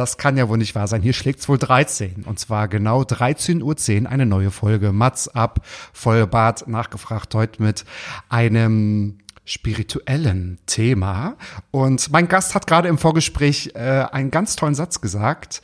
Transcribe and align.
Das 0.00 0.16
kann 0.16 0.38
ja 0.38 0.48
wohl 0.48 0.56
nicht 0.56 0.74
wahr 0.74 0.88
sein. 0.88 1.02
Hier 1.02 1.12
schlägt's 1.12 1.46
wohl 1.46 1.58
13. 1.58 2.24
Und 2.24 2.38
zwar 2.38 2.68
genau 2.68 3.02
13.10 3.02 4.04
Uhr 4.04 4.10
eine 4.10 4.24
neue 4.24 4.50
Folge. 4.50 4.92
Mats 4.92 5.28
ab, 5.28 5.60
Vollbart 5.92 6.66
nachgefragt 6.66 7.34
heute 7.34 7.62
mit 7.62 7.84
einem 8.30 9.18
spirituellen 9.44 10.58
Thema. 10.64 11.36
Und 11.70 12.10
mein 12.12 12.28
Gast 12.28 12.54
hat 12.54 12.66
gerade 12.66 12.88
im 12.88 12.96
Vorgespräch 12.96 13.72
äh, 13.74 14.06
einen 14.10 14.30
ganz 14.30 14.56
tollen 14.56 14.74
Satz 14.74 15.02
gesagt. 15.02 15.60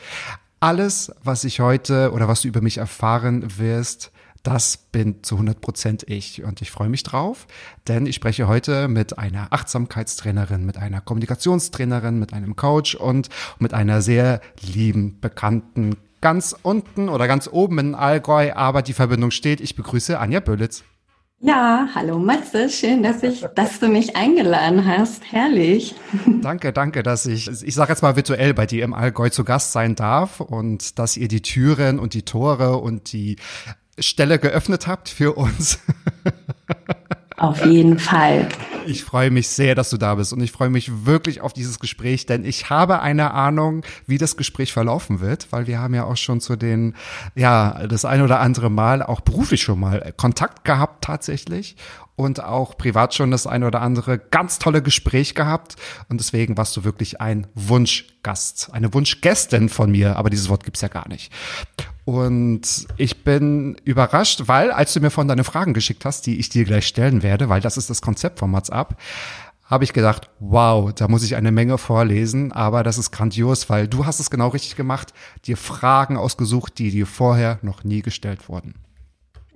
Alles, 0.60 1.14
was 1.24 1.44
ich 1.44 1.60
heute 1.60 2.12
oder 2.12 2.28
was 2.28 2.42
du 2.42 2.48
über 2.48 2.60
mich 2.60 2.76
erfahren 2.76 3.56
wirst, 3.56 4.12
das 4.46 4.76
bin 4.76 5.24
zu 5.24 5.34
100 5.34 5.60
Prozent 5.60 6.04
ich 6.08 6.44
und 6.44 6.62
ich 6.62 6.70
freue 6.70 6.88
mich 6.88 7.02
drauf, 7.02 7.48
denn 7.88 8.06
ich 8.06 8.14
spreche 8.14 8.46
heute 8.46 8.86
mit 8.86 9.18
einer 9.18 9.52
Achtsamkeitstrainerin, 9.52 10.64
mit 10.64 10.78
einer 10.78 11.00
Kommunikationstrainerin, 11.00 12.18
mit 12.18 12.32
einem 12.32 12.54
Coach 12.54 12.94
und 12.94 13.28
mit 13.58 13.74
einer 13.74 14.02
sehr 14.02 14.40
lieben, 14.60 15.18
bekannten, 15.20 15.96
ganz 16.20 16.54
unten 16.62 17.08
oder 17.08 17.26
ganz 17.26 17.48
oben 17.50 17.78
in 17.80 17.94
Allgäu, 17.96 18.52
aber 18.54 18.82
die 18.82 18.92
Verbindung 18.92 19.32
steht. 19.32 19.60
Ich 19.60 19.74
begrüße 19.74 20.18
Anja 20.18 20.40
Böllitz. 20.40 20.84
Ja, 21.40 21.88
hallo 21.94 22.18
Matze, 22.18 22.70
schön, 22.70 23.02
dass 23.02 23.22
ich, 23.22 23.44
dass 23.54 23.78
du 23.78 23.88
mich 23.88 24.16
eingeladen 24.16 24.86
hast. 24.86 25.22
Herrlich. 25.30 25.94
Danke, 26.40 26.72
danke, 26.72 27.02
dass 27.02 27.26
ich, 27.26 27.48
ich 27.48 27.74
sage 27.74 27.92
jetzt 27.92 28.00
mal 28.00 28.16
virtuell 28.16 28.54
bei 28.54 28.64
dir 28.64 28.84
im 28.84 28.94
Allgäu 28.94 29.28
zu 29.28 29.44
Gast 29.44 29.72
sein 29.72 29.96
darf 29.96 30.40
und 30.40 30.98
dass 30.98 31.16
ihr 31.16 31.28
die 31.28 31.42
Türen 31.42 31.98
und 31.98 32.14
die 32.14 32.22
Tore 32.22 32.78
und 32.78 33.12
die 33.12 33.36
Stelle 33.98 34.38
geöffnet 34.38 34.86
habt 34.86 35.08
für 35.08 35.36
uns. 35.36 35.78
Auf 37.36 37.66
jeden 37.66 37.98
Fall. 37.98 38.48
Ich 38.86 39.04
freue 39.04 39.30
mich 39.30 39.48
sehr, 39.48 39.74
dass 39.74 39.90
du 39.90 39.98
da 39.98 40.14
bist 40.14 40.32
und 40.32 40.40
ich 40.40 40.52
freue 40.52 40.70
mich 40.70 41.04
wirklich 41.04 41.42
auf 41.42 41.52
dieses 41.52 41.80
Gespräch, 41.80 42.24
denn 42.24 42.44
ich 42.44 42.70
habe 42.70 43.00
eine 43.00 43.32
Ahnung, 43.32 43.84
wie 44.06 44.16
das 44.16 44.38
Gespräch 44.38 44.72
verlaufen 44.72 45.20
wird, 45.20 45.48
weil 45.50 45.66
wir 45.66 45.78
haben 45.78 45.92
ja 45.92 46.04
auch 46.04 46.16
schon 46.16 46.40
zu 46.40 46.56
den, 46.56 46.94
ja, 47.34 47.86
das 47.88 48.06
ein 48.06 48.22
oder 48.22 48.40
andere 48.40 48.70
Mal 48.70 49.02
auch 49.02 49.20
beruflich 49.20 49.62
schon 49.62 49.80
mal 49.80 50.14
Kontakt 50.16 50.64
gehabt 50.64 51.04
tatsächlich 51.04 51.76
und 52.16 52.42
auch 52.42 52.76
privat 52.76 53.14
schon 53.14 53.30
das 53.30 53.46
ein 53.46 53.62
oder 53.62 53.82
andere 53.82 54.18
ganz 54.18 54.58
tolle 54.58 54.82
Gespräch 54.82 55.34
gehabt 55.34 55.76
und 56.08 56.18
deswegen 56.18 56.56
warst 56.56 56.76
du 56.76 56.84
wirklich 56.84 57.20
ein 57.20 57.46
Wunschgast, 57.54 58.70
eine 58.72 58.92
Wunschgästin 58.92 59.68
von 59.68 59.90
mir, 59.90 60.16
aber 60.16 60.30
dieses 60.30 60.48
Wort 60.48 60.64
gibt's 60.64 60.80
ja 60.80 60.88
gar 60.88 61.08
nicht. 61.08 61.30
Und 62.04 62.86
ich 62.96 63.24
bin 63.24 63.76
überrascht, 63.84 64.44
weil 64.46 64.70
als 64.70 64.94
du 64.94 65.00
mir 65.00 65.10
von 65.10 65.28
deine 65.28 65.44
Fragen 65.44 65.74
geschickt 65.74 66.04
hast, 66.04 66.26
die 66.26 66.38
ich 66.38 66.48
dir 66.48 66.64
gleich 66.64 66.86
stellen 66.86 67.22
werde, 67.22 67.48
weil 67.48 67.60
das 67.60 67.76
ist 67.76 67.90
das 67.90 68.00
Konzept 68.00 68.38
von 68.38 68.50
Mats 68.50 68.70
ab, 68.70 68.96
habe 69.64 69.82
ich 69.84 69.92
gedacht, 69.92 70.30
wow, 70.38 70.92
da 70.92 71.08
muss 71.08 71.24
ich 71.24 71.34
eine 71.34 71.50
Menge 71.50 71.76
vorlesen, 71.76 72.52
aber 72.52 72.84
das 72.84 72.98
ist 72.98 73.10
grandios, 73.10 73.68
weil 73.68 73.88
du 73.88 74.06
hast 74.06 74.20
es 74.20 74.30
genau 74.30 74.48
richtig 74.48 74.76
gemacht, 74.76 75.12
dir 75.44 75.56
Fragen 75.56 76.16
ausgesucht, 76.16 76.78
die 76.78 76.92
dir 76.92 77.06
vorher 77.06 77.58
noch 77.62 77.82
nie 77.82 78.02
gestellt 78.02 78.48
wurden. 78.48 78.74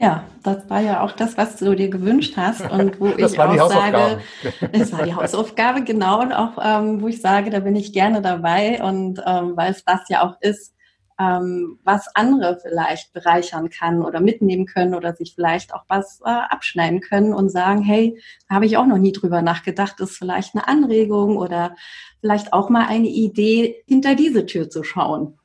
Ja, 0.03 0.25
das 0.43 0.71
war 0.71 0.81
ja 0.81 1.03
auch 1.03 1.13
das, 1.13 1.37
was 1.37 1.57
du 1.57 1.75
dir 1.75 1.91
gewünscht 1.91 2.35
hast 2.39 2.63
und 2.63 2.99
wo 3.01 3.09
Das 3.19 3.35
ich 3.35 3.39
auch 3.39 3.71
sage, 3.71 4.21
das 4.73 4.93
war 4.93 5.03
die 5.03 5.15
Hausaufgabe, 5.15 5.85
genau, 5.85 6.23
und 6.23 6.33
auch 6.33 6.57
ähm, 6.63 7.03
wo 7.03 7.09
ich 7.09 7.21
sage, 7.21 7.51
da 7.51 7.61
bin 7.61 7.77
ich 7.77 7.93
gerne 7.93 8.23
dabei 8.23 8.83
und 8.83 9.21
ähm, 9.27 9.53
weil 9.57 9.73
es 9.73 9.85
das 9.85 10.09
ja 10.09 10.23
auch 10.23 10.41
ist, 10.41 10.75
ähm, 11.21 11.79
was 11.85 12.09
andere 12.15 12.59
vielleicht 12.63 13.13
bereichern 13.13 13.69
kann 13.69 14.03
oder 14.03 14.21
mitnehmen 14.21 14.65
können 14.65 14.95
oder 14.95 15.15
sich 15.15 15.35
vielleicht 15.35 15.75
auch 15.75 15.85
was 15.87 16.21
äh, 16.25 16.31
abschneiden 16.31 17.03
können 17.03 17.35
und 17.35 17.51
sagen, 17.51 17.83
hey, 17.83 18.19
da 18.49 18.55
habe 18.55 18.65
ich 18.65 18.79
auch 18.79 18.87
noch 18.87 18.97
nie 18.97 19.13
drüber 19.13 19.43
nachgedacht, 19.43 20.01
ist 20.01 20.17
vielleicht 20.17 20.55
eine 20.55 20.67
Anregung 20.67 21.37
oder 21.37 21.77
vielleicht 22.23 22.55
auch 22.55 22.71
mal 22.71 22.87
eine 22.87 23.09
Idee, 23.09 23.83
hinter 23.87 24.15
diese 24.15 24.47
Tür 24.47 24.71
zu 24.71 24.83
schauen. 24.83 25.40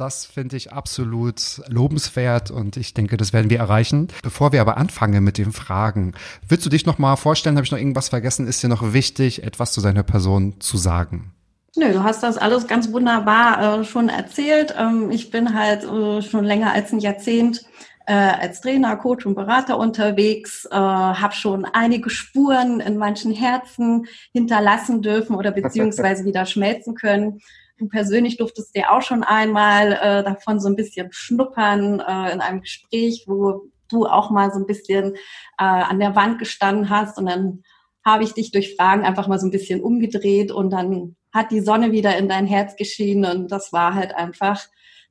Das 0.00 0.24
finde 0.24 0.56
ich 0.56 0.72
absolut 0.72 1.60
lobenswert 1.68 2.50
und 2.50 2.78
ich 2.78 2.94
denke, 2.94 3.18
das 3.18 3.34
werden 3.34 3.50
wir 3.50 3.58
erreichen. 3.58 4.08
Bevor 4.22 4.50
wir 4.50 4.62
aber 4.62 4.78
anfangen 4.78 5.22
mit 5.22 5.36
den 5.36 5.52
Fragen, 5.52 6.14
willst 6.48 6.64
du 6.64 6.70
dich 6.70 6.86
noch 6.86 6.96
mal 6.96 7.16
vorstellen? 7.16 7.56
Habe 7.56 7.66
ich 7.66 7.70
noch 7.70 7.76
irgendwas 7.76 8.08
vergessen? 8.08 8.46
Ist 8.46 8.62
dir 8.62 8.68
noch 8.68 8.94
wichtig, 8.94 9.42
etwas 9.42 9.72
zu 9.72 9.82
seiner 9.82 10.02
Person 10.02 10.58
zu 10.58 10.78
sagen? 10.78 11.34
Nö, 11.76 11.92
du 11.92 12.02
hast 12.02 12.22
das 12.22 12.38
alles 12.38 12.66
ganz 12.66 12.90
wunderbar 12.90 13.80
äh, 13.80 13.84
schon 13.84 14.08
erzählt. 14.08 14.74
Ähm, 14.78 15.10
ich 15.10 15.30
bin 15.30 15.54
halt 15.54 15.84
äh, 15.84 16.22
schon 16.22 16.46
länger 16.46 16.72
als 16.72 16.94
ein 16.94 17.00
Jahrzehnt 17.00 17.66
äh, 18.06 18.14
als 18.14 18.62
Trainer, 18.62 18.96
Coach 18.96 19.26
und 19.26 19.34
Berater 19.34 19.78
unterwegs, 19.78 20.64
äh, 20.64 20.74
habe 20.74 21.34
schon 21.34 21.66
einige 21.66 22.08
Spuren 22.08 22.80
in 22.80 22.96
manchen 22.96 23.32
Herzen 23.32 24.06
hinterlassen 24.32 25.02
dürfen 25.02 25.36
oder 25.36 25.50
beziehungsweise 25.52 26.24
wieder 26.24 26.46
schmelzen 26.46 26.94
können. 26.94 27.42
Du 27.80 27.88
persönlich 27.88 28.36
durftest 28.36 28.76
dir 28.76 28.92
auch 28.92 29.00
schon 29.00 29.24
einmal 29.24 29.92
äh, 29.92 30.22
davon 30.22 30.60
so 30.60 30.68
ein 30.68 30.76
bisschen 30.76 31.08
schnuppern 31.12 31.98
äh, 32.00 32.30
in 32.30 32.42
einem 32.42 32.60
Gespräch, 32.60 33.24
wo 33.26 33.70
du 33.88 34.04
auch 34.04 34.30
mal 34.30 34.52
so 34.52 34.58
ein 34.58 34.66
bisschen 34.66 35.14
äh, 35.14 35.64
an 35.64 35.98
der 35.98 36.14
Wand 36.14 36.38
gestanden 36.38 36.90
hast 36.90 37.16
und 37.16 37.24
dann 37.24 37.62
habe 38.04 38.22
ich 38.22 38.34
dich 38.34 38.50
durch 38.52 38.76
Fragen 38.76 39.02
einfach 39.06 39.28
mal 39.28 39.38
so 39.40 39.46
ein 39.46 39.50
bisschen 39.50 39.80
umgedreht 39.82 40.52
und 40.52 40.68
dann 40.68 41.16
hat 41.32 41.50
die 41.50 41.60
Sonne 41.60 41.90
wieder 41.90 42.18
in 42.18 42.28
dein 42.28 42.46
Herz 42.46 42.76
geschienen 42.76 43.24
und 43.24 43.50
das 43.50 43.72
war 43.72 43.94
halt 43.94 44.14
einfach 44.14 44.60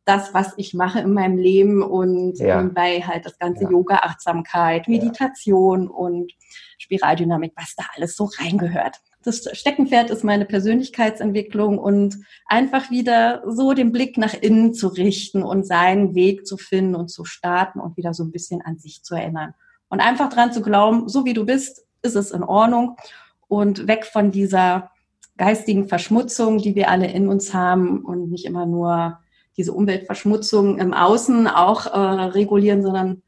das, 0.06 0.36
was 0.36 0.54
ich 0.58 0.76
mache 0.76 1.00
in 1.00 1.14
meinem 1.14 1.40
Leben 1.40 1.82
und 1.82 2.38
Ja. 2.38 2.62
bei 2.62 3.02
halt 3.02 3.26
das 3.26 3.40
ganze 3.40 3.64
Ja. 3.64 3.72
Yoga, 3.72 3.96
Achtsamkeit, 3.96 4.88
Meditation 4.88 5.88
und 5.88 6.32
Spiraldynamik, 6.78 7.54
was 7.56 7.74
da 7.76 7.84
alles 7.96 8.16
so 8.16 8.30
reingehört. 8.40 8.98
Das 9.30 9.48
Steckenpferd 9.54 10.10
ist 10.10 10.24
meine 10.24 10.46
Persönlichkeitsentwicklung 10.46 11.78
und 11.78 12.18
einfach 12.48 12.90
wieder 12.90 13.44
so 13.46 13.74
den 13.74 13.92
Blick 13.92 14.18
nach 14.18 14.34
innen 14.34 14.74
zu 14.74 14.88
richten 14.88 15.44
und 15.44 15.68
seinen 15.68 16.16
Weg 16.16 16.48
zu 16.48 16.58
finden 16.58 16.96
und 16.96 17.10
zu 17.10 17.26
starten 17.26 17.80
und 17.80 17.96
wieder 17.96 18.16
so 18.16 18.24
ein 18.24 18.32
bisschen 18.32 18.64
an 18.64 18.80
sich 18.80 19.04
zu 19.04 19.14
erinnern. 19.14 19.54
Und 19.88 20.00
einfach 20.00 20.30
dran 20.30 20.52
zu 20.52 20.64
glauben, 20.64 21.08
so 21.08 21.26
wie 21.26 21.36
du 21.36 21.46
bist, 21.46 21.86
ist 22.02 22.16
es 22.16 22.32
in 22.32 22.42
Ordnung 22.42 22.98
und 23.48 23.88
weg 23.88 24.08
von 24.08 24.32
dieser 24.32 24.90
geistigen 25.38 25.88
Verschmutzung, 25.88 26.58
die 26.58 26.74
wir 26.74 26.90
alle 26.90 27.12
in 27.12 27.28
uns 27.28 27.54
haben 27.54 28.04
und 28.04 28.32
nicht 28.32 28.46
immer 28.46 28.66
nur 28.66 29.20
diese 29.58 29.74
Umweltverschmutzung 29.74 30.80
im 30.80 30.92
Außen 30.92 31.46
auch 31.46 31.86
äh, 31.86 32.00
regulieren, 32.00 32.82
sondern 32.82 33.22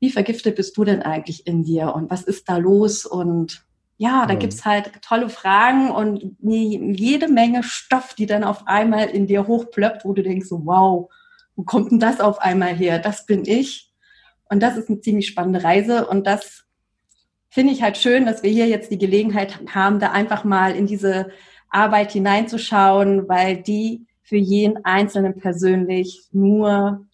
wie 0.00 0.10
vergiftet 0.10 0.56
bist 0.56 0.74
du 0.78 0.84
denn 0.84 1.02
eigentlich 1.02 1.46
in 1.46 1.64
dir 1.64 1.94
und 1.94 2.10
was 2.10 2.22
ist 2.22 2.48
da 2.48 2.56
los? 2.56 3.04
Und 3.04 3.67
ja, 3.98 4.26
da 4.26 4.34
Mhm. 4.34 4.38
gibt's 4.38 4.64
halt 4.64 4.92
tolle 5.02 5.28
Fragen 5.28 5.90
und 5.90 6.36
jede 6.40 7.28
Menge 7.28 7.62
Stoff, 7.64 8.14
die 8.14 8.26
dann 8.26 8.44
auf 8.44 8.66
einmal 8.66 9.08
in 9.08 9.26
dir 9.26 9.46
hochplöppt, 9.46 10.04
wo 10.04 10.12
du 10.14 10.22
denkst, 10.22 10.48
so, 10.48 10.64
wow, 10.64 11.10
wo 11.56 11.64
kommt 11.64 11.90
denn 11.90 11.98
das 11.98 12.20
auf 12.20 12.40
einmal 12.40 12.74
her? 12.74 13.00
Das 13.00 13.26
bin 13.26 13.44
ich. 13.44 13.92
Und 14.48 14.60
das 14.62 14.76
ist 14.76 14.88
eine 14.88 15.00
ziemlich 15.00 15.26
spannende 15.26 15.62
Reise 15.62 16.06
und 16.06 16.26
das 16.26 16.64
finde 17.50 17.72
ich 17.72 17.82
halt 17.82 17.96
schön, 17.98 18.24
dass 18.24 18.42
wir 18.42 18.50
hier 18.50 18.68
jetzt 18.68 18.90
die 18.90 18.98
Gelegenheit 18.98 19.58
haben, 19.74 19.98
da 19.98 20.12
einfach 20.12 20.44
mal 20.44 20.76
in 20.76 20.86
diese 20.86 21.30
Arbeit 21.68 22.12
hineinzuschauen, 22.12 23.28
weil 23.28 23.62
die 23.62 24.06
für 24.22 24.36
jeden 24.36 24.84
Einzelnen 24.84 25.34
persönlich 25.38 26.28
nur 26.30 27.07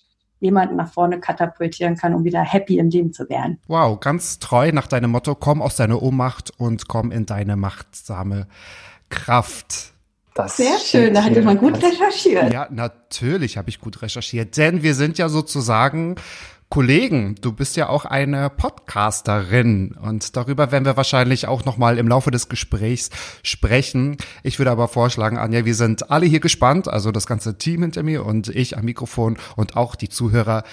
jemanden 0.44 0.76
nach 0.76 0.92
vorne 0.92 1.18
katapultieren 1.18 1.96
kann, 1.96 2.14
um 2.14 2.24
wieder 2.24 2.40
happy 2.40 2.78
im 2.78 2.90
Leben 2.90 3.12
zu 3.12 3.28
werden. 3.28 3.58
Wow, 3.66 3.98
ganz 3.98 4.38
treu 4.38 4.70
nach 4.72 4.86
deinem 4.86 5.10
Motto, 5.10 5.34
komm 5.34 5.62
aus 5.62 5.76
deiner 5.76 6.02
Ohnmacht 6.02 6.52
und 6.58 6.86
komm 6.86 7.10
in 7.10 7.26
deine 7.26 7.56
machtsame 7.56 8.46
Kraft. 9.08 9.94
Das 10.34 10.56
Sehr 10.56 10.78
schön, 10.80 11.14
da 11.14 11.22
hat 11.22 11.32
jemand 11.34 11.60
gut 11.60 11.80
recherchiert. 11.80 12.52
Ja, 12.52 12.66
natürlich 12.68 13.56
habe 13.56 13.68
ich 13.70 13.80
gut 13.80 14.02
recherchiert, 14.02 14.56
denn 14.56 14.82
wir 14.82 14.94
sind 14.94 15.16
ja 15.16 15.28
sozusagen 15.28 16.16
Kollegen. 16.74 17.36
Du 17.40 17.52
bist 17.52 17.76
ja 17.76 17.88
auch 17.88 18.04
eine 18.04 18.50
Podcasterin 18.50 19.92
und 19.92 20.36
darüber 20.36 20.72
werden 20.72 20.84
wir 20.84 20.96
wahrscheinlich 20.96 21.46
auch 21.46 21.64
noch 21.64 21.76
mal 21.76 21.98
im 21.98 22.08
Laufe 22.08 22.32
des 22.32 22.48
Gesprächs 22.48 23.10
sprechen. 23.44 24.16
Ich 24.42 24.58
würde 24.58 24.72
aber 24.72 24.88
vorschlagen, 24.88 25.38
Anja, 25.38 25.64
wir 25.64 25.76
sind 25.76 26.10
alle 26.10 26.26
hier 26.26 26.40
gespannt, 26.40 26.88
also 26.88 27.12
das 27.12 27.28
ganze 27.28 27.58
Team 27.58 27.82
hinter 27.82 28.02
mir 28.02 28.26
und 28.26 28.48
ich 28.48 28.76
am 28.76 28.86
Mikrofon 28.86 29.38
und 29.54 29.76
auch 29.76 29.94
die 29.94 30.08
Zuhörer. 30.08 30.64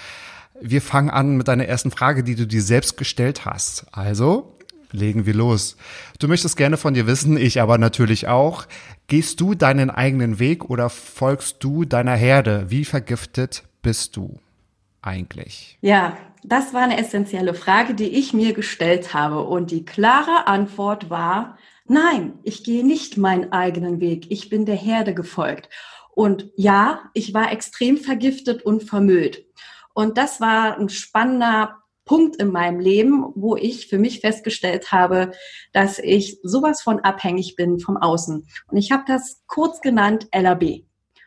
Wir 0.60 0.82
fangen 0.82 1.08
an 1.08 1.36
mit 1.36 1.46
deiner 1.46 1.66
ersten 1.66 1.92
Frage, 1.92 2.24
die 2.24 2.34
du 2.34 2.48
dir 2.48 2.62
selbst 2.62 2.96
gestellt 2.96 3.44
hast. 3.44 3.86
Also, 3.92 4.56
Legen 4.90 5.24
wir 5.24 5.34
los. 5.34 5.76
Du 6.18 6.26
möchtest 6.26 6.56
gerne 6.56 6.78
von 6.78 6.94
dir 6.94 7.06
wissen, 7.06 7.36
ich 7.36 7.60
aber 7.60 7.78
natürlich 7.78 8.26
auch. 8.26 8.66
Gehst 9.06 9.40
du 9.40 9.54
deinen 9.54 9.88
eigenen 9.88 10.40
Weg 10.40 10.68
oder 10.68 10.90
folgst 10.90 11.58
du 11.60 11.84
deiner 11.84 12.16
Herde? 12.16 12.66
Wie 12.70 12.84
vergiftet 12.84 13.62
bist 13.82 14.16
du 14.16 14.40
eigentlich? 15.02 15.78
Ja, 15.80 16.16
das 16.44 16.72
war 16.72 16.82
eine 16.82 16.98
essentielle 16.98 17.54
Frage, 17.54 17.94
die 17.94 18.08
ich 18.08 18.32
mir 18.32 18.52
gestellt 18.52 19.14
habe. 19.14 19.42
Und 19.42 19.70
die 19.70 19.84
klare 19.84 20.46
Antwort 20.46 21.10
war, 21.10 21.58
nein, 21.86 22.38
ich 22.42 22.64
gehe 22.64 22.84
nicht 22.84 23.16
meinen 23.16 23.52
eigenen 23.52 24.00
Weg. 24.00 24.30
Ich 24.30 24.48
bin 24.48 24.64
der 24.64 24.76
Herde 24.76 25.14
gefolgt. 25.14 25.68
Und 26.14 26.50
ja, 26.56 27.10
ich 27.14 27.32
war 27.34 27.52
extrem 27.52 27.96
vergiftet 27.96 28.62
und 28.62 28.82
vermüllt. 28.82 29.46
Und 29.94 30.18
das 30.18 30.40
war 30.40 30.78
ein 30.78 30.88
spannender 30.88 31.82
Punkt 32.04 32.36
in 32.36 32.50
meinem 32.50 32.80
Leben, 32.80 33.24
wo 33.34 33.56
ich 33.56 33.86
für 33.86 33.98
mich 33.98 34.20
festgestellt 34.20 34.92
habe, 34.92 35.32
dass 35.72 35.98
ich 35.98 36.38
sowas 36.42 36.82
von 36.82 37.00
abhängig 37.00 37.54
bin 37.56 37.78
vom 37.78 37.96
Außen. 37.96 38.46
Und 38.66 38.76
ich 38.76 38.90
habe 38.90 39.04
das 39.06 39.42
kurz 39.46 39.80
genannt 39.80 40.28
LAB. 40.34 40.84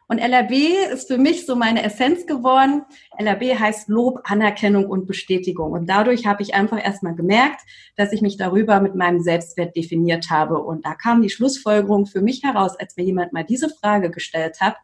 Und 0.07 0.19
LRB 0.19 0.93
ist 0.93 1.07
für 1.07 1.17
mich 1.17 1.45
so 1.45 1.55
meine 1.55 1.83
Essenz 1.83 2.27
geworden. 2.27 2.83
LRB 3.17 3.59
heißt 3.59 3.89
Lob, 3.89 4.19
Anerkennung 4.23 4.85
und 4.85 5.07
Bestätigung. 5.07 5.71
Und 5.71 5.89
dadurch 5.89 6.27
habe 6.27 6.43
ich 6.43 6.53
einfach 6.53 6.83
erstmal 6.83 7.15
gemerkt, 7.15 7.61
dass 7.95 8.11
ich 8.11 8.21
mich 8.21 8.37
darüber 8.37 8.81
mit 8.81 8.93
meinem 8.95 9.21
Selbstwert 9.21 9.75
definiert 9.75 10.29
habe. 10.29 10.59
Und 10.59 10.85
da 10.85 10.93
kam 10.93 11.23
die 11.23 11.29
Schlussfolgerung 11.29 12.05
für 12.05 12.21
mich 12.21 12.43
heraus, 12.43 12.75
als 12.79 12.95
mir 12.97 13.03
jemand 13.03 13.33
mal 13.33 13.43
diese 13.43 13.69
Frage 13.69 14.11
gestellt 14.11 14.61
hat. 14.61 14.75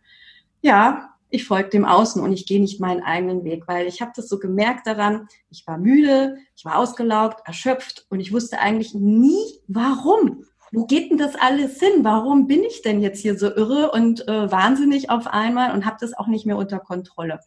Ja, 0.61 1.11
ich 1.29 1.45
folge 1.45 1.69
dem 1.69 1.85
Außen 1.85 2.21
und 2.21 2.33
ich 2.33 2.45
gehe 2.45 2.59
nicht 2.59 2.81
meinen 2.81 3.03
eigenen 3.03 3.43
Weg, 3.43 3.63
weil 3.67 3.87
ich 3.87 4.01
habe 4.01 4.11
das 4.15 4.27
so 4.27 4.37
gemerkt 4.37 4.85
daran, 4.85 5.27
ich 5.49 5.65
war 5.65 5.77
müde, 5.77 6.37
ich 6.55 6.65
war 6.65 6.77
ausgelaugt, 6.77 7.47
erschöpft 7.47 8.05
und 8.09 8.19
ich 8.19 8.33
wusste 8.33 8.59
eigentlich 8.59 8.93
nie, 8.93 9.39
warum 9.67 10.43
wo 10.71 10.85
geht 10.85 11.11
denn 11.11 11.17
das 11.17 11.35
alles 11.35 11.79
hin? 11.79 12.03
Warum 12.03 12.47
bin 12.47 12.63
ich 12.63 12.81
denn 12.81 13.01
jetzt 13.01 13.19
hier 13.19 13.37
so 13.37 13.47
irre 13.47 13.91
und 13.91 14.27
äh, 14.27 14.51
wahnsinnig 14.51 15.09
auf 15.09 15.27
einmal 15.27 15.73
und 15.73 15.85
habe 15.85 15.97
das 15.99 16.13
auch 16.13 16.27
nicht 16.27 16.45
mehr 16.45 16.57
unter 16.57 16.79
Kontrolle? 16.79 17.39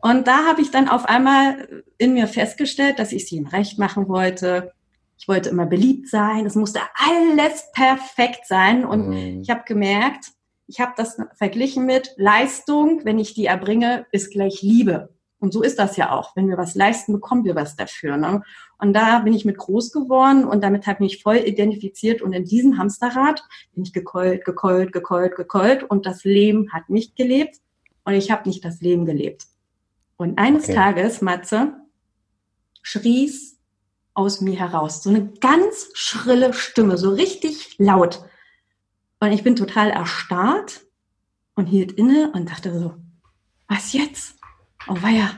Und 0.00 0.28
da 0.28 0.46
habe 0.46 0.60
ich 0.60 0.70
dann 0.70 0.88
auf 0.88 1.06
einmal 1.06 1.82
in 1.98 2.14
mir 2.14 2.28
festgestellt, 2.28 3.00
dass 3.00 3.12
ich 3.12 3.24
es 3.24 3.32
ihm 3.32 3.46
recht 3.46 3.78
machen 3.78 4.08
wollte. 4.08 4.72
Ich 5.18 5.26
wollte 5.26 5.48
immer 5.48 5.66
beliebt 5.66 6.08
sein. 6.08 6.46
Es 6.46 6.54
musste 6.54 6.80
alles 6.94 7.66
perfekt 7.72 8.46
sein. 8.46 8.84
Und 8.84 9.08
mhm. 9.08 9.42
ich 9.42 9.50
habe 9.50 9.64
gemerkt, 9.66 10.26
ich 10.68 10.80
habe 10.80 10.92
das 10.96 11.20
verglichen 11.34 11.86
mit 11.86 12.14
Leistung, 12.16 13.00
wenn 13.04 13.18
ich 13.18 13.34
die 13.34 13.46
erbringe, 13.46 14.06
ist 14.12 14.30
gleich 14.30 14.62
Liebe. 14.62 15.08
Und 15.40 15.52
so 15.52 15.62
ist 15.62 15.78
das 15.78 15.96
ja 15.96 16.10
auch. 16.12 16.34
Wenn 16.34 16.48
wir 16.48 16.58
was 16.58 16.74
leisten, 16.74 17.12
bekommen 17.12 17.44
wir 17.44 17.54
was 17.54 17.76
dafür. 17.76 18.16
Ne? 18.16 18.42
Und 18.78 18.92
da 18.92 19.20
bin 19.20 19.32
ich 19.32 19.44
mit 19.44 19.56
groß 19.56 19.92
geworden 19.92 20.44
und 20.44 20.62
damit 20.62 20.86
habe 20.86 21.04
ich 21.04 21.12
mich 21.12 21.22
voll 21.22 21.36
identifiziert. 21.36 22.22
Und 22.22 22.32
in 22.32 22.44
diesem 22.44 22.76
Hamsterrad 22.76 23.44
bin 23.74 23.84
ich 23.84 23.92
gekeult, 23.92 24.44
gekeult, 24.44 24.92
gekeult, 24.92 25.36
gekeult. 25.36 25.84
Und 25.84 26.06
das 26.06 26.24
Leben 26.24 26.72
hat 26.72 26.88
mich 26.90 27.14
gelebt 27.14 27.56
und 28.04 28.14
ich 28.14 28.30
habe 28.30 28.48
nicht 28.48 28.64
das 28.64 28.80
Leben 28.80 29.04
gelebt. 29.04 29.46
Und 30.16 30.38
eines 30.38 30.64
okay. 30.64 30.74
Tages, 30.74 31.22
Matze, 31.22 31.74
schrie's 32.82 33.58
aus 34.14 34.40
mir 34.40 34.58
heraus. 34.58 35.04
So 35.04 35.10
eine 35.10 35.28
ganz 35.40 35.90
schrille 35.94 36.52
Stimme, 36.52 36.98
so 36.98 37.10
richtig 37.10 37.76
laut. 37.78 38.24
Und 39.20 39.30
ich 39.30 39.44
bin 39.44 39.54
total 39.54 39.90
erstarrt 39.90 40.80
und 41.54 41.66
hielt 41.66 41.92
inne 41.92 42.32
und 42.32 42.50
dachte 42.50 42.76
so, 42.76 42.94
was 43.68 43.92
jetzt? 43.92 44.37
Oh 44.88 45.02
weia, 45.02 45.30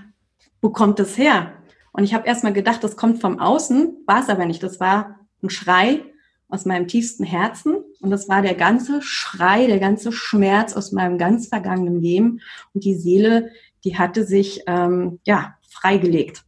wo 0.60 0.70
kommt 0.70 0.98
das 0.98 1.18
her? 1.18 1.52
Und 1.92 2.04
ich 2.04 2.14
habe 2.14 2.26
erstmal 2.26 2.52
gedacht, 2.52 2.84
das 2.84 2.96
kommt 2.96 3.20
vom 3.20 3.38
Außen, 3.38 3.96
war 4.06 4.20
es 4.20 4.28
aber 4.28 4.46
nicht. 4.46 4.62
Das 4.62 4.80
war 4.80 5.18
ein 5.42 5.50
Schrei 5.50 6.04
aus 6.48 6.64
meinem 6.64 6.88
tiefsten 6.88 7.24
Herzen 7.24 7.76
und 8.00 8.10
das 8.10 8.28
war 8.28 8.42
der 8.42 8.54
ganze 8.54 9.02
Schrei, 9.02 9.66
der 9.66 9.78
ganze 9.78 10.12
Schmerz 10.12 10.74
aus 10.74 10.92
meinem 10.92 11.18
ganz 11.18 11.48
vergangenen 11.48 12.00
Leben 12.00 12.40
und 12.74 12.84
die 12.84 12.94
Seele, 12.94 13.50
die 13.84 13.98
hatte 13.98 14.24
sich 14.24 14.62
ähm, 14.66 15.20
ja 15.24 15.54
freigelegt. 15.68 16.44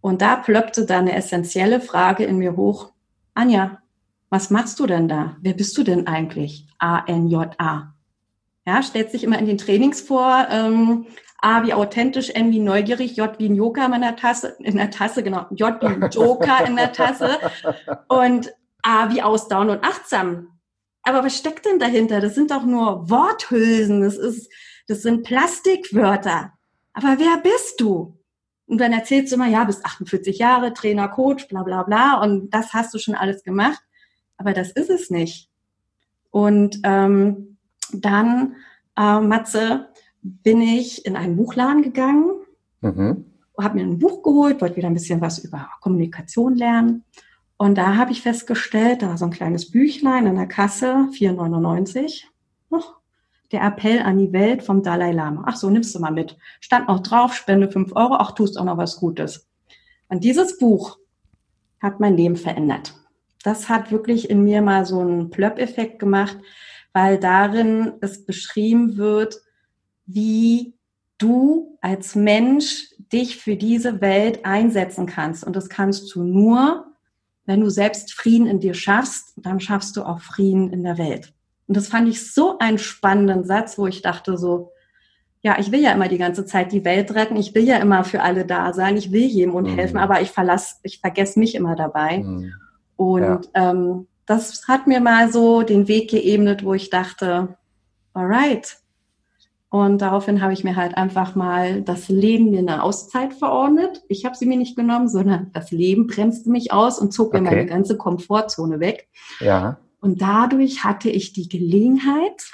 Und 0.00 0.22
da 0.22 0.36
plöppte 0.36 0.86
da 0.86 0.98
eine 0.98 1.14
essentielle 1.14 1.80
Frage 1.80 2.24
in 2.24 2.38
mir 2.38 2.56
hoch. 2.56 2.92
Anja, 3.34 3.78
was 4.30 4.50
machst 4.50 4.80
du 4.80 4.86
denn 4.86 5.08
da? 5.08 5.36
Wer 5.40 5.54
bist 5.54 5.76
du 5.76 5.82
denn 5.82 6.06
eigentlich? 6.06 6.66
A-N-J-A. 6.78 7.94
Ja, 8.66 8.82
stellt 8.82 9.10
sich 9.10 9.24
immer 9.24 9.38
in 9.38 9.46
den 9.46 9.58
Trainings 9.58 10.00
vor, 10.00 10.46
ähm, 10.50 11.06
A 11.42 11.64
wie 11.64 11.72
authentisch, 11.72 12.30
N 12.30 12.52
wie 12.52 12.58
neugierig, 12.58 13.16
J 13.16 13.38
wie 13.38 13.48
ein 13.48 13.54
Joker 13.54 13.86
in 13.86 14.00
der 14.00 14.16
Tasse, 14.16 14.56
in 14.58 14.76
der 14.76 14.90
Tasse, 14.90 15.22
genau, 15.22 15.46
J 15.50 15.80
wie 15.80 15.86
ein 15.86 16.10
Joker 16.10 16.66
in 16.66 16.76
der 16.76 16.92
Tasse 16.92 17.38
und 18.08 18.52
A 18.82 19.10
wie 19.10 19.22
ausdauernd 19.22 19.70
und 19.70 19.84
achtsam. 19.84 20.58
Aber 21.02 21.24
was 21.24 21.36
steckt 21.36 21.64
denn 21.64 21.78
dahinter? 21.78 22.20
Das 22.20 22.34
sind 22.34 22.50
doch 22.50 22.64
nur 22.64 23.08
Worthülsen, 23.08 24.02
das 24.02 24.16
ist, 24.16 24.52
das 24.86 25.02
sind 25.02 25.22
Plastikwörter. 25.24 26.52
Aber 26.92 27.18
wer 27.18 27.38
bist 27.42 27.80
du? 27.80 28.18
Und 28.66 28.78
dann 28.78 28.92
erzählst 28.92 29.32
du 29.32 29.36
immer, 29.36 29.48
ja, 29.48 29.64
bist 29.64 29.84
48 29.84 30.38
Jahre, 30.38 30.72
Trainer, 30.74 31.08
Coach, 31.08 31.48
bla 31.48 31.62
bla 31.62 31.82
bla, 31.82 32.20
und 32.20 32.50
das 32.50 32.72
hast 32.72 32.94
du 32.94 32.98
schon 32.98 33.14
alles 33.14 33.42
gemacht. 33.42 33.80
Aber 34.36 34.52
das 34.52 34.70
ist 34.70 34.90
es 34.90 35.10
nicht. 35.10 35.48
Und 36.30 36.80
ähm, 36.84 37.58
dann, 37.92 38.56
äh, 38.96 39.20
Matze, 39.20 39.89
bin 40.22 40.60
ich 40.60 41.06
in 41.06 41.16
einen 41.16 41.36
Buchladen 41.36 41.82
gegangen, 41.82 42.30
mhm. 42.80 43.24
habe 43.58 43.78
mir 43.78 43.84
ein 43.84 43.98
Buch 43.98 44.22
geholt, 44.22 44.60
wollte 44.60 44.76
wieder 44.76 44.88
ein 44.88 44.94
bisschen 44.94 45.20
was 45.20 45.38
über 45.38 45.68
Kommunikation 45.80 46.54
lernen. 46.54 47.04
Und 47.56 47.76
da 47.76 47.96
habe 47.96 48.12
ich 48.12 48.22
festgestellt, 48.22 49.02
da 49.02 49.08
war 49.08 49.18
so 49.18 49.26
ein 49.26 49.30
kleines 49.30 49.70
Büchlein 49.70 50.26
in 50.26 50.36
der 50.36 50.46
Kasse, 50.46 51.08
4,99. 51.12 52.24
Oh, 52.70 52.80
der 53.52 53.62
Appell 53.62 54.00
an 54.00 54.18
die 54.18 54.32
Welt 54.32 54.62
vom 54.62 54.82
Dalai 54.82 55.12
Lama. 55.12 55.44
Ach 55.46 55.56
so, 55.56 55.68
nimmst 55.70 55.94
du 55.94 55.98
mal 55.98 56.12
mit. 56.12 56.36
Stand 56.60 56.88
noch 56.88 57.00
drauf, 57.00 57.34
spende 57.34 57.70
5 57.70 57.94
Euro, 57.96 58.14
ach, 58.14 58.32
tust 58.32 58.58
auch 58.58 58.64
noch 58.64 58.78
was 58.78 58.96
Gutes. 58.96 59.48
Und 60.08 60.24
dieses 60.24 60.58
Buch 60.58 60.98
hat 61.80 62.00
mein 62.00 62.16
Leben 62.16 62.36
verändert. 62.36 62.94
Das 63.42 63.68
hat 63.68 63.90
wirklich 63.90 64.28
in 64.28 64.44
mir 64.44 64.62
mal 64.62 64.84
so 64.84 65.00
einen 65.00 65.30
Plöpp-Effekt 65.30 65.98
gemacht, 65.98 66.38
weil 66.92 67.18
darin 67.18 67.94
es 68.00 68.24
beschrieben 68.24 68.96
wird, 68.96 69.40
wie 70.14 70.74
du 71.18 71.78
als 71.80 72.14
Mensch 72.14 72.88
dich 73.12 73.36
für 73.36 73.56
diese 73.56 74.00
Welt 74.00 74.44
einsetzen 74.44 75.06
kannst. 75.06 75.44
Und 75.44 75.56
das 75.56 75.68
kannst 75.68 76.14
du 76.14 76.22
nur, 76.22 76.86
wenn 77.44 77.60
du 77.60 77.70
selbst 77.70 78.12
Frieden 78.12 78.46
in 78.46 78.60
dir 78.60 78.74
schaffst, 78.74 79.34
dann 79.36 79.60
schaffst 79.60 79.96
du 79.96 80.02
auch 80.02 80.20
Frieden 80.20 80.72
in 80.72 80.82
der 80.82 80.98
Welt. 80.98 81.32
Und 81.66 81.76
das 81.76 81.88
fand 81.88 82.08
ich 82.08 82.32
so 82.32 82.58
einen 82.58 82.78
spannenden 82.78 83.44
Satz, 83.44 83.78
wo 83.78 83.86
ich 83.86 84.02
dachte 84.02 84.36
so, 84.36 84.72
ja, 85.42 85.58
ich 85.58 85.72
will 85.72 85.80
ja 85.80 85.92
immer 85.92 86.08
die 86.08 86.18
ganze 86.18 86.44
Zeit 86.44 86.72
die 86.72 86.84
Welt 86.84 87.14
retten, 87.14 87.36
ich 87.36 87.54
will 87.54 87.64
ja 87.64 87.78
immer 87.78 88.04
für 88.04 88.22
alle 88.22 88.44
da 88.44 88.74
sein, 88.74 88.96
ich 88.96 89.10
will 89.10 89.24
jedem 89.24 89.54
und 89.54 89.64
mhm. 89.64 89.76
helfen, 89.76 89.96
aber 89.96 90.20
ich 90.20 90.30
verlasse, 90.30 90.76
ich 90.82 91.00
vergesse 91.00 91.38
mich 91.38 91.54
immer 91.54 91.76
dabei. 91.76 92.18
Mhm. 92.18 92.52
Und 92.96 93.22
ja. 93.22 93.40
ähm, 93.54 94.06
das 94.26 94.68
hat 94.68 94.86
mir 94.86 95.00
mal 95.00 95.32
so 95.32 95.62
den 95.62 95.88
Weg 95.88 96.10
geebnet, 96.10 96.64
wo 96.64 96.74
ich 96.74 96.90
dachte, 96.90 97.56
alright, 98.12 98.79
und 99.70 100.02
daraufhin 100.02 100.42
habe 100.42 100.52
ich 100.52 100.64
mir 100.64 100.74
halt 100.74 100.96
einfach 100.96 101.36
mal 101.36 101.82
das 101.82 102.08
Leben 102.08 102.50
mir 102.50 102.58
eine 102.58 102.82
Auszeit 102.82 103.32
verordnet. 103.32 104.02
Ich 104.08 104.24
habe 104.24 104.36
sie 104.36 104.46
mir 104.46 104.56
nicht 104.56 104.76
genommen, 104.76 105.08
sondern 105.08 105.52
das 105.52 105.70
Leben 105.70 106.08
bremste 106.08 106.50
mich 106.50 106.72
aus 106.72 106.98
und 106.98 107.12
zog 107.12 107.28
okay. 107.28 107.40
mir 107.40 107.50
meine 107.50 107.66
ganze 107.66 107.96
Komfortzone 107.96 108.80
weg. 108.80 109.08
Ja. 109.38 109.78
Und 110.00 110.20
dadurch 110.20 110.82
hatte 110.82 111.08
ich 111.08 111.32
die 111.32 111.48
Gelegenheit, 111.48 112.50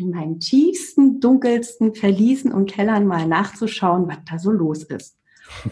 in 0.00 0.10
meinen 0.10 0.40
tiefsten, 0.40 1.20
dunkelsten 1.20 1.94
Verliesen 1.94 2.52
und 2.52 2.70
Kellern 2.70 3.06
mal 3.06 3.26
nachzuschauen, 3.26 4.08
was 4.08 4.18
da 4.30 4.38
so 4.38 4.50
los 4.50 4.84
ist. 4.84 5.19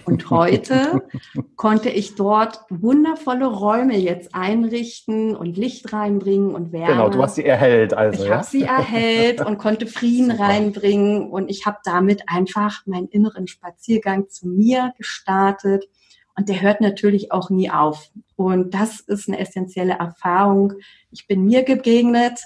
Und 0.04 0.30
heute 0.30 1.02
konnte 1.56 1.88
ich 1.88 2.14
dort 2.14 2.60
wundervolle 2.68 3.46
Räume 3.46 3.96
jetzt 3.96 4.34
einrichten 4.34 5.36
und 5.36 5.56
Licht 5.56 5.92
reinbringen 5.92 6.54
und 6.54 6.72
Wärme. 6.72 6.92
Genau, 6.92 7.08
du 7.08 7.22
hast 7.22 7.36
sie 7.36 7.44
erhellt 7.44 7.94
also. 7.94 8.22
Ich 8.22 8.28
ja? 8.28 8.36
habe 8.36 8.46
sie 8.46 8.62
erhellt 8.62 9.44
und 9.44 9.58
konnte 9.58 9.86
Frieden 9.86 10.32
Super. 10.32 10.44
reinbringen 10.44 11.30
und 11.30 11.50
ich 11.50 11.66
habe 11.66 11.78
damit 11.84 12.22
einfach 12.26 12.86
meinen 12.86 13.08
inneren 13.08 13.46
Spaziergang 13.46 14.28
zu 14.28 14.48
mir 14.48 14.92
gestartet. 14.98 15.88
Und 16.36 16.48
der 16.48 16.60
hört 16.60 16.80
natürlich 16.80 17.32
auch 17.32 17.50
nie 17.50 17.70
auf. 17.70 18.10
Und 18.36 18.72
das 18.72 19.00
ist 19.00 19.28
eine 19.28 19.40
essentielle 19.40 19.94
Erfahrung. 19.94 20.74
Ich 21.10 21.26
bin 21.26 21.44
mir 21.44 21.64
begegnet 21.64 22.40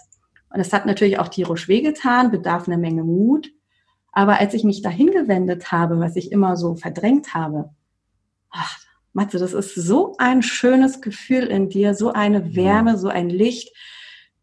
und 0.53 0.61
es 0.61 0.73
hat 0.73 0.87
natürlich 0.87 1.19
auch 1.19 1.29
tierisch 1.29 1.69
wehgetan, 1.69 2.31
bedarf 2.31 2.67
eine 2.67 2.79
Menge 2.79 3.05
Mut. 3.05 3.51
Aber 4.12 4.38
als 4.38 4.54
ich 4.54 4.62
mich 4.62 4.83
dahin 4.83 5.11
gewendet 5.11 5.73
habe, 5.73 5.99
was 5.99 6.16
ich 6.16 6.31
immer 6.31 6.57
so 6.57 6.75
verdrängt 6.75 7.35
habe, 7.35 7.71
ach, 8.50 8.78
Matze, 9.14 9.38
das 9.38 9.52
ist 9.52 9.75
so 9.75 10.14
ein 10.19 10.42
schönes 10.42 11.00
Gefühl 11.00 11.45
in 11.45 11.69
dir, 11.69 11.95
so 11.95 12.12
eine 12.12 12.54
Wärme, 12.54 12.99
so 12.99 13.09
ein 13.09 13.28
Licht. 13.28 13.75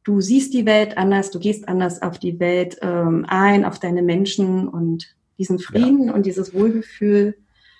Du 0.03 0.21
siehst 0.21 0.53
die 0.53 0.65
Welt 0.65 0.97
anders, 0.97 1.31
du 1.31 1.39
gehst 1.39 1.67
anders 1.67 2.01
auf 2.01 2.19
die 2.19 2.39
Welt 2.39 2.77
ähm, 2.81 3.25
ein, 3.27 3.65
auf 3.65 3.79
deine 3.79 4.01
Menschen 4.01 4.67
und 4.67 5.15
diesen 5.38 5.59
Frieden 5.59 6.07
ja. 6.07 6.13
und 6.13 6.25
dieses 6.25 6.53
Wohlgefühl. 6.53 7.38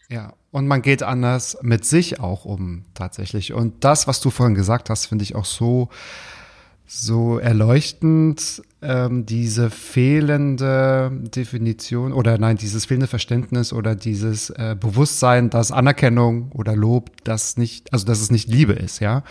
Ja. 0.10 0.34
Und 0.52 0.68
man 0.68 0.82
geht 0.82 1.04
anders 1.04 1.60
mit 1.62 1.86
sich 1.86 2.20
auch 2.20 2.44
um, 2.44 2.86
tatsächlich. 2.96 3.54
Und 3.54 3.84
das, 3.84 4.08
was 4.08 4.20
du 4.20 4.32
vorhin 4.32 4.56
gesagt 4.56 4.90
hast, 4.90 5.06
finde 5.06 5.24
ich 5.24 5.36
auch 5.36 5.46
so, 5.46 5.90
so 6.92 7.38
erleuchtend, 7.38 8.64
ähm, 8.82 9.24
diese 9.28 9.70
fehlende 9.70 11.12
Definition 11.36 12.14
oder 12.14 12.40
nein, 12.40 12.58
dieses 12.58 12.86
fehlende 12.86 13.06
Verständnis 13.06 13.72
oder 13.72 13.94
dieses 13.94 14.50
äh, 14.50 14.76
Bewusstsein, 14.80 15.52
dass 15.52 15.72
Anerkennung 15.72 16.52
oder 16.52 16.76
Lob 16.76 17.12
das 17.24 17.58
nicht, 17.58 17.94
also 17.94 18.08
dass 18.08 18.22
es 18.22 18.32
nicht 18.32 18.50
Liebe 18.50 18.74
ist, 18.74 19.02
ja. 19.02 19.24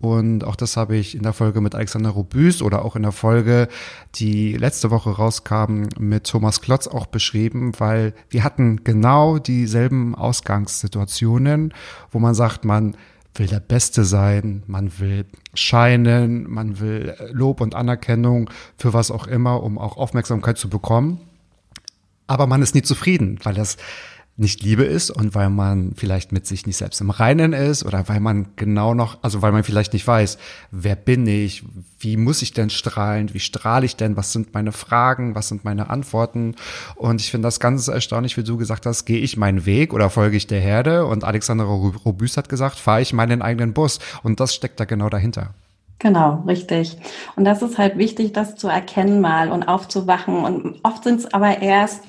Und 0.00 0.42
auch 0.42 0.56
das 0.56 0.78
habe 0.78 0.96
ich 0.96 1.14
in 1.14 1.22
der 1.22 1.34
Folge 1.34 1.60
mit 1.60 1.74
Alexander 1.74 2.10
Robüs 2.10 2.62
oder 2.62 2.84
auch 2.84 2.96
in 2.96 3.02
der 3.02 3.12
Folge, 3.12 3.68
die 4.14 4.54
letzte 4.54 4.90
Woche 4.90 5.10
rauskam, 5.10 5.84
mit 5.98 6.26
Thomas 6.26 6.62
Klotz 6.62 6.88
auch 6.88 7.06
beschrieben, 7.06 7.72
weil 7.78 8.14
wir 8.30 8.42
hatten 8.42 8.82
genau 8.84 9.38
dieselben 9.38 10.14
Ausgangssituationen, 10.14 11.74
wo 12.10 12.18
man 12.18 12.34
sagt, 12.34 12.64
man 12.64 12.96
will 13.34 13.46
der 13.46 13.60
Beste 13.60 14.04
sein, 14.04 14.62
man 14.66 14.98
will 14.98 15.24
scheinen, 15.54 16.50
man 16.50 16.80
will 16.80 17.16
Lob 17.32 17.60
und 17.60 17.74
Anerkennung 17.74 18.50
für 18.76 18.92
was 18.92 19.10
auch 19.10 19.26
immer, 19.26 19.62
um 19.62 19.78
auch 19.78 19.96
Aufmerksamkeit 19.96 20.58
zu 20.58 20.68
bekommen. 20.68 21.20
Aber 22.26 22.46
man 22.46 22.62
ist 22.62 22.74
nie 22.74 22.82
zufrieden, 22.82 23.38
weil 23.42 23.54
das 23.54 23.76
nicht 24.36 24.62
Liebe 24.62 24.84
ist 24.84 25.10
und 25.10 25.34
weil 25.34 25.50
man 25.50 25.92
vielleicht 25.94 26.32
mit 26.32 26.46
sich 26.46 26.66
nicht 26.66 26.78
selbst 26.78 27.00
im 27.02 27.10
Reinen 27.10 27.52
ist 27.52 27.84
oder 27.84 28.08
weil 28.08 28.20
man 28.20 28.48
genau 28.56 28.94
noch, 28.94 29.18
also 29.22 29.42
weil 29.42 29.52
man 29.52 29.62
vielleicht 29.62 29.92
nicht 29.92 30.06
weiß, 30.06 30.38
wer 30.70 30.96
bin 30.96 31.26
ich, 31.26 31.64
wie 31.98 32.16
muss 32.16 32.40
ich 32.40 32.54
denn 32.54 32.70
strahlen, 32.70 33.34
wie 33.34 33.40
strahle 33.40 33.84
ich 33.84 33.96
denn, 33.96 34.16
was 34.16 34.32
sind 34.32 34.54
meine 34.54 34.72
Fragen, 34.72 35.34
was 35.34 35.48
sind 35.48 35.64
meine 35.64 35.90
Antworten 35.90 36.54
und 36.96 37.20
ich 37.20 37.30
finde 37.30 37.46
das 37.46 37.60
ganz 37.60 37.88
erstaunlich, 37.88 38.38
wie 38.38 38.42
du 38.42 38.56
gesagt 38.56 38.86
hast, 38.86 39.04
gehe 39.04 39.18
ich 39.18 39.36
meinen 39.36 39.66
Weg 39.66 39.92
oder 39.92 40.08
folge 40.08 40.38
ich 40.38 40.46
der 40.46 40.60
Herde 40.60 41.04
und 41.04 41.24
Alexander 41.24 41.64
Robüst 41.64 42.38
hat 42.38 42.48
gesagt, 42.48 42.78
fahre 42.78 43.02
ich 43.02 43.12
meinen 43.12 43.42
eigenen 43.42 43.74
Bus 43.74 43.98
und 44.22 44.40
das 44.40 44.54
steckt 44.54 44.80
da 44.80 44.86
genau 44.86 45.10
dahinter. 45.10 45.54
Genau, 46.02 46.42
richtig. 46.48 46.96
Und 47.36 47.44
das 47.44 47.62
ist 47.62 47.78
halt 47.78 47.96
wichtig, 47.96 48.32
das 48.32 48.56
zu 48.56 48.66
erkennen 48.66 49.20
mal 49.20 49.52
und 49.52 49.62
aufzuwachen. 49.62 50.44
Und 50.44 50.80
oft 50.82 51.04
sind 51.04 51.20
es 51.20 51.32
aber 51.32 51.62
erst 51.62 52.02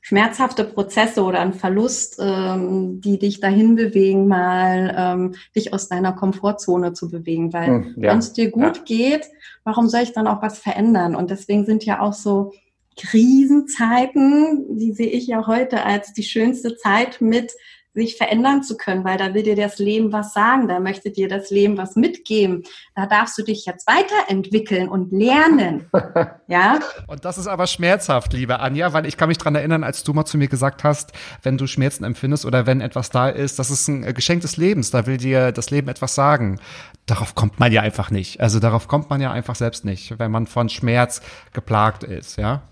schmerzhafte 0.00 0.64
Prozesse 0.64 1.22
oder 1.22 1.40
ein 1.40 1.52
Verlust, 1.52 2.18
ähm, 2.20 3.00
die 3.00 3.18
dich 3.18 3.40
dahin 3.40 3.76
bewegen, 3.76 4.28
mal 4.28 4.94
ähm, 4.96 5.34
dich 5.54 5.72
aus 5.72 5.88
deiner 5.88 6.12
Komfortzone 6.12 6.92
zu 6.92 7.10
bewegen. 7.10 7.52
Weil 7.52 7.66
hm, 7.66 7.94
ja. 7.98 8.12
wenn 8.12 8.18
es 8.18 8.32
dir 8.32 8.50
gut 8.50 8.78
ja. 8.78 8.82
geht, 8.84 9.26
warum 9.64 9.88
soll 9.88 10.00
ich 10.02 10.12
dann 10.12 10.26
auch 10.26 10.42
was 10.42 10.58
verändern? 10.58 11.14
Und 11.14 11.30
deswegen 11.30 11.66
sind 11.66 11.84
ja 11.84 12.00
auch 12.00 12.14
so 12.14 12.52
Krisenzeiten, 12.96 14.78
die 14.78 14.92
sehe 14.92 15.10
ich 15.10 15.26
ja 15.26 15.46
heute 15.46 15.84
als 15.84 16.12
die 16.12 16.22
schönste 16.22 16.76
Zeit 16.76 17.20
mit 17.20 17.52
sich 17.92 18.16
verändern 18.16 18.62
zu 18.62 18.76
können, 18.76 19.04
weil 19.04 19.18
da 19.18 19.34
will 19.34 19.42
dir 19.42 19.56
das 19.56 19.78
Leben 19.78 20.12
was 20.12 20.32
sagen, 20.32 20.68
da 20.68 20.78
möchte 20.78 21.10
dir 21.10 21.28
das 21.28 21.50
Leben 21.50 21.76
was 21.76 21.96
mitgeben. 21.96 22.62
Da 22.94 23.06
darfst 23.06 23.36
du 23.36 23.42
dich 23.42 23.66
jetzt 23.66 23.86
weiterentwickeln 23.88 24.88
und 24.88 25.10
lernen. 25.10 25.90
ja. 26.46 26.78
Und 27.08 27.24
das 27.24 27.36
ist 27.36 27.48
aber 27.48 27.66
schmerzhaft, 27.66 28.32
liebe 28.32 28.60
Anja, 28.60 28.92
weil 28.92 29.06
ich 29.06 29.16
kann 29.16 29.28
mich 29.28 29.38
dran 29.38 29.56
erinnern, 29.56 29.82
als 29.82 30.04
du 30.04 30.12
mal 30.12 30.24
zu 30.24 30.38
mir 30.38 30.46
gesagt 30.46 30.84
hast, 30.84 31.12
wenn 31.42 31.58
du 31.58 31.66
Schmerzen 31.66 32.04
empfindest 32.04 32.46
oder 32.46 32.66
wenn 32.66 32.80
etwas 32.80 33.10
da 33.10 33.28
ist, 33.28 33.58
das 33.58 33.70
ist 33.70 33.88
ein 33.88 34.14
Geschenk 34.14 34.42
des 34.42 34.56
Lebens, 34.56 34.92
da 34.92 35.06
will 35.06 35.16
dir 35.16 35.50
das 35.50 35.70
Leben 35.70 35.88
etwas 35.88 36.14
sagen. 36.14 36.60
Darauf 37.06 37.34
kommt 37.34 37.58
man 37.58 37.72
ja 37.72 37.82
einfach 37.82 38.12
nicht. 38.12 38.40
Also 38.40 38.60
darauf 38.60 38.86
kommt 38.86 39.10
man 39.10 39.20
ja 39.20 39.32
einfach 39.32 39.56
selbst 39.56 39.84
nicht, 39.84 40.16
wenn 40.20 40.30
man 40.30 40.46
von 40.46 40.68
Schmerz 40.68 41.22
geplagt 41.52 42.04
ist, 42.04 42.36
ja. 42.36 42.62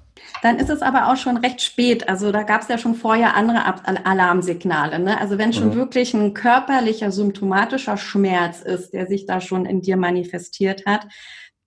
Dann 0.43 0.59
ist 0.59 0.71
es 0.71 0.83
aber 0.83 1.11
auch 1.11 1.17
schon 1.17 1.37
recht 1.37 1.61
spät. 1.63 2.09
Also 2.09 2.33
da 2.33 2.43
gab 2.43 2.63
es 2.63 2.69
ja 2.69 2.79
schon 2.79 2.95
vorher 2.95 3.35
andere 3.35 3.65
Alarmsignale. 4.07 4.99
Ne? 4.99 5.21
Also 5.21 5.39
wenn 5.39 5.53
schon 5.53 5.71
mhm. 5.71 5.75
wirklich 5.75 6.15
ein 6.15 6.35
körperlicher, 6.35 7.11
symptomatischer 7.11 7.97
Schmerz 7.97 8.61
ist, 8.61 8.93
der 8.93 9.07
sich 9.07 9.27
da 9.27 9.41
schon 9.41 9.67
in 9.67 9.81
dir 9.83 9.97
manifestiert 9.97 10.87
hat, 10.87 11.07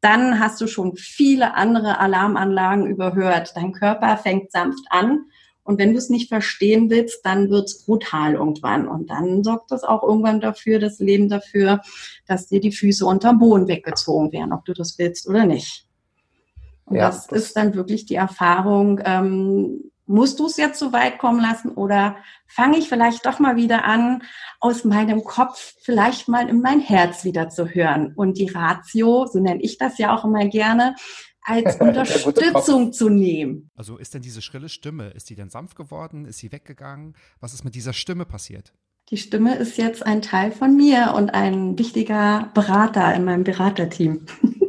dann 0.01 0.39
hast 0.39 0.60
du 0.60 0.67
schon 0.67 0.96
viele 0.96 1.53
andere 1.53 2.00
Alarmanlagen 2.00 2.88
überhört. 2.88 3.53
Dein 3.55 3.72
Körper 3.72 4.17
fängt 4.17 4.51
sanft 4.51 4.86
an. 4.89 5.25
Und 5.63 5.77
wenn 5.77 5.91
du 5.91 6.00
es 6.00 6.10
nicht 6.10 6.27
verstehen 6.27 6.89
willst, 6.89 7.24
dann 7.24 7.51
wird 7.51 7.65
es 7.65 7.86
brutal 7.86 8.34
irgendwann. 8.34 8.88
Und 8.88 9.12
dann 9.12 9.43
sorgt 9.43 9.70
das 9.70 9.84
auch 9.84 10.01
irgendwann 10.01 10.41
dafür, 10.41 10.79
das 10.79 10.98
Leben 11.00 11.29
dafür, 11.29 11.81
dass 12.25 12.48
dir 12.48 12.60
die 12.60 12.72
Füße 12.72 13.05
unterm 13.05 13.38
Boden 13.38 13.67
weggezogen 13.67 14.31
werden, 14.31 14.53
ob 14.53 14.65
du 14.65 14.74
das 14.74 14.98
willst 14.98 15.29
oder 15.29 15.46
nicht. 15.46 15.86
Und 16.91 16.98
ja, 16.98 17.07
das, 17.07 17.27
das, 17.27 17.43
ist 17.43 17.57
dann 17.57 17.74
wirklich 17.74 18.05
die 18.05 18.15
Erfahrung, 18.15 19.01
ähm, 19.03 19.91
musst 20.05 20.39
du 20.39 20.45
es 20.45 20.57
jetzt 20.57 20.77
so 20.77 20.91
weit 20.91 21.17
kommen 21.17 21.39
lassen 21.39 21.69
oder 21.69 22.17
fange 22.45 22.77
ich 22.77 22.89
vielleicht 22.89 23.25
doch 23.25 23.39
mal 23.39 23.55
wieder 23.55 23.86
an, 23.86 24.24
aus 24.60 24.83
meinem 24.83 25.24
Kopf 25.24 25.75
vielleicht 25.81 26.27
mal 26.27 26.50
in 26.50 26.62
mein 26.62 26.81
Herz 26.81 27.24
wieder 27.24 27.50
zu 27.50 27.67
hören 27.67 28.13
und 28.15 28.38
die 28.38 28.50
Ratio, 28.50 29.25
so 29.25 29.39
nenne 29.39 29.62
ich 29.62 29.77
das 29.77 29.98
ja 29.98 30.15
auch 30.15 30.25
immer 30.25 30.45
gerne, 30.48 30.95
als 31.43 31.75
Unterstützung 31.79 32.93
zu 32.93 33.10
nehmen. 33.10 33.69
Also 33.75 33.98
ist 33.98 34.13
denn 34.13 34.21
diese 34.21 34.41
schrille 34.41 34.69
Stimme, 34.69 35.10
ist 35.10 35.29
die 35.29 35.36
denn 35.36 35.50
sanft 35.50 35.75
geworden? 35.75 36.25
Ist 36.25 36.39
sie 36.39 36.51
weggegangen? 36.51 37.15
Was 37.39 37.53
ist 37.53 37.63
mit 37.63 37.75
dieser 37.75 37.93
Stimme 37.93 38.25
passiert? 38.25 38.74
Die 39.10 39.17
Stimme 39.17 39.55
ist 39.55 39.77
jetzt 39.77 40.05
ein 40.05 40.21
Teil 40.21 40.51
von 40.51 40.75
mir 40.75 41.13
und 41.15 41.33
ein 41.33 41.77
wichtiger 41.77 42.50
Berater 42.53 43.13
in 43.13 43.25
meinem 43.25 43.43
Beraterteam. 43.43 44.25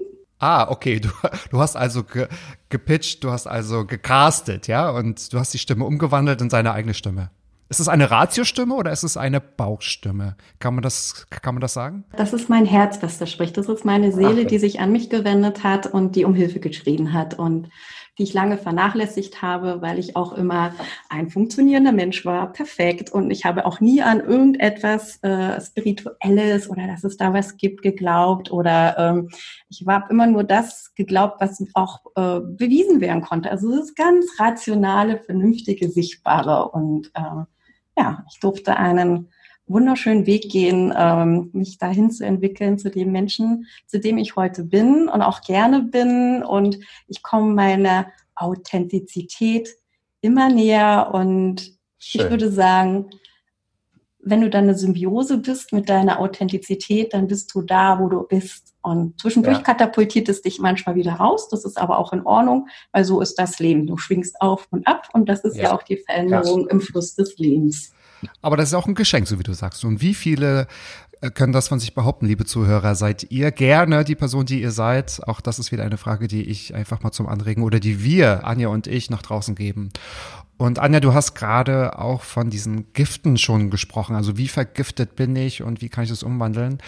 Ah, 0.43 0.69
okay. 0.69 0.99
Du, 0.99 1.09
du 1.51 1.61
hast 1.61 1.77
also 1.77 2.03
ge, 2.03 2.27
gepitcht, 2.69 3.23
du 3.23 3.31
hast 3.31 3.47
also 3.47 3.87
gecastet, 3.87 4.67
ja, 4.67 4.91
und 4.91 5.33
du 5.33 5.39
hast 5.39 5.55
die 5.55 5.59
Stimme 5.59 5.85
umgewandelt 5.85 6.41
in 6.41 6.51
seine 6.51 6.73
eigene 6.73 6.95
Stimme. 6.95 7.31
Ist 7.69 7.79
es 7.79 7.89
eine 7.89 8.11
Ratiostimme 8.11 8.75
oder 8.75 8.91
ist 8.91 9.05
es 9.05 9.17
eine 9.17 9.41
Bauchstimme? 9.41 10.37
Kann 10.59 10.75
man 10.75 10.83
das, 10.83 11.27
kann 11.31 11.55
man 11.55 11.63
das 11.63 11.73
sagen? 11.73 12.05
Das 12.17 12.33
ist 12.33 12.51
mein 12.51 12.67
Herz, 12.67 12.99
was 13.03 13.19
da 13.19 13.27
spricht. 13.27 13.57
Das 13.57 13.69
ist 13.69 13.85
meine 13.85 14.13
Seele, 14.13 14.43
Ach, 14.43 14.49
die 14.49 14.59
sich 14.59 14.81
an 14.81 14.93
mich 14.93 15.09
gewendet 15.09 15.63
hat 15.63 15.87
und 15.87 16.17
die 16.17 16.25
um 16.25 16.35
Hilfe 16.35 16.59
geschrien 16.59 17.15
hat. 17.15 17.39
Und 17.39 17.71
die 18.19 18.25
ich 18.25 18.35
lange 18.35 18.59
vernachlässigt 18.59 19.41
habe, 19.41 19.81
weil 19.81 19.99
ich 19.99 20.17
auch 20.17 20.33
immer 20.35 20.75
ein 21.09 21.31
funktionierender 21.31 21.93
Mensch 21.93 22.27
war, 22.27 22.53
perfekt. 22.53 23.11
Und 23.11 23.31
ich 23.31 23.45
habe 23.45 23.65
auch 23.65 23.81
nie 23.81 24.03
an 24.03 24.21
irgendetwas 24.21 25.23
äh, 25.23 25.61
Spirituelles 25.61 26.69
oder 26.69 26.87
dass 26.87 27.05
es 27.05 27.17
da 27.17 27.33
was 27.33 27.57
gibt 27.57 27.83
geglaubt. 27.83 28.51
Oder 28.51 28.99
ähm, 28.99 29.31
ich 29.71 29.85
habe 29.87 30.11
immer 30.11 30.27
nur 30.27 30.45
das 30.45 30.95
geglaubt, 30.95 31.41
was 31.41 31.65
auch 31.73 32.01
äh, 32.17 32.41
bewiesen 32.41 33.01
werden 33.01 33.23
konnte. 33.23 33.51
Also 33.51 33.73
es 33.73 33.87
ist 33.87 33.97
ganz 33.97 34.27
rationale, 34.39 35.19
vernünftige, 35.19 35.89
sichtbare. 35.89 36.69
Und 36.71 37.11
äh, 37.15 37.45
ja, 37.97 38.25
ich 38.31 38.41
durfte 38.41 38.77
einen 38.77 39.31
wunderschönen 39.67 40.27
Weg 40.27 40.51
gehen, 40.51 40.93
ähm, 40.97 41.51
mich 41.53 41.79
dahin 41.79 42.11
zu 42.11 42.25
entwickeln 42.25 42.79
zu 42.79 42.91
dem 42.91 43.13
Menschen, 43.13 43.67
zu 43.87 44.01
dem 44.01 44.19
ich 44.19 44.37
heute 44.37 44.65
bin 44.65 45.09
und 45.09 45.23
auch 45.23 45.43
gerne 45.43 45.83
bin. 45.83 46.43
Und 46.43 46.79
ich 47.09 47.23
komme 47.23 47.55
meiner 47.55 48.07
Authentizität 48.35 49.69
immer 50.21 50.49
näher. 50.49 51.11
Und 51.13 51.73
Schön. 51.99 52.23
ich 52.23 52.31
würde 52.31 52.51
sagen, 52.51 53.11
wenn 54.25 54.41
du 54.41 54.51
dann 54.51 54.65
eine 54.65 54.77
Symbiose 54.77 55.39
bist 55.39 55.73
mit 55.73 55.89
deiner 55.89 56.21
Authentizität, 56.21 57.13
dann 57.13 57.27
bist 57.27 57.53
du 57.55 57.63
da, 57.63 57.99
wo 57.99 58.09
du 58.09 58.23
bist. 58.23 58.73
Und 58.83 59.21
zwischendurch 59.21 59.59
ja. 59.59 59.63
katapultiert 59.63 60.29
es 60.29 60.43
dich 60.43 60.61
manchmal 60.61 60.95
wieder 60.95 61.15
raus. 61.15 61.49
Das 61.49 61.65
ist 61.65 61.79
aber 61.79 61.99
auch 61.99 62.13
in 62.13 62.25
Ordnung, 62.25 62.69
weil 62.93 63.05
so 63.05 63.21
ist 63.21 63.39
das 63.39 63.59
Leben. 63.59 63.87
Du 63.87 63.97
schwingst 63.97 64.41
auf 64.41 64.67
und 64.71 64.87
ab 64.87 65.09
und 65.13 65.29
das 65.29 65.45
ist 65.45 65.57
ja, 65.57 65.65
ja 65.65 65.75
auch 65.75 65.83
die 65.83 65.97
Veränderung 65.97 66.63
Krass. 66.63 66.73
im 66.73 66.81
Fluss 66.81 67.15
des 67.15 67.39
Lebens. 67.39 67.93
Aber 68.41 68.57
das 68.57 68.69
ist 68.69 68.75
auch 68.75 68.87
ein 68.87 68.95
Geschenk, 68.95 69.29
so 69.29 69.39
wie 69.39 69.45
du 69.45 69.53
sagst. 69.53 69.85
Und 69.85 70.01
wie 70.01 70.15
viele 70.15 70.67
äh, 71.21 71.31
können 71.31 71.53
das 71.53 71.69
von 71.69 71.79
sich 71.79 71.95
behaupten, 71.95 72.27
liebe 72.27 72.45
Zuhörer? 72.45 72.95
Seid 72.95 73.31
ihr 73.31 73.51
gerne 73.53 74.05
die 74.05 74.15
Person, 74.15 74.45
die 74.45 74.61
ihr 74.61 74.73
seid? 74.73 75.21
Auch 75.27 75.41
das 75.41 75.59
ist 75.59 75.73
wieder 75.73 75.85
eine 75.85 75.97
Frage, 75.97 76.29
die 76.29 76.43
ich 76.43 76.75
einfach 76.75 77.03
mal 77.03 77.13
zum 77.13 77.29
Anregen 77.29 77.63
oder 77.63 77.81
die 77.81 78.03
wir, 78.03 78.47
Anja 78.47 78.69
und 78.69 78.87
ich, 78.87 79.11
nach 79.11 79.23
draußen 79.23 79.55
geben. 79.55 79.91
Und 80.59 80.79
Anja, 80.79 81.01
du 81.01 81.15
hast 81.15 81.35
gerade 81.35 81.99
auch 81.99 82.23
von 82.23 82.51
diesen 82.51 82.93
Giften 82.93 83.37
schon 83.37 83.71
gesprochen. 83.71 84.15
Also 84.15 84.37
wie 84.37 84.49
vergiftet 84.49 85.17
bin 85.17 85.35
ich 85.35 85.63
und 85.63 85.81
wie 85.81 85.89
kann 85.89 86.05
ich 86.05 86.11
das 86.11 86.23
umwandeln? 86.23 86.79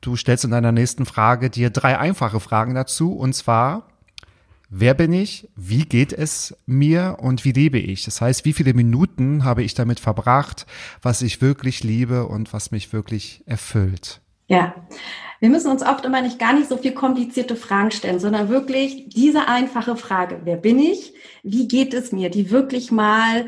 Du 0.00 0.16
stellst 0.16 0.44
in 0.44 0.50
deiner 0.50 0.72
nächsten 0.72 1.06
Frage 1.06 1.48
dir 1.48 1.70
drei 1.70 1.98
einfache 1.98 2.40
Fragen 2.40 2.74
dazu. 2.74 3.14
Und 3.14 3.34
zwar, 3.34 3.88
Wer 4.76 4.94
bin 4.94 5.12
ich? 5.12 5.48
Wie 5.54 5.84
geht 5.84 6.12
es 6.12 6.56
mir 6.66 7.18
und 7.20 7.44
wie 7.44 7.52
lebe 7.52 7.78
ich? 7.78 8.04
Das 8.06 8.20
heißt, 8.20 8.44
wie 8.44 8.52
viele 8.52 8.74
Minuten 8.74 9.44
habe 9.44 9.62
ich 9.62 9.74
damit 9.74 10.00
verbracht, 10.00 10.66
was 11.00 11.22
ich 11.22 11.40
wirklich 11.40 11.84
liebe 11.84 12.26
und 12.26 12.52
was 12.52 12.72
mich 12.72 12.92
wirklich 12.92 13.44
erfüllt? 13.46 14.20
Ja, 14.48 14.74
wir 15.38 15.48
müssen 15.48 15.70
uns 15.70 15.84
oft 15.84 16.04
immer 16.04 16.22
nicht 16.22 16.40
gar 16.40 16.54
nicht 16.54 16.68
so 16.68 16.76
viel 16.76 16.90
komplizierte 16.90 17.54
Fragen 17.54 17.92
stellen, 17.92 18.18
sondern 18.18 18.48
wirklich 18.48 19.10
diese 19.10 19.46
einfache 19.46 19.94
Frage, 19.94 20.40
wer 20.42 20.56
bin 20.56 20.80
ich? 20.80 21.14
Wie 21.44 21.68
geht 21.68 21.94
es 21.94 22.10
mir? 22.10 22.28
Die 22.28 22.50
wirklich 22.50 22.90
mal 22.90 23.46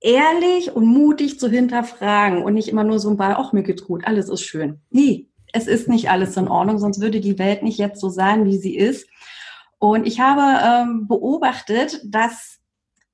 ehrlich 0.00 0.74
und 0.74 0.86
mutig 0.86 1.38
zu 1.38 1.50
hinterfragen 1.50 2.42
und 2.42 2.54
nicht 2.54 2.68
immer 2.68 2.84
nur 2.84 2.98
so 2.98 3.10
ein 3.10 3.18
Ball, 3.18 3.34
ach, 3.36 3.52
mir 3.52 3.62
geht's 3.62 3.84
gut, 3.84 4.06
alles 4.06 4.30
ist 4.30 4.40
schön. 4.40 4.80
Nee, 4.88 5.28
es 5.52 5.66
ist 5.66 5.86
nicht 5.86 6.08
alles 6.08 6.34
in 6.38 6.48
Ordnung, 6.48 6.78
sonst 6.78 7.02
würde 7.02 7.20
die 7.20 7.38
Welt 7.38 7.62
nicht 7.62 7.76
jetzt 7.76 8.00
so 8.00 8.08
sein, 8.08 8.46
wie 8.46 8.56
sie 8.56 8.74
ist. 8.74 9.06
Und 9.78 10.06
ich 10.06 10.20
habe 10.20 10.42
ähm, 10.64 11.06
beobachtet, 11.06 12.00
dass 12.04 12.60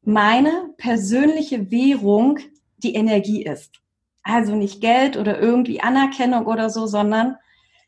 meine 0.03 0.71
persönliche 0.77 1.71
Währung 1.71 2.39
die 2.79 2.95
Energie 2.95 3.45
ist. 3.45 3.81
Also 4.23 4.55
nicht 4.55 4.81
Geld 4.81 5.17
oder 5.17 5.41
irgendwie 5.41 5.81
Anerkennung 5.81 6.47
oder 6.47 6.71
so, 6.71 6.87
sondern 6.87 7.37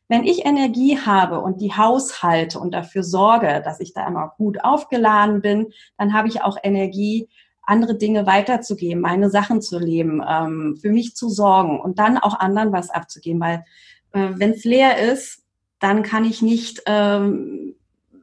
wenn 0.08 0.24
ich 0.24 0.44
Energie 0.44 0.98
habe 0.98 1.40
und 1.40 1.60
die 1.60 1.72
haushalte 1.72 2.58
und 2.58 2.72
dafür 2.74 3.02
sorge, 3.02 3.62
dass 3.64 3.80
ich 3.80 3.94
da 3.94 4.06
immer 4.06 4.34
gut 4.36 4.62
aufgeladen 4.62 5.40
bin, 5.40 5.72
dann 5.96 6.12
habe 6.12 6.28
ich 6.28 6.42
auch 6.42 6.58
Energie, 6.62 7.28
andere 7.62 7.96
Dinge 7.96 8.26
weiterzugeben, 8.26 9.00
meine 9.00 9.30
Sachen 9.30 9.62
zu 9.62 9.78
leben, 9.78 10.22
ähm, 10.28 10.76
für 10.80 10.90
mich 10.90 11.16
zu 11.16 11.30
sorgen 11.30 11.80
und 11.80 11.98
dann 11.98 12.18
auch 12.18 12.38
anderen 12.38 12.72
was 12.72 12.90
abzugeben. 12.90 13.40
Weil 13.40 13.64
äh, 14.12 14.32
wenn 14.34 14.50
es 14.50 14.64
leer 14.64 14.98
ist, 14.98 15.42
dann 15.78 16.02
kann 16.02 16.24
ich 16.24 16.42
nicht 16.42 16.82
ähm, 16.86 17.74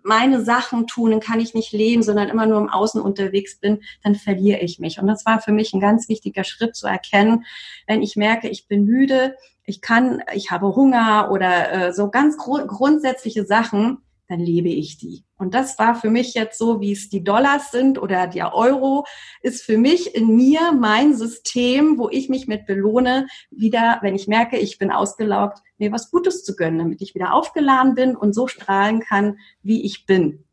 meine 0.03 0.43
Sachen 0.43 0.87
tun, 0.87 1.11
dann 1.11 1.19
kann 1.19 1.39
ich 1.39 1.53
nicht 1.53 1.71
leben, 1.71 2.03
sondern 2.03 2.29
immer 2.29 2.45
nur 2.45 2.59
im 2.59 2.69
Außen 2.69 3.01
unterwegs 3.01 3.57
bin, 3.57 3.81
dann 4.03 4.15
verliere 4.15 4.59
ich 4.59 4.79
mich. 4.79 4.99
Und 4.99 5.07
das 5.07 5.25
war 5.25 5.41
für 5.41 5.51
mich 5.51 5.73
ein 5.73 5.79
ganz 5.79 6.09
wichtiger 6.09 6.43
Schritt 6.43 6.75
zu 6.75 6.87
erkennen, 6.87 7.45
wenn 7.87 8.01
ich 8.01 8.15
merke, 8.15 8.49
ich 8.49 8.67
bin 8.67 8.85
müde, 8.85 9.35
ich 9.65 9.81
kann, 9.81 10.23
ich 10.33 10.51
habe 10.51 10.75
Hunger 10.75 11.29
oder 11.31 11.71
äh, 11.71 11.93
so 11.93 12.09
ganz 12.09 12.37
gru 12.37 12.65
grundsätzliche 12.65 13.45
Sachen, 13.45 13.99
dann 14.31 14.39
lebe 14.39 14.69
ich 14.69 14.97
die. 14.97 15.25
Und 15.37 15.53
das 15.53 15.77
war 15.77 15.93
für 15.93 16.09
mich 16.09 16.33
jetzt 16.35 16.57
so, 16.57 16.79
wie 16.79 16.93
es 16.93 17.09
die 17.09 17.21
Dollars 17.21 17.69
sind 17.69 18.01
oder 18.01 18.27
der 18.27 18.55
Euro, 18.55 19.05
ist 19.41 19.63
für 19.63 19.77
mich 19.77 20.15
in 20.15 20.35
mir 20.37 20.71
mein 20.71 21.13
System, 21.13 21.97
wo 21.97 22.07
ich 22.07 22.29
mich 22.29 22.47
mit 22.47 22.65
belohne, 22.65 23.27
wieder, 23.49 23.99
wenn 24.01 24.15
ich 24.15 24.29
merke, 24.29 24.57
ich 24.57 24.77
bin 24.77 24.89
ausgelaugt, 24.89 25.59
mir 25.77 25.91
was 25.91 26.11
Gutes 26.11 26.45
zu 26.45 26.55
gönnen, 26.55 26.79
damit 26.79 27.01
ich 27.01 27.13
wieder 27.13 27.33
aufgeladen 27.33 27.93
bin 27.93 28.15
und 28.15 28.33
so 28.33 28.47
strahlen 28.47 29.01
kann, 29.01 29.37
wie 29.63 29.83
ich 29.83 30.05
bin. 30.05 30.45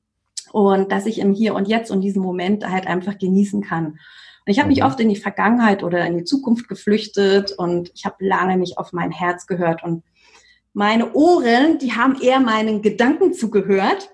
Und 0.50 0.90
dass 0.90 1.06
ich 1.06 1.20
im 1.20 1.32
Hier 1.32 1.54
und 1.54 1.68
Jetzt 1.68 1.92
und 1.92 2.00
diesen 2.00 2.20
Moment 2.20 2.68
halt 2.68 2.88
einfach 2.88 3.16
genießen 3.16 3.62
kann. 3.62 3.86
Und 3.86 4.52
ich 4.52 4.58
habe 4.58 4.70
mich 4.70 4.80
mhm. 4.80 4.86
oft 4.86 4.98
in 4.98 5.08
die 5.08 5.14
Vergangenheit 5.14 5.84
oder 5.84 6.04
in 6.04 6.18
die 6.18 6.24
Zukunft 6.24 6.68
geflüchtet 6.68 7.52
und 7.52 7.92
ich 7.94 8.04
habe 8.04 8.26
lange 8.26 8.56
nicht 8.56 8.76
auf 8.76 8.92
mein 8.92 9.12
Herz 9.12 9.46
gehört 9.46 9.84
und 9.84 10.02
meine 10.78 11.12
Ohren, 11.12 11.78
die 11.78 11.92
haben 11.92 12.20
eher 12.22 12.38
meinen 12.38 12.82
Gedanken 12.82 13.34
zugehört 13.34 14.10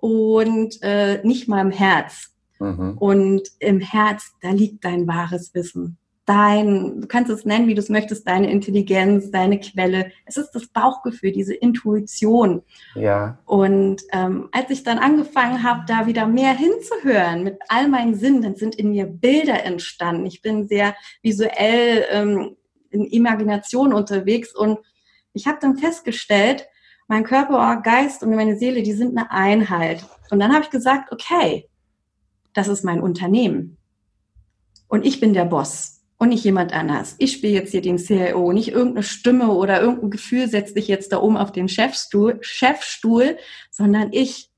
und 0.00 0.82
äh, 0.82 1.20
nicht 1.22 1.46
meinem 1.46 1.70
Herz. 1.70 2.32
Mhm. 2.58 2.98
Und 2.98 3.42
im 3.60 3.78
Herz, 3.78 4.32
da 4.42 4.50
liegt 4.50 4.84
dein 4.84 5.06
wahres 5.06 5.54
Wissen. 5.54 5.98
Dein, 6.26 7.00
du 7.00 7.06
kannst 7.06 7.30
es 7.30 7.44
nennen, 7.44 7.68
wie 7.68 7.74
du 7.74 7.80
es 7.80 7.90
möchtest, 7.90 8.26
deine 8.26 8.50
Intelligenz, 8.50 9.30
deine 9.30 9.60
Quelle. 9.60 10.10
Es 10.26 10.36
ist 10.36 10.50
das 10.50 10.66
Bauchgefühl, 10.66 11.30
diese 11.30 11.54
Intuition. 11.54 12.62
Ja. 12.96 13.38
Und 13.44 14.02
ähm, 14.12 14.48
als 14.50 14.68
ich 14.70 14.82
dann 14.82 14.98
angefangen 14.98 15.62
habe, 15.62 15.84
da 15.86 16.08
wieder 16.08 16.26
mehr 16.26 16.54
hinzuhören 16.54 17.44
mit 17.44 17.56
all 17.68 17.86
meinen 17.86 18.16
Sinnen, 18.16 18.42
dann 18.42 18.56
sind 18.56 18.74
in 18.74 18.90
mir 18.90 19.06
Bilder 19.06 19.64
entstanden. 19.64 20.26
Ich 20.26 20.42
bin 20.42 20.66
sehr 20.66 20.96
visuell 21.22 22.04
ähm, 22.10 22.56
in 22.90 23.04
Imagination 23.04 23.94
unterwegs 23.94 24.52
und 24.56 24.80
ich 25.32 25.46
habe 25.46 25.58
dann 25.60 25.76
festgestellt, 25.76 26.66
mein 27.08 27.24
Körper, 27.24 27.80
Geist 27.82 28.22
und 28.22 28.34
meine 28.34 28.56
Seele, 28.56 28.82
die 28.82 28.92
sind 28.92 29.16
eine 29.16 29.30
Einheit. 29.30 30.04
Und 30.30 30.38
dann 30.38 30.52
habe 30.52 30.64
ich 30.64 30.70
gesagt, 30.70 31.12
okay, 31.12 31.68
das 32.52 32.68
ist 32.68 32.84
mein 32.84 33.00
Unternehmen. 33.00 33.76
Und 34.88 35.04
ich 35.04 35.20
bin 35.20 35.34
der 35.34 35.44
Boss 35.44 36.02
und 36.18 36.28
nicht 36.28 36.44
jemand 36.44 36.72
anders. 36.72 37.14
Ich 37.18 37.32
spiele 37.32 37.54
jetzt 37.54 37.70
hier 37.70 37.80
den 37.80 37.98
CIO, 37.98 38.52
nicht 38.52 38.68
irgendeine 38.68 39.02
Stimme 39.02 39.52
oder 39.52 39.80
irgendein 39.80 40.10
Gefühl 40.10 40.48
setzt 40.48 40.76
dich 40.76 40.86
jetzt 40.86 41.12
da 41.12 41.20
oben 41.20 41.36
auf 41.36 41.50
den 41.50 41.68
Chefstuhl, 41.68 42.38
Chefstuhl, 42.42 43.38
sondern 43.70 44.12
ich 44.12 44.49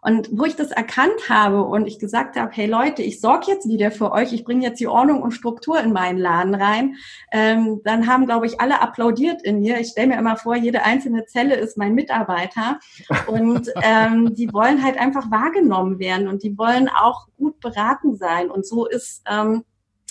und 0.00 0.28
wo 0.32 0.44
ich 0.44 0.56
das 0.56 0.70
erkannt 0.70 1.28
habe 1.28 1.64
und 1.64 1.86
ich 1.86 1.98
gesagt 1.98 2.36
habe, 2.36 2.50
hey 2.52 2.66
Leute, 2.66 3.02
ich 3.02 3.20
sorge 3.20 3.50
jetzt 3.50 3.68
wieder 3.68 3.90
für 3.90 4.12
euch, 4.12 4.32
ich 4.32 4.44
bringe 4.44 4.64
jetzt 4.64 4.80
die 4.80 4.86
Ordnung 4.86 5.22
und 5.22 5.32
Struktur 5.32 5.80
in 5.80 5.92
meinen 5.92 6.18
Laden 6.18 6.54
rein, 6.54 6.96
ähm, 7.32 7.80
dann 7.84 8.06
haben, 8.06 8.26
glaube 8.26 8.46
ich, 8.46 8.60
alle 8.60 8.80
applaudiert 8.80 9.42
in 9.42 9.60
mir. 9.60 9.80
Ich 9.80 9.88
stelle 9.88 10.08
mir 10.08 10.18
immer 10.18 10.36
vor, 10.36 10.56
jede 10.56 10.84
einzelne 10.84 11.26
Zelle 11.26 11.56
ist 11.56 11.76
mein 11.76 11.94
Mitarbeiter 11.94 12.78
und 13.26 13.70
ähm, 13.82 14.34
die 14.34 14.52
wollen 14.52 14.82
halt 14.82 14.98
einfach 14.98 15.30
wahrgenommen 15.30 15.98
werden 15.98 16.28
und 16.28 16.42
die 16.42 16.56
wollen 16.56 16.88
auch 16.88 17.26
gut 17.36 17.60
beraten 17.60 18.16
sein. 18.16 18.50
Und 18.50 18.66
so 18.66 18.86
ist 18.86 19.22
ähm, 19.28 19.64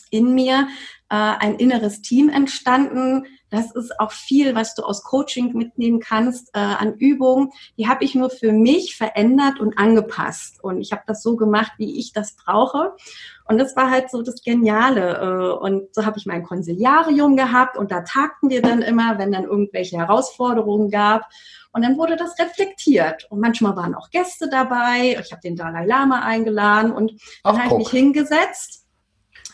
in 0.09 0.33
mir 0.33 0.67
äh, 1.09 1.15
ein 1.15 1.55
inneres 1.55 2.01
Team 2.01 2.29
entstanden, 2.29 3.25
das 3.49 3.71
ist 3.71 3.97
auch 3.99 4.11
viel, 4.11 4.55
was 4.55 4.75
du 4.75 4.83
aus 4.83 5.03
Coaching 5.03 5.53
mitnehmen 5.53 6.01
kannst 6.01 6.49
äh, 6.53 6.59
an 6.59 6.95
Übungen. 6.95 7.51
Die 7.77 7.87
habe 7.87 8.03
ich 8.03 8.13
nur 8.13 8.29
für 8.29 8.51
mich 8.51 8.97
verändert 8.97 9.59
und 9.59 9.77
angepasst. 9.77 10.61
Und 10.61 10.81
ich 10.81 10.91
habe 10.91 11.03
das 11.07 11.23
so 11.23 11.37
gemacht, 11.37 11.71
wie 11.77 11.97
ich 11.97 12.11
das 12.11 12.35
brauche. 12.35 12.93
Und 13.45 13.57
das 13.57 13.75
war 13.77 13.89
halt 13.89 14.11
so 14.11 14.21
das 14.21 14.41
Geniale. 14.41 15.17
Äh, 15.17 15.63
und 15.63 15.95
so 15.95 16.05
habe 16.05 16.17
ich 16.17 16.25
mein 16.25 16.43
Konsiliarium 16.43 17.37
gehabt 17.37 17.77
und 17.77 17.91
da 17.91 18.01
tagten 18.01 18.49
wir 18.49 18.61
dann 18.61 18.81
immer, 18.81 19.17
wenn 19.17 19.31
dann 19.31 19.45
irgendwelche 19.45 19.97
Herausforderungen 19.97 20.91
gab. 20.91 21.23
Und 21.71 21.83
dann 21.83 21.97
wurde 21.97 22.17
das 22.17 22.37
reflektiert. 22.39 23.27
Und 23.29 23.39
manchmal 23.39 23.77
waren 23.77 23.95
auch 23.95 24.09
Gäste 24.09 24.49
dabei. 24.49 25.17
Ich 25.21 25.31
habe 25.31 25.41
den 25.41 25.55
Dalai 25.55 25.85
Lama 25.85 26.19
eingeladen 26.19 26.91
und 26.91 27.13
dann 27.43 27.63
habe 27.63 27.73
ich 27.73 27.77
mich 27.77 27.89
hingesetzt, 27.89 28.86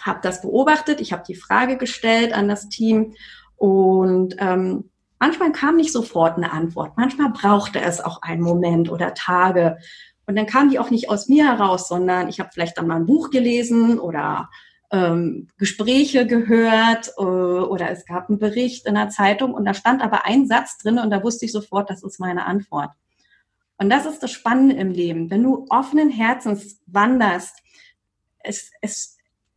habe 0.05 0.19
das 0.21 0.41
beobachtet, 0.41 1.01
ich 1.01 1.13
habe 1.13 1.23
die 1.27 1.35
Frage 1.35 1.77
gestellt 1.77 2.33
an 2.33 2.47
das 2.47 2.69
Team 2.69 3.15
und 3.55 4.35
ähm, 4.39 4.89
manchmal 5.19 5.51
kam 5.51 5.77
nicht 5.77 5.91
sofort 5.91 6.37
eine 6.37 6.51
Antwort. 6.51 6.97
Manchmal 6.97 7.29
brauchte 7.29 7.79
es 7.81 8.01
auch 8.01 8.21
einen 8.21 8.41
Moment 8.41 8.91
oder 8.91 9.13
Tage. 9.13 9.77
Und 10.25 10.35
dann 10.35 10.45
kam 10.45 10.69
die 10.69 10.79
auch 10.79 10.89
nicht 10.89 11.09
aus 11.09 11.27
mir 11.29 11.45
heraus, 11.45 11.87
sondern 11.87 12.27
ich 12.27 12.39
habe 12.39 12.49
vielleicht 12.53 12.77
dann 12.77 12.87
mal 12.87 12.97
ein 12.97 13.05
Buch 13.05 13.29
gelesen 13.29 13.99
oder 13.99 14.49
ähm, 14.91 15.47
Gespräche 15.57 16.27
gehört 16.27 17.11
äh, 17.17 17.21
oder 17.21 17.89
es 17.89 18.05
gab 18.05 18.29
einen 18.29 18.37
Bericht 18.37 18.85
in 18.85 18.95
der 18.95 19.09
Zeitung 19.09 19.53
und 19.53 19.65
da 19.65 19.73
stand 19.73 20.01
aber 20.01 20.25
ein 20.25 20.45
Satz 20.45 20.77
drin 20.77 20.99
und 20.99 21.09
da 21.09 21.23
wusste 21.23 21.45
ich 21.45 21.51
sofort, 21.51 21.89
das 21.89 22.03
ist 22.03 22.19
meine 22.19 22.45
Antwort. 22.45 22.91
Und 23.77 23.89
das 23.89 24.05
ist 24.05 24.21
das 24.21 24.31
Spannende 24.31 24.75
im 24.75 24.91
Leben. 24.91 25.31
Wenn 25.31 25.43
du 25.43 25.65
offenen 25.69 26.09
Herzens 26.09 26.79
wanderst, 26.85 27.55
es, 28.39 28.71
es, 28.81 29.12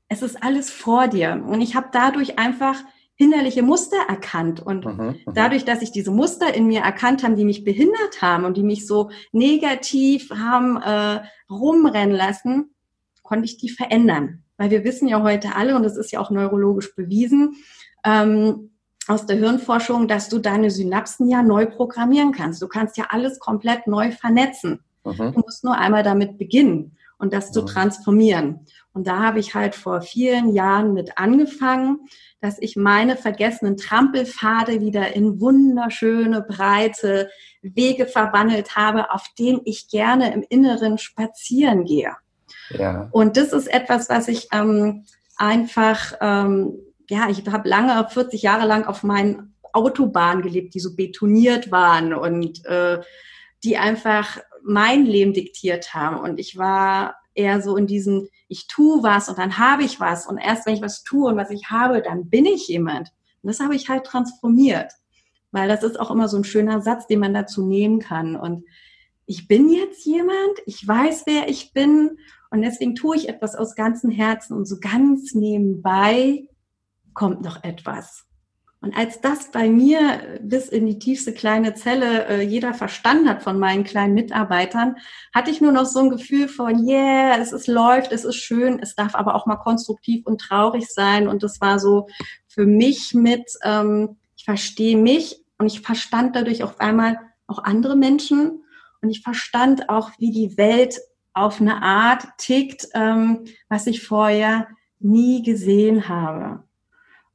es 0.08 0.22
ist 0.22 0.42
alles 0.42 0.70
vor 0.70 1.08
dir. 1.08 1.42
Und 1.46 1.60
ich 1.60 1.74
habe 1.74 1.88
dadurch 1.92 2.38
einfach 2.38 2.76
hinderliche 3.16 3.62
Muster 3.62 3.96
erkannt. 4.08 4.60
Und 4.60 4.84
mhm, 4.84 5.16
mhm, 5.26 5.34
dadurch, 5.34 5.64
dass 5.64 5.82
ich 5.82 5.90
diese 5.90 6.10
Muster 6.10 6.54
in 6.54 6.66
mir 6.66 6.82
erkannt 6.82 7.22
habe, 7.22 7.34
die 7.34 7.44
mich 7.44 7.64
behindert 7.64 8.20
haben 8.20 8.44
und 8.44 8.56
die 8.56 8.62
mich 8.62 8.86
so 8.86 9.10
negativ 9.32 10.30
haben 10.30 10.76
äh, 10.76 11.22
rumrennen 11.50 12.14
lassen, 12.14 12.74
konnte 13.22 13.46
ich 13.46 13.56
die 13.56 13.70
verändern. 13.70 14.44
Weil 14.58 14.70
wir 14.70 14.84
wissen 14.84 15.08
ja 15.08 15.22
heute 15.22 15.54
alle, 15.56 15.76
und 15.76 15.82
das 15.82 15.96
ist 15.96 16.12
ja 16.12 16.20
auch 16.20 16.30
neurologisch 16.30 16.94
bewiesen, 16.94 17.56
ähm, 18.04 18.70
aus 19.08 19.26
der 19.26 19.36
Hirnforschung, 19.36 20.08
dass 20.08 20.28
du 20.28 20.38
deine 20.38 20.70
Synapsen 20.70 21.28
ja 21.28 21.42
neu 21.42 21.66
programmieren 21.66 22.32
kannst. 22.32 22.60
Du 22.60 22.68
kannst 22.68 22.96
ja 22.96 23.06
alles 23.10 23.38
komplett 23.38 23.86
neu 23.86 24.10
vernetzen. 24.10 24.80
Mhm. 25.04 25.32
Du 25.32 25.40
musst 25.40 25.64
nur 25.64 25.76
einmal 25.76 26.02
damit 26.02 26.38
beginnen 26.38 26.96
und 27.18 27.32
das 27.32 27.52
zu 27.52 27.62
transformieren. 27.62 28.66
Und 28.96 29.06
da 29.06 29.22
habe 29.22 29.40
ich 29.40 29.54
halt 29.54 29.74
vor 29.74 30.00
vielen 30.00 30.54
Jahren 30.54 30.94
mit 30.94 31.18
angefangen, 31.18 32.08
dass 32.40 32.58
ich 32.58 32.76
meine 32.76 33.18
vergessenen 33.18 33.76
Trampelpfade 33.76 34.80
wieder 34.80 35.14
in 35.14 35.38
wunderschöne, 35.38 36.40
breite 36.40 37.28
Wege 37.60 38.06
verwandelt 38.06 38.74
habe, 38.74 39.12
auf 39.12 39.26
denen 39.38 39.60
ich 39.66 39.90
gerne 39.90 40.32
im 40.32 40.42
Inneren 40.48 40.96
spazieren 40.96 41.84
gehe. 41.84 42.16
Ja. 42.70 43.10
Und 43.12 43.36
das 43.36 43.52
ist 43.52 43.66
etwas, 43.66 44.08
was 44.08 44.28
ich 44.28 44.48
ähm, 44.50 45.04
einfach, 45.36 46.14
ähm, 46.22 46.78
ja, 47.10 47.28
ich 47.28 47.46
habe 47.46 47.68
lange, 47.68 48.08
40 48.08 48.40
Jahre 48.40 48.66
lang 48.66 48.86
auf 48.86 49.02
meinen 49.02 49.54
Autobahnen 49.74 50.40
gelebt, 50.40 50.72
die 50.72 50.80
so 50.80 50.96
betoniert 50.96 51.70
waren 51.70 52.14
und 52.14 52.64
äh, 52.64 53.02
die 53.62 53.76
einfach 53.76 54.38
mein 54.64 55.04
Leben 55.04 55.34
diktiert 55.34 55.92
haben. 55.92 56.18
Und 56.18 56.40
ich 56.40 56.56
war 56.56 57.16
eher 57.36 57.60
so 57.60 57.76
in 57.76 57.86
diesem, 57.86 58.28
ich 58.48 58.66
tue 58.66 59.02
was 59.02 59.28
und 59.28 59.38
dann 59.38 59.58
habe 59.58 59.84
ich 59.84 60.00
was. 60.00 60.26
Und 60.26 60.38
erst 60.38 60.66
wenn 60.66 60.74
ich 60.74 60.82
was 60.82 61.02
tue 61.02 61.28
und 61.28 61.36
was 61.36 61.50
ich 61.50 61.70
habe, 61.70 62.02
dann 62.02 62.28
bin 62.28 62.46
ich 62.46 62.68
jemand. 62.68 63.12
Und 63.42 63.48
das 63.48 63.60
habe 63.60 63.74
ich 63.74 63.88
halt 63.88 64.04
transformiert. 64.04 64.92
Weil 65.52 65.68
das 65.68 65.82
ist 65.82 65.98
auch 65.98 66.10
immer 66.10 66.28
so 66.28 66.36
ein 66.36 66.44
schöner 66.44 66.80
Satz, 66.80 67.06
den 67.06 67.20
man 67.20 67.34
dazu 67.34 67.66
nehmen 67.66 68.00
kann. 68.00 68.36
Und 68.36 68.64
ich 69.26 69.48
bin 69.48 69.70
jetzt 69.70 70.04
jemand, 70.04 70.58
ich 70.66 70.86
weiß, 70.86 71.22
wer 71.26 71.48
ich 71.48 71.72
bin. 71.72 72.18
Und 72.50 72.62
deswegen 72.62 72.94
tue 72.94 73.16
ich 73.16 73.28
etwas 73.28 73.54
aus 73.54 73.74
ganzem 73.74 74.10
Herzen. 74.10 74.56
Und 74.56 74.66
so 74.66 74.78
ganz 74.80 75.34
nebenbei 75.34 76.48
kommt 77.14 77.42
noch 77.42 77.62
etwas. 77.64 78.25
Und 78.80 78.96
als 78.96 79.20
das 79.20 79.50
bei 79.50 79.68
mir 79.68 80.38
bis 80.40 80.68
in 80.68 80.86
die 80.86 80.98
tiefste 80.98 81.32
kleine 81.32 81.74
Zelle 81.74 82.26
äh, 82.26 82.42
jeder 82.42 82.74
verstanden 82.74 83.28
hat 83.28 83.42
von 83.42 83.58
meinen 83.58 83.84
kleinen 83.84 84.14
Mitarbeitern, 84.14 84.96
hatte 85.34 85.50
ich 85.50 85.60
nur 85.60 85.72
noch 85.72 85.86
so 85.86 86.00
ein 86.00 86.10
Gefühl 86.10 86.46
von, 86.46 86.86
yeah, 86.86 87.36
es 87.38 87.52
ist 87.52 87.66
läuft, 87.66 88.12
es 88.12 88.24
ist 88.24 88.36
schön, 88.36 88.78
es 88.80 88.94
darf 88.94 89.14
aber 89.14 89.34
auch 89.34 89.46
mal 89.46 89.56
konstruktiv 89.56 90.24
und 90.26 90.40
traurig 90.40 90.86
sein. 90.88 91.26
Und 91.26 91.42
das 91.42 91.60
war 91.60 91.78
so 91.78 92.06
für 92.46 92.66
mich 92.66 93.14
mit, 93.14 93.50
ähm, 93.64 94.18
ich 94.36 94.44
verstehe 94.44 94.96
mich 94.96 95.42
und 95.58 95.66
ich 95.66 95.80
verstand 95.80 96.36
dadurch 96.36 96.62
auf 96.62 96.78
einmal 96.78 97.18
auch 97.46 97.64
andere 97.64 97.96
Menschen 97.96 98.62
und 99.00 99.10
ich 99.10 99.22
verstand 99.22 99.88
auch, 99.88 100.10
wie 100.18 100.30
die 100.30 100.56
Welt 100.56 101.00
auf 101.32 101.60
eine 101.60 101.82
Art 101.82 102.24
tickt, 102.38 102.88
ähm, 102.94 103.44
was 103.68 103.86
ich 103.86 104.02
vorher 104.02 104.68
nie 104.98 105.42
gesehen 105.42 106.08
habe. 106.08 106.65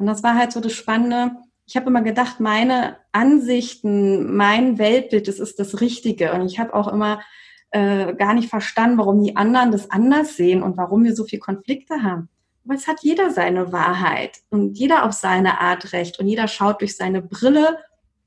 Und 0.02 0.08
das 0.08 0.24
war 0.24 0.36
halt 0.36 0.52
so 0.52 0.60
das 0.60 0.74
Spannende. 0.74 1.36
Ich 1.68 1.78
habe 1.78 1.86
immer 1.88 2.02
gedacht, 2.02 2.40
meine 2.40 2.98
Ansichten, 3.12 4.36
mein 4.36 4.80
Weltbild, 4.80 5.28
das 5.28 5.38
ist 5.38 5.60
das 5.60 5.80
Richtige. 5.80 6.34
Und 6.34 6.48
ich 6.48 6.60
habe 6.60 6.74
auch 6.74 6.88
immer 6.88 7.22
äh, 7.70 8.16
gar 8.16 8.34
nicht 8.34 8.50
verstanden, 8.50 8.98
warum 8.98 9.24
die 9.24 9.36
anderen 9.38 9.72
das 9.72 9.92
anders 9.92 10.36
sehen 10.36 10.64
und 10.64 10.76
warum 10.76 11.04
wir 11.04 11.16
so 11.16 11.24
viel 11.24 11.38
Konflikte 11.38 12.02
haben. 12.02 12.30
Aber 12.66 12.74
es 12.74 12.88
hat 12.88 13.04
jeder 13.04 13.30
seine 13.30 13.72
Wahrheit 13.72 14.40
und 14.50 14.78
jeder 14.80 15.06
auf 15.06 15.14
seine 15.14 15.62
Art 15.62 15.94
recht 15.94 16.20
und 16.20 16.28
jeder 16.28 16.48
schaut 16.48 16.82
durch 16.82 16.98
seine 16.98 17.22
Brille 17.22 17.78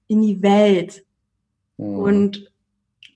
in 0.07 0.23
die 0.23 0.41
Welt. 0.41 1.05
Mhm. 1.77 1.99
Und 1.99 2.53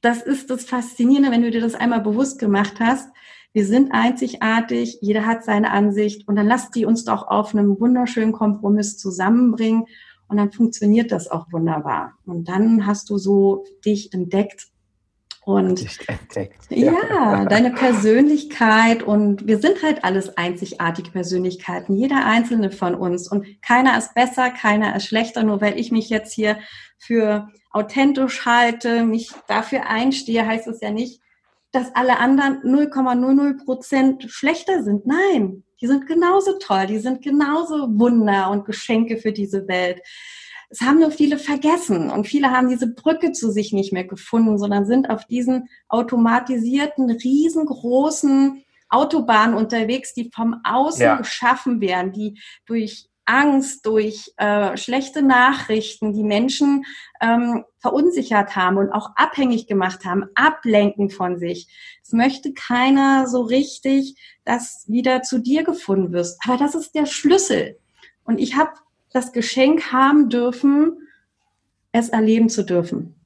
das 0.01 0.23
ist 0.23 0.51
das 0.51 0.65
Faszinierende, 0.65 1.31
wenn 1.31 1.43
du 1.43 1.53
dir 1.53 1.61
das 1.61 1.77
einmal 1.77 2.01
bewusst 2.01 2.41
gemacht 2.41 2.75
hast. 2.81 3.09
Wir 3.53 3.67
sind 3.67 3.93
einzigartig, 3.93 4.99
jeder 5.01 5.27
hat 5.27 5.45
seine 5.45 5.71
Ansicht 5.71 6.29
und 6.29 6.37
dann 6.37 6.47
lass 6.47 6.71
die 6.71 6.85
uns 6.85 7.05
doch 7.05 7.29
auf 7.29 7.55
einem 7.55 7.81
wunderschönen 7.81 8.33
Kompromiss 8.33 8.99
zusammenbringen 8.99 9.87
und 10.29 10.37
dann 10.37 10.53
funktioniert 10.53 11.11
das 11.11 11.31
auch 11.31 11.47
wunderbar. 11.51 12.13
Und 12.27 12.49
dann 12.49 12.87
hast 12.87 13.11
du 13.11 13.19
so 13.19 13.65
dich 13.85 14.13
entdeckt 14.13 14.69
und 15.49 15.83
ja. 16.69 16.93
ja, 16.93 17.45
deine 17.47 17.71
Persönlichkeit 17.71 19.03
und 19.03 19.47
wir 19.47 19.59
sind 19.59 19.83
halt 19.83 20.05
alles 20.05 20.37
einzigartige 20.37 21.11
Persönlichkeiten, 21.11 21.97
jeder 21.97 22.27
einzelne 22.27 22.71
von 22.71 22.95
uns. 22.95 23.33
Und 23.33 23.47
keiner 23.63 23.97
ist 23.97 24.13
besser, 24.13 24.51
keiner 24.51 24.95
ist 24.95 25.07
schlechter, 25.07 25.45
nur 25.45 25.63
weil 25.63 25.79
ich 25.79 25.91
mich 25.91 26.11
jetzt 26.11 26.35
hier 26.35 26.59
für 26.99 27.49
authentisch 27.71 28.45
halte, 28.45 29.05
mich 29.05 29.33
dafür 29.47 29.87
einstehe, 29.87 30.47
heißt 30.47 30.67
es 30.67 30.83
ja 30.83 30.91
nicht, 30.91 31.23
dass 31.73 31.95
alle 31.95 32.19
anderen 32.19 32.63
0,00 32.63 33.65
Prozent 33.65 34.25
schlechter 34.29 34.83
sind. 34.83 35.07
Nein, 35.07 35.65
die 35.81 35.87
sind 35.87 36.07
genauso 36.07 36.59
toll, 36.59 36.87
die 36.87 36.99
sind 36.99 37.23
genauso 37.23 37.89
Wunder 37.99 38.51
und 38.51 38.65
Geschenke 38.65 39.19
für 39.19 39.33
diese 39.33 39.69
Welt. 39.69 40.01
Es 40.71 40.83
haben 40.83 40.99
nur 40.99 41.11
viele 41.11 41.39
vergessen 41.39 42.11
und 42.11 42.27
viele 42.27 42.51
haben 42.51 42.69
diese 42.69 42.93
Brücke 42.93 43.33
zu 43.33 43.51
sich 43.51 43.73
nicht 43.73 43.93
mehr 43.93 44.05
gefunden, 44.05 44.59
sondern 44.59 44.87
sind 44.87 45.09
auf 45.09 45.25
diesen 45.25 45.69
automatisierten, 45.89 47.11
riesengroßen 47.11 48.65
Autobahnen 48.91 49.57
unterwegs, 49.57 50.15
die 50.15 50.31
vom 50.35 50.61
Außen 50.65 51.03
ja. 51.03 51.17
geschaffen 51.17 51.81
werden, 51.81 52.13
die 52.13 52.41
durch 52.67 53.08
Angst, 53.29 53.85
durch 53.85 54.33
äh, 54.39 54.77
schlechte 54.77 55.23
Nachrichten 55.23 56.15
die 56.15 56.23
Menschen 56.23 56.85
ähm, 57.21 57.65
verunsichert 57.79 58.57
haben 58.57 58.79
und 58.79 58.91
auch 58.91 59.11
abhängig 59.17 59.67
gemacht 59.67 60.05
haben, 60.05 60.25
ablenken 60.35 61.11
von 61.11 61.39
sich. 61.39 61.69
Es 62.03 62.13
möchte 62.13 62.55
keiner 62.55 63.27
so 63.29 63.43
richtig, 63.43 64.17
dass 64.45 64.85
wieder 64.89 65.23
zu 65.23 65.39
dir 65.39 65.63
gefunden 65.63 66.13
wirst. 66.13 66.41
Aber 66.47 66.57
das 66.57 66.75
ist 66.75 66.95
der 66.95 67.07
Schlüssel. 67.07 67.79
Und 68.25 68.39
ich 68.39 68.57
habe 68.57 68.73
das 69.13 69.33
Geschenk 69.33 69.93
haben 69.93 70.31
dürfen, 70.31 71.09
es 71.93 72.09
erleben 72.09 72.49
zu 72.49 72.65
dürfen. 72.65 73.18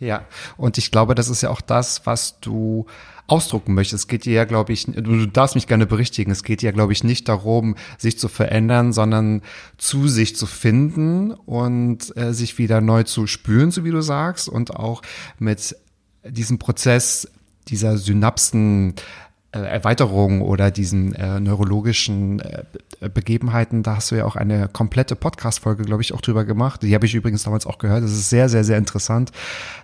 Ja, 0.00 0.24
und 0.56 0.78
ich 0.78 0.90
glaube, 0.90 1.14
das 1.14 1.28
ist 1.28 1.42
ja 1.42 1.50
auch 1.50 1.60
das, 1.60 2.06
was 2.06 2.40
du 2.40 2.86
ausdrucken 3.26 3.74
möchtest. 3.74 4.04
Es 4.04 4.08
geht 4.08 4.24
dir 4.24 4.32
ja, 4.32 4.44
glaube 4.44 4.72
ich, 4.72 4.86
du 4.86 5.26
darfst 5.26 5.54
mich 5.54 5.66
gerne 5.66 5.86
berichtigen, 5.86 6.32
es 6.32 6.42
geht 6.42 6.62
dir 6.62 6.66
ja, 6.66 6.72
glaube 6.72 6.92
ich, 6.92 7.04
nicht 7.04 7.28
darum, 7.28 7.76
sich 7.98 8.18
zu 8.18 8.28
verändern, 8.28 8.94
sondern 8.94 9.42
zu 9.76 10.08
sich 10.08 10.34
zu 10.36 10.46
finden 10.46 11.32
und 11.32 12.16
äh, 12.16 12.32
sich 12.32 12.58
wieder 12.58 12.80
neu 12.80 13.04
zu 13.04 13.26
spüren, 13.26 13.70
so 13.70 13.84
wie 13.84 13.90
du 13.90 14.00
sagst, 14.00 14.48
und 14.48 14.74
auch 14.74 15.02
mit 15.38 15.76
diesem 16.24 16.58
Prozess 16.58 17.28
dieser 17.68 17.98
Synapsen 17.98 18.94
Erweiterung 19.52 20.42
oder 20.42 20.70
diesen 20.70 21.14
äh, 21.14 21.40
neurologischen 21.40 22.40
äh, 22.40 22.64
Begebenheiten, 23.12 23.82
da 23.82 23.96
hast 23.96 24.10
du 24.10 24.14
ja 24.14 24.24
auch 24.24 24.36
eine 24.36 24.68
komplette 24.68 25.16
Podcast-Folge, 25.16 25.84
glaube 25.84 26.02
ich, 26.02 26.14
auch 26.14 26.20
drüber 26.20 26.44
gemacht. 26.44 26.82
Die 26.82 26.94
habe 26.94 27.06
ich 27.06 27.14
übrigens 27.14 27.42
damals 27.42 27.66
auch 27.66 27.78
gehört. 27.78 28.04
Das 28.04 28.12
ist 28.12 28.30
sehr, 28.30 28.48
sehr, 28.48 28.62
sehr 28.62 28.78
interessant, 28.78 29.32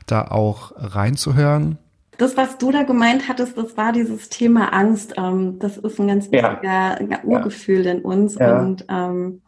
da 0.06 0.22
auch 0.28 0.72
reinzuhören. 0.76 1.78
Das, 2.18 2.36
was 2.36 2.58
du 2.58 2.70
da 2.70 2.84
gemeint 2.84 3.28
hattest, 3.28 3.58
das 3.58 3.76
war 3.76 3.92
dieses 3.92 4.28
Thema 4.28 4.72
Angst. 4.72 5.14
Ähm, 5.16 5.58
das 5.58 5.76
ist 5.76 5.98
ein 5.98 6.08
ganz 6.08 6.30
wichtiger 6.30 7.02
ja. 7.02 7.24
Urgefühl 7.24 7.84
ja. 7.84 7.92
in 7.92 8.02
uns. 8.02 8.36
Ja. 8.36 8.60
Und 8.60 8.86
ähm, 8.88 9.42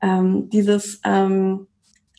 ähm, 0.00 0.48
dieses 0.50 1.00
ähm, 1.04 1.66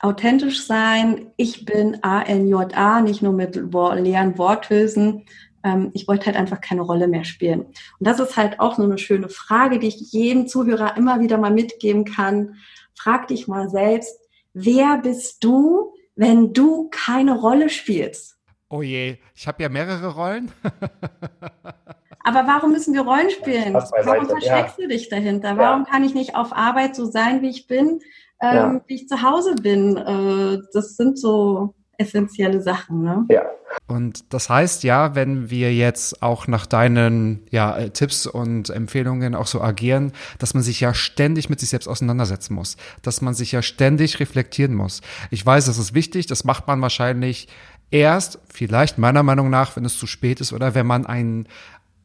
authentisch 0.02 0.68
sein, 0.68 1.28
ich 1.38 1.66
bin 1.66 1.98
A-N-J-A, 2.04 3.02
nicht 3.02 3.22
nur 3.22 3.34
mit 3.34 3.56
leeren 3.56 4.38
Worthülsen, 4.38 5.24
ähm, 5.66 5.90
ich 5.94 6.08
wollte 6.08 6.28
halt 6.28 6.38
einfach 6.38 6.62
keine 6.62 6.82
Rolle 6.82 7.08
mehr 7.08 7.26
spielen. 7.26 7.62
Und 7.62 7.76
das 8.00 8.20
ist 8.20 8.38
halt 8.38 8.60
auch 8.60 8.76
so 8.76 8.84
eine 8.84 9.00
schöne 9.00 9.28
Frage, 9.28 9.80
die 9.80 9.88
ich 9.88 10.12
jedem 10.14 10.48
Zuhörer 10.48 10.96
immer 10.96 11.20
wieder 11.20 11.38
mal 11.38 11.52
mitgeben 11.52 12.06
kann. 12.06 12.56
Frag 12.94 13.28
dich 13.28 13.48
mal 13.48 13.68
selbst, 13.70 14.18
wer 14.54 15.00
bist 15.00 15.44
du, 15.44 15.94
wenn 16.16 16.54
du 16.54 16.90
keine 16.92 17.38
Rolle 17.38 17.70
spielst? 17.70 18.38
Oh 18.70 18.82
je, 18.82 19.18
ich 19.34 19.48
habe 19.48 19.64
ja 19.64 19.70
mehrere 19.70 20.14
Rollen. 20.14 20.52
Aber 22.24 22.48
warum 22.48 22.72
müssen 22.72 22.94
wir 22.94 23.02
Rollen 23.02 23.30
spielen? 23.30 23.74
Warum 23.74 24.28
versteckst 24.28 24.78
ja. 24.78 24.84
du 24.84 24.88
dich 24.88 25.10
dahinter? 25.10 25.58
Warum 25.58 25.86
ja. 25.86 25.92
kann 25.92 26.04
ich 26.04 26.16
nicht 26.16 26.36
auf 26.36 26.54
Arbeit 26.54 26.96
so 26.96 27.06
sein, 27.06 27.42
wie 27.42 27.50
ich 27.50 27.68
bin, 27.68 28.00
ähm, 28.42 28.56
ja. 28.56 28.82
wie 28.88 28.96
ich 28.96 29.08
zu 29.08 29.22
Hause 29.22 29.56
bin? 29.56 29.98
Äh, 29.98 30.60
das 30.74 30.96
sind 30.96 31.20
so 31.20 31.76
essentielle 31.98 32.62
Sachen. 32.62 33.04
Ne? 33.04 33.26
Ja. 33.30 33.44
Und 33.88 34.34
das 34.34 34.50
heißt 34.50 34.84
ja, 34.84 35.16
wenn 35.16 35.50
wir 35.50 35.74
jetzt 35.74 36.22
auch 36.24 36.48
nach 36.48 36.66
deinen 36.66 37.46
ja, 37.52 37.90
Tipps 37.90 38.26
und 38.26 38.70
Empfehlungen 38.70 39.36
auch 39.36 39.48
so 39.48 39.62
agieren, 39.62 40.12
dass 40.40 40.54
man 40.54 40.64
sich 40.64 40.80
ja 40.80 40.94
ständig 40.94 41.50
mit 41.50 41.60
sich 41.60 41.70
selbst 41.70 41.88
auseinandersetzen 41.88 42.54
muss, 42.54 42.78
dass 43.02 43.22
man 43.22 43.34
sich 43.34 43.52
ja 43.52 43.62
ständig 43.62 44.20
reflektieren 44.20 44.74
muss. 44.74 45.02
Ich 45.30 45.46
weiß, 45.46 45.66
das 45.66 45.78
ist 45.78 45.94
wichtig, 45.94 46.26
das 46.26 46.44
macht 46.44 46.68
man 46.68 46.82
wahrscheinlich 46.82 47.48
erst, 47.92 48.40
vielleicht 48.52 48.98
meiner 48.98 49.24
Meinung 49.24 49.50
nach, 49.50 49.76
wenn 49.76 49.86
es 49.86 49.98
zu 49.98 50.08
spät 50.08 50.42
ist 50.42 50.54
oder 50.54 50.74
wenn 50.74 50.88
man 50.88 51.06
ein, 51.06 51.48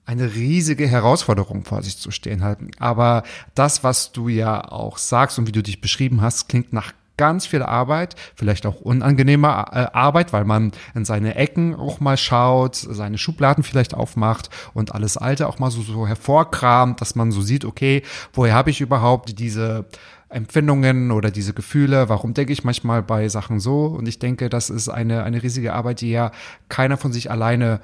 eine 0.05 0.35
riesige 0.35 0.87
Herausforderung 0.87 1.65
vor 1.65 1.83
sich 1.83 1.97
zu 1.97 2.11
stehen 2.11 2.43
hat. 2.43 2.59
Aber 2.79 3.23
das, 3.55 3.85
was 3.85 4.13
du 4.13 4.29
ja 4.29 4.61
auch 4.71 4.99
sagst 4.99 5.39
und 5.39 5.47
wie 5.47 5.53
du 5.53 5.63
dich 5.63 5.81
beschrieben 5.81 6.21
hast, 6.21 6.49
klingt 6.49 6.73
nach 6.73 6.93
ganz 7.21 7.45
viel 7.45 7.63
Arbeit, 7.63 8.17
vielleicht 8.35 8.65
auch 8.65 8.81
unangenehme 8.81 9.49
äh, 9.49 9.87
Arbeit, 9.93 10.33
weil 10.33 10.47
man 10.47 10.73
in 10.95 11.05
seine 11.05 11.35
Ecken 11.35 11.75
auch 11.75 12.01
mal 12.01 12.17
schaut, 12.17 12.77
seine 12.77 13.19
Schubladen 13.19 13.63
vielleicht 13.63 13.93
aufmacht 13.93 14.49
und 14.73 14.95
alles 14.95 15.19
Alte 15.19 15.47
auch 15.47 15.59
mal 15.59 15.71
so, 15.71 15.83
so 15.83 16.07
hervorkramt, 16.07 17.03
dass 17.03 17.17
man 17.17 17.31
so 17.31 17.43
sieht, 17.43 17.67
okay, 17.67 18.05
woher 18.33 18.55
habe 18.55 18.71
ich 18.71 18.81
überhaupt 18.81 19.39
diese 19.39 19.85
Empfindungen 20.31 21.11
oder 21.11 21.31
diese 21.31 21.53
Gefühle, 21.53 22.09
warum 22.09 22.33
denke 22.33 22.55
ich 22.55 22.65
manchmal 22.65 23.03
bei 23.03 23.29
Sachen 23.29 23.61
so? 23.61 23.85
Und 23.85 24.09
ich 24.09 24.19
denke, 24.19 24.49
das 24.49 24.71
ist 24.71 24.89
eine, 24.89 25.23
eine 25.23 25.43
riesige 25.43 25.75
Arbeit, 25.75 26.01
die 26.01 26.13
ja 26.13 26.33
keiner 26.71 26.97
von 26.97 27.13
sich 27.13 27.31
alleine 27.31 27.81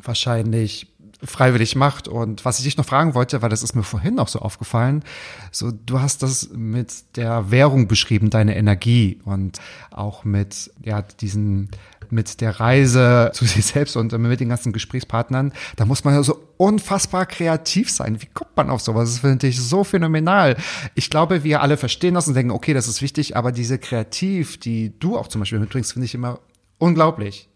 wahrscheinlich 0.00 0.94
freiwillig 1.24 1.76
macht. 1.76 2.08
Und 2.08 2.44
was 2.44 2.58
ich 2.58 2.64
dich 2.64 2.76
noch 2.76 2.84
fragen 2.84 3.14
wollte, 3.14 3.42
weil 3.42 3.48
das 3.48 3.62
ist 3.62 3.74
mir 3.74 3.82
vorhin 3.82 4.18
auch 4.18 4.28
so 4.28 4.40
aufgefallen, 4.40 5.02
so 5.50 5.70
du 5.70 6.00
hast 6.00 6.22
das 6.22 6.50
mit 6.52 7.16
der 7.16 7.50
Währung 7.50 7.88
beschrieben, 7.88 8.30
deine 8.30 8.56
Energie 8.56 9.20
und 9.24 9.60
auch 9.90 10.24
mit 10.24 10.70
ja 10.82 11.02
diesen 11.02 11.70
mit 12.10 12.40
der 12.40 12.60
Reise 12.60 13.30
zu 13.34 13.44
sich 13.44 13.66
selbst 13.66 13.96
und 13.96 14.16
mit 14.16 14.40
den 14.40 14.48
ganzen 14.48 14.72
Gesprächspartnern, 14.72 15.52
da 15.76 15.84
muss 15.84 16.04
man 16.04 16.14
ja 16.14 16.22
so 16.22 16.40
unfassbar 16.56 17.26
kreativ 17.26 17.90
sein. 17.90 18.22
Wie 18.22 18.26
kommt 18.26 18.56
man 18.56 18.70
auf 18.70 18.80
sowas? 18.80 19.10
Das 19.10 19.18
finde 19.20 19.46
ich 19.46 19.60
so 19.60 19.84
phänomenal. 19.84 20.56
Ich 20.94 21.10
glaube, 21.10 21.44
wir 21.44 21.62
alle 21.62 21.76
verstehen 21.76 22.14
das 22.14 22.28
und 22.28 22.34
denken, 22.34 22.52
okay, 22.52 22.74
das 22.74 22.88
ist 22.88 23.02
wichtig, 23.02 23.36
aber 23.36 23.52
diese 23.52 23.78
Kreativ, 23.78 24.58
die 24.58 24.98
du 24.98 25.18
auch 25.18 25.28
zum 25.28 25.40
Beispiel 25.40 25.58
mitbringst, 25.58 25.92
finde 25.92 26.06
ich 26.06 26.14
immer 26.14 26.38
unglaublich. 26.78 27.48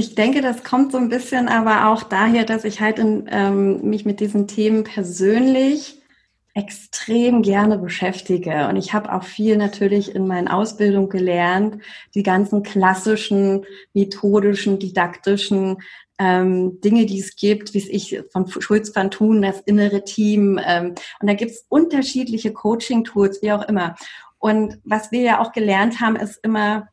Ich 0.00 0.14
denke, 0.14 0.40
das 0.40 0.64
kommt 0.64 0.92
so 0.92 0.98
ein 0.98 1.10
bisschen 1.10 1.48
aber 1.48 1.88
auch 1.88 2.02
daher, 2.04 2.44
dass 2.44 2.64
ich 2.64 2.80
halt 2.80 2.98
in, 2.98 3.28
ähm, 3.30 3.82
mich 3.82 4.06
mit 4.06 4.20
diesen 4.20 4.48
Themen 4.48 4.82
persönlich 4.82 6.00
extrem 6.54 7.42
gerne 7.42 7.76
beschäftige. 7.76 8.66
Und 8.68 8.76
ich 8.76 8.94
habe 8.94 9.12
auch 9.12 9.24
viel 9.24 9.58
natürlich 9.58 10.14
in 10.14 10.26
meinen 10.26 10.48
Ausbildungen 10.48 11.10
gelernt, 11.10 11.82
die 12.14 12.22
ganzen 12.22 12.62
klassischen, 12.62 13.66
methodischen, 13.92 14.78
didaktischen 14.78 15.76
ähm, 16.18 16.80
Dinge, 16.80 17.04
die 17.04 17.20
es 17.20 17.36
gibt, 17.36 17.74
wie 17.74 17.78
es 17.78 17.88
ich 17.88 18.22
von 18.32 18.48
Schulz 18.48 18.96
van 18.96 19.10
Thun, 19.10 19.42
das 19.42 19.60
innere 19.60 20.02
Team. 20.02 20.58
Ähm, 20.64 20.94
und 21.20 21.28
da 21.28 21.34
gibt 21.34 21.50
es 21.50 21.66
unterschiedliche 21.68 22.54
Coaching-Tools, 22.54 23.42
wie 23.42 23.52
auch 23.52 23.68
immer. 23.68 23.96
Und 24.38 24.78
was 24.82 25.12
wir 25.12 25.20
ja 25.20 25.40
auch 25.42 25.52
gelernt 25.52 26.00
haben, 26.00 26.16
ist 26.16 26.40
immer, 26.42 26.88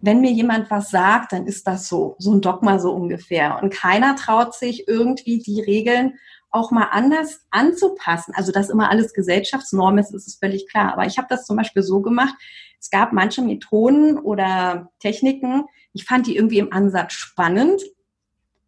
wenn 0.00 0.20
mir 0.20 0.30
jemand 0.30 0.70
was 0.70 0.90
sagt, 0.90 1.32
dann 1.32 1.46
ist 1.46 1.66
das 1.66 1.88
so, 1.88 2.16
so 2.18 2.32
ein 2.32 2.40
Dogma 2.40 2.78
so 2.78 2.92
ungefähr. 2.92 3.60
Und 3.62 3.72
keiner 3.72 4.16
traut 4.16 4.54
sich 4.54 4.88
irgendwie 4.88 5.38
die 5.38 5.60
Regeln 5.60 6.14
auch 6.50 6.70
mal 6.70 6.88
anders 6.90 7.40
anzupassen. 7.50 8.34
Also 8.34 8.50
dass 8.50 8.70
immer 8.70 8.90
alles 8.90 9.12
Gesellschaftsnorm 9.12 9.98
ist, 9.98 10.14
ist 10.14 10.26
es 10.26 10.36
völlig 10.36 10.68
klar. 10.68 10.92
Aber 10.92 11.06
ich 11.06 11.18
habe 11.18 11.28
das 11.30 11.44
zum 11.44 11.56
Beispiel 11.56 11.82
so 11.82 12.00
gemacht, 12.00 12.34
es 12.80 12.90
gab 12.90 13.12
manche 13.12 13.42
Methoden 13.42 14.18
oder 14.18 14.90
Techniken, 15.00 15.64
ich 15.92 16.04
fand 16.04 16.26
die 16.26 16.36
irgendwie 16.36 16.58
im 16.58 16.72
Ansatz 16.72 17.12
spannend, 17.12 17.82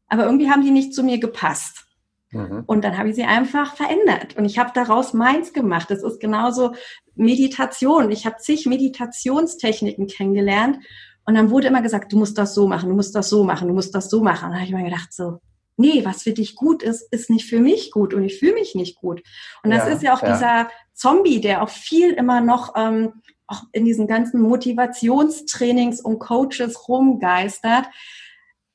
aber 0.06 0.24
irgendwie 0.24 0.50
haben 0.50 0.62
die 0.62 0.70
nicht 0.70 0.94
zu 0.94 1.02
mir 1.02 1.18
gepasst. 1.18 1.86
Mhm. 2.30 2.64
Und 2.66 2.84
dann 2.84 2.98
habe 2.98 3.08
ich 3.08 3.14
sie 3.14 3.24
einfach 3.24 3.74
verändert 3.74 4.36
und 4.36 4.44
ich 4.44 4.58
habe 4.58 4.70
daraus 4.74 5.14
meins 5.14 5.52
gemacht. 5.52 5.90
Das 5.90 6.02
ist 6.02 6.20
genauso 6.20 6.74
Meditation. 7.14 8.10
Ich 8.10 8.26
habe 8.26 8.36
zig 8.36 8.66
Meditationstechniken 8.66 10.06
kennengelernt 10.06 10.78
und 11.24 11.34
dann 11.34 11.50
wurde 11.50 11.68
immer 11.68 11.82
gesagt, 11.82 12.12
du 12.12 12.18
musst 12.18 12.36
das 12.38 12.54
so 12.54 12.66
machen, 12.66 12.88
du 12.88 12.96
musst 12.96 13.14
das 13.14 13.28
so 13.28 13.44
machen, 13.44 13.68
du 13.68 13.74
musst 13.74 13.94
das 13.94 14.10
so 14.10 14.22
machen. 14.22 14.46
Und 14.46 14.50
dann 14.52 14.60
habe 14.60 14.66
ich 14.66 14.74
mir 14.74 14.84
gedacht, 14.84 15.12
so, 15.12 15.40
nee, 15.76 16.04
was 16.04 16.22
für 16.22 16.32
dich 16.32 16.56
gut 16.56 16.82
ist, 16.82 17.02
ist 17.12 17.30
nicht 17.30 17.48
für 17.48 17.60
mich 17.60 17.90
gut 17.90 18.12
und 18.14 18.24
ich 18.24 18.38
fühle 18.38 18.54
mich 18.54 18.74
nicht 18.74 18.96
gut. 18.96 19.22
Und 19.62 19.70
das 19.70 19.86
ja, 19.86 19.94
ist 19.94 20.02
ja 20.02 20.14
auch 20.14 20.22
ja. 20.22 20.32
dieser 20.32 20.70
Zombie, 20.94 21.40
der 21.40 21.62
auch 21.62 21.68
viel 21.68 22.12
immer 22.12 22.40
noch 22.40 22.74
ähm, 22.76 23.22
auch 23.46 23.62
in 23.72 23.84
diesen 23.84 24.06
ganzen 24.06 24.40
Motivationstrainings 24.40 26.00
und 26.00 26.18
Coaches 26.18 26.88
rumgeistert. 26.88 27.86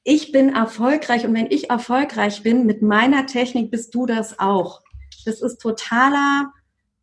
Ich 0.03 0.31
bin 0.31 0.55
erfolgreich 0.55 1.25
und 1.25 1.33
wenn 1.33 1.51
ich 1.51 1.69
erfolgreich 1.69 2.43
bin 2.43 2.65
mit 2.65 2.81
meiner 2.81 3.25
Technik, 3.25 3.71
bist 3.71 3.93
du 3.93 4.05
das 4.05 4.39
auch. 4.39 4.81
Das 5.25 5.41
ist 5.41 5.57
totaler 5.57 6.53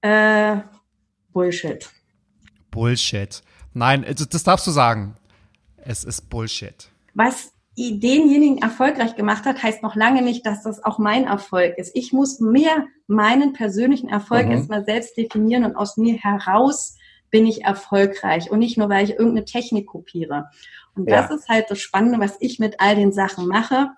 äh, 0.00 0.58
Bullshit. 1.32 1.90
Bullshit. 2.70 3.42
Nein, 3.74 4.06
das 4.30 4.44
darfst 4.44 4.66
du 4.66 4.70
sagen. 4.70 5.16
Es 5.86 6.04
ist 6.04 6.30
Bullshit. 6.30 6.88
Was 7.14 7.52
denjenigen 7.76 8.58
erfolgreich 8.58 9.16
gemacht 9.16 9.44
hat, 9.44 9.62
heißt 9.62 9.82
noch 9.82 9.96
lange 9.96 10.22
nicht, 10.22 10.46
dass 10.46 10.62
das 10.62 10.84
auch 10.84 10.98
mein 10.98 11.24
Erfolg 11.24 11.76
ist. 11.76 11.94
Ich 11.94 12.12
muss 12.12 12.40
mehr 12.40 12.86
meinen 13.06 13.52
persönlichen 13.52 14.08
Erfolg 14.08 14.46
mhm. 14.46 14.52
erstmal 14.52 14.84
selbst 14.84 15.16
definieren 15.16 15.64
und 15.64 15.76
aus 15.76 15.96
mir 15.96 16.14
heraus 16.14 16.96
bin 17.30 17.46
ich 17.46 17.64
erfolgreich 17.64 18.50
und 18.50 18.60
nicht 18.60 18.78
nur, 18.78 18.88
weil 18.88 19.04
ich 19.04 19.10
irgendeine 19.10 19.44
Technik 19.44 19.88
kopiere. 19.88 20.50
Und 20.94 21.10
ja. 21.10 21.20
das 21.20 21.32
ist 21.32 21.48
halt 21.48 21.68
das 21.68 21.80
Spannende, 21.80 22.20
was 22.20 22.36
ich 22.38 22.60
mit 22.60 22.78
all 22.78 22.94
den 22.94 23.12
Sachen 23.12 23.48
mache. 23.48 23.90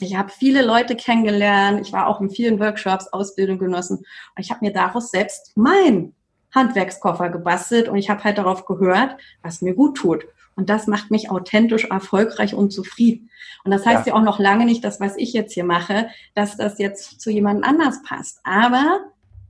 Ich 0.00 0.16
habe 0.16 0.30
viele 0.30 0.62
Leute 0.62 0.94
kennengelernt, 0.96 1.80
ich 1.80 1.92
war 1.92 2.08
auch 2.08 2.20
in 2.20 2.28
vielen 2.28 2.60
Workshops, 2.60 3.08
Ausbildung 3.12 3.58
genossen 3.58 3.98
und 3.98 4.42
ich 4.42 4.50
habe 4.50 4.64
mir 4.64 4.72
daraus 4.72 5.10
selbst 5.10 5.52
mein 5.56 6.14
Handwerkskoffer 6.54 7.30
gebastelt 7.30 7.88
und 7.88 7.96
ich 7.96 8.10
habe 8.10 8.22
halt 8.22 8.36
darauf 8.36 8.66
gehört, 8.66 9.16
was 9.42 9.62
mir 9.62 9.74
gut 9.74 9.96
tut. 9.96 10.26
Und 10.56 10.70
das 10.70 10.86
macht 10.86 11.10
mich 11.10 11.30
authentisch, 11.30 11.86
erfolgreich 11.86 12.54
und 12.54 12.72
zufrieden. 12.72 13.30
Und 13.64 13.70
das 13.70 13.86
heißt 13.86 14.06
ja, 14.06 14.12
ja 14.12 14.18
auch 14.18 14.24
noch 14.24 14.38
lange 14.38 14.64
nicht, 14.64 14.84
dass 14.84 15.00
was 15.00 15.16
ich 15.16 15.32
jetzt 15.32 15.54
hier 15.54 15.64
mache, 15.64 16.08
dass 16.34 16.56
das 16.56 16.78
jetzt 16.78 17.20
zu 17.20 17.30
jemandem 17.30 17.64
anders 17.64 18.02
passt. 18.02 18.40
Aber 18.44 19.00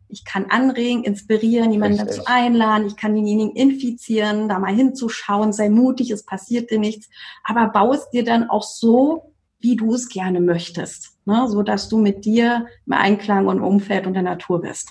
ich 0.08 0.24
kann 0.24 0.46
anregen, 0.50 1.02
inspirieren, 1.02 1.72
jemanden 1.72 1.98
Richtig. 1.98 2.18
dazu 2.18 2.30
einladen, 2.30 2.86
ich 2.86 2.96
kann 2.96 3.14
denjenigen 3.14 3.56
infizieren, 3.56 4.48
da 4.48 4.58
mal 4.58 4.74
hinzuschauen, 4.74 5.52
sei 5.52 5.68
mutig, 5.68 6.10
es 6.10 6.24
passiert 6.24 6.70
dir 6.70 6.78
nichts, 6.78 7.08
aber 7.42 7.68
baue 7.68 7.96
es 7.96 8.08
dir 8.10 8.24
dann 8.24 8.48
auch 8.48 8.62
so, 8.62 9.32
wie 9.58 9.76
du 9.76 9.94
es 9.94 10.08
gerne 10.08 10.40
möchtest, 10.40 11.18
ne? 11.24 11.46
so 11.48 11.62
dass 11.62 11.88
du 11.88 11.98
mit 11.98 12.24
dir 12.24 12.66
im 12.86 12.92
Einklang 12.92 13.48
und 13.48 13.60
Umfeld 13.60 14.06
und 14.06 14.14
der 14.14 14.22
Natur 14.22 14.60
bist. 14.60 14.90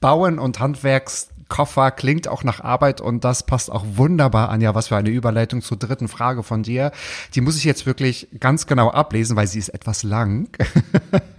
Bauen 0.00 0.38
und 0.38 0.58
Handwerks 0.60 1.30
Koffer 1.48 1.90
klingt 1.90 2.28
auch 2.28 2.44
nach 2.44 2.60
Arbeit 2.60 3.00
und 3.00 3.24
das 3.24 3.44
passt 3.44 3.70
auch 3.70 3.84
wunderbar 3.94 4.50
an. 4.50 4.60
Ja, 4.60 4.74
was 4.74 4.88
für 4.88 4.96
eine 4.96 5.10
Überleitung 5.10 5.62
zur 5.62 5.78
dritten 5.78 6.08
Frage 6.08 6.42
von 6.42 6.62
dir. 6.62 6.92
Die 7.34 7.40
muss 7.40 7.56
ich 7.56 7.64
jetzt 7.64 7.86
wirklich 7.86 8.28
ganz 8.38 8.66
genau 8.66 8.90
ablesen, 8.90 9.36
weil 9.36 9.46
sie 9.46 9.58
ist 9.58 9.70
etwas 9.70 10.02
lang. 10.02 10.48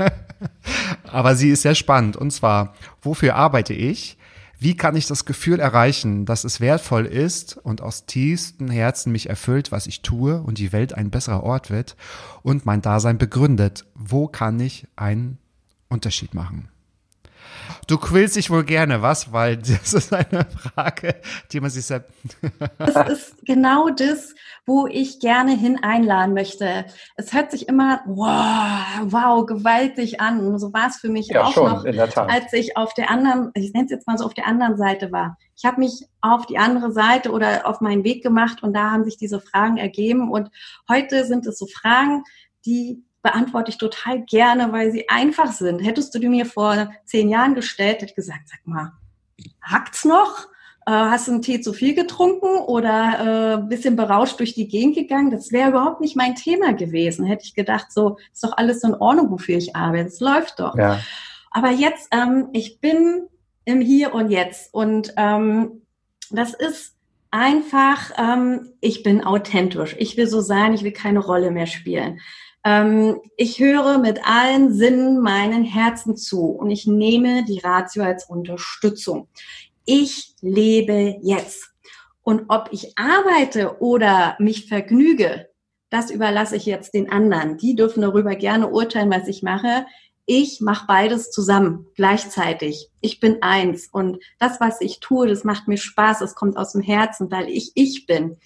Aber 1.04 1.36
sie 1.36 1.50
ist 1.50 1.62
sehr 1.62 1.76
spannend. 1.76 2.18
Und 2.18 2.32
zwar, 2.32 2.74
wofür 3.02 3.36
arbeite 3.36 3.74
ich? 3.74 4.18
Wie 4.62 4.76
kann 4.76 4.98
ich 4.98 5.08
das 5.08 5.24
Gefühl 5.24 5.62
erreichen, 5.62 6.26
dass 6.26 6.44
es 6.44 6.60
wertvoll 6.60 7.06
ist 7.06 7.56
und 7.56 7.82
aus 7.82 8.06
tiefstem 8.06 8.70
Herzen 8.70 9.12
mich 9.14 9.30
erfüllt, 9.30 9.72
was 9.72 9.88
ich 9.88 10.02
tue 10.02 10.42
und 10.42 10.58
die 10.58 10.74
Welt 10.74 10.94
ein 10.94 11.12
besserer 11.12 11.44
Ort 11.44 11.70
wird 11.70 11.96
und 12.44 12.66
mein 12.66 12.82
Dasein 12.82 13.18
begründet? 13.18 13.86
Wo 13.96 14.28
kann 14.28 14.60
ich 14.60 14.86
einen 14.98 15.38
Unterschied 15.88 16.34
machen? 16.34 16.68
Du 17.88 17.98
quälst 17.98 18.36
dich 18.36 18.50
wohl 18.50 18.64
gerne, 18.64 19.02
was? 19.02 19.32
Weil 19.32 19.58
das 19.58 19.94
ist 19.94 20.14
eine 20.14 20.46
Frage, 20.46 21.16
die 21.52 21.60
man 21.60 21.70
sich 21.70 21.86
selbst. 21.86 22.12
das 22.78 22.96
ist 23.10 23.46
genau 23.46 23.90
das, 23.90 24.36
wo 24.66 24.88
ich 24.88 25.20
gerne 25.20 25.56
hin 25.56 25.80
einladen 25.82 26.34
möchte. 26.34 26.86
Es 27.16 27.34
hört 27.34 27.52
sich 27.52 27.68
immer 27.68 28.02
wow, 28.06 29.12
wow, 29.12 29.46
gewaltig 29.46 30.22
an. 30.22 30.46
Und 30.46 30.60
so 30.60 30.74
war 30.74 30.88
es 30.88 30.98
für 30.98 31.10
mich 31.10 31.28
ja, 31.28 31.44
auch 31.44 31.54
schon, 31.54 31.72
noch, 31.72 31.86
als 32.28 32.54
ich 32.54 32.78
auf 32.78 32.94
der 32.94 33.10
anderen, 33.10 33.52
ich 33.56 33.74
nenne 33.74 33.86
es 33.86 33.92
jetzt 33.92 34.08
mal 34.08 34.18
so, 34.18 34.26
auf 34.26 34.34
der 34.34 34.48
anderen 34.48 34.78
Seite 34.78 35.12
war. 35.12 35.38
Ich 35.56 35.66
habe 35.66 35.80
mich 35.80 36.06
auf 36.22 36.46
die 36.46 36.58
andere 36.58 36.92
Seite 36.92 37.32
oder 37.32 37.68
auf 37.68 37.82
meinen 37.82 38.04
Weg 38.04 38.24
gemacht 38.24 38.64
und 38.64 38.74
da 38.74 38.92
haben 38.92 39.04
sich 39.04 39.18
diese 39.18 39.42
Fragen 39.42 39.78
ergeben. 39.78 40.32
Und 40.32 40.50
heute 40.88 41.26
sind 41.26 41.46
es 41.48 41.58
so 41.58 41.68
Fragen, 41.68 42.24
die 42.66 43.04
beantworte 43.22 43.72
ich 43.72 43.78
total 43.78 44.22
gerne, 44.22 44.72
weil 44.72 44.92
sie 44.92 45.10
einfach 45.10 45.52
sind. 45.52 45.80
Hättest 45.80 46.14
du 46.14 46.20
die 46.20 46.30
mir 46.30 46.46
vor 46.46 46.92
zehn 47.06 47.30
Jahren 47.30 47.56
gestellt, 47.56 47.96
hätte 47.96 48.12
ich 48.12 48.16
gesagt, 48.16 48.48
sag 48.48 48.66
mal, 48.66 48.94
hackt's 49.62 50.06
noch? 50.06 50.48
Äh, 50.86 50.92
hast 50.92 51.28
du 51.28 51.34
einen 51.34 51.42
Tee 51.42 51.62
zu 51.62 51.74
viel 51.74 51.94
getrunken 51.94 52.58
oder 52.58 53.60
äh, 53.60 53.68
bisschen 53.68 53.96
berauscht 53.96 54.40
durch 54.40 54.54
die 54.54 54.68
Gegend 54.68 54.96
gegangen? 54.96 55.32
Das 55.32 55.52
wäre 55.52 55.70
überhaupt 55.70 56.02
nicht 56.02 56.16
mein 56.16 56.36
Thema 56.36 56.74
gewesen. 56.74 57.26
Hätte 57.26 57.44
ich 57.46 57.54
gedacht, 57.54 57.92
so 57.92 58.18
ist 58.34 58.44
doch 58.44 58.58
alles 58.58 58.84
in 58.84 58.96
Ordnung, 58.96 59.30
wofür 59.32 59.58
ich 59.58 59.76
arbeite. 59.76 60.08
Es 60.08 60.20
läuft 60.20 60.60
doch. 60.60 60.76
Ja. 60.78 61.00
Aber 61.52 61.72
jetzt, 61.72 62.08
ähm, 62.12 62.50
ich 62.54 62.80
bin 62.80 63.28
im 63.66 63.82
Hier 63.82 64.14
und 64.14 64.30
Jetzt 64.30 64.74
und 64.74 65.14
ähm, 65.18 65.82
das 66.32 66.54
ist 66.54 66.96
einfach, 67.32 68.12
ähm, 68.18 68.72
ich 68.82 69.04
bin 69.04 69.24
authentisch. 69.24 69.96
Ich 70.00 70.18
will 70.18 70.28
so 70.28 70.42
sein, 70.42 70.74
ich 70.74 70.84
will 70.84 70.92
keine 70.92 71.20
Rolle 71.20 71.52
mehr 71.52 71.68
spielen. 71.68 72.20
Ähm, 72.64 73.22
ich 73.38 73.60
höre 73.60 73.98
mit 73.98 74.26
allen 74.26 74.74
Sinnen 74.74 75.22
meinen 75.22 75.64
Herzen 75.64 76.18
zu 76.18 76.46
und 76.46 76.70
ich 76.70 76.88
nehme 76.88 77.46
die 77.46 77.60
Ratio 77.60 78.04
als 78.04 78.26
Unterstützung. 78.26 79.28
Ich 79.86 80.36
lebe 80.42 81.18
jetzt. 81.22 81.72
Und 82.22 82.46
ob 82.50 82.70
ich 82.72 82.98
arbeite 82.98 83.80
oder 83.80 84.36
mich 84.40 84.68
vergnüge, 84.68 85.50
das 85.90 86.12
überlasse 86.12 86.56
ich 86.56 86.66
jetzt 86.66 86.94
den 86.94 87.12
anderen. 87.12 87.58
Die 87.58 87.76
dürfen 87.76 88.02
darüber 88.02 88.36
gerne 88.36 88.70
urteilen, 88.70 89.10
was 89.10 89.28
ich 89.28 89.42
mache. 89.42 89.86
Ich 90.28 90.62
mache 90.62 90.86
beides 90.86 91.32
zusammen, 91.32 91.88
gleichzeitig. 91.96 92.92
Ich 93.02 93.20
bin 93.20 93.42
eins. 93.42 93.88
Und 93.92 94.20
das, 94.38 94.60
was 94.60 94.80
ich 94.82 95.00
tue, 95.00 95.28
das 95.28 95.44
macht 95.44 95.68
mir 95.68 95.78
Spaß. 95.78 96.22
Es 96.22 96.36
kommt 96.36 96.58
aus 96.58 96.74
dem 96.74 96.82
Herzen, 96.82 97.32
weil 97.32 97.50
ich 97.50 97.72
ich 97.74 98.06
bin. 98.06 98.38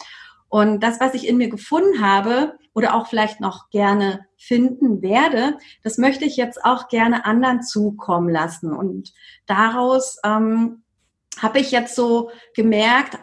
Und 0.48 0.82
das, 0.82 1.02
was 1.02 1.14
ich 1.14 1.28
in 1.28 1.36
mir 1.36 1.50
gefunden 1.50 2.02
habe 2.02 2.54
oder 2.74 2.96
auch 2.96 3.08
vielleicht 3.08 3.40
noch 3.40 3.70
gerne 3.70 4.26
finden 4.38 5.02
werde, 5.02 5.58
das 5.84 5.98
möchte 5.98 6.26
ich 6.26 6.38
jetzt 6.38 6.64
auch 6.64 6.88
gerne 6.88 7.26
anderen 7.26 7.62
zukommen 7.62 8.30
lassen. 8.30 8.74
Und 8.74 9.14
daraus 9.46 10.18
ähm, 10.24 10.84
habe 11.40 11.60
ich 11.60 11.72
jetzt 11.72 11.96
so 11.96 12.32
gemerkt, 12.56 13.18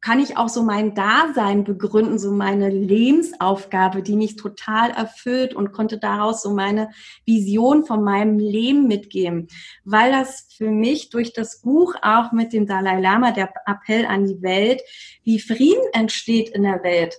kann 0.00 0.20
ich 0.20 0.36
auch 0.36 0.48
so 0.48 0.62
mein 0.62 0.94
Dasein 0.94 1.64
begründen, 1.64 2.18
so 2.18 2.30
meine 2.30 2.70
Lebensaufgabe, 2.70 4.02
die 4.02 4.14
mich 4.14 4.36
total 4.36 4.90
erfüllt 4.90 5.54
und 5.54 5.72
konnte 5.72 5.98
daraus 5.98 6.42
so 6.42 6.54
meine 6.54 6.90
Vision 7.26 7.84
von 7.84 8.04
meinem 8.04 8.38
Leben 8.38 8.86
mitgeben, 8.86 9.48
weil 9.84 10.12
das 10.12 10.46
für 10.56 10.70
mich 10.70 11.10
durch 11.10 11.32
das 11.32 11.62
Buch 11.62 11.94
auch 12.00 12.30
mit 12.30 12.52
dem 12.52 12.66
Dalai 12.66 13.00
Lama, 13.00 13.32
der 13.32 13.52
Appell 13.66 14.06
an 14.06 14.24
die 14.24 14.40
Welt, 14.40 14.82
wie 15.24 15.40
Frieden 15.40 15.82
entsteht 15.92 16.50
in 16.50 16.62
der 16.62 16.82
Welt, 16.84 17.16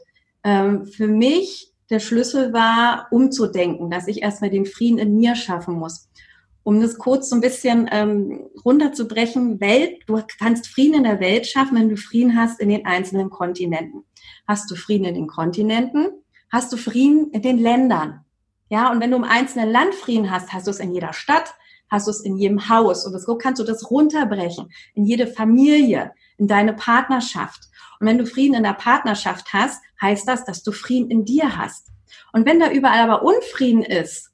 ähm, 0.50 0.86
für 0.86 1.08
mich 1.08 1.72
der 1.90 2.00
Schlüssel 2.00 2.54
war, 2.54 3.08
umzudenken, 3.12 3.90
dass 3.90 4.08
ich 4.08 4.22
erstmal 4.22 4.50
den 4.50 4.66
Frieden 4.66 5.00
in 5.00 5.16
mir 5.18 5.36
schaffen 5.36 5.76
muss 5.76 6.10
um 6.70 6.82
das 6.82 7.00
kurz 7.00 7.30
so 7.30 7.36
ein 7.36 7.42
bisschen 7.42 7.90
ähm, 7.92 8.48
runterzubrechen, 8.64 9.60
Welt, 9.60 10.04
du 10.06 10.22
kannst 10.38 10.68
Frieden 10.68 10.98
in 10.98 11.04
der 11.04 11.20
Welt 11.20 11.48
schaffen, 11.48 11.76
wenn 11.76 11.90
du 11.90 11.98
Frieden 11.98 12.36
hast 12.36 12.60
in 12.60 12.70
den 12.70 12.86
einzelnen 12.86 13.32
Kontinenten. 13.32 14.04
Hast 14.48 14.70
du 14.70 14.76
Frieden 14.76 15.06
in 15.06 15.16
den 15.16 15.28
Kontinenten, 15.28 16.10
hast 16.52 16.72
du 16.72 16.78
Frieden 16.78 17.32
in 17.32 17.42
den 17.42 17.58
Ländern. 17.58 18.26
Ja, 18.70 18.92
und 18.92 19.00
wenn 19.00 19.10
du 19.10 19.18
im 19.18 19.24
einzelnen 19.24 19.72
Land 19.72 19.96
Frieden 19.96 20.30
hast, 20.30 20.54
hast 20.54 20.68
du 20.68 20.72
es 20.72 20.80
in 20.80 20.94
jeder 20.94 21.12
Stadt, 21.12 21.56
hast 21.90 22.06
du 22.06 22.12
es 22.12 22.22
in 22.22 22.38
jedem 22.38 22.70
Haus. 22.70 23.04
Und 23.04 23.20
so 23.20 23.36
kannst 23.36 23.60
du 23.60 23.66
das 23.66 23.90
runterbrechen, 23.90 24.70
in 24.94 25.06
jede 25.06 25.26
Familie, 25.26 26.12
in 26.38 26.48
deine 26.48 26.74
Partnerschaft. 26.74 27.69
Und 28.00 28.08
wenn 28.08 28.18
du 28.18 28.26
Frieden 28.26 28.56
in 28.56 28.64
der 28.64 28.74
Partnerschaft 28.74 29.54
hast, 29.54 29.82
heißt 30.02 30.28
das, 30.28 30.46
dass 30.46 30.64
du 30.64 30.72
Frieden 30.72 31.12
in 31.12 31.26
dir 31.26 31.58
hast. 31.58 31.88
Und 32.32 32.46
wenn 32.46 32.60
da 32.60 32.72
überall 32.72 33.10
aber 33.10 33.24
Unfrieden 33.24 33.84
ist, 33.84 34.32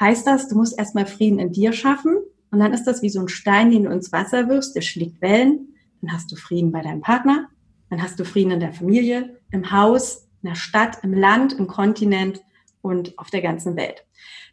heißt 0.00 0.26
das, 0.26 0.48
du 0.48 0.56
musst 0.56 0.78
erstmal 0.78 1.06
Frieden 1.06 1.38
in 1.38 1.52
dir 1.52 1.72
schaffen 1.72 2.16
und 2.50 2.58
dann 2.60 2.72
ist 2.72 2.84
das 2.84 3.02
wie 3.02 3.08
so 3.08 3.20
ein 3.20 3.28
Stein, 3.28 3.70
den 3.70 3.84
du 3.84 3.90
ins 3.90 4.12
Wasser 4.12 4.48
wirfst, 4.48 4.76
der 4.76 4.82
schlägt 4.82 5.20
Wellen, 5.20 5.74
dann 6.00 6.12
hast 6.12 6.30
du 6.30 6.36
Frieden 6.36 6.72
bei 6.72 6.82
deinem 6.82 7.00
Partner, 7.00 7.48
dann 7.90 8.02
hast 8.02 8.20
du 8.20 8.24
Frieden 8.24 8.52
in 8.52 8.60
der 8.60 8.72
Familie, 8.72 9.40
im 9.50 9.70
Haus, 9.72 10.28
in 10.42 10.50
der 10.50 10.56
Stadt, 10.56 11.02
im 11.02 11.12
Land, 11.12 11.54
im 11.54 11.66
Kontinent 11.66 12.42
und 12.82 13.18
auf 13.18 13.30
der 13.30 13.42
ganzen 13.42 13.76
Welt. 13.76 14.04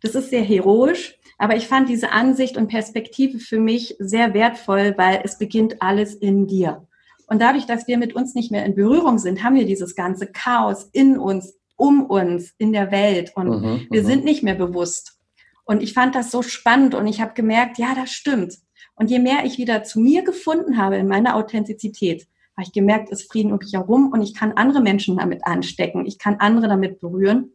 Das 0.02 0.15
ist 0.15 0.30
sehr 0.30 0.43
heroisch, 0.43 1.17
aber 1.38 1.56
ich 1.56 1.67
fand 1.67 1.89
diese 1.89 2.12
Ansicht 2.12 2.58
und 2.58 2.67
Perspektive 2.67 3.39
für 3.39 3.60
mich 3.60 3.96
sehr 4.00 4.34
wertvoll, 4.34 4.93
weil 4.98 5.22
es 5.24 5.38
beginnt 5.38 5.82
alles 5.82 6.15
in 6.15 6.48
dir. 6.48 6.88
Und 7.28 7.42
dadurch, 7.42 7.66
dass 7.66 7.88
wir 7.88 7.98
mit 7.98 8.16
uns 8.16 8.36
nicht 8.36 8.52
mehr 8.52 8.66
in 8.66 8.76
Berührung 8.76 9.18
sind, 9.18 9.44
haben 9.44 9.56
wir 9.56 9.66
dieses 9.66 9.96
ganze 9.96 10.28
Chaos 10.28 10.90
in 10.92 11.18
uns, 11.18 11.56
um 11.76 12.06
uns, 12.06 12.54
in 12.58 12.74
der 12.74 12.92
Welt 12.92 13.32
und 13.36 13.48
mhm, 13.48 13.88
wir 13.90 14.04
mhm. 14.04 14.06
sind 14.06 14.26
nicht 14.26 14.44
mehr 14.44 14.56
bewusst. 14.56 15.20
Und 15.66 15.82
ich 15.82 15.94
fand 15.94 16.16
das 16.16 16.30
so 16.30 16.42
spannend 16.42 16.94
und 16.94 17.08
ich 17.08 17.22
habe 17.22 17.34
gemerkt, 17.34 17.78
ja, 17.78 17.96
das 17.96 18.12
stimmt. 18.12 18.56
Und 18.96 19.10
je 19.10 19.20
mehr 19.20 19.46
ich 19.46 19.58
wieder 19.58 19.84
zu 19.84 20.00
mir 20.00 20.24
gefunden 20.24 20.78
habe 20.78 20.98
in 20.98 21.08
meiner 21.08 21.36
Authentizität, 21.36 22.28
habe 22.56 22.68
ich 22.68 22.74
gemerkt, 22.74 23.12
es 23.12 23.24
Frieden 23.24 23.52
um 23.52 23.58
mich 23.58 23.74
herum 23.74 24.12
und 24.12 24.22
ich 24.22 24.36
kann 24.36 24.54
andere 24.54 24.82
Menschen 24.82 25.18
damit 25.18 25.46
anstecken. 25.46 26.06
Ich 26.06 26.20
kann 26.20 26.36
andere 26.40 26.68
damit 26.68 27.00
berühren. 27.00 27.52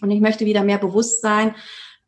Und 0.00 0.10
ich 0.10 0.20
möchte 0.20 0.46
wieder 0.46 0.62
mehr 0.62 0.78
Bewusstsein 0.78 1.54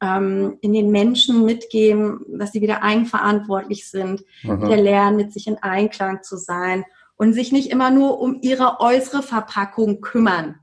ähm, 0.01 0.57
in 0.61 0.73
den 0.73 0.91
Menschen 0.91 1.45
mitgeben, 1.45 2.25
dass 2.29 2.53
sie 2.53 2.63
wieder 2.63 2.83
eigenverantwortlich 2.83 3.91
sind, 3.91 4.23
mhm. 4.43 4.63
wieder 4.63 4.77
lernen, 4.77 5.17
mit 5.17 5.33
sich 5.33 5.47
in 5.47 5.59
Einklang 5.59 6.23
zu 6.23 6.37
sein 6.37 6.85
und 7.21 7.35
sich 7.35 7.53
nicht 7.53 7.71
immer 7.71 7.91
nur 7.91 8.19
um 8.19 8.39
ihre 8.41 8.81
äußere 8.81 9.23
Verpackung 9.23 10.01
kümmern 10.01 10.55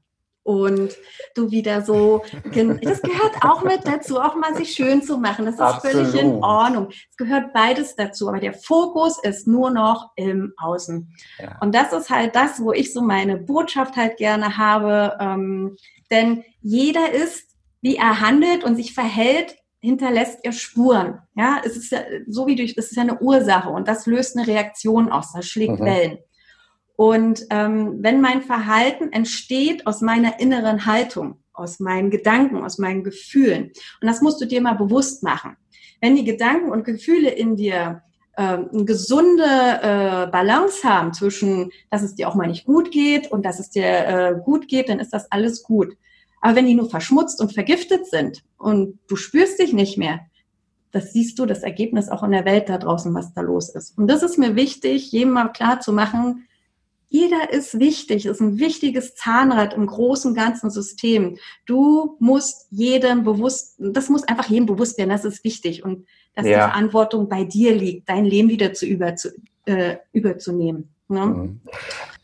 und 0.42 0.96
du 1.36 1.52
wieder 1.52 1.84
so, 1.84 2.24
das 2.82 3.02
gehört 3.04 3.36
auch 3.42 3.64
mit 3.64 3.86
dazu, 3.86 4.20
auch 4.20 4.34
mal 4.34 4.56
sich 4.56 4.72
schön 4.72 5.04
zu 5.04 5.20
machen. 5.20 5.46
Das 5.46 5.56
ist 5.56 5.62
Absolut. 5.62 6.08
völlig 6.08 6.20
in 6.20 6.44
Ordnung. 6.44 6.88
Es 6.90 7.16
gehört 7.16 7.54
beides 7.54 7.96
dazu, 7.96 8.28
aber 8.28 8.40
der 8.40 8.54
Fokus 8.54 9.20
ist 9.22 9.46
nur 9.46 9.70
noch 9.70 10.10
im 10.16 10.54
Außen. 10.58 11.14
Ja. 11.38 11.60
Und 11.62 11.76
das 11.76 11.94
ist 11.94 12.10
halt 12.10 12.36
das, 12.36 12.60
wo 12.60 12.72
ich 12.72 12.92
so 12.92 13.04
meine 13.04 13.38
Botschaft 13.38 13.96
halt 13.96 14.18
gerne 14.18 14.58
habe, 14.58 15.16
ähm, 15.20 15.78
denn 16.10 16.44
jeder 16.64 17.12
ist, 17.12 17.52
wie 17.82 17.98
er 17.98 18.20
handelt 18.20 18.64
und 18.64 18.78
sich 18.78 18.96
verhält, 18.96 19.58
hinterlässt 19.80 20.40
er 20.44 20.54
Spuren. 20.54 21.20
Ja, 21.36 21.62
es 21.64 21.78
ist 21.78 21.92
ja 21.92 22.00
so 22.26 22.48
wie 22.48 22.56
durch, 22.56 22.74
das 22.74 22.88
ist 22.88 22.96
ja 22.96 23.04
eine 23.04 23.20
Ursache 23.20 23.70
und 23.70 23.88
das 23.88 24.08
löst 24.08 24.36
eine 24.36 24.48
Reaktion 24.48 25.12
aus, 25.12 25.34
das 25.34 25.46
schlägt 25.46 25.80
mhm. 25.80 25.86
Wellen. 25.86 26.18
Und 26.98 27.46
ähm, 27.52 28.00
wenn 28.02 28.22
mein 28.22 28.42
Verhalten 28.42 29.14
entsteht 29.14 29.86
aus 29.86 30.02
meiner 30.02 30.40
inneren 30.40 30.88
Haltung, 30.88 31.38
aus 31.54 31.80
meinen 31.80 32.10
Gedanken, 32.10 32.64
aus 32.64 32.80
meinen 32.80 33.04
Gefühlen, 33.04 33.72
und 34.02 34.08
das 34.08 34.22
musst 34.22 34.42
du 34.42 34.46
dir 34.46 34.62
mal 34.62 34.74
bewusst 34.74 35.22
machen. 35.22 35.56
Wenn 36.02 36.16
die 36.16 36.26
Gedanken 36.26 36.72
und 36.72 36.84
Gefühle 36.84 37.30
in 37.30 37.56
dir 37.56 38.02
äh, 38.36 38.42
eine 38.42 38.86
gesunde 38.86 39.44
äh, 39.44 40.28
Balance 40.32 40.84
haben 40.84 41.14
zwischen, 41.14 41.70
dass 41.92 42.02
es 42.02 42.16
dir 42.16 42.28
auch 42.28 42.34
mal 42.34 42.48
nicht 42.48 42.66
gut 42.66 42.90
geht 42.90 43.32
und 43.32 43.46
dass 43.46 43.60
es 43.60 43.70
dir 43.70 43.86
äh, 43.86 44.36
gut 44.44 44.68
geht, 44.68 44.90
dann 44.90 45.00
ist 45.00 45.14
das 45.14 45.32
alles 45.32 45.62
gut. 45.62 45.96
Aber 46.42 46.56
wenn 46.56 46.66
die 46.66 46.74
nur 46.74 46.90
verschmutzt 46.90 47.40
und 47.40 47.54
vergiftet 47.54 48.08
sind 48.08 48.44
und 48.58 48.98
du 49.08 49.16
spürst 49.16 49.60
dich 49.60 49.72
nicht 49.72 50.00
mehr, 50.00 50.22
das 50.92 51.14
siehst 51.14 51.38
du, 51.38 51.46
das 51.46 51.62
Ergebnis 51.62 52.10
auch 52.10 52.24
in 52.24 52.32
der 52.32 52.46
Welt 52.46 52.70
da 52.70 52.80
draußen, 52.80 53.14
was 53.14 53.34
da 53.34 53.42
los 53.42 53.70
ist. 53.70 53.96
Und 54.00 54.08
das 54.08 54.24
ist 54.24 54.40
mir 54.40 54.56
wichtig, 54.56 55.12
jedem 55.12 55.34
mal 55.34 55.50
klar 55.50 55.80
zu 55.80 55.94
machen, 55.94 56.47
jeder 57.10 57.52
ist 57.54 57.80
wichtig, 57.80 58.26
ist 58.26 58.42
ein 58.42 58.60
wichtiges 58.60 59.16
Zahnrad 59.16 59.74
im 59.74 59.86
großen 59.88 60.34
ganzen 60.34 60.70
System. 60.70 61.38
Du 61.66 62.18
musst 62.20 62.68
jedem 62.70 63.24
bewusst, 63.24 63.76
das 63.80 64.10
muss 64.10 64.24
einfach 64.24 64.50
jedem 64.50 64.66
bewusst 64.66 64.98
werden, 64.98 65.10
das 65.10 65.24
ist 65.26 65.44
wichtig 65.44 65.84
und 65.84 66.06
dass 66.36 66.46
ja. 66.46 66.52
die 66.52 66.72
Verantwortung 66.72 67.30
bei 67.30 67.46
dir 67.46 67.74
liegt, 67.74 68.10
dein 68.10 68.26
Leben 68.26 68.50
wieder 68.50 68.74
zu, 68.74 68.86
über, 68.86 69.16
zu 69.16 69.30
äh, 69.66 69.98
überzunehmen. 70.12 70.90
Ne? 71.08 71.26
Mhm. 71.26 71.62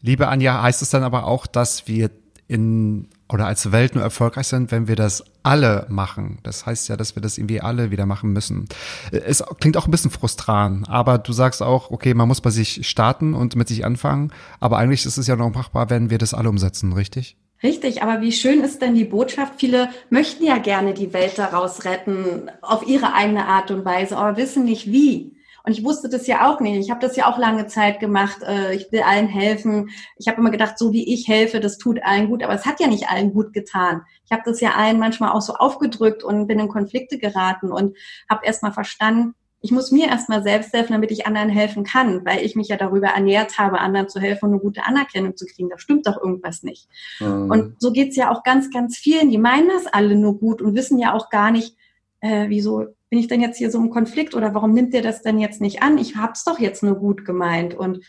Liebe 0.01 0.27
Anja, 0.27 0.61
heißt 0.61 0.81
es 0.81 0.89
dann 0.89 1.03
aber 1.03 1.25
auch, 1.25 1.47
dass 1.47 1.87
wir 1.87 2.11
in 2.47 3.07
oder 3.33 3.47
als 3.47 3.71
Welt 3.71 3.95
nur 3.95 4.03
erfolgreich 4.03 4.47
sind, 4.47 4.71
wenn 4.71 4.87
wir 4.87 4.95
das 4.95 5.23
alle 5.41 5.87
machen. 5.89 6.37
Das 6.43 6.67
heißt 6.67 6.87
ja, 6.87 6.95
dass 6.95 7.15
wir 7.15 7.21
das 7.21 7.39
irgendwie 7.39 7.61
alle 7.61 7.89
wieder 7.89 8.05
machen 8.05 8.31
müssen. 8.31 8.67
Es 9.11 9.43
klingt 9.59 9.75
auch 9.75 9.87
ein 9.87 9.91
bisschen 9.91 10.11
frustrant, 10.11 10.87
aber 10.87 11.17
du 11.17 11.33
sagst 11.33 11.63
auch, 11.63 11.89
okay, 11.89 12.13
man 12.13 12.27
muss 12.27 12.41
bei 12.41 12.51
sich 12.51 12.87
starten 12.87 13.33
und 13.33 13.55
mit 13.55 13.67
sich 13.67 13.85
anfangen, 13.85 14.31
aber 14.59 14.77
eigentlich 14.77 15.05
ist 15.05 15.17
es 15.17 15.25
ja 15.25 15.35
noch 15.35 15.53
machbar, 15.53 15.89
wenn 15.89 16.11
wir 16.11 16.19
das 16.19 16.35
alle 16.35 16.49
umsetzen, 16.49 16.93
richtig? 16.93 17.35
Richtig, 17.63 18.03
aber 18.03 18.21
wie 18.21 18.33
schön 18.33 18.61
ist 18.61 18.81
denn 18.81 18.93
die 18.93 19.05
Botschaft? 19.05 19.53
Viele 19.57 19.89
möchten 20.09 20.45
ja 20.45 20.57
gerne 20.57 20.93
die 20.93 21.13
Welt 21.13 21.37
daraus 21.37 21.85
retten, 21.85 22.51
auf 22.61 22.85
ihre 22.85 23.13
eigene 23.13 23.45
Art 23.45 23.71
und 23.71 23.83
Weise, 23.83 24.17
aber 24.17 24.37
wissen 24.37 24.65
nicht 24.65 24.91
wie. 24.91 25.37
Und 25.65 25.71
ich 25.71 25.83
wusste 25.83 26.09
das 26.09 26.27
ja 26.27 26.49
auch 26.49 26.59
nicht. 26.59 26.77
Ich 26.77 26.91
habe 26.91 26.99
das 26.99 27.15
ja 27.15 27.31
auch 27.31 27.37
lange 27.37 27.67
Zeit 27.67 27.99
gemacht. 28.01 28.43
Äh, 28.43 28.75
ich 28.75 28.91
will 28.91 29.01
allen 29.01 29.27
helfen. 29.27 29.89
Ich 30.17 30.27
habe 30.27 30.39
immer 30.39 30.51
gedacht, 30.51 30.77
so 30.77 30.91
wie 30.91 31.13
ich 31.13 31.27
helfe, 31.27 31.61
das 31.61 31.77
tut 31.77 32.03
allen 32.03 32.27
gut. 32.27 32.43
Aber 32.43 32.53
es 32.53 32.65
hat 32.65 32.81
ja 32.81 32.87
nicht 32.87 33.09
allen 33.09 33.33
gut 33.33 33.53
getan. 33.53 34.01
Ich 34.25 34.31
habe 34.31 34.43
das 34.45 34.59
ja 34.59 34.71
allen 34.71 34.99
manchmal 34.99 35.31
auch 35.31 35.41
so 35.41 35.53
aufgedrückt 35.53 36.23
und 36.23 36.47
bin 36.47 36.59
in 36.59 36.67
Konflikte 36.67 37.17
geraten 37.17 37.71
und 37.71 37.95
habe 38.29 38.45
erst 38.45 38.61
mal 38.61 38.73
verstanden, 38.73 39.35
ich 39.65 39.71
muss 39.71 39.91
mir 39.91 40.07
erstmal 40.09 40.43
selbst 40.43 40.73
helfen, 40.73 40.91
damit 40.91 41.09
ich 41.09 41.25
anderen 41.25 41.47
helfen 41.47 41.85
kann, 41.85 42.25
weil 42.25 42.43
ich 42.43 42.57
mich 42.57 42.67
ja 42.67 42.75
darüber 42.75 43.07
ernährt 43.07 43.57
habe, 43.57 43.79
anderen 43.79 44.09
zu 44.09 44.19
helfen 44.19 44.47
und 44.47 44.51
eine 44.51 44.59
gute 44.59 44.83
Anerkennung 44.83 45.37
zu 45.37 45.45
kriegen. 45.45 45.69
Da 45.69 45.77
stimmt 45.77 46.05
doch 46.05 46.17
irgendwas 46.17 46.63
nicht. 46.63 46.89
Mhm. 47.21 47.49
Und 47.49 47.81
so 47.81 47.93
geht's 47.93 48.17
ja 48.17 48.29
auch 48.29 48.43
ganz, 48.43 48.69
ganz 48.71 48.97
vielen. 48.97 49.29
Die 49.29 49.37
meinen 49.37 49.69
das 49.69 49.87
alle 49.87 50.17
nur 50.17 50.37
gut 50.37 50.61
und 50.61 50.75
wissen 50.75 50.99
ja 50.99 51.13
auch 51.13 51.29
gar 51.29 51.49
nicht, 51.49 51.77
äh, 52.19 52.49
wieso 52.49 52.87
bin 53.13 53.19
ich 53.19 53.27
denn 53.27 53.41
jetzt 53.41 53.59
hier 53.59 53.69
so 53.69 53.77
im 53.77 53.91
Konflikt 53.91 54.33
oder 54.33 54.55
warum 54.55 54.73
nimmt 54.73 54.91
ihr 54.95 55.03
das 55.03 55.21
denn 55.21 55.37
jetzt 55.37 55.61
nicht 55.61 55.83
an? 55.83 55.99
Ich 55.99 56.15
hab's 56.15 56.45
doch 56.45 56.57
jetzt 56.57 56.81
nur 56.81 56.95
gut 56.95 57.25
gemeint. 57.25 57.75
Und 57.75 58.03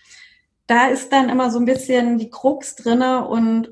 da 0.66 0.86
ist 0.86 1.12
dann 1.12 1.28
immer 1.28 1.50
so 1.50 1.58
ein 1.58 1.66
bisschen 1.66 2.16
die 2.16 2.30
Krux 2.30 2.74
drinne 2.74 3.28
und 3.28 3.68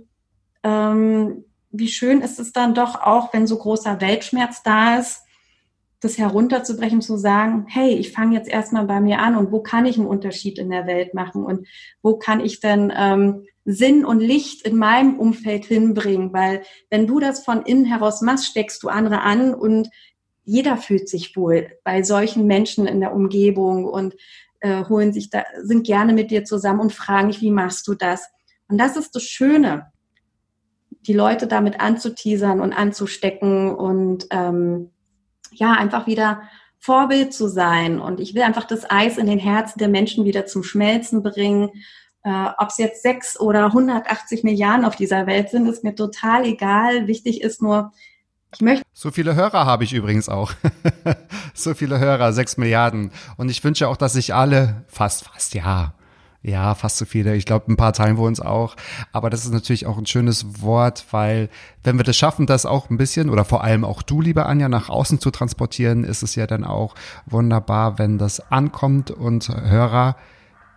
ähm, 0.62 1.46
wie 1.70 1.88
schön 1.88 2.20
ist 2.20 2.38
es 2.38 2.52
dann 2.52 2.74
doch 2.74 3.00
auch, 3.00 3.32
wenn 3.32 3.46
so 3.46 3.56
großer 3.56 4.02
Weltschmerz 4.02 4.62
da 4.62 4.98
ist, 4.98 5.22
das 6.00 6.18
herunterzubrechen, 6.18 7.00
zu 7.00 7.16
sagen, 7.16 7.64
hey, 7.66 7.94
ich 7.94 8.12
fange 8.12 8.36
jetzt 8.36 8.50
erstmal 8.50 8.84
bei 8.84 9.00
mir 9.00 9.20
an 9.20 9.34
und 9.34 9.52
wo 9.52 9.62
kann 9.62 9.86
ich 9.86 9.96
einen 9.96 10.06
Unterschied 10.06 10.58
in 10.58 10.68
der 10.68 10.86
Welt 10.86 11.14
machen 11.14 11.46
und 11.46 11.66
wo 12.02 12.16
kann 12.18 12.40
ich 12.40 12.60
denn 12.60 12.92
ähm, 12.94 13.46
Sinn 13.64 14.04
und 14.04 14.20
Licht 14.20 14.66
in 14.66 14.76
meinem 14.76 15.18
Umfeld 15.18 15.64
hinbringen, 15.64 16.34
weil 16.34 16.62
wenn 16.90 17.06
du 17.06 17.20
das 17.20 17.42
von 17.42 17.62
innen 17.62 17.86
heraus 17.86 18.20
machst, 18.20 18.44
steckst 18.44 18.82
du 18.82 18.88
andere 18.88 19.22
an 19.22 19.54
und 19.54 19.88
jeder 20.44 20.76
fühlt 20.76 21.08
sich 21.08 21.36
wohl 21.36 21.70
bei 21.84 22.02
solchen 22.02 22.46
Menschen 22.46 22.86
in 22.86 23.00
der 23.00 23.14
Umgebung 23.14 23.84
und 23.84 24.14
äh, 24.60 24.84
holen 24.84 25.12
sich 25.12 25.30
da, 25.30 25.44
sind 25.62 25.86
gerne 25.86 26.12
mit 26.12 26.30
dir 26.30 26.44
zusammen 26.44 26.80
und 26.80 26.92
fragen 26.92 27.28
dich, 27.28 27.40
wie 27.40 27.50
machst 27.50 27.86
du 27.88 27.94
das? 27.94 28.28
Und 28.68 28.78
das 28.78 28.96
ist 28.96 29.14
das 29.14 29.24
Schöne, 29.24 29.92
die 31.02 31.12
Leute 31.12 31.46
damit 31.46 31.80
anzuteasern 31.80 32.60
und 32.60 32.72
anzustecken 32.72 33.74
und 33.74 34.26
ähm, 34.30 34.90
ja, 35.52 35.72
einfach 35.72 36.06
wieder 36.06 36.42
Vorbild 36.78 37.32
zu 37.32 37.48
sein. 37.48 38.00
Und 38.00 38.20
ich 38.20 38.34
will 38.34 38.42
einfach 38.42 38.64
das 38.64 38.90
Eis 38.90 39.18
in 39.18 39.26
den 39.26 39.38
Herzen 39.38 39.78
der 39.78 39.88
Menschen 39.88 40.24
wieder 40.24 40.46
zum 40.46 40.64
Schmelzen 40.64 41.22
bringen. 41.22 41.70
Äh, 42.24 42.48
Ob 42.58 42.68
es 42.68 42.78
jetzt 42.78 43.02
sechs 43.02 43.38
oder 43.38 43.66
180 43.66 44.42
Milliarden 44.42 44.84
auf 44.84 44.96
dieser 44.96 45.26
Welt 45.26 45.50
sind, 45.50 45.66
ist 45.66 45.84
mir 45.84 45.94
total 45.94 46.44
egal. 46.44 47.06
Wichtig 47.06 47.42
ist 47.42 47.62
nur, 47.62 47.92
ich 48.54 48.60
möchte. 48.60 48.81
So 48.94 49.10
viele 49.10 49.34
Hörer 49.34 49.64
habe 49.64 49.84
ich 49.84 49.94
übrigens 49.94 50.28
auch. 50.28 50.52
so 51.54 51.72
viele 51.72 51.98
Hörer, 51.98 52.32
sechs 52.34 52.58
Milliarden. 52.58 53.10
Und 53.38 53.50
ich 53.50 53.64
wünsche 53.64 53.88
auch, 53.88 53.96
dass 53.96 54.12
sich 54.12 54.34
alle, 54.34 54.84
fast, 54.86 55.24
fast, 55.24 55.54
ja, 55.54 55.94
ja, 56.42 56.74
fast 56.74 56.98
so 56.98 57.06
viele. 57.06 57.34
Ich 57.34 57.46
glaube, 57.46 57.72
ein 57.72 57.76
paar 57.76 57.94
teilen 57.94 58.18
wir 58.18 58.24
uns 58.24 58.40
auch. 58.40 58.76
Aber 59.10 59.30
das 59.30 59.44
ist 59.46 59.52
natürlich 59.52 59.86
auch 59.86 59.96
ein 59.96 60.04
schönes 60.04 60.60
Wort, 60.60 61.06
weil 61.10 61.48
wenn 61.84 61.96
wir 61.96 62.04
das 62.04 62.16
schaffen, 62.16 62.46
das 62.46 62.66
auch 62.66 62.90
ein 62.90 62.98
bisschen 62.98 63.30
oder 63.30 63.46
vor 63.46 63.64
allem 63.64 63.84
auch 63.84 64.02
du, 64.02 64.20
liebe 64.20 64.44
Anja, 64.44 64.68
nach 64.68 64.90
außen 64.90 65.20
zu 65.20 65.30
transportieren, 65.30 66.04
ist 66.04 66.22
es 66.22 66.34
ja 66.34 66.46
dann 66.46 66.64
auch 66.64 66.94
wunderbar, 67.24 67.98
wenn 67.98 68.18
das 68.18 68.40
ankommt 68.52 69.10
und 69.10 69.48
Hörer, 69.48 70.16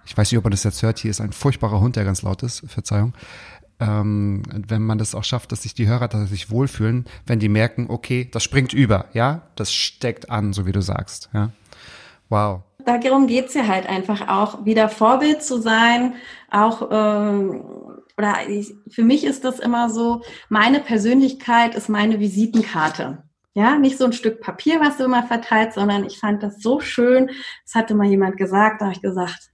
ich 0.06 0.16
weiß 0.16 0.32
nicht, 0.32 0.38
ob 0.38 0.44
man 0.46 0.52
das 0.52 0.64
jetzt 0.64 0.84
hört, 0.84 1.00
hier 1.00 1.12
ist 1.12 1.20
ein 1.20 1.34
furchtbarer 1.34 1.82
Hund, 1.82 1.96
der 1.96 2.06
ganz 2.06 2.22
laut 2.22 2.44
ist, 2.44 2.64
Verzeihung 2.68 3.14
ähm, 3.80 4.44
wenn 4.68 4.82
man 4.82 4.98
das 4.98 5.16
auch 5.16 5.24
schafft, 5.24 5.52
dass 5.52 5.64
sich 5.64 5.74
die 5.74 5.88
Hörer 5.88 6.10
tatsächlich 6.10 6.50
wohlfühlen, 6.50 7.06
wenn 7.26 7.40
die 7.40 7.50
merken, 7.50 7.88
okay, 7.90 8.28
das 8.32 8.44
springt 8.44 8.74
über, 8.74 9.06
ja, 9.14 9.44
das 9.56 9.74
steckt 9.74 10.30
an, 10.30 10.54
so 10.54 10.66
wie 10.66 10.72
du 10.72 10.82
sagst, 10.82 11.30
ja. 11.34 11.52
Wow. 12.30 12.62
Darum 12.86 13.28
geht's 13.28 13.54
ja 13.54 13.68
halt 13.68 13.88
einfach 13.88 14.28
auch, 14.28 14.66
wieder 14.66 14.90
Vorbild 14.90 15.44
zu 15.44 15.60
sein, 15.60 16.16
auch 16.52 16.90
ähm, 16.92 17.64
oder 18.18 18.48
ich, 18.48 18.74
für 18.90 19.04
mich 19.04 19.24
ist 19.24 19.44
das 19.44 19.60
immer 19.60 19.90
so, 19.90 20.22
meine 20.50 20.80
Persönlichkeit 20.80 21.76
ist 21.76 21.90
meine 21.90 22.20
Visitenkarte. 22.20 23.24
Ja, 23.54 23.78
nicht 23.78 23.98
so 23.98 24.06
ein 24.06 24.14
Stück 24.14 24.42
Papier, 24.42 24.82
was 24.82 24.98
du 24.98 25.06
immer 25.06 25.24
verteilst, 25.24 25.76
sondern 25.76 26.06
ich 26.06 26.20
fand 26.20 26.44
das 26.44 26.62
so 26.62 26.82
schön. 26.82 27.30
Das 27.64 27.76
hatte 27.76 27.96
mal 27.96 28.08
jemand 28.08 28.38
gesagt, 28.38 28.82
da 28.82 28.86
habe 28.86 28.96
ich 28.96 29.02
gesagt, 29.02 29.52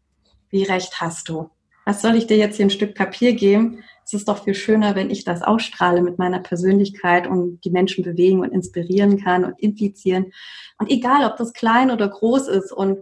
wie 0.49 0.63
recht 0.63 0.99
hast 0.99 1.29
du? 1.29 1.49
Was 1.85 2.01
soll 2.01 2.15
ich 2.15 2.27
dir 2.27 2.37
jetzt 2.37 2.57
hier 2.57 2.65
ein 2.65 2.71
Stück 2.71 2.95
Papier 2.95 3.33
geben? 3.33 3.83
Es 4.11 4.19
ist 4.21 4.27
doch 4.27 4.43
viel 4.43 4.55
schöner, 4.55 4.95
wenn 4.95 5.09
ich 5.09 5.23
das 5.23 5.41
ausstrahle 5.41 6.01
mit 6.01 6.19
meiner 6.19 6.39
Persönlichkeit 6.39 7.27
und 7.27 7.61
die 7.63 7.71
Menschen 7.71 8.03
bewegen 8.03 8.41
und 8.41 8.51
inspirieren 8.51 9.23
kann 9.23 9.45
und 9.45 9.57
implizieren. 9.57 10.33
Und 10.77 10.91
egal, 10.91 11.25
ob 11.25 11.37
das 11.37 11.53
klein 11.53 11.91
oder 11.91 12.09
groß 12.09 12.49
ist 12.49 12.73
und 12.73 12.99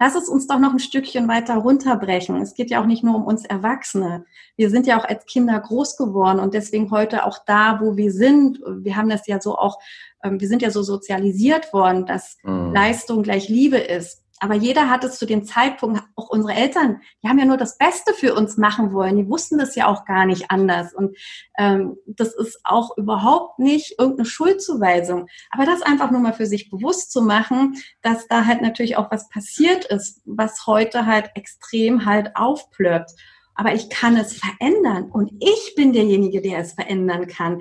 Lass 0.00 0.14
es 0.14 0.28
uns 0.28 0.46
doch 0.46 0.60
noch 0.60 0.72
ein 0.72 0.78
Stückchen 0.78 1.26
weiter 1.26 1.56
runterbrechen. 1.56 2.40
Es 2.40 2.54
geht 2.54 2.70
ja 2.70 2.80
auch 2.80 2.86
nicht 2.86 3.02
nur 3.02 3.16
um 3.16 3.24
uns 3.24 3.44
Erwachsene. 3.44 4.26
Wir 4.56 4.70
sind 4.70 4.86
ja 4.86 4.96
auch 4.96 5.04
als 5.04 5.26
Kinder 5.26 5.58
groß 5.58 5.96
geworden 5.96 6.38
und 6.38 6.54
deswegen 6.54 6.92
heute 6.92 7.26
auch 7.26 7.38
da, 7.44 7.80
wo 7.82 7.96
wir 7.96 8.12
sind. 8.12 8.60
Wir 8.60 8.94
haben 8.94 9.08
das 9.08 9.26
ja 9.26 9.40
so 9.40 9.58
auch, 9.58 9.80
ähm, 10.22 10.40
wir 10.40 10.46
sind 10.46 10.62
ja 10.62 10.70
so 10.70 10.84
sozialisiert 10.84 11.72
worden, 11.72 12.06
dass 12.06 12.36
mhm. 12.44 12.72
Leistung 12.72 13.24
gleich 13.24 13.48
Liebe 13.48 13.78
ist. 13.78 14.22
Aber 14.40 14.54
jeder 14.54 14.88
hat 14.88 15.04
es 15.04 15.18
zu 15.18 15.26
dem 15.26 15.44
Zeitpunkt, 15.44 16.02
auch 16.16 16.28
unsere 16.30 16.54
Eltern, 16.54 17.00
die 17.22 17.28
haben 17.28 17.38
ja 17.38 17.44
nur 17.44 17.56
das 17.56 17.78
Beste 17.78 18.12
für 18.14 18.34
uns 18.34 18.56
machen 18.56 18.92
wollen. 18.92 19.16
Die 19.16 19.28
wussten 19.28 19.58
das 19.58 19.74
ja 19.74 19.86
auch 19.86 20.04
gar 20.04 20.26
nicht 20.26 20.50
anders. 20.50 20.94
Und 20.94 21.16
ähm, 21.58 21.96
das 22.06 22.34
ist 22.34 22.60
auch 22.64 22.96
überhaupt 22.96 23.58
nicht 23.58 23.98
irgendeine 23.98 24.26
Schuldzuweisung. 24.26 25.26
Aber 25.50 25.66
das 25.66 25.82
einfach 25.82 26.10
nur 26.10 26.20
mal 26.20 26.32
für 26.32 26.46
sich 26.46 26.70
bewusst 26.70 27.12
zu 27.12 27.22
machen, 27.22 27.76
dass 28.02 28.28
da 28.28 28.46
halt 28.46 28.62
natürlich 28.62 28.96
auch 28.96 29.10
was 29.10 29.28
passiert 29.28 29.84
ist, 29.86 30.22
was 30.24 30.66
heute 30.66 31.06
halt 31.06 31.30
extrem 31.34 32.06
halt 32.06 32.36
aufplöppt 32.36 33.12
aber 33.58 33.74
ich 33.74 33.90
kann 33.90 34.16
es 34.16 34.34
verändern 34.34 35.10
und 35.10 35.32
ich 35.40 35.74
bin 35.74 35.92
derjenige, 35.92 36.40
der 36.40 36.60
es 36.60 36.74
verändern 36.74 37.26
kann 37.26 37.58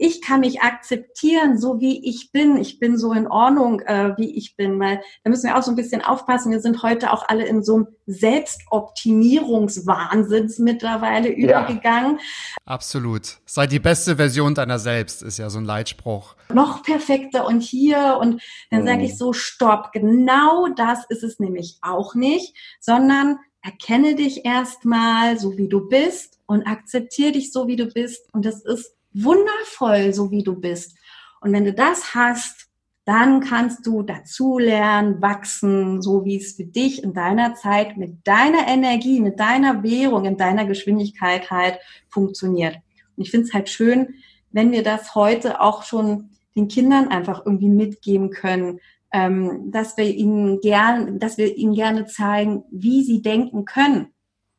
ich 0.00 0.20
kann 0.22 0.40
mich 0.40 0.62
akzeptieren, 0.62 1.58
so 1.58 1.78
wie 1.78 2.08
ich 2.08 2.32
bin. 2.32 2.56
Ich 2.56 2.78
bin 2.78 2.96
so 2.96 3.12
in 3.12 3.26
Ordnung, 3.26 3.80
äh, 3.80 4.14
wie 4.16 4.34
ich 4.34 4.56
bin, 4.56 4.80
weil 4.80 5.02
da 5.22 5.28
müssen 5.30 5.46
wir 5.46 5.58
auch 5.58 5.62
so 5.62 5.70
ein 5.70 5.76
bisschen 5.76 6.02
aufpassen. 6.02 6.50
Wir 6.50 6.60
sind 6.60 6.82
heute 6.82 7.12
auch 7.12 7.28
alle 7.28 7.44
in 7.44 7.62
so 7.62 7.74
einem 7.76 7.88
Selbstoptimierungswahnsinns 8.06 10.58
mittlerweile 10.58 11.38
ja. 11.38 11.60
übergegangen. 11.60 12.18
Absolut. 12.64 13.40
Sei 13.44 13.66
die 13.66 13.78
beste 13.78 14.16
Version 14.16 14.54
deiner 14.54 14.78
selbst, 14.78 15.22
ist 15.22 15.36
ja 15.38 15.50
so 15.50 15.58
ein 15.58 15.66
Leitspruch. 15.66 16.34
Noch 16.48 16.82
perfekter 16.82 17.46
und 17.46 17.60
hier 17.60 18.16
und 18.18 18.40
dann 18.70 18.80
mhm. 18.82 18.86
sage 18.86 19.04
ich 19.04 19.18
so, 19.18 19.34
stopp. 19.34 19.92
Genau 19.92 20.68
das 20.76 21.04
ist 21.10 21.22
es 21.22 21.40
nämlich 21.40 21.76
auch 21.82 22.14
nicht, 22.14 22.56
sondern 22.80 23.36
erkenne 23.60 24.14
dich 24.14 24.46
erstmal 24.46 25.38
so, 25.38 25.58
wie 25.58 25.68
du 25.68 25.88
bist 25.88 26.38
und 26.46 26.66
akzeptiere 26.66 27.32
dich 27.32 27.52
so, 27.52 27.68
wie 27.68 27.76
du 27.76 27.84
bist. 27.84 28.32
Und 28.32 28.46
das 28.46 28.64
ist 28.64 28.94
wundervoll, 29.12 30.12
so 30.12 30.30
wie 30.30 30.42
du 30.42 30.58
bist. 30.58 30.96
Und 31.40 31.52
wenn 31.52 31.64
du 31.64 31.72
das 31.72 32.14
hast, 32.14 32.70
dann 33.04 33.40
kannst 33.40 33.86
du 33.86 34.02
dazulernen, 34.02 35.20
wachsen, 35.20 36.02
so 36.02 36.24
wie 36.24 36.36
es 36.36 36.54
für 36.54 36.64
dich 36.64 37.02
in 37.02 37.12
deiner 37.12 37.54
Zeit 37.54 37.96
mit 37.96 38.18
deiner 38.24 38.68
Energie, 38.68 39.20
mit 39.20 39.40
deiner 39.40 39.82
Währung, 39.82 40.26
in 40.26 40.36
deiner 40.36 40.66
Geschwindigkeit 40.66 41.50
halt 41.50 41.78
funktioniert. 42.08 42.76
Und 43.16 43.24
ich 43.24 43.30
finde 43.30 43.46
es 43.46 43.54
halt 43.54 43.68
schön, 43.68 44.14
wenn 44.52 44.70
wir 44.70 44.82
das 44.82 45.14
heute 45.14 45.60
auch 45.60 45.82
schon 45.82 46.30
den 46.54 46.68
Kindern 46.68 47.08
einfach 47.08 47.44
irgendwie 47.46 47.68
mitgeben 47.68 48.30
können, 48.30 48.80
ähm, 49.12 49.70
dass 49.72 49.96
wir 49.96 50.04
ihnen 50.04 50.60
gern, 50.60 51.18
dass 51.18 51.38
wir 51.38 51.56
ihnen 51.56 51.74
gerne 51.74 52.06
zeigen, 52.06 52.64
wie 52.70 53.02
sie 53.02 53.22
denken 53.22 53.64
können, 53.64 54.08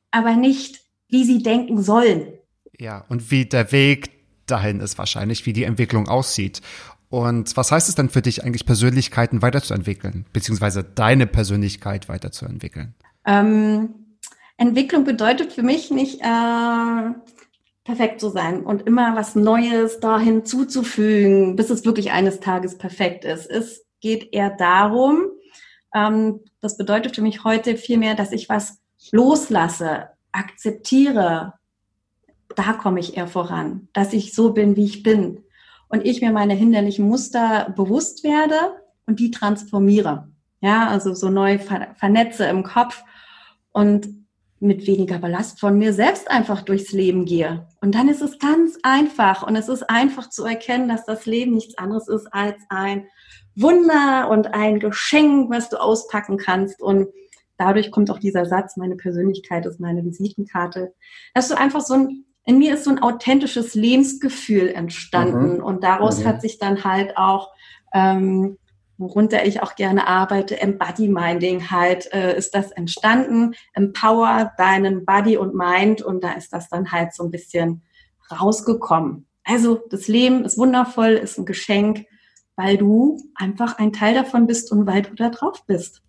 aber 0.10 0.36
nicht, 0.36 0.82
wie 1.08 1.24
sie 1.24 1.44
denken 1.44 1.82
sollen. 1.82 2.34
Ja, 2.78 3.06
und 3.10 3.32
wie 3.32 3.46
der 3.46 3.72
Weg 3.72 4.21
dahin 4.52 4.80
ist 4.80 4.98
wahrscheinlich, 4.98 5.46
wie 5.46 5.54
die 5.54 5.64
Entwicklung 5.64 6.08
aussieht. 6.08 6.62
Und 7.10 7.58
was 7.58 7.72
heißt 7.72 7.90
es 7.90 7.96
denn 7.96 8.10
für 8.10 8.22
dich 8.22 8.44
eigentlich, 8.44 8.66
Persönlichkeiten 8.66 9.42
weiterzuentwickeln, 9.42 10.26
beziehungsweise 10.32 10.84
deine 10.84 11.28
Persönlichkeit 11.28 12.08
weiterzuentwickeln? 12.08 12.94
Ähm, 13.26 13.96
Entwicklung 14.58 15.04
bedeutet 15.04 15.54
für 15.54 15.64
mich 15.64 15.92
nicht 15.92 16.22
äh, 16.22 17.12
perfekt 17.84 18.22
zu 18.22 18.30
sein 18.30 18.62
und 18.62 18.84
immer 18.88 19.16
was 19.16 19.36
Neues 19.36 20.00
da 20.00 20.20
hinzuzufügen, 20.20 21.56
bis 21.56 21.70
es 21.70 21.84
wirklich 21.84 22.12
eines 22.12 22.40
Tages 22.40 22.78
perfekt 22.78 23.26
ist. 23.26 23.50
Es 23.50 23.86
geht 24.00 24.34
eher 24.34 24.50
darum, 24.52 25.26
ähm, 25.94 26.42
das 26.62 26.78
bedeutet 26.78 27.16
für 27.16 27.22
mich 27.22 27.44
heute 27.44 27.76
vielmehr, 27.76 28.16
dass 28.16 28.32
ich 28.32 28.50
was 28.50 28.80
loslasse, 29.12 30.10
akzeptiere, 30.32 31.54
da 32.56 32.74
komme 32.74 33.00
ich 33.00 33.18
eher 33.18 33.28
voran, 33.28 33.88
dass 33.94 34.14
ich 34.14 34.34
so 34.34 34.54
bin, 34.54 34.76
wie 34.76 34.86
ich 34.86 35.04
bin. 35.04 35.44
Und 35.90 36.06
ich 36.06 36.22
mir 36.22 36.32
meine 36.32 36.54
hinderlichen 36.54 37.08
Muster 37.08 37.74
bewusst 37.76 38.24
werde 38.24 38.82
und 39.06 39.20
die 39.20 39.32
transformiere. 39.32 40.30
Ja, 40.62 40.88
also 40.88 41.14
so 41.14 41.30
neu 41.30 41.60
vernetze 41.60 42.46
im 42.46 42.64
Kopf 42.64 43.04
und 43.72 44.08
mit 44.62 44.86
weniger 44.86 45.18
Ballast 45.18 45.60
von 45.60 45.78
mir 45.78 45.92
selbst 45.92 46.30
einfach 46.30 46.62
durchs 46.62 46.92
Leben 46.92 47.26
gehe. 47.26 47.68
Und 47.82 47.96
dann 47.96 48.08
ist 48.08 48.22
es 48.22 48.38
ganz 48.38 48.78
einfach 48.84 49.42
und 49.46 49.56
es 49.56 49.68
ist 49.68 49.90
einfach 49.90 50.30
zu 50.30 50.46
erkennen, 50.46 50.88
dass 50.88 51.04
das 51.04 51.26
Leben 51.26 51.54
nichts 51.56 51.78
anderes 51.80 52.08
ist 52.08 52.28
als 52.32 52.58
ein 52.70 53.08
Wunder 53.56 54.30
und 54.30 54.54
ein 54.54 54.80
Geschenk, 54.80 55.50
was 55.50 55.70
du 55.70 55.82
auspacken 55.82 56.38
kannst. 56.38 56.80
Und 56.80 57.08
dadurch 57.58 57.90
kommt 57.92 58.12
auch 58.12 58.20
dieser 58.20 58.46
Satz, 58.46 58.78
meine 58.78 58.96
Persönlichkeit 58.96 59.66
ist 59.66 59.80
meine 59.80 60.06
Visitenkarte, 60.06 60.94
dass 61.34 61.50
du 61.50 61.58
einfach 61.58 61.82
so 61.82 61.96
ein 61.96 62.26
in 62.46 62.58
mir 62.58 62.74
ist 62.74 62.86
so 62.86 62.90
ein 62.90 63.02
authentisches 63.02 63.76
Lebensgefühl 63.76 64.70
entstanden 64.70 65.58
mhm. 65.58 65.64
und 65.64 65.84
daraus 65.84 66.20
mhm. 66.20 66.26
hat 66.26 66.42
sich 66.42 66.58
dann 66.58 66.84
halt 66.84 67.18
auch, 67.18 67.52
ähm, 67.94 68.58
worunter 68.98 69.46
ich 69.46 69.62
auch 69.62 69.76
gerne 69.76 70.08
arbeite, 70.08 70.60
Embody 70.60 71.08
Minding 71.08 71.70
halt, 71.72 72.12
äh, 72.14 72.38
ist 72.38 72.54
das 72.56 72.72
entstanden. 72.72 73.54
Empower 73.74 74.52
deinen 74.58 75.06
Body 75.06 75.38
und 75.38 75.56
Mind 75.56 76.02
und 76.02 76.24
da 76.24 76.34
ist 76.34 76.54
das 76.54 76.70
dann 76.70 76.92
halt 76.92 77.14
so 77.14 77.24
ein 77.24 77.32
bisschen 77.32 77.84
rausgekommen. 78.32 79.28
Also 79.44 79.80
das 79.90 80.08
Leben 80.08 80.46
ist 80.46 80.58
wundervoll, 80.58 81.12
ist 81.12 81.38
ein 81.38 81.46
Geschenk, 81.46 82.06
weil 82.56 82.78
du 82.78 83.18
einfach 83.36 83.78
ein 83.78 83.92
Teil 83.92 84.14
davon 84.14 84.46
bist 84.46 84.72
und 84.72 84.86
weil 84.86 85.02
du 85.02 85.16
da 85.16 85.30
drauf 85.30 85.66
bist. 85.66 86.02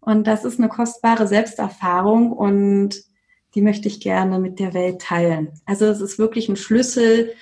Und 0.00 0.26
das 0.26 0.44
ist 0.44 0.58
eine 0.58 0.68
kostbare 0.68 1.26
Selbsterfahrung 1.26 2.32
und 2.32 3.02
die 3.56 3.62
möchte 3.62 3.88
ich 3.88 4.00
gerne 4.00 4.38
mit 4.38 4.60
der 4.60 4.74
Welt 4.74 5.00
teilen. 5.00 5.60
Also 5.64 5.86
es 5.86 6.00
ist 6.00 6.18
wirklich 6.18 6.48
ein 6.48 6.56
Schlüssel, 6.56 7.32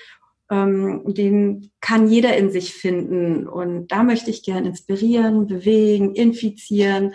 ähm, 0.50 1.02
den 1.06 1.72
kann 1.80 2.08
jeder 2.08 2.36
in 2.36 2.50
sich 2.50 2.72
finden. 2.72 3.48
Und 3.48 3.88
da 3.88 4.04
möchte 4.04 4.30
ich 4.30 4.44
gerne 4.44 4.68
inspirieren, 4.68 5.46
bewegen, 5.46 6.14
infizieren 6.14 7.14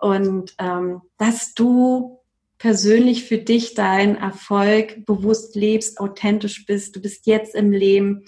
und 0.00 0.54
ähm, 0.58 1.00
dass 1.16 1.54
du 1.54 2.18
persönlich 2.58 3.24
für 3.24 3.38
dich 3.38 3.74
deinen 3.74 4.16
Erfolg 4.16 5.06
bewusst 5.06 5.54
lebst, 5.54 6.00
authentisch 6.00 6.66
bist, 6.66 6.96
du 6.96 7.00
bist 7.00 7.26
jetzt 7.26 7.54
im 7.54 7.70
Leben 7.70 8.24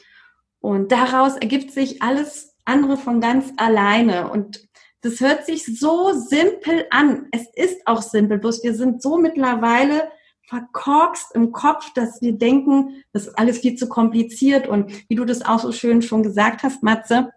und 0.60 0.92
daraus 0.92 1.36
ergibt 1.36 1.72
sich 1.72 2.00
alles 2.00 2.54
andere 2.64 2.96
von 2.96 3.20
ganz 3.20 3.52
alleine 3.56 4.30
und 4.30 4.68
das 5.02 5.20
hört 5.20 5.46
sich 5.46 5.64
so 5.78 6.12
simpel 6.12 6.86
an. 6.90 7.26
Es 7.32 7.46
ist 7.54 7.86
auch 7.86 8.02
simpel, 8.02 8.38
bloß 8.38 8.62
wir 8.62 8.74
sind 8.74 9.02
so 9.02 9.18
mittlerweile 9.18 10.08
verkorkst 10.48 11.34
im 11.34 11.52
Kopf, 11.52 11.92
dass 11.94 12.20
wir 12.20 12.32
denken, 12.32 13.02
das 13.12 13.26
ist 13.26 13.38
alles 13.38 13.58
viel 13.58 13.74
zu 13.74 13.88
kompliziert. 13.88 14.68
Und 14.68 14.92
wie 15.08 15.14
du 15.14 15.24
das 15.24 15.44
auch 15.44 15.60
so 15.60 15.72
schön 15.72 16.02
schon 16.02 16.22
gesagt 16.22 16.62
hast, 16.62 16.82
Matze, 16.82 17.30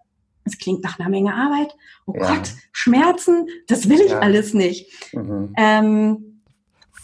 es 0.43 0.57
klingt 0.57 0.83
nach 0.83 0.99
einer 0.99 1.09
Menge 1.09 1.33
Arbeit. 1.33 1.75
Oh 2.05 2.13
ja. 2.15 2.35
Gott, 2.35 2.53
Schmerzen, 2.71 3.47
das 3.67 3.89
will 3.89 4.01
ich 4.01 4.11
ja. 4.11 4.19
alles 4.19 4.53
nicht. 4.53 5.13
Mhm. 5.13 5.53
Ähm, 5.57 6.34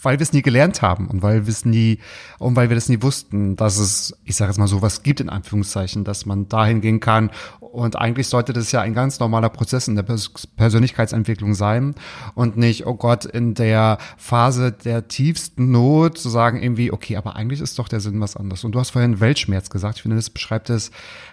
weil 0.02 0.18
wir 0.18 0.24
es 0.24 0.32
nie 0.32 0.42
gelernt 0.42 0.82
haben 0.82 1.08
und 1.08 1.22
weil 1.22 1.46
wir 1.46 1.50
es 1.50 1.64
nie 1.64 1.98
und 2.38 2.56
weil 2.56 2.68
wir 2.68 2.74
das 2.74 2.88
nie 2.88 3.02
wussten, 3.02 3.56
dass 3.56 3.78
es, 3.78 4.16
ich 4.24 4.36
sage 4.36 4.50
jetzt 4.50 4.58
mal 4.58 4.66
so, 4.66 4.82
was 4.82 5.02
gibt 5.02 5.20
in 5.20 5.28
Anführungszeichen, 5.28 6.04
dass 6.04 6.26
man 6.26 6.48
dahin 6.48 6.80
gehen 6.80 7.00
kann. 7.00 7.30
Und 7.60 7.96
eigentlich 7.96 8.26
sollte 8.26 8.52
das 8.52 8.70
ja 8.72 8.82
ein 8.82 8.92
ganz 8.92 9.18
normaler 9.18 9.48
Prozess 9.48 9.88
in 9.88 9.96
der 9.96 10.02
Persönlichkeitsentwicklung 10.02 11.54
sein 11.54 11.94
und 12.34 12.56
nicht, 12.58 12.86
oh 12.86 12.94
Gott, 12.94 13.24
in 13.24 13.54
der 13.54 13.98
Phase 14.18 14.72
der 14.72 15.08
tiefsten 15.08 15.70
Not 15.70 16.18
zu 16.18 16.28
sagen 16.28 16.62
irgendwie, 16.62 16.92
okay, 16.92 17.16
aber 17.16 17.36
eigentlich 17.36 17.60
ist 17.60 17.78
doch 17.78 17.88
der 17.88 18.00
Sinn 18.00 18.20
was 18.20 18.36
anderes. 18.36 18.64
Und 18.64 18.72
du 18.72 18.80
hast 18.80 18.90
vorhin 18.90 19.20
Weltschmerz 19.20 19.70
gesagt. 19.70 19.96
Ich 19.96 20.02
finde, 20.02 20.16
das 20.16 20.28
beschreibt 20.28 20.68
es 20.68 20.90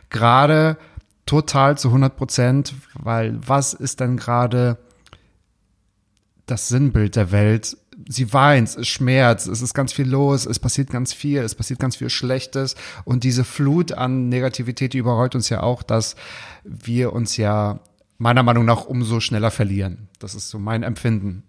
gerade 0.10 0.78
total 1.26 1.78
zu 1.78 1.90
100 1.90 2.16
Prozent, 2.16 2.74
weil 2.94 3.38
was 3.46 3.74
ist 3.74 4.00
denn 4.00 4.18
gerade 4.18 4.78
das 6.46 6.70
Sinnbild 6.70 7.16
der 7.16 7.32
Welt 7.32 7.78
sie 8.10 8.34
weint, 8.34 8.76
es 8.76 8.88
schmerzt, 8.88 9.48
es 9.48 9.62
ist 9.62 9.76
ganz 9.76 9.94
viel 9.94 10.10
los, 10.10 10.48
es 10.48 10.60
passiert 10.60 10.90
ganz 10.90 11.14
viel, 11.14 11.42
es 11.42 11.54
passiert 11.54 11.80
ganz 11.80 11.96
viel 11.96 12.10
Schlechtes 12.10 12.76
und 13.06 13.24
diese 13.24 13.44
Flut 13.44 13.92
an 13.92 14.30
Negativität, 14.30 14.94
die 14.94 14.98
überrollt 14.98 15.36
uns 15.36 15.50
ja 15.50 15.62
auch, 15.62 15.84
dass 15.84 16.16
wir 16.64 17.14
uns 17.14 17.38
ja 17.38 17.80
meiner 18.18 18.42
Meinung 18.42 18.66
nach 18.66 18.86
umso 18.86 19.20
schneller 19.20 19.52
verlieren. 19.52 20.10
Das 20.18 20.34
ist 20.34 20.50
so 20.50 20.58
mein 20.58 20.82
Empfinden. 20.82 21.44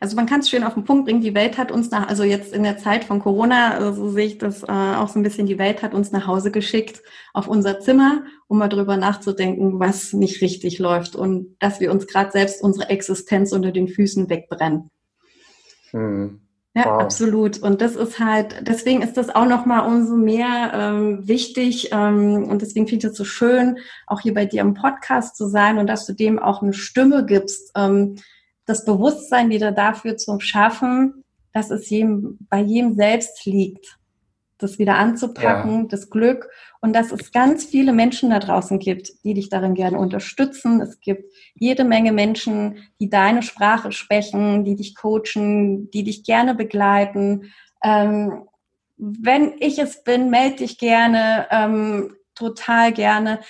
Also 0.00 0.14
man 0.14 0.26
kann 0.26 0.38
es 0.38 0.48
schön 0.48 0.62
auf 0.62 0.74
den 0.74 0.84
Punkt 0.84 1.06
bringen, 1.06 1.20
die 1.20 1.34
Welt 1.34 1.58
hat 1.58 1.72
uns 1.72 1.90
nach, 1.90 2.08
also 2.08 2.22
jetzt 2.22 2.52
in 2.52 2.62
der 2.62 2.78
Zeit 2.78 3.04
von 3.04 3.18
Corona, 3.18 3.80
so 3.80 3.86
also 3.86 4.10
sehe 4.10 4.26
ich 4.26 4.38
das 4.38 4.62
äh, 4.62 4.66
auch 4.68 5.08
so 5.08 5.18
ein 5.18 5.24
bisschen, 5.24 5.48
die 5.48 5.58
Welt 5.58 5.82
hat 5.82 5.92
uns 5.94 6.12
nach 6.12 6.28
Hause 6.28 6.52
geschickt 6.52 7.02
auf 7.34 7.48
unser 7.48 7.80
Zimmer, 7.80 8.22
um 8.46 8.58
mal 8.58 8.68
drüber 8.68 8.96
nachzudenken, 8.96 9.80
was 9.80 10.12
nicht 10.12 10.40
richtig 10.40 10.78
läuft 10.78 11.16
und 11.16 11.56
dass 11.58 11.80
wir 11.80 11.90
uns 11.90 12.06
gerade 12.06 12.30
selbst 12.30 12.62
unsere 12.62 12.88
Existenz 12.88 13.50
unter 13.50 13.72
den 13.72 13.88
Füßen 13.88 14.30
wegbrennen. 14.30 14.88
Mhm. 15.92 16.40
Ja, 16.74 16.84
wow. 16.84 17.00
absolut. 17.02 17.58
Und 17.58 17.80
das 17.80 17.96
ist 17.96 18.20
halt, 18.20 18.62
deswegen 18.62 19.02
ist 19.02 19.16
das 19.16 19.34
auch 19.34 19.46
nochmal 19.46 19.86
umso 19.86 20.14
mehr 20.14 20.70
ähm, 20.74 21.26
wichtig 21.26 21.90
ähm, 21.92 22.44
und 22.44 22.62
deswegen 22.62 22.86
finde 22.86 23.06
ich 23.06 23.12
es 23.12 23.16
so 23.18 23.24
schön, 23.24 23.78
auch 24.06 24.20
hier 24.20 24.34
bei 24.34 24.44
dir 24.44 24.60
im 24.60 24.74
Podcast 24.74 25.36
zu 25.36 25.48
sein 25.48 25.78
und 25.78 25.88
dass 25.88 26.06
du 26.06 26.12
dem 26.12 26.38
auch 26.38 26.62
eine 26.62 26.74
Stimme 26.74 27.24
gibst, 27.24 27.72
ähm, 27.74 28.16
das 28.66 28.84
Bewusstsein 28.84 29.48
wieder 29.48 29.72
dafür 29.72 30.16
zu 30.18 30.38
schaffen, 30.40 31.24
dass 31.52 31.70
es 31.70 31.88
jedem, 31.90 32.38
bei 32.48 32.60
jedem 32.60 32.94
selbst 32.94 33.44
liegt. 33.46 33.98
Das 34.58 34.78
wieder 34.78 34.96
anzupacken, 34.96 35.82
ja. 35.82 35.86
das 35.88 36.10
Glück 36.10 36.48
und 36.80 36.94
dass 36.94 37.12
es 37.12 37.32
ganz 37.32 37.64
viele 37.64 37.92
Menschen 37.92 38.30
da 38.30 38.38
draußen 38.38 38.78
gibt, 38.78 39.24
die 39.24 39.34
dich 39.34 39.48
darin 39.48 39.74
gerne 39.74 39.98
unterstützen. 39.98 40.80
Es 40.80 41.00
gibt 41.00 41.32
jede 41.54 41.84
Menge 41.84 42.12
Menschen, 42.12 42.78
die 43.00 43.08
deine 43.08 43.42
Sprache 43.42 43.92
sprechen, 43.92 44.64
die 44.64 44.76
dich 44.76 44.94
coachen, 44.94 45.90
die 45.90 46.04
dich 46.04 46.24
gerne 46.24 46.54
begleiten. 46.54 47.52
Ähm, 47.82 48.48
wenn 48.96 49.54
ich 49.60 49.78
es 49.78 50.02
bin, 50.04 50.30
melde 50.30 50.56
dich 50.56 50.78
gerne, 50.78 51.46
ähm, 51.50 52.16
total 52.34 52.92
gerne. 52.92 53.40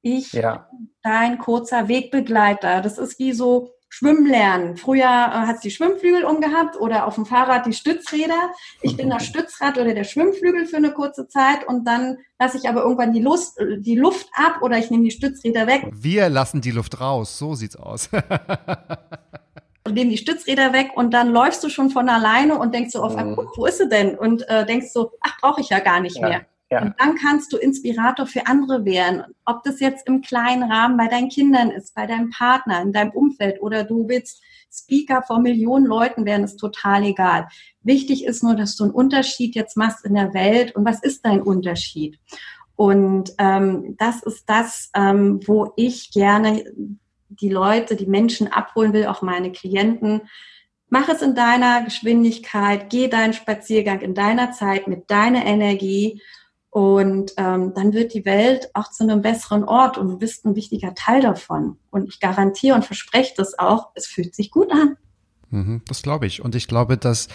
Ich, 0.00 0.32
ja. 0.32 0.68
dein 1.02 1.38
kurzer 1.38 1.88
Wegbegleiter. 1.88 2.80
Das 2.80 2.98
ist 2.98 3.18
wie 3.18 3.32
so 3.32 3.72
Schwimmen 3.88 4.26
lernen. 4.26 4.76
Früher 4.76 5.04
äh, 5.04 5.46
hat 5.46 5.64
die 5.64 5.70
Schwimmflügel 5.70 6.24
umgehabt 6.24 6.76
oder 6.78 7.06
auf 7.06 7.14
dem 7.14 7.26
Fahrrad 7.26 7.66
die 7.66 7.72
Stützräder. 7.72 8.50
Ich 8.82 8.96
bin 8.96 9.10
das 9.10 9.26
Stützrad 9.26 9.78
oder 9.78 9.94
der 9.94 10.04
Schwimmflügel 10.04 10.66
für 10.66 10.76
eine 10.76 10.92
kurze 10.92 11.26
Zeit 11.28 11.66
und 11.66 11.84
dann 11.86 12.18
lasse 12.38 12.58
ich 12.58 12.68
aber 12.68 12.82
irgendwann 12.82 13.12
die, 13.12 13.22
Lust, 13.22 13.58
die 13.78 13.96
Luft 13.96 14.28
ab 14.34 14.58
oder 14.62 14.78
ich 14.78 14.90
nehme 14.90 15.04
die 15.04 15.10
Stützräder 15.10 15.66
weg. 15.66 15.86
Wir 15.92 16.28
lassen 16.28 16.60
die 16.60 16.70
Luft 16.70 17.00
raus, 17.00 17.38
so 17.38 17.54
sieht's 17.54 17.76
aus. 17.76 18.10
und 19.84 19.94
nehme 19.94 20.10
die 20.10 20.18
Stützräder 20.18 20.72
weg 20.72 20.90
und 20.94 21.12
dann 21.12 21.30
läufst 21.30 21.64
du 21.64 21.70
schon 21.70 21.90
von 21.90 22.08
alleine 22.08 22.58
und 22.58 22.74
denkst 22.74 22.92
so 22.92 23.02
auf, 23.02 23.16
mhm. 23.16 23.36
wo 23.56 23.66
ist 23.66 23.78
sie 23.78 23.88
denn? 23.88 24.16
Und 24.16 24.46
äh, 24.48 24.66
denkst 24.66 24.92
so, 24.92 25.12
ach, 25.20 25.38
brauche 25.40 25.60
ich 25.60 25.70
ja 25.70 25.80
gar 25.80 26.00
nicht 26.00 26.16
ja. 26.16 26.28
mehr. 26.28 26.46
Ja. 26.70 26.82
Und 26.82 26.94
dann 26.98 27.14
kannst 27.16 27.52
du 27.52 27.56
Inspirator 27.56 28.26
für 28.26 28.46
andere 28.46 28.84
werden. 28.84 29.22
Ob 29.46 29.62
das 29.62 29.80
jetzt 29.80 30.06
im 30.06 30.20
kleinen 30.20 30.70
Rahmen 30.70 30.98
bei 30.98 31.08
deinen 31.08 31.30
Kindern 31.30 31.70
ist, 31.70 31.94
bei 31.94 32.06
deinem 32.06 32.30
Partner, 32.30 32.82
in 32.82 32.92
deinem 32.92 33.12
Umfeld 33.12 33.62
oder 33.62 33.84
du 33.84 34.06
willst 34.06 34.42
Speaker 34.70 35.22
vor 35.22 35.40
Millionen 35.40 35.86
Leuten 35.86 36.26
werden, 36.26 36.44
ist 36.44 36.58
total 36.58 37.04
egal. 37.04 37.48
Wichtig 37.82 38.26
ist 38.26 38.42
nur, 38.42 38.54
dass 38.54 38.76
du 38.76 38.84
einen 38.84 38.92
Unterschied 38.92 39.54
jetzt 39.54 39.78
machst 39.78 40.04
in 40.04 40.14
der 40.14 40.34
Welt. 40.34 40.76
Und 40.76 40.84
was 40.84 41.02
ist 41.02 41.24
dein 41.24 41.40
Unterschied? 41.40 42.18
Und 42.76 43.32
ähm, 43.38 43.96
das 43.98 44.22
ist 44.22 44.44
das, 44.48 44.90
ähm, 44.94 45.40
wo 45.46 45.72
ich 45.76 46.12
gerne 46.12 46.64
die 47.28 47.48
Leute, 47.48 47.96
die 47.96 48.06
Menschen 48.06 48.52
abholen 48.52 48.92
will, 48.92 49.06
auch 49.06 49.22
meine 49.22 49.52
Klienten. 49.52 50.22
Mach 50.90 51.08
es 51.08 51.22
in 51.22 51.34
deiner 51.34 51.82
Geschwindigkeit, 51.82 52.90
geh 52.90 53.08
deinen 53.08 53.32
Spaziergang 53.32 54.00
in 54.00 54.14
deiner 54.14 54.52
Zeit 54.52 54.86
mit 54.86 55.10
deiner 55.10 55.44
Energie 55.44 56.22
und 56.70 57.32
ähm, 57.38 57.72
dann 57.74 57.92
wird 57.92 58.12
die 58.12 58.24
Welt 58.24 58.70
auch 58.74 58.90
zu 58.90 59.02
einem 59.02 59.22
besseren 59.22 59.64
Ort 59.64 59.96
und 59.96 60.08
du 60.08 60.18
bist 60.18 60.44
ein 60.44 60.54
wichtiger 60.54 60.94
Teil 60.94 61.22
davon. 61.22 61.78
Und 61.90 62.08
ich 62.08 62.20
garantiere 62.20 62.74
und 62.76 62.84
verspreche 62.84 63.34
das 63.36 63.58
auch, 63.58 63.90
es 63.94 64.06
fühlt 64.06 64.34
sich 64.34 64.50
gut 64.50 64.70
an. 64.70 64.96
Mhm, 65.50 65.80
das 65.86 66.02
glaube 66.02 66.26
ich. 66.26 66.42
Und 66.42 66.54
ich 66.54 66.68
glaube, 66.68 66.98
dass 66.98 67.28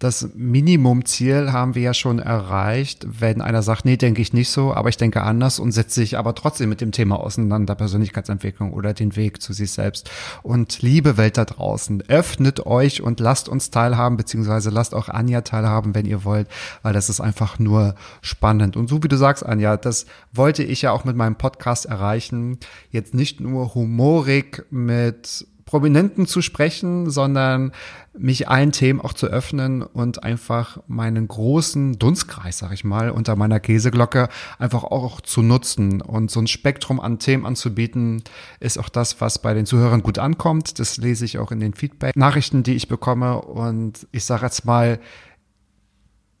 das 0.00 0.30
Minimumziel 0.34 1.52
haben 1.52 1.76
wir 1.76 1.82
ja 1.82 1.94
schon 1.94 2.18
erreicht, 2.18 3.06
wenn 3.08 3.40
einer 3.40 3.62
sagt, 3.62 3.84
nee, 3.84 3.96
denke 3.96 4.20
ich 4.20 4.32
nicht 4.32 4.50
so, 4.50 4.74
aber 4.74 4.88
ich 4.88 4.96
denke 4.96 5.22
anders 5.22 5.60
und 5.60 5.70
setzt 5.70 5.94
sich 5.94 6.18
aber 6.18 6.34
trotzdem 6.34 6.70
mit 6.70 6.80
dem 6.80 6.90
Thema 6.90 7.20
auseinander, 7.20 7.76
Persönlichkeitsentwicklung 7.76 8.72
oder 8.72 8.94
den 8.94 9.14
Weg 9.14 9.40
zu 9.40 9.52
sich 9.52 9.70
selbst. 9.70 10.10
Und 10.42 10.82
liebe 10.82 11.16
Welt 11.18 11.36
da 11.36 11.44
draußen, 11.44 12.02
öffnet 12.08 12.66
euch 12.66 13.00
und 13.00 13.20
lasst 13.20 13.48
uns 13.48 13.70
teilhaben, 13.70 14.16
beziehungsweise 14.16 14.70
lasst 14.70 14.92
auch 14.92 15.08
Anja 15.08 15.42
teilhaben, 15.42 15.94
wenn 15.94 16.06
ihr 16.06 16.24
wollt, 16.24 16.48
weil 16.82 16.92
das 16.92 17.08
ist 17.08 17.20
einfach 17.20 17.60
nur 17.60 17.94
spannend. 18.22 18.76
Und 18.76 18.88
so 18.88 19.04
wie 19.04 19.08
du 19.08 19.16
sagst, 19.16 19.46
Anja, 19.46 19.76
das 19.76 20.06
wollte 20.32 20.64
ich 20.64 20.82
ja 20.82 20.90
auch 20.90 21.04
mit 21.04 21.14
meinem 21.14 21.36
Podcast 21.36 21.86
erreichen. 21.86 22.58
Jetzt 22.90 23.14
nicht 23.14 23.38
nur 23.38 23.76
humorig 23.76 24.66
mit 24.70 25.46
Prominenten 25.64 26.26
zu 26.26 26.42
sprechen, 26.42 27.10
sondern 27.10 27.72
mich 28.16 28.48
allen 28.48 28.72
Themen 28.72 29.00
auch 29.00 29.14
zu 29.14 29.26
öffnen 29.26 29.82
und 29.82 30.22
einfach 30.22 30.78
meinen 30.86 31.28
großen 31.28 31.98
Dunstkreis, 31.98 32.58
sag 32.58 32.72
ich 32.72 32.84
mal, 32.84 33.10
unter 33.10 33.36
meiner 33.36 33.60
Käseglocke 33.60 34.28
einfach 34.58 34.84
auch 34.84 35.20
zu 35.20 35.42
nutzen 35.42 36.00
und 36.00 36.30
so 36.30 36.40
ein 36.40 36.46
Spektrum 36.46 37.00
an 37.00 37.18
Themen 37.18 37.46
anzubieten, 37.46 38.22
ist 38.60 38.78
auch 38.78 38.88
das, 38.88 39.20
was 39.20 39.40
bei 39.40 39.54
den 39.54 39.66
Zuhörern 39.66 40.02
gut 40.02 40.18
ankommt. 40.18 40.78
Das 40.78 40.96
lese 40.98 41.24
ich 41.24 41.38
auch 41.38 41.52
in 41.52 41.60
den 41.60 41.74
Feedback-Nachrichten, 41.74 42.62
die 42.62 42.74
ich 42.74 42.88
bekomme 42.88 43.40
und 43.40 44.06
ich 44.12 44.24
sage 44.24 44.44
jetzt 44.44 44.64
mal, 44.64 44.98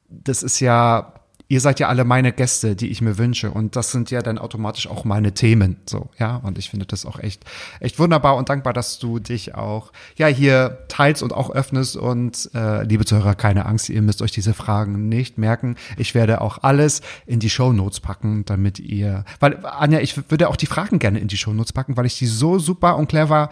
das 0.08 0.42
ist 0.42 0.60
ja 0.60 1.14
ihr 1.52 1.60
seid 1.60 1.80
ja 1.80 1.88
alle 1.88 2.04
meine 2.04 2.32
Gäste, 2.32 2.74
die 2.74 2.88
ich 2.88 3.02
mir 3.02 3.18
wünsche. 3.18 3.50
Und 3.50 3.76
das 3.76 3.92
sind 3.92 4.10
ja 4.10 4.22
dann 4.22 4.38
automatisch 4.38 4.86
auch 4.86 5.04
meine 5.04 5.34
Themen. 5.34 5.76
So, 5.84 6.08
ja. 6.18 6.36
Und 6.36 6.56
ich 6.56 6.70
finde 6.70 6.86
das 6.86 7.04
auch 7.04 7.18
echt, 7.18 7.44
echt 7.78 7.98
wunderbar 7.98 8.36
und 8.36 8.48
dankbar, 8.48 8.72
dass 8.72 8.98
du 8.98 9.18
dich 9.18 9.54
auch, 9.54 9.92
ja, 10.16 10.28
hier 10.28 10.78
teilst 10.88 11.22
und 11.22 11.34
auch 11.34 11.50
öffnest. 11.50 11.98
Und, 11.98 12.48
äh, 12.54 12.84
liebe 12.84 13.04
Zuhörer, 13.04 13.34
keine 13.34 13.66
Angst, 13.66 13.90
ihr 13.90 14.00
müsst 14.00 14.22
euch 14.22 14.32
diese 14.32 14.54
Fragen 14.54 15.10
nicht 15.10 15.36
merken. 15.36 15.76
Ich 15.98 16.14
werde 16.14 16.40
auch 16.40 16.62
alles 16.62 17.02
in 17.26 17.38
die 17.38 17.50
Show 17.50 17.74
Notes 17.74 18.00
packen, 18.00 18.46
damit 18.46 18.78
ihr, 18.78 19.26
weil, 19.38 19.58
Anja, 19.66 20.00
ich 20.00 20.30
würde 20.30 20.48
auch 20.48 20.56
die 20.56 20.64
Fragen 20.64 20.98
gerne 20.98 21.18
in 21.18 21.28
die 21.28 21.36
Show 21.36 21.52
Notes 21.52 21.74
packen, 21.74 21.98
weil 21.98 22.06
ich 22.06 22.16
die 22.16 22.28
so 22.28 22.58
super 22.58 22.96
und 22.96 23.08
clever 23.08 23.50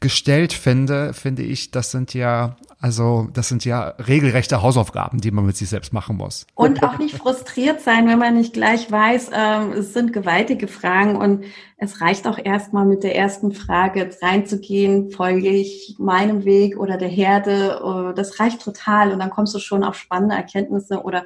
gestellt 0.00 0.52
finde, 0.52 1.14
finde 1.14 1.42
ich, 1.42 1.70
das 1.70 1.90
sind 1.90 2.12
ja, 2.12 2.56
also 2.80 3.28
das 3.32 3.48
sind 3.48 3.64
ja 3.64 3.94
regelrechte 3.98 4.60
Hausaufgaben, 4.60 5.20
die 5.20 5.30
man 5.30 5.46
mit 5.46 5.56
sich 5.56 5.70
selbst 5.70 5.92
machen 5.92 6.16
muss. 6.16 6.46
Und 6.54 6.82
auch 6.82 6.98
nicht 6.98 7.16
frustriert 7.16 7.80
sein, 7.80 8.06
wenn 8.06 8.18
man 8.18 8.34
nicht 8.34 8.52
gleich 8.52 8.90
weiß, 8.90 9.30
ähm, 9.32 9.72
es 9.72 9.94
sind 9.94 10.12
gewaltige 10.12 10.68
Fragen 10.68 11.16
und 11.16 11.44
es 11.78 12.02
reicht 12.02 12.26
auch 12.26 12.38
erstmal 12.38 12.84
mit 12.84 13.04
der 13.04 13.16
ersten 13.16 13.52
Frage 13.52 14.10
reinzugehen, 14.20 15.10
folge 15.10 15.48
ich 15.48 15.96
meinem 15.98 16.44
Weg 16.44 16.78
oder 16.78 16.98
der 16.98 17.08
Herde, 17.08 17.80
oh, 17.82 18.12
das 18.12 18.38
reicht 18.38 18.62
total 18.62 19.12
und 19.12 19.18
dann 19.18 19.30
kommst 19.30 19.54
du 19.54 19.58
schon 19.58 19.82
auf 19.82 19.94
spannende 19.94 20.34
Erkenntnisse 20.34 21.02
oder 21.02 21.24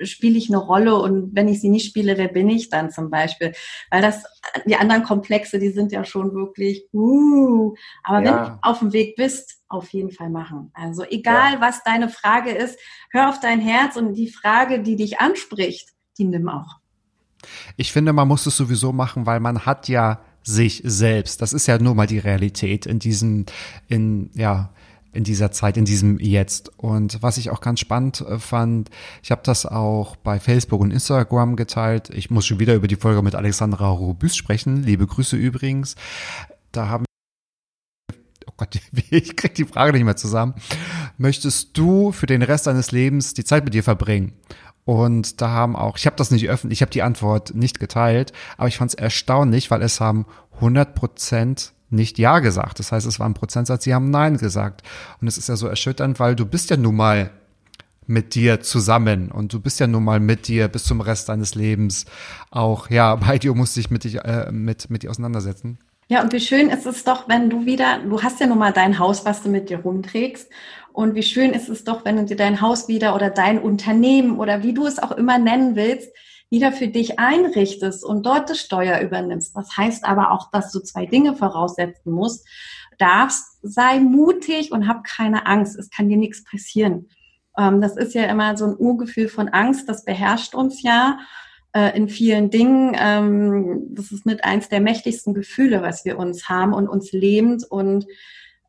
spiele 0.00 0.38
ich 0.38 0.48
eine 0.48 0.58
Rolle 0.58 0.96
und 0.96 1.34
wenn 1.34 1.48
ich 1.48 1.60
sie 1.60 1.68
nicht 1.68 1.86
spiele, 1.86 2.16
wer 2.18 2.28
bin 2.28 2.48
ich 2.48 2.68
dann 2.68 2.90
zum 2.90 3.10
Beispiel? 3.10 3.52
Weil 3.90 4.02
das, 4.02 4.24
die 4.66 4.76
anderen 4.76 5.02
Komplexe, 5.02 5.58
die 5.58 5.70
sind 5.70 5.92
ja 5.92 6.04
schon 6.04 6.34
wirklich, 6.34 6.86
uh, 6.92 7.74
aber 8.02 8.22
ja. 8.22 8.24
wenn 8.24 8.44
du 8.44 8.58
auf 8.62 8.78
dem 8.80 8.92
Weg 8.92 9.16
bist, 9.16 9.60
auf 9.68 9.92
jeden 9.92 10.10
Fall 10.10 10.30
machen. 10.30 10.70
Also 10.74 11.04
egal, 11.04 11.54
ja. 11.54 11.60
was 11.60 11.82
deine 11.82 12.08
Frage 12.08 12.50
ist, 12.50 12.78
hör 13.10 13.28
auf 13.28 13.40
dein 13.40 13.60
Herz 13.60 13.96
und 13.96 14.14
die 14.14 14.28
Frage, 14.28 14.82
die 14.82 14.96
dich 14.96 15.20
anspricht, 15.20 15.90
die 16.18 16.24
nimm 16.24 16.48
auch. 16.48 16.76
Ich 17.76 17.92
finde, 17.92 18.12
man 18.12 18.28
muss 18.28 18.46
es 18.46 18.56
sowieso 18.56 18.92
machen, 18.92 19.26
weil 19.26 19.40
man 19.40 19.66
hat 19.66 19.88
ja 19.88 20.20
sich 20.42 20.82
selbst. 20.84 21.40
Das 21.42 21.52
ist 21.52 21.66
ja 21.66 21.78
nur 21.78 21.94
mal 21.94 22.06
die 22.06 22.18
Realität 22.18 22.86
in 22.86 22.98
diesem, 22.98 23.46
in, 23.88 24.30
ja, 24.34 24.70
in 25.14 25.24
dieser 25.24 25.52
Zeit, 25.52 25.76
in 25.76 25.84
diesem 25.84 26.18
Jetzt. 26.18 26.70
Und 26.78 27.22
was 27.22 27.36
ich 27.36 27.50
auch 27.50 27.60
ganz 27.60 27.80
spannend 27.80 28.20
äh, 28.20 28.38
fand, 28.38 28.90
ich 29.22 29.30
habe 29.30 29.42
das 29.44 29.66
auch 29.66 30.16
bei 30.16 30.40
Facebook 30.40 30.80
und 30.80 30.90
Instagram 30.90 31.56
geteilt. 31.56 32.10
Ich 32.10 32.30
muss 32.30 32.46
schon 32.46 32.60
wieder 32.60 32.74
über 32.74 32.88
die 32.88 32.96
Folge 32.96 33.22
mit 33.22 33.34
Alexandra 33.34 33.88
Robüs 33.88 34.36
sprechen. 34.36 34.82
Liebe 34.82 35.06
Grüße 35.06 35.36
übrigens. 35.36 35.96
Da 36.72 36.88
haben 36.88 37.04
Oh 38.46 38.52
Gott, 38.56 38.78
ich 39.10 39.36
krieg 39.36 39.54
die 39.54 39.64
Frage 39.64 39.92
nicht 39.92 40.04
mehr 40.04 40.16
zusammen. 40.16 40.54
Möchtest 41.18 41.76
du 41.76 42.12
für 42.12 42.26
den 42.26 42.42
Rest 42.42 42.66
deines 42.66 42.92
Lebens 42.92 43.34
die 43.34 43.44
Zeit 43.44 43.64
mit 43.64 43.74
dir 43.74 43.82
verbringen? 43.82 44.32
Und 44.84 45.40
da 45.40 45.48
haben 45.48 45.76
auch, 45.76 45.96
ich 45.96 46.06
habe 46.06 46.16
das 46.16 46.30
nicht 46.30 46.48
öffentlich, 46.48 46.78
ich 46.78 46.82
habe 46.82 46.90
die 46.90 47.02
Antwort 47.02 47.54
nicht 47.54 47.80
geteilt, 47.80 48.32
aber 48.58 48.68
ich 48.68 48.76
fand 48.76 48.90
es 48.90 48.94
erstaunlich, 48.94 49.70
weil 49.70 49.82
es 49.82 50.00
haben 50.00 50.26
100 50.56 50.94
Prozent 50.94 51.73
nicht 51.90 52.18
Ja 52.18 52.38
gesagt. 52.40 52.78
Das 52.78 52.92
heißt, 52.92 53.06
es 53.06 53.20
war 53.20 53.28
ein 53.28 53.34
Prozentsatz, 53.34 53.84
sie 53.84 53.94
haben 53.94 54.10
Nein 54.10 54.36
gesagt. 54.36 54.82
Und 55.20 55.28
es 55.28 55.38
ist 55.38 55.48
ja 55.48 55.56
so 55.56 55.66
erschütternd, 55.66 56.18
weil 56.20 56.34
du 56.34 56.46
bist 56.46 56.70
ja 56.70 56.76
nun 56.76 56.96
mal 56.96 57.30
mit 58.06 58.34
dir 58.34 58.60
zusammen 58.60 59.30
und 59.30 59.52
du 59.52 59.60
bist 59.60 59.80
ja 59.80 59.86
nun 59.86 60.04
mal 60.04 60.20
mit 60.20 60.48
dir 60.48 60.68
bis 60.68 60.84
zum 60.84 61.00
Rest 61.00 61.28
deines 61.28 61.54
Lebens 61.54 62.04
auch, 62.50 62.90
ja, 62.90 63.14
bei 63.16 63.38
dir 63.38 63.54
musst 63.54 63.76
dich 63.76 63.90
mit, 63.90 64.04
dich, 64.04 64.16
äh, 64.16 64.50
mit, 64.52 64.90
mit 64.90 65.02
dir 65.02 65.10
auseinandersetzen. 65.10 65.78
Ja, 66.08 66.22
und 66.22 66.32
wie 66.34 66.40
schön 66.40 66.68
ist 66.68 66.84
es 66.84 67.04
doch, 67.04 67.28
wenn 67.28 67.48
du 67.48 67.64
wieder, 67.64 68.00
du 68.06 68.22
hast 68.22 68.38
ja 68.38 68.46
nun 68.46 68.58
mal 68.58 68.72
dein 68.72 68.98
Haus, 68.98 69.24
was 69.24 69.42
du 69.42 69.48
mit 69.48 69.70
dir 69.70 69.78
rumträgst. 69.78 70.50
Und 70.92 71.14
wie 71.14 71.22
schön 71.22 71.52
ist 71.52 71.68
es 71.68 71.82
doch, 71.82 72.04
wenn 72.04 72.16
du 72.16 72.24
dir 72.24 72.36
dein 72.36 72.60
Haus 72.60 72.88
wieder 72.88 73.14
oder 73.14 73.30
dein 73.30 73.58
Unternehmen 73.58 74.38
oder 74.38 74.62
wie 74.62 74.74
du 74.74 74.86
es 74.86 75.02
auch 75.02 75.12
immer 75.12 75.38
nennen 75.38 75.76
willst, 75.76 76.10
wieder 76.54 76.70
für 76.70 76.86
dich 76.86 77.18
einrichtest 77.18 78.04
und 78.04 78.24
dort 78.24 78.48
das 78.48 78.60
Steuer 78.60 79.00
übernimmst. 79.00 79.56
Das 79.56 79.76
heißt 79.76 80.04
aber 80.04 80.30
auch, 80.30 80.52
dass 80.52 80.70
du 80.70 80.78
zwei 80.78 81.04
Dinge 81.04 81.34
voraussetzen 81.34 82.12
musst. 82.12 82.46
Darfst, 82.98 83.58
sei 83.62 83.98
mutig 83.98 84.70
und 84.70 84.86
hab 84.86 85.02
keine 85.02 85.46
Angst. 85.46 85.76
Es 85.76 85.90
kann 85.90 86.08
dir 86.08 86.16
nichts 86.16 86.44
passieren. 86.44 87.08
Ähm, 87.58 87.80
das 87.80 87.96
ist 87.96 88.14
ja 88.14 88.24
immer 88.26 88.56
so 88.56 88.66
ein 88.66 88.76
Urgefühl 88.78 89.28
von 89.28 89.48
Angst, 89.48 89.88
das 89.88 90.04
beherrscht 90.04 90.54
uns 90.54 90.82
ja 90.82 91.18
äh, 91.72 91.96
in 91.96 92.08
vielen 92.08 92.50
Dingen. 92.50 92.96
Ähm, 92.96 93.88
das 93.90 94.12
ist 94.12 94.24
mit 94.24 94.44
eins 94.44 94.68
der 94.68 94.80
mächtigsten 94.80 95.34
Gefühle, 95.34 95.82
was 95.82 96.04
wir 96.04 96.18
uns 96.18 96.48
haben 96.48 96.72
und 96.72 96.88
uns 96.88 97.10
lebend 97.10 97.64
und 97.68 98.06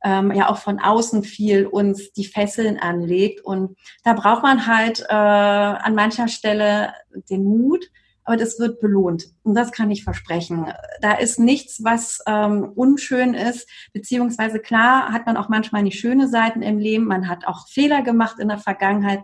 ähm, 0.06 0.32
ja 0.32 0.50
auch 0.50 0.60
von 0.60 0.80
außen 0.80 1.24
viel 1.24 1.66
uns 1.66 2.14
die 2.14 2.26
Fesseln 2.26 2.78
anlegt. 2.78 3.44
Und 3.44 3.76
da 4.04 4.14
braucht 4.14 4.44
man 4.44 4.68
halt 4.68 5.02
äh, 5.10 5.14
an 5.14 5.96
mancher 5.96 6.28
Stelle 6.28 6.94
den 7.30 7.44
Mut, 7.44 7.90
aber 8.24 8.38
das 8.38 8.60
wird 8.60 8.80
belohnt. 8.80 9.26
Und 9.44 9.56
das 9.56 9.72
kann 9.72 9.90
ich 9.90 10.04
versprechen. 10.04 10.72
Da 11.02 11.14
ist 11.14 11.40
nichts, 11.40 11.84
was 11.84 12.20
ähm, 12.28 12.72
unschön 12.76 13.34
ist, 13.34 13.68
beziehungsweise 13.94 14.60
klar 14.60 15.12
hat 15.12 15.26
man 15.26 15.38
auch 15.38 15.50
manchmal 15.50 15.82
nicht 15.82 16.00
schöne 16.00 16.28
Seiten 16.28 16.62
im 16.62 16.78
Leben, 16.78 17.06
man 17.06 17.28
hat 17.28 17.48
auch 17.48 17.68
Fehler 17.68 18.04
gemacht 18.04 18.40
in 18.40 18.48
der 18.48 18.60
Vergangenheit, 18.60 19.22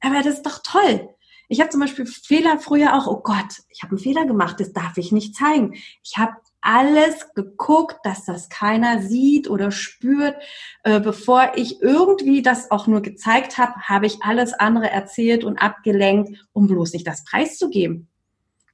aber 0.00 0.22
das 0.22 0.34
ist 0.34 0.46
doch 0.46 0.60
toll. 0.62 1.08
Ich 1.48 1.60
habe 1.60 1.70
zum 1.70 1.80
Beispiel 1.80 2.06
Fehler 2.06 2.58
früher 2.58 2.96
auch, 2.96 3.06
oh 3.06 3.20
Gott, 3.22 3.60
ich 3.68 3.82
habe 3.82 3.90
einen 3.90 3.98
Fehler 4.02 4.24
gemacht, 4.24 4.58
das 4.58 4.72
darf 4.72 4.96
ich 4.96 5.12
nicht 5.12 5.36
zeigen. 5.36 5.74
Ich 6.02 6.16
habe 6.16 6.32
alles 6.62 7.34
geguckt, 7.34 7.96
dass 8.04 8.24
das 8.24 8.48
keiner 8.48 9.02
sieht 9.02 9.50
oder 9.50 9.70
spürt. 9.70 10.36
Äh, 10.84 11.00
bevor 11.00 11.52
ich 11.56 11.82
irgendwie 11.82 12.40
das 12.40 12.70
auch 12.70 12.86
nur 12.86 13.02
gezeigt 13.02 13.58
habe, 13.58 13.74
habe 13.82 14.06
ich 14.06 14.22
alles 14.22 14.54
andere 14.54 14.90
erzählt 14.90 15.44
und 15.44 15.58
abgelenkt, 15.58 16.46
um 16.52 16.66
bloß 16.66 16.92
nicht 16.92 17.06
das 17.06 17.24
preiszugeben. 17.24 18.08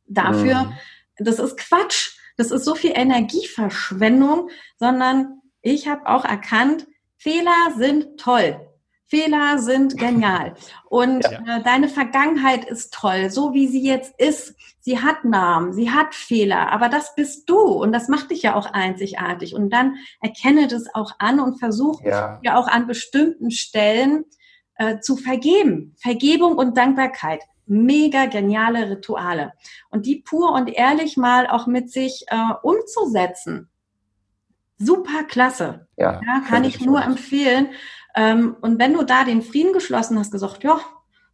Dafür, 0.06 0.64
mhm. 0.64 0.74
das 1.16 1.38
ist 1.38 1.56
Quatsch. 1.56 2.16
Das 2.36 2.52
ist 2.52 2.64
so 2.64 2.76
viel 2.76 2.92
Energieverschwendung, 2.94 4.50
sondern 4.78 5.40
ich 5.60 5.88
habe 5.88 6.06
auch 6.06 6.24
erkannt, 6.24 6.86
Fehler 7.16 7.74
sind 7.76 8.18
toll. 8.20 8.67
Fehler 9.08 9.58
sind 9.58 9.96
genial. 9.96 10.54
Und 10.84 11.24
ja. 11.24 11.58
äh, 11.58 11.62
deine 11.62 11.88
Vergangenheit 11.88 12.64
ist 12.66 12.92
toll, 12.92 13.30
so 13.30 13.54
wie 13.54 13.66
sie 13.66 13.82
jetzt 13.82 14.14
ist. 14.20 14.54
Sie 14.80 15.00
hat 15.00 15.24
Namen, 15.24 15.72
sie 15.72 15.90
hat 15.90 16.14
Fehler, 16.14 16.70
aber 16.72 16.88
das 16.88 17.14
bist 17.14 17.48
du 17.48 17.58
und 17.58 17.92
das 17.92 18.08
macht 18.08 18.30
dich 18.30 18.42
ja 18.42 18.54
auch 18.54 18.66
einzigartig. 18.72 19.54
Und 19.54 19.70
dann 19.70 19.96
erkenne 20.20 20.68
das 20.68 20.94
auch 20.94 21.12
an 21.18 21.40
und 21.40 21.58
versuch 21.58 22.02
ja, 22.02 22.38
ja 22.42 22.56
auch 22.56 22.68
an 22.68 22.86
bestimmten 22.86 23.50
Stellen 23.50 24.24
äh, 24.76 25.00
zu 25.00 25.16
vergeben. 25.16 25.94
Vergebung 25.98 26.56
und 26.56 26.76
Dankbarkeit. 26.76 27.42
Mega 27.66 28.26
geniale 28.26 28.90
Rituale. 28.90 29.52
Und 29.90 30.06
die 30.06 30.16
pur 30.16 30.52
und 30.52 30.68
ehrlich 30.68 31.16
mal 31.16 31.46
auch 31.46 31.66
mit 31.66 31.90
sich 31.90 32.24
äh, 32.28 32.36
umzusetzen. 32.62 33.68
Super 34.78 35.24
klasse. 35.24 35.88
Ja, 35.96 36.20
ja 36.24 36.40
kann 36.48 36.64
ich 36.64 36.80
nur 36.80 37.02
empfehlen. 37.02 37.70
Ähm, 38.18 38.56
und 38.60 38.80
wenn 38.80 38.94
du 38.94 39.04
da 39.04 39.22
den 39.22 39.42
Frieden 39.42 39.72
geschlossen 39.72 40.18
hast, 40.18 40.32
gesagt, 40.32 40.64
ja, 40.64 40.80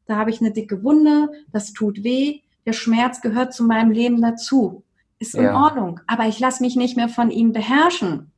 da 0.07 0.16
habe 0.16 0.28
ich 0.28 0.43
eine 0.43 0.53
dicke 0.53 0.85
Wunde, 0.85 1.30
das 1.51 1.72
tut 1.72 2.05
weh, 2.05 2.43
der 2.66 2.74
Schmerz 2.74 3.22
gehört 3.22 3.55
zu 3.55 3.64
meinem 3.64 3.91
Leben 3.91 4.20
dazu, 4.20 4.85
ist 5.18 5.35
in 5.35 5.45
ja. 5.45 5.59
Ordnung, 5.59 6.01
aber 6.07 6.26
ich 6.26 6.39
lasse 6.39 6.62
mich 6.62 6.76
nicht 6.76 6.95
mehr 6.95 7.09
von 7.09 7.30
ihm 7.30 7.53
beherrschen. 7.53 8.32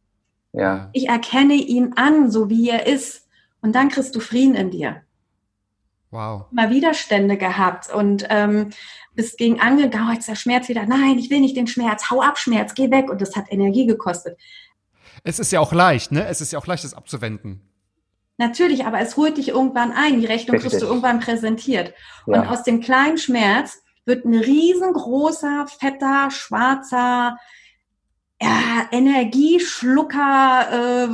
Ja. 0.53 0.91
Ich 0.93 1.09
erkenne 1.09 1.55
ihn 1.55 1.95
an, 1.97 2.31
so 2.31 2.49
wie 2.49 2.71
er 2.71 2.87
ist, 2.87 3.27
und 3.63 3.75
dann 3.75 3.89
kriegst 3.89 4.15
du 4.15 4.21
Frieden 4.21 4.55
in 4.55 4.71
dir. 4.71 5.03
Wow. 6.13 6.45
Mal 6.53 6.71
Widerstände 6.71 7.37
gehabt 7.37 7.93
und 7.93 8.27
ähm, 8.31 8.71
bist 9.17 9.39
gegen 9.39 9.61
angegangen, 9.61 10.15
jetzt 10.15 10.29
der 10.29 10.37
Schmerz 10.37 10.69
wieder, 10.69 10.87
nein, 10.87 11.19
ich 11.19 11.31
will 11.31 11.41
nicht 11.41 11.57
den 11.57 11.67
Schmerz, 11.67 12.11
hau 12.13 12.23
ab 12.23 12.39
Schmerz, 12.39 12.75
geh 12.75 12.93
weg 12.93 13.11
und 13.11 13.21
das 13.21 13.35
hat 13.35 13.47
Energie 13.51 13.87
gekostet. 13.87 14.39
Es 15.25 15.41
ist 15.41 15.51
ja 15.51 15.59
auch 15.59 15.73
leicht, 15.73 16.13
ne? 16.13 16.29
Es 16.29 16.41
ist 16.41 16.53
ja 16.53 16.61
auch 16.61 16.67
leicht, 16.69 16.85
das 16.85 16.95
abzuwenden. 16.95 17.61
Natürlich, 18.39 18.85
aber 18.85 19.01
es 19.01 19.17
holt 19.17 19.39
dich 19.39 19.49
irgendwann 19.49 19.93
ein. 19.93 20.21
Die 20.21 20.27
Rechnung 20.27 20.57
Richtig. 20.57 20.73
kriegst 20.73 20.83
du 20.83 20.87
irgendwann 20.87 21.21
präsentiert. 21.21 21.95
Ja. 22.27 22.41
Und 22.41 22.49
aus 22.49 22.63
dem 22.63 22.81
kleinen 22.81 23.19
Schmerz 23.19 23.83
wird 24.05 24.25
ein 24.25 24.35
riesengroßer, 24.35 25.67
fetter, 25.69 26.31
schwarzer 26.31 27.39
ja, 28.41 28.89
Energieschlucker, 28.91 30.69
äh, 30.71 31.09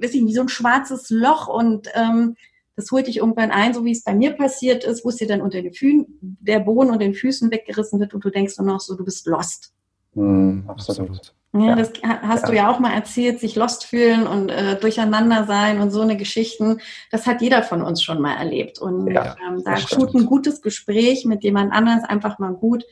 weiß 0.00 0.14
ich 0.14 0.22
nicht, 0.22 0.34
so 0.34 0.42
ein 0.42 0.48
schwarzes 0.48 1.10
Loch 1.10 1.48
und 1.48 1.88
ähm, 1.94 2.36
das 2.74 2.90
holt 2.90 3.06
dich 3.06 3.18
irgendwann 3.18 3.50
ein, 3.50 3.72
so 3.72 3.84
wie 3.84 3.92
es 3.92 4.04
bei 4.04 4.14
mir 4.14 4.32
passiert 4.32 4.84
ist, 4.84 5.04
wo 5.04 5.08
es 5.08 5.16
dir 5.16 5.26
dann 5.26 5.40
unter 5.40 5.62
den 5.62 5.72
Füßen, 5.72 6.06
der 6.20 6.60
Boden 6.60 6.90
und 6.90 7.00
den 7.00 7.14
Füßen 7.14 7.50
weggerissen 7.50 8.00
wird 8.00 8.12
und 8.12 8.24
du 8.24 8.30
denkst 8.30 8.58
nur 8.58 8.66
noch 8.66 8.80
so, 8.80 8.94
du 8.96 9.04
bist 9.04 9.26
lost. 9.26 9.72
Mm, 10.16 10.60
absolut. 10.66 11.34
Ja, 11.52 11.74
das 11.74 11.92
hast 12.02 12.42
ja. 12.42 12.48
du 12.48 12.56
ja 12.56 12.70
auch 12.70 12.80
mal 12.80 12.92
erzählt, 12.92 13.40
sich 13.40 13.56
lost 13.56 13.84
fühlen 13.84 14.26
und 14.26 14.50
äh, 14.50 14.78
durcheinander 14.78 15.44
sein 15.44 15.80
und 15.80 15.90
so 15.90 16.00
eine 16.00 16.16
Geschichten. 16.16 16.80
Das 17.10 17.26
hat 17.26 17.40
jeder 17.40 17.62
von 17.62 17.82
uns 17.82 18.02
schon 18.02 18.20
mal 18.20 18.34
erlebt. 18.34 18.78
Und 18.78 19.10
ja, 19.10 19.36
ähm, 19.46 19.62
da 19.64 19.76
tut 19.76 20.14
ein 20.14 20.26
gutes 20.26 20.60
Gespräch 20.60 21.24
mit 21.24 21.44
jemand 21.44 21.72
anders 21.72 22.04
einfach 22.04 22.38
mal 22.38 22.52
gut, 22.52 22.84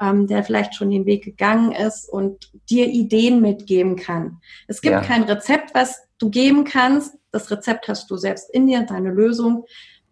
ähm, 0.00 0.26
der 0.26 0.42
vielleicht 0.42 0.74
schon 0.74 0.90
den 0.90 1.06
Weg 1.06 1.24
gegangen 1.24 1.72
ist 1.72 2.08
und 2.08 2.50
dir 2.70 2.88
Ideen 2.88 3.40
mitgeben 3.40 3.96
kann. 3.96 4.38
Es 4.66 4.80
gibt 4.80 4.94
ja. 4.94 5.00
kein 5.00 5.24
Rezept, 5.24 5.74
was 5.74 6.08
du 6.18 6.30
geben 6.30 6.64
kannst. 6.64 7.16
Das 7.30 7.50
Rezept 7.50 7.88
hast 7.88 8.10
du 8.10 8.16
selbst 8.16 8.50
in 8.50 8.66
dir, 8.66 8.82
deine 8.82 9.10
Lösung, 9.10 9.64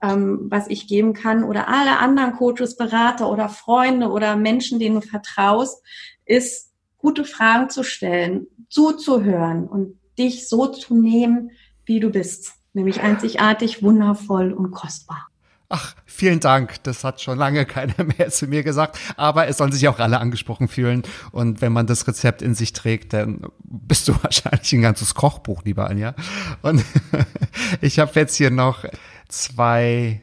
ähm, 0.03 0.47
was 0.49 0.69
ich 0.69 0.87
geben 0.87 1.13
kann. 1.13 1.43
Oder 1.43 1.69
alle 1.69 1.99
anderen 1.99 2.35
Coaches, 2.35 2.77
Berater 2.77 3.31
oder 3.31 3.49
Freunde 3.49 4.11
oder 4.11 4.37
Menschen, 4.37 4.79
denen 4.79 5.01
du 5.01 5.07
vertraust, 5.07 5.83
ist 6.27 6.73
gute 6.99 7.25
Fragen 7.25 7.71
zu 7.71 7.83
stellen, 7.83 8.47
zuzuhören 8.69 9.67
und 9.67 9.99
dich 10.19 10.49
so 10.49 10.67
zu 10.67 10.95
nehmen, 10.95 11.51
wie 11.85 12.01
du 12.01 12.11
bist. 12.11 12.53
Nämlich 12.75 13.01
einzigartig, 13.01 13.83
wundervoll 13.83 14.53
und 14.53 14.71
kostbar. 14.71 15.29
Ach, 15.69 15.97
vielen 16.05 16.39
Dank. 16.39 16.83
Das 16.85 17.03
hat 17.03 17.21
schon 17.21 17.39
lange 17.39 17.67
keiner 17.67 18.05
mehr 18.19 18.31
zu 18.31 18.47
mir 18.47 18.63
gesagt. 18.63 18.99
Aber 19.17 19.49
es 19.49 19.57
sollen 19.57 19.73
sich 19.73 19.89
auch 19.89 19.99
alle 19.99 20.21
angesprochen 20.21 20.69
fühlen. 20.69 21.03
Und 21.33 21.61
wenn 21.61 21.73
man 21.73 21.87
das 21.87 22.07
Rezept 22.07 22.43
in 22.43 22.55
sich 22.55 22.73
trägt, 22.73 23.13
dann 23.13 23.47
bist 23.65 24.09
du 24.09 24.15
wahrscheinlich 24.23 24.73
ein 24.73 24.83
ganzes 24.83 25.15
Kochbuch, 25.15 25.63
lieber 25.65 25.89
Anja. 25.89 26.15
Und 26.63 26.85
ich 27.81 27.99
habe 27.99 28.13
jetzt 28.15 28.37
hier 28.37 28.51
noch 28.51 28.85
zwei, 29.29 30.23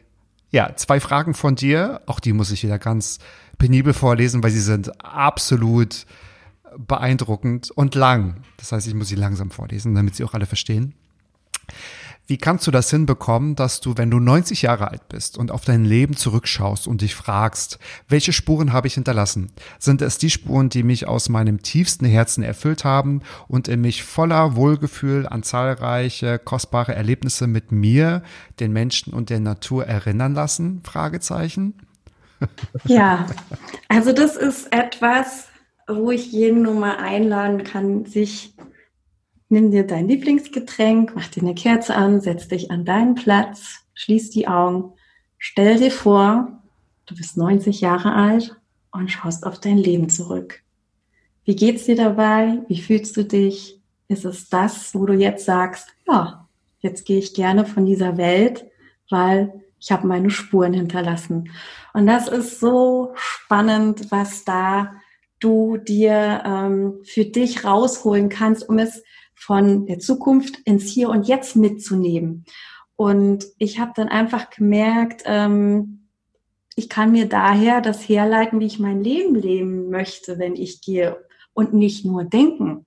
ja, 0.52 0.76
zwei 0.76 1.00
Fragen 1.00 1.34
von 1.34 1.56
dir. 1.56 2.02
Auch 2.06 2.20
die 2.20 2.34
muss 2.34 2.52
ich 2.52 2.64
wieder 2.64 2.80
ganz 2.80 3.20
penibel 3.64 3.94
vorlesen, 3.94 4.44
weil 4.44 4.52
sie 4.52 4.60
sind 4.60 4.92
absolut 5.06 6.06
beeindruckend 6.78 7.72
und 7.72 7.96
lang. 7.96 8.42
Das 8.58 8.74
heißt, 8.74 8.88
ich 8.88 8.94
muss 8.94 9.08
sie 9.08 9.16
langsam 9.16 9.52
vorlesen, 9.52 9.96
damit 9.96 10.16
sie 10.16 10.26
auch 10.26 10.34
alle 10.34 10.46
verstehen. 10.46 10.96
Wie 12.28 12.36
kannst 12.36 12.68
du 12.68 12.72
das 12.72 12.90
hinbekommen, 12.90 13.56
dass 13.56 13.80
du, 13.80 13.96
wenn 13.96 14.12
du 14.12 14.20
90 14.20 14.64
Jahre 14.64 14.92
alt 14.92 15.08
bist 15.08 15.38
und 15.38 15.50
auf 15.50 15.64
dein 15.64 15.86
Leben 15.86 16.18
zurückschaust 16.18 16.88
und 16.88 17.00
dich 17.00 17.16
fragst, 17.16 17.80
welche 18.10 18.34
Spuren 18.34 18.74
habe 18.74 18.88
ich 18.88 18.96
hinterlassen? 18.96 19.54
Sind 19.80 20.02
es 20.02 20.18
die 20.18 20.30
Spuren, 20.30 20.68
die 20.68 20.84
mich 20.84 21.08
aus 21.08 21.30
meinem 21.30 21.62
tiefsten 21.62 22.06
Herzen 22.06 22.44
erfüllt 22.44 22.84
haben 22.84 23.22
und 23.48 23.70
in 23.70 23.80
mich 23.80 24.04
voller 24.04 24.58
Wohlgefühl 24.58 25.26
an 25.26 25.44
zahlreiche 25.44 26.38
kostbare 26.38 26.96
Erlebnisse 26.96 27.48
mit 27.48 27.72
mir, 27.72 28.24
den 28.60 28.74
Menschen 28.74 29.14
und 29.14 29.30
der 29.30 29.40
Natur 29.40 29.86
erinnern 29.86 30.34
lassen? 30.34 30.82
Fragezeichen. 30.84 31.76
Ja, 32.86 33.28
also 33.88 34.14
das 34.14 34.36
ist 34.36 34.72
etwas, 34.72 35.48
wo 35.88 36.12
ich 36.12 36.32
jeden 36.32 36.62
nur 36.64 36.76
mal 36.76 36.98
einladen 36.98 37.64
kann, 37.64 38.06
sich, 38.06 38.56
nimm 39.50 39.72
dir 39.72 39.86
dein 39.86 40.08
Lieblingsgetränk, 40.08 41.14
mach 41.16 41.28
dir 41.28 41.44
eine 41.44 41.56
Kerze 41.56 41.96
an, 41.96 42.22
setz 42.22 42.48
dich 42.48 42.72
an 42.72 42.86
deinen 42.86 43.16
Platz, 43.16 43.86
schließ 43.94 44.30
die 44.32 44.48
Augen, 44.48 44.94
stell 45.38 45.78
dir 45.78 45.92
vor, 45.92 46.64
du 47.06 47.16
bist 47.16 47.38
90 47.38 47.82
Jahre 47.82 48.14
alt 48.14 48.56
und 48.92 49.12
schaust 49.12 49.46
auf 49.46 49.60
dein 49.60 49.78
Leben 49.78 50.10
zurück. 50.10 50.64
Wie 51.46 51.56
geht's 51.56 51.86
dir 51.86 51.96
dabei? 51.96 52.60
Wie 52.70 52.82
fühlst 52.82 53.18
du 53.18 53.26
dich? 53.26 53.82
Ist 54.08 54.26
es 54.26 54.50
das, 54.50 54.96
wo 54.96 55.06
du 55.06 55.14
jetzt 55.14 55.46
sagst, 55.46 55.90
ja, 56.08 56.48
jetzt 56.80 57.06
gehe 57.06 57.20
ich 57.20 57.34
gerne 57.34 57.66
von 57.66 57.86
dieser 57.86 58.18
Welt, 58.18 58.66
weil 59.10 59.63
ich 59.84 59.92
habe 59.92 60.08
meine 60.08 60.30
Spuren 60.30 60.74
hinterlassen. 60.74 61.52
Und 61.94 62.08
das 62.08 62.30
ist 62.30 62.62
so 62.62 63.12
spannend, 63.16 64.12
was 64.12 64.46
da 64.46 64.94
du 65.40 65.76
dir 65.76 66.42
ähm, 66.46 67.00
für 67.04 67.26
dich 67.26 67.66
rausholen 67.66 68.30
kannst, 68.30 68.70
um 68.70 68.80
es 68.80 69.04
von 69.36 69.86
der 69.86 70.00
Zukunft 70.00 70.58
ins 70.64 70.86
Hier 70.86 71.10
und 71.10 71.28
Jetzt 71.28 71.58
mitzunehmen. 71.58 72.46
Und 72.96 73.46
ich 73.58 73.78
habe 73.78 73.92
dann 73.94 74.08
einfach 74.08 74.50
gemerkt, 74.52 75.24
ähm, 75.26 76.08
ich 76.78 76.88
kann 76.88 77.12
mir 77.12 77.28
daher 77.28 77.82
das 77.82 78.08
herleiten, 78.08 78.62
wie 78.62 78.68
ich 78.68 78.80
mein 78.80 79.04
Leben 79.04 79.36
leben 79.36 79.90
möchte, 79.90 80.40
wenn 80.40 80.56
ich 80.56 80.82
gehe 80.82 81.18
und 81.54 81.74
nicht 81.74 82.06
nur 82.06 82.24
denken. 82.24 82.86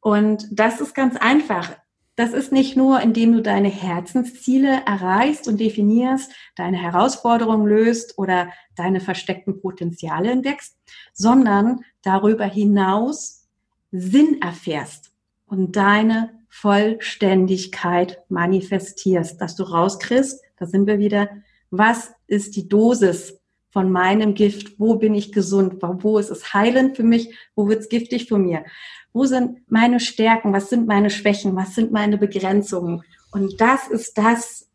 Und 0.00 0.48
das 0.50 0.80
ist 0.80 0.94
ganz 0.94 1.16
einfach. 1.16 1.76
Das 2.14 2.34
ist 2.34 2.52
nicht 2.52 2.76
nur, 2.76 3.00
indem 3.00 3.32
du 3.32 3.40
deine 3.40 3.70
Herzensziele 3.70 4.82
erreichst 4.86 5.48
und 5.48 5.58
definierst, 5.58 6.30
deine 6.56 6.76
Herausforderungen 6.76 7.66
löst 7.66 8.18
oder 8.18 8.50
deine 8.76 9.00
versteckten 9.00 9.60
Potenziale 9.60 10.30
entdeckst, 10.30 10.76
sondern 11.14 11.80
darüber 12.02 12.44
hinaus 12.44 13.48
Sinn 13.92 14.42
erfährst 14.42 15.12
und 15.46 15.76
deine 15.76 16.42
Vollständigkeit 16.50 18.20
manifestierst, 18.28 19.40
dass 19.40 19.56
du 19.56 19.62
rauskriegst, 19.62 20.42
da 20.58 20.66
sind 20.66 20.86
wir 20.86 20.98
wieder, 20.98 21.30
was 21.70 22.12
ist 22.26 22.56
die 22.56 22.68
Dosis 22.68 23.40
von 23.70 23.90
meinem 23.90 24.34
Gift? 24.34 24.78
Wo 24.78 24.96
bin 24.96 25.14
ich 25.14 25.32
gesund? 25.32 25.76
Wo 25.80 26.18
ist 26.18 26.30
es 26.30 26.52
heilend 26.52 26.96
für 26.96 27.04
mich? 27.04 27.34
Wo 27.54 27.68
wird 27.68 27.80
es 27.80 27.88
giftig 27.88 28.28
für 28.28 28.38
mir? 28.38 28.64
Wo 29.12 29.24
sind 29.26 29.70
meine 29.70 30.00
Stärken? 30.00 30.52
Was 30.52 30.70
sind 30.70 30.86
meine 30.86 31.10
Schwächen? 31.10 31.54
Was 31.56 31.74
sind 31.74 31.92
meine 31.92 32.18
Begrenzungen? 32.18 33.02
Und 33.30 33.60
das 33.60 33.88
ist 33.88 34.16
das, 34.16 34.68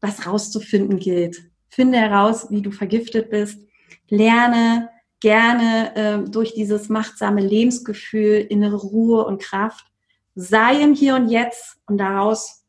was 0.00 0.26
rauszufinden 0.26 0.98
gilt. 0.98 1.50
Finde 1.70 1.98
heraus, 1.98 2.48
wie 2.50 2.62
du 2.62 2.70
vergiftet 2.70 3.30
bist. 3.30 3.58
Lerne 4.08 4.90
gerne 5.20 5.96
äh, 5.96 6.30
durch 6.30 6.54
dieses 6.54 6.88
machtsame 6.90 7.40
Lebensgefühl 7.40 8.46
innere 8.48 8.76
Ruhe 8.76 9.24
und 9.24 9.40
Kraft. 9.40 9.86
Sei 10.34 10.82
im 10.82 10.94
Hier 10.94 11.14
und 11.14 11.28
Jetzt 11.28 11.76
und 11.86 11.98
daraus 11.98 12.63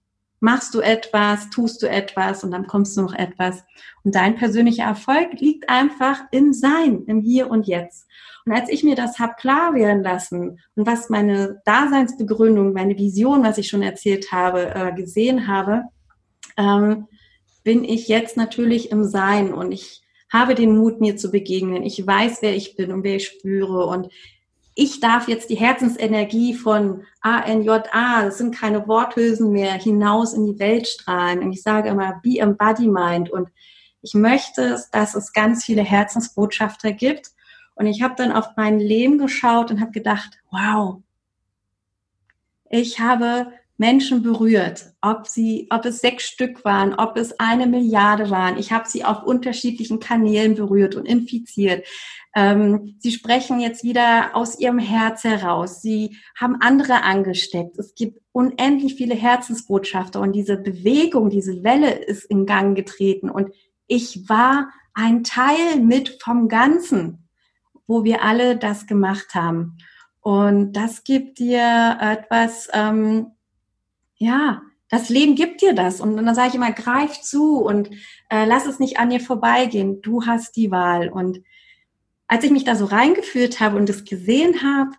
machst 0.46 0.76
du 0.76 0.80
etwas, 0.80 1.50
tust 1.50 1.82
du 1.82 1.90
etwas 1.90 2.44
und 2.44 2.52
dann 2.52 2.68
kommst 2.68 2.96
du 2.96 3.02
noch 3.02 3.14
etwas. 3.14 3.64
Und 4.04 4.14
dein 4.14 4.36
persönlicher 4.36 4.84
Erfolg 4.84 5.34
liegt 5.40 5.68
einfach 5.70 6.20
im 6.32 6.54
Sein, 6.54 7.04
im 7.08 7.20
Hier 7.20 7.50
und 7.50 7.66
Jetzt. 7.66 8.08
Und 8.46 8.54
als 8.54 8.70
ich 8.70 8.84
mir 8.84 8.96
das 8.96 9.18
hab 9.18 9.38
klar 9.38 9.74
werden 9.74 10.04
lassen 10.04 10.60
und 10.76 10.86
was 10.86 11.10
meine 11.10 11.62
Daseinsbegründung, 11.66 12.74
meine 12.74 12.96
Vision, 12.96 13.44
was 13.44 13.58
ich 13.58 13.68
schon 13.68 13.82
erzählt 13.82 14.32
habe, 14.32 14.76
äh, 14.76 14.94
gesehen 14.94 15.48
habe, 15.48 15.86
ähm, 16.58 17.08
bin 17.64 17.84
ich 17.84 18.08
jetzt 18.08 18.38
natürlich 18.38 18.92
im 18.92 19.04
Sein 19.04 19.52
und 19.52 19.72
ich 19.72 20.04
habe 20.32 20.54
den 20.54 20.78
Mut, 20.78 21.02
mir 21.02 21.18
zu 21.18 21.32
begegnen. 21.32 21.82
Ich 21.82 22.06
weiß, 22.06 22.44
wer 22.44 22.56
ich 22.56 22.76
bin 22.76 22.92
und 22.92 23.04
wer 23.04 23.16
ich 23.16 23.26
spüre 23.26 23.88
und 23.88 24.10
ich 24.78 25.00
darf 25.00 25.30
jetzt 25.30 25.50
die 25.50 25.56
Herzensenergie 25.56 26.54
von 26.54 27.06
ANJA, 27.22 28.26
das 28.26 28.38
sind 28.38 28.54
keine 28.54 28.88
Worthülsen 28.90 29.52
mehr, 29.52 29.74
hinaus 29.74 30.34
in 30.34 30.46
die 30.46 30.60
Welt 30.60 30.88
strahlen. 30.88 31.40
Und 31.40 31.54
ich 31.54 31.64
sage 31.64 31.88
immer, 31.88 32.20
be 32.22 32.40
embodiment. 32.40 33.30
Und 33.30 33.50
ich 34.02 34.14
möchte, 34.14 34.84
dass 34.92 35.16
es 35.16 35.32
ganz 35.32 35.64
viele 35.64 35.82
Herzensbotschafter 35.82 36.92
gibt. 36.92 37.32
Und 37.76 37.88
ich 37.88 38.02
habe 38.02 38.16
dann 38.18 38.34
auf 38.34 38.50
mein 38.58 38.80
Leben 38.80 39.18
geschaut 39.18 39.72
und 39.72 39.80
habe 39.80 39.92
gedacht, 39.92 40.38
wow, 40.52 41.02
ich 42.70 43.00
habe 43.00 43.54
Menschen 43.78 44.24
berührt, 44.24 44.94
ob 45.02 45.28
sie, 45.28 45.68
ob 45.70 45.86
es 45.86 46.00
sechs 46.00 46.26
Stück 46.26 46.64
waren, 46.64 46.94
ob 46.94 47.18
es 47.18 47.40
eine 47.40 47.68
Milliarde 47.68 48.30
waren. 48.30 48.58
Ich 48.58 48.72
habe 48.72 48.88
sie 48.88 49.04
auf 49.04 49.24
unterschiedlichen 49.24 50.00
Kanälen 50.00 50.56
berührt 50.56 50.96
und 50.96 51.06
infiziert. 51.06 51.86
Ähm, 52.36 52.96
sie 53.00 53.12
sprechen 53.12 53.60
jetzt 53.60 53.84
wieder 53.84 54.32
aus 54.34 54.60
ihrem 54.60 54.80
Herz 54.80 55.24
heraus. 55.24 55.82
Sie 55.82 56.18
haben 56.40 56.58
andere 56.62 57.04
angesteckt. 57.04 57.78
Es 57.78 57.96
gibt 57.96 58.22
unendlich 58.32 58.96
viele 58.96 59.16
Herzensbotschafter 59.16 60.22
und 60.22 60.34
diese 60.34 60.58
Bewegung, 60.58 61.30
diese 61.30 61.64
Welle 61.64 61.92
ist 61.92 62.26
in 62.26 62.46
Gang 62.46 62.76
getreten 62.76 63.30
und 63.30 63.52
ich 63.88 64.28
war 64.28 64.70
ein 64.94 65.24
Teil 65.24 65.80
mit 65.82 66.22
vom 66.24 66.48
Ganzen, 66.48 67.28
wo 67.88 68.04
wir 68.04 68.24
alle 68.24 68.58
das 68.58 68.88
gemacht 68.88 69.36
haben. 69.36 69.78
Und 70.22 70.74
das 70.74 71.04
gibt 71.04 71.38
dir 71.38 71.98
etwas, 72.02 72.68
ähm, 72.74 73.35
ja, 74.26 74.62
das 74.90 75.10
Leben 75.10 75.36
gibt 75.36 75.62
dir 75.62 75.74
das. 75.74 76.02
Und 76.02 76.18
dann 76.18 76.36
sage 76.36 76.50
ich 76.50 76.56
immer, 76.56 76.72
greif 76.72 77.22
zu 77.22 77.62
und 77.62 77.90
äh, 78.30 78.46
lass 78.46 78.66
es 78.66 78.80
nicht 78.80 79.00
an 79.00 79.10
dir 79.10 79.20
vorbeigehen. 79.20 80.02
Du 80.02 80.26
hast 80.26 80.56
die 80.56 80.72
Wahl. 80.72 81.10
Und 81.10 81.42
als 82.28 82.44
ich 82.44 82.52
mich 82.52 82.64
da 82.64 82.76
so 82.76 82.86
reingeführt 82.86 83.60
habe 83.60 83.78
und 83.78 83.90
es 83.90 84.06
gesehen 84.06 84.64
habe, 84.64 84.92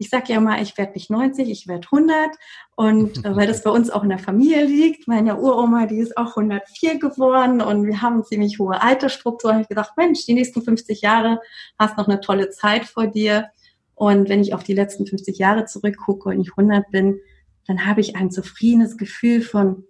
ich 0.00 0.10
sage 0.10 0.32
ja 0.32 0.40
mal, 0.40 0.62
ich 0.62 0.78
werde 0.78 0.92
nicht 0.92 1.10
90, 1.10 1.50
ich 1.50 1.66
werde 1.66 1.88
100. 1.90 2.30
Und 2.76 3.24
äh, 3.24 3.36
weil 3.36 3.46
das 3.46 3.64
bei 3.64 3.70
uns 3.70 3.90
auch 3.90 4.04
in 4.04 4.10
der 4.10 4.18
Familie 4.18 4.64
liegt, 4.64 5.08
meine 5.08 5.38
Uroma, 5.38 5.86
die 5.86 5.98
ist 5.98 6.16
auch 6.16 6.36
104 6.36 6.98
geworden 6.98 7.60
und 7.60 7.86
wir 7.86 8.00
haben 8.00 8.14
eine 8.14 8.24
ziemlich 8.24 8.58
hohe 8.58 8.80
Altersstruktur. 8.80 9.52
habe 9.52 9.62
ich 9.62 9.68
gedacht, 9.68 9.92
Mensch, 9.96 10.24
die 10.24 10.34
nächsten 10.34 10.62
50 10.62 11.00
Jahre 11.00 11.40
hast 11.78 11.96
noch 11.96 12.06
eine 12.06 12.20
tolle 12.20 12.50
Zeit 12.50 12.84
vor 12.84 13.08
dir. 13.08 13.50
Und 13.94 14.28
wenn 14.28 14.40
ich 14.40 14.54
auf 14.54 14.62
die 14.62 14.74
letzten 14.74 15.06
50 15.06 15.38
Jahre 15.38 15.64
zurückgucke 15.64 16.28
und 16.28 16.40
ich 16.40 16.50
100 16.50 16.88
bin, 16.92 17.20
dann 17.68 17.86
habe 17.86 18.00
ich 18.00 18.16
ein 18.16 18.30
zufriedenes 18.30 18.96
Gefühl 18.96 19.42
von 19.42 19.84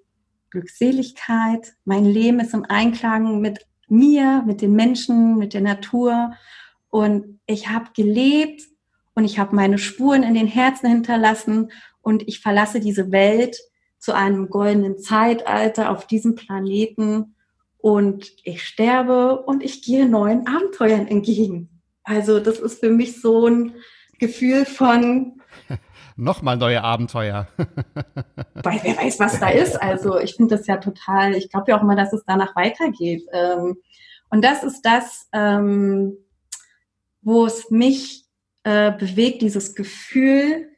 Glückseligkeit. 0.51 1.75
Mein 1.85 2.05
Leben 2.05 2.41
ist 2.41 2.53
im 2.53 2.65
Einklang 2.65 3.41
mit 3.41 3.67
mir, 3.89 4.43
mit 4.45 4.61
den 4.61 4.73
Menschen, 4.73 5.39
mit 5.39 5.55
der 5.55 5.61
Natur. 5.61 6.33
Und 6.91 7.39
ich 7.47 7.69
habe 7.69 7.91
gelebt 7.95 8.63
und 9.15 9.25
ich 9.25 9.39
habe 9.39 9.55
meine 9.55 9.79
Spuren 9.79 10.25
in 10.25 10.35
den 10.35 10.49
Herzen 10.49 10.89
hinterlassen 10.89 11.71
und 12.03 12.27
ich 12.27 12.41
verlasse 12.41 12.81
diese 12.81 13.13
Welt 13.13 13.57
zu 13.99 14.13
einem 14.13 14.51
goldenen 14.51 14.99
Zeitalter 14.99 15.91
auf 15.91 16.07
diesem 16.07 16.35
Planeten 16.35 17.37
und 17.79 18.33
ich 18.43 18.65
sterbe 18.65 19.43
und 19.43 19.63
ich 19.63 19.83
gehe 19.83 20.09
neuen 20.09 20.49
Abenteuern 20.49 21.07
entgegen. 21.07 21.81
Also 22.03 22.41
das 22.41 22.59
ist 22.59 22.81
für 22.81 22.91
mich 22.91 23.21
so 23.21 23.47
ein 23.47 23.75
Gefühl 24.19 24.65
von 24.65 25.41
Nochmal 26.21 26.57
neue 26.57 26.83
Abenteuer. 26.83 27.47
Weil 27.57 28.81
wer 28.83 28.97
weiß, 28.97 29.21
was 29.21 29.39
da 29.39 29.51
ist. 29.51 29.81
Also 29.81 30.19
ich 30.19 30.35
finde 30.35 30.57
das 30.57 30.67
ja 30.67 30.79
total, 30.79 31.37
ich 31.37 31.49
glaube 31.49 31.71
ja 31.71 31.79
auch 31.79 31.85
mal, 31.85 31.95
dass 31.95 32.13
es 32.13 32.25
danach 32.27 32.57
weitergeht. 32.57 33.23
Ähm, 33.33 33.77
und 34.29 34.45
das 34.45 34.65
ist 34.65 34.83
das, 34.83 35.29
ähm, 35.33 36.17
wo 37.23 37.47
es 37.47 37.71
mich 37.71 38.25
äh, 38.65 38.91
bewegt, 38.91 39.43
dieses 39.43 39.77
Gefühl, 39.77 40.69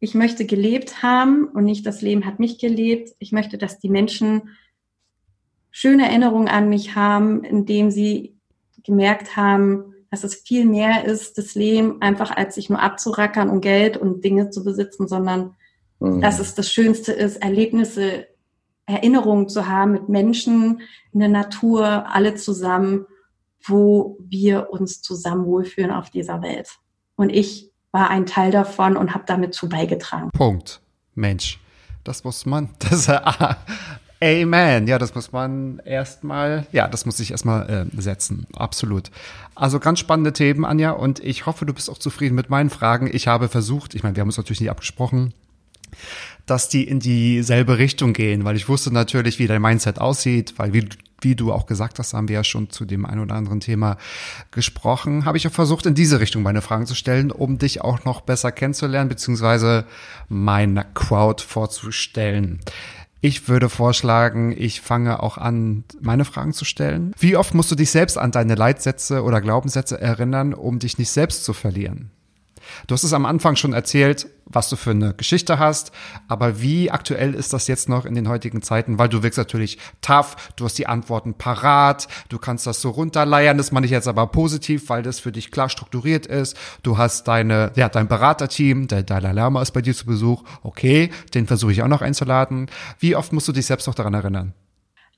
ich 0.00 0.16
möchte 0.16 0.46
gelebt 0.46 1.00
haben 1.04 1.46
und 1.46 1.62
nicht 1.62 1.86
das 1.86 2.02
Leben 2.02 2.26
hat 2.26 2.40
mich 2.40 2.58
gelebt. 2.58 3.14
Ich 3.20 3.30
möchte, 3.30 3.58
dass 3.58 3.78
die 3.78 3.88
Menschen 3.88 4.48
schöne 5.70 6.08
Erinnerungen 6.08 6.48
an 6.48 6.68
mich 6.68 6.96
haben, 6.96 7.44
indem 7.44 7.92
sie 7.92 8.36
gemerkt 8.82 9.36
haben, 9.36 9.91
dass 10.12 10.24
es 10.24 10.34
viel 10.34 10.66
mehr 10.66 11.06
ist, 11.06 11.38
das 11.38 11.54
Leben 11.54 12.02
einfach 12.02 12.36
als 12.36 12.56
sich 12.56 12.68
nur 12.68 12.82
abzurackern 12.82 13.48
und 13.48 13.62
Geld 13.62 13.96
und 13.96 14.22
Dinge 14.22 14.50
zu 14.50 14.62
besitzen, 14.62 15.08
sondern 15.08 15.56
mhm. 16.00 16.20
dass 16.20 16.38
es 16.38 16.54
das 16.54 16.70
Schönste 16.70 17.12
ist, 17.12 17.38
Erlebnisse, 17.38 18.26
Erinnerungen 18.84 19.48
zu 19.48 19.68
haben 19.68 19.92
mit 19.92 20.10
Menschen 20.10 20.82
in 21.14 21.20
der 21.20 21.30
Natur, 21.30 22.04
alle 22.12 22.34
zusammen, 22.34 23.06
wo 23.64 24.18
wir 24.20 24.68
uns 24.70 25.00
zusammen 25.00 25.46
wohlfühlen 25.46 25.90
auf 25.90 26.10
dieser 26.10 26.42
Welt. 26.42 26.68
Und 27.16 27.30
ich 27.30 27.70
war 27.90 28.10
ein 28.10 28.26
Teil 28.26 28.50
davon 28.50 28.98
und 28.98 29.14
habe 29.14 29.24
damit 29.26 29.54
zu 29.54 29.70
beigetragen. 29.70 30.30
Punkt. 30.32 30.82
Mensch, 31.14 31.58
das 32.04 32.22
muss 32.22 32.44
man, 32.44 32.68
das 32.80 33.08
Amen. 34.22 34.86
Ja, 34.86 35.00
das 35.00 35.16
muss 35.16 35.32
man 35.32 35.80
erstmal, 35.84 36.64
ja, 36.70 36.86
das 36.86 37.06
muss 37.06 37.18
ich 37.18 37.32
erstmal 37.32 37.88
äh, 37.92 38.00
setzen. 38.00 38.46
Absolut. 38.54 39.10
Also 39.56 39.80
ganz 39.80 39.98
spannende 39.98 40.32
Themen, 40.32 40.64
Anja, 40.64 40.92
und 40.92 41.18
ich 41.18 41.46
hoffe, 41.46 41.66
du 41.66 41.74
bist 41.74 41.90
auch 41.90 41.98
zufrieden 41.98 42.36
mit 42.36 42.48
meinen 42.48 42.70
Fragen. 42.70 43.10
Ich 43.12 43.26
habe 43.26 43.48
versucht, 43.48 43.96
ich 43.96 44.04
meine, 44.04 44.14
wir 44.14 44.20
haben 44.20 44.28
uns 44.28 44.36
natürlich 44.36 44.60
nicht 44.60 44.70
abgesprochen, 44.70 45.34
dass 46.46 46.68
die 46.68 46.84
in 46.84 47.00
dieselbe 47.00 47.78
Richtung 47.78 48.12
gehen, 48.12 48.44
weil 48.44 48.54
ich 48.54 48.68
wusste 48.68 48.92
natürlich, 48.94 49.40
wie 49.40 49.48
dein 49.48 49.60
Mindset 49.60 49.98
aussieht, 49.98 50.54
weil 50.56 50.72
wie, 50.72 50.88
wie 51.20 51.34
du 51.34 51.52
auch 51.52 51.66
gesagt 51.66 51.98
hast, 51.98 52.14
haben 52.14 52.28
wir 52.28 52.36
ja 52.36 52.44
schon 52.44 52.70
zu 52.70 52.84
dem 52.84 53.04
einen 53.04 53.22
oder 53.22 53.34
anderen 53.34 53.58
Thema 53.58 53.98
gesprochen, 54.52 55.24
habe 55.24 55.36
ich 55.36 55.48
auch 55.48 55.52
versucht, 55.52 55.84
in 55.86 55.94
diese 55.94 56.20
Richtung 56.20 56.44
meine 56.44 56.62
Fragen 56.62 56.86
zu 56.86 56.94
stellen, 56.94 57.32
um 57.32 57.58
dich 57.58 57.80
auch 57.80 58.04
noch 58.04 58.20
besser 58.20 58.52
kennenzulernen, 58.52 59.08
beziehungsweise 59.08 59.84
meine 60.28 60.86
Crowd 60.94 61.42
vorzustellen. 61.42 62.60
Ich 63.24 63.48
würde 63.48 63.68
vorschlagen, 63.68 64.52
ich 64.58 64.80
fange 64.80 65.22
auch 65.22 65.38
an, 65.38 65.84
meine 66.00 66.24
Fragen 66.24 66.52
zu 66.52 66.64
stellen. 66.64 67.14
Wie 67.16 67.36
oft 67.36 67.54
musst 67.54 67.70
du 67.70 67.76
dich 67.76 67.92
selbst 67.92 68.18
an 68.18 68.32
deine 68.32 68.56
Leitsätze 68.56 69.22
oder 69.22 69.40
Glaubenssätze 69.40 70.00
erinnern, 70.00 70.52
um 70.52 70.80
dich 70.80 70.98
nicht 70.98 71.10
selbst 71.10 71.44
zu 71.44 71.52
verlieren? 71.52 72.10
Du 72.86 72.94
hast 72.94 73.04
es 73.04 73.12
am 73.12 73.26
Anfang 73.26 73.56
schon 73.56 73.72
erzählt, 73.72 74.26
was 74.46 74.68
du 74.68 74.76
für 74.76 74.90
eine 74.90 75.14
Geschichte 75.14 75.58
hast, 75.58 75.92
aber 76.28 76.60
wie 76.60 76.90
aktuell 76.90 77.34
ist 77.34 77.52
das 77.52 77.68
jetzt 77.68 77.88
noch 77.88 78.04
in 78.04 78.14
den 78.14 78.28
heutigen 78.28 78.62
Zeiten? 78.62 78.98
Weil 78.98 79.08
du 79.08 79.22
wirkst 79.22 79.38
natürlich 79.38 79.78
tough, 80.00 80.36
du 80.56 80.64
hast 80.64 80.78
die 80.78 80.86
Antworten 80.86 81.34
parat, 81.34 82.08
du 82.28 82.38
kannst 82.38 82.66
das 82.66 82.80
so 82.80 82.90
runterleiern, 82.90 83.56
das 83.56 83.72
meine 83.72 83.86
ich 83.86 83.92
jetzt 83.92 84.08
aber 84.08 84.26
positiv, 84.26 84.88
weil 84.88 85.02
das 85.02 85.20
für 85.20 85.32
dich 85.32 85.50
klar 85.50 85.68
strukturiert 85.68 86.26
ist. 86.26 86.56
Du 86.82 86.98
hast 86.98 87.28
deine, 87.28 87.72
ja, 87.76 87.88
dein 87.88 88.08
Beraterteam, 88.08 88.88
der 88.88 89.02
Dalai 89.02 89.32
Lama 89.32 89.62
ist 89.62 89.72
bei 89.72 89.82
dir 89.82 89.94
zu 89.94 90.06
Besuch, 90.06 90.42
okay, 90.62 91.10
den 91.34 91.46
versuche 91.46 91.72
ich 91.72 91.82
auch 91.82 91.88
noch 91.88 92.02
einzuladen. 92.02 92.70
Wie 92.98 93.16
oft 93.16 93.32
musst 93.32 93.48
du 93.48 93.52
dich 93.52 93.66
selbst 93.66 93.86
noch 93.86 93.94
daran 93.94 94.14
erinnern? 94.14 94.54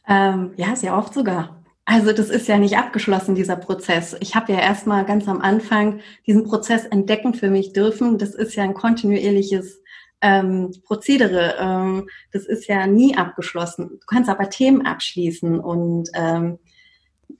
Ähm, 0.07 0.53
ja, 0.57 0.77
sehr 0.77 0.97
oft 0.97 1.15
sogar. 1.15 1.64
Also 1.87 2.13
das 2.13 2.31
ist 2.31 2.49
ja 2.49 2.57
nicht 2.57 2.79
abgeschlossen, 2.79 3.35
dieser 3.35 3.57
Prozess. 3.57 4.17
Ich 4.21 4.35
habe 4.35 4.53
ja 4.53 4.59
erstmal 4.59 5.05
ganz 5.05 5.29
am 5.29 5.41
Anfang 5.41 6.01
diesen 6.27 6.45
Prozess 6.45 6.87
entdecken 6.87 7.35
für 7.35 7.51
mich 7.51 7.73
dürfen. 7.73 8.17
Das 8.17 8.35
ist 8.35 8.55
ja 8.55 8.65
ein 8.65 8.75
kontinuierliches 8.75 9.83
ähm, 10.23 10.73
Prozedere. 10.85 11.57
Ähm, 11.59 12.09
das 12.33 12.47
ist 12.47 12.67
ja 12.69 12.87
nie 12.87 13.17
abgeschlossen. 13.17 13.99
Du 14.01 14.07
kannst 14.07 14.31
aber 14.31 14.49
Themen 14.49 14.87
abschließen 14.87 15.61
und 15.61 16.09
ähm, 16.15 16.59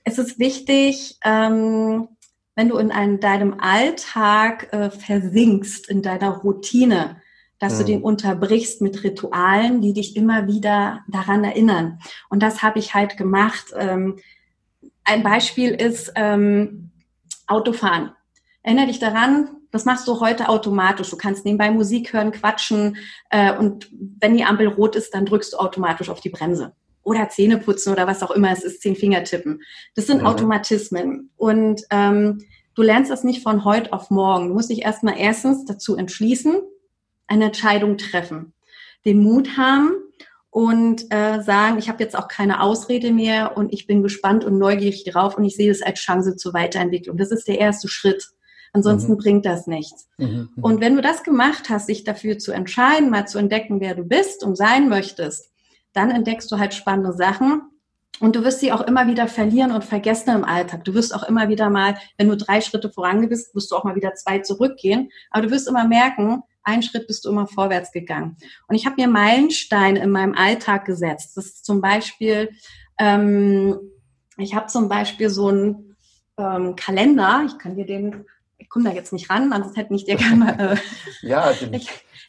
es 0.03 0.19
ist 0.19 0.37
wichtig, 0.37 1.17
ähm, 1.25 2.07
wenn 2.55 2.69
du 2.69 2.77
in 2.77 2.91
einem, 2.91 3.19
deinem 3.19 3.59
Alltag 3.59 4.71
äh, 4.71 4.91
versinkst, 4.91 5.89
in 5.89 6.03
deiner 6.03 6.29
Routine, 6.29 7.17
dass 7.57 7.73
mhm. 7.73 7.77
du 7.79 7.83
den 7.85 8.03
unterbrichst 8.03 8.81
mit 8.81 9.03
Ritualen, 9.03 9.81
die 9.81 9.93
dich 9.93 10.15
immer 10.15 10.47
wieder 10.47 11.03
daran 11.07 11.43
erinnern. 11.43 11.99
Und 12.29 12.43
das 12.43 12.61
habe 12.61 12.77
ich 12.77 12.93
halt 12.93 13.17
gemacht. 13.17 13.73
Ähm, 13.75 14.17
ein 15.05 15.23
Beispiel 15.23 15.71
ist 15.71 16.11
ähm, 16.15 16.91
Autofahren. 17.47 18.11
Erinnere 18.63 18.87
dich 18.87 18.99
daran, 18.99 19.49
das 19.71 19.85
machst 19.85 20.07
du 20.07 20.19
heute 20.19 20.49
automatisch. 20.49 21.09
Du 21.09 21.17
kannst 21.17 21.45
nebenbei 21.45 21.69
Musik 21.69 22.13
hören, 22.13 22.31
quatschen 22.31 22.97
äh, 23.29 23.55
und 23.55 23.89
wenn 23.91 24.35
die 24.35 24.43
Ampel 24.43 24.67
rot 24.67 24.95
ist, 24.95 25.13
dann 25.13 25.25
drückst 25.25 25.53
du 25.53 25.57
automatisch 25.57 26.09
auf 26.09 26.21
die 26.21 26.29
Bremse. 26.29 26.73
Oder 27.03 27.29
Zähne 27.29 27.59
putzen 27.59 27.93
oder 27.93 28.07
was 28.07 28.23
auch 28.23 28.31
immer 28.31 28.51
es 28.51 28.63
ist, 28.63 28.81
zehn 28.81 28.95
Finger 28.95 29.23
tippen. 29.23 29.61
Das 29.93 30.07
sind 30.07 30.21
ja. 30.21 30.25
Automatismen. 30.25 31.29
Und 31.35 31.83
ähm, 31.91 32.43
du 32.73 32.81
lernst 32.81 33.11
das 33.11 33.23
nicht 33.23 33.43
von 33.43 33.63
heute 33.63 33.93
auf 33.93 34.09
morgen. 34.09 34.47
Du 34.47 34.55
musst 34.55 34.71
dich 34.71 34.81
erstmal 34.81 35.19
erstens 35.19 35.65
dazu 35.65 35.95
entschließen, 35.95 36.61
eine 37.27 37.45
Entscheidung 37.45 37.97
treffen. 37.97 38.53
Den 39.05 39.21
Mut 39.21 39.57
haben 39.57 39.91
und 40.55 41.13
äh, 41.13 41.43
sagen, 41.43 41.77
ich 41.79 41.89
habe 41.89 42.01
jetzt 42.01 42.17
auch 42.17 42.29
keine 42.29 42.61
Ausrede 42.61 43.11
mehr 43.11 43.57
und 43.57 43.73
ich 43.73 43.87
bin 43.87 44.01
gespannt 44.01 44.45
und 44.45 44.57
neugierig 44.57 45.03
drauf 45.03 45.37
und 45.37 45.43
ich 45.43 45.57
sehe 45.57 45.69
es 45.69 45.81
als 45.81 45.99
Chance 45.99 46.37
zur 46.37 46.53
Weiterentwicklung. 46.53 47.17
Das 47.17 47.29
ist 47.31 47.49
der 47.49 47.59
erste 47.59 47.89
Schritt. 47.89 48.29
Ansonsten 48.71 49.11
mhm. 49.11 49.17
bringt 49.17 49.45
das 49.45 49.67
nichts. 49.67 50.07
Mhm, 50.17 50.47
mhm. 50.55 50.63
Und 50.63 50.79
wenn 50.79 50.95
du 50.95 51.01
das 51.01 51.23
gemacht 51.23 51.67
hast, 51.67 51.87
sich 51.87 52.05
dafür 52.05 52.37
zu 52.37 52.53
entscheiden, 52.53 53.09
mal 53.09 53.27
zu 53.27 53.37
entdecken, 53.37 53.81
wer 53.81 53.95
du 53.95 54.05
bist 54.05 54.45
und 54.45 54.55
sein 54.55 54.87
möchtest, 54.87 55.51
dann 55.91 56.09
entdeckst 56.09 56.49
du 56.49 56.57
halt 56.57 56.73
spannende 56.73 57.11
Sachen. 57.11 57.63
Und 58.21 58.37
du 58.37 58.45
wirst 58.45 58.61
sie 58.61 58.71
auch 58.71 58.87
immer 58.87 59.07
wieder 59.07 59.27
verlieren 59.27 59.73
und 59.73 59.83
vergessen 59.83 60.29
im 60.29 60.45
Alltag. 60.45 60.85
Du 60.85 60.93
wirst 60.93 61.13
auch 61.13 61.23
immer 61.23 61.49
wieder 61.49 61.69
mal, 61.69 61.97
wenn 62.17 62.29
du 62.29 62.37
drei 62.37 62.61
Schritte 62.61 62.89
voran 62.89 63.27
bist, 63.27 63.53
wirst 63.55 63.71
du 63.71 63.75
auch 63.75 63.83
mal 63.83 63.97
wieder 63.97 64.13
zwei 64.13 64.39
zurückgehen. 64.39 65.09
Aber 65.31 65.47
du 65.47 65.51
wirst 65.51 65.67
immer 65.67 65.85
merken, 65.85 66.43
ein 66.65 66.83
Schritt 66.83 67.07
bist 67.07 67.25
du 67.25 67.29
immer 67.29 67.47
vorwärts 67.47 67.91
gegangen. 67.91 68.37
Und 68.67 68.75
ich 68.75 68.85
habe 68.85 68.95
mir 68.97 69.07
Meilensteine 69.07 70.01
in 70.01 70.09
meinem 70.09 70.35
Alltag 70.35 70.85
gesetzt. 70.85 71.37
Das 71.37 71.45
ist 71.45 71.65
zum 71.65 71.81
Beispiel, 71.81 72.49
ähm, 72.99 73.79
ich 74.37 74.55
habe 74.55 74.67
zum 74.67 74.89
Beispiel 74.89 75.29
so 75.29 75.47
einen 75.47 75.95
ähm, 76.37 76.75
Kalender. 76.75 77.43
Ich 77.47 77.57
kann 77.57 77.75
dir 77.75 77.85
den 77.85 78.25
ich 78.57 78.69
komme 78.69 78.89
da 78.89 78.95
jetzt 78.95 79.13
nicht 79.13 79.29
ran, 79.29 79.51
ansonsten 79.53 79.79
hätte 79.79 79.93
ich 79.93 80.05
dir 80.05 80.15
gerne 80.15 80.73
äh, 81.21 81.27
ja, 81.27 81.51
ich, 81.51 81.61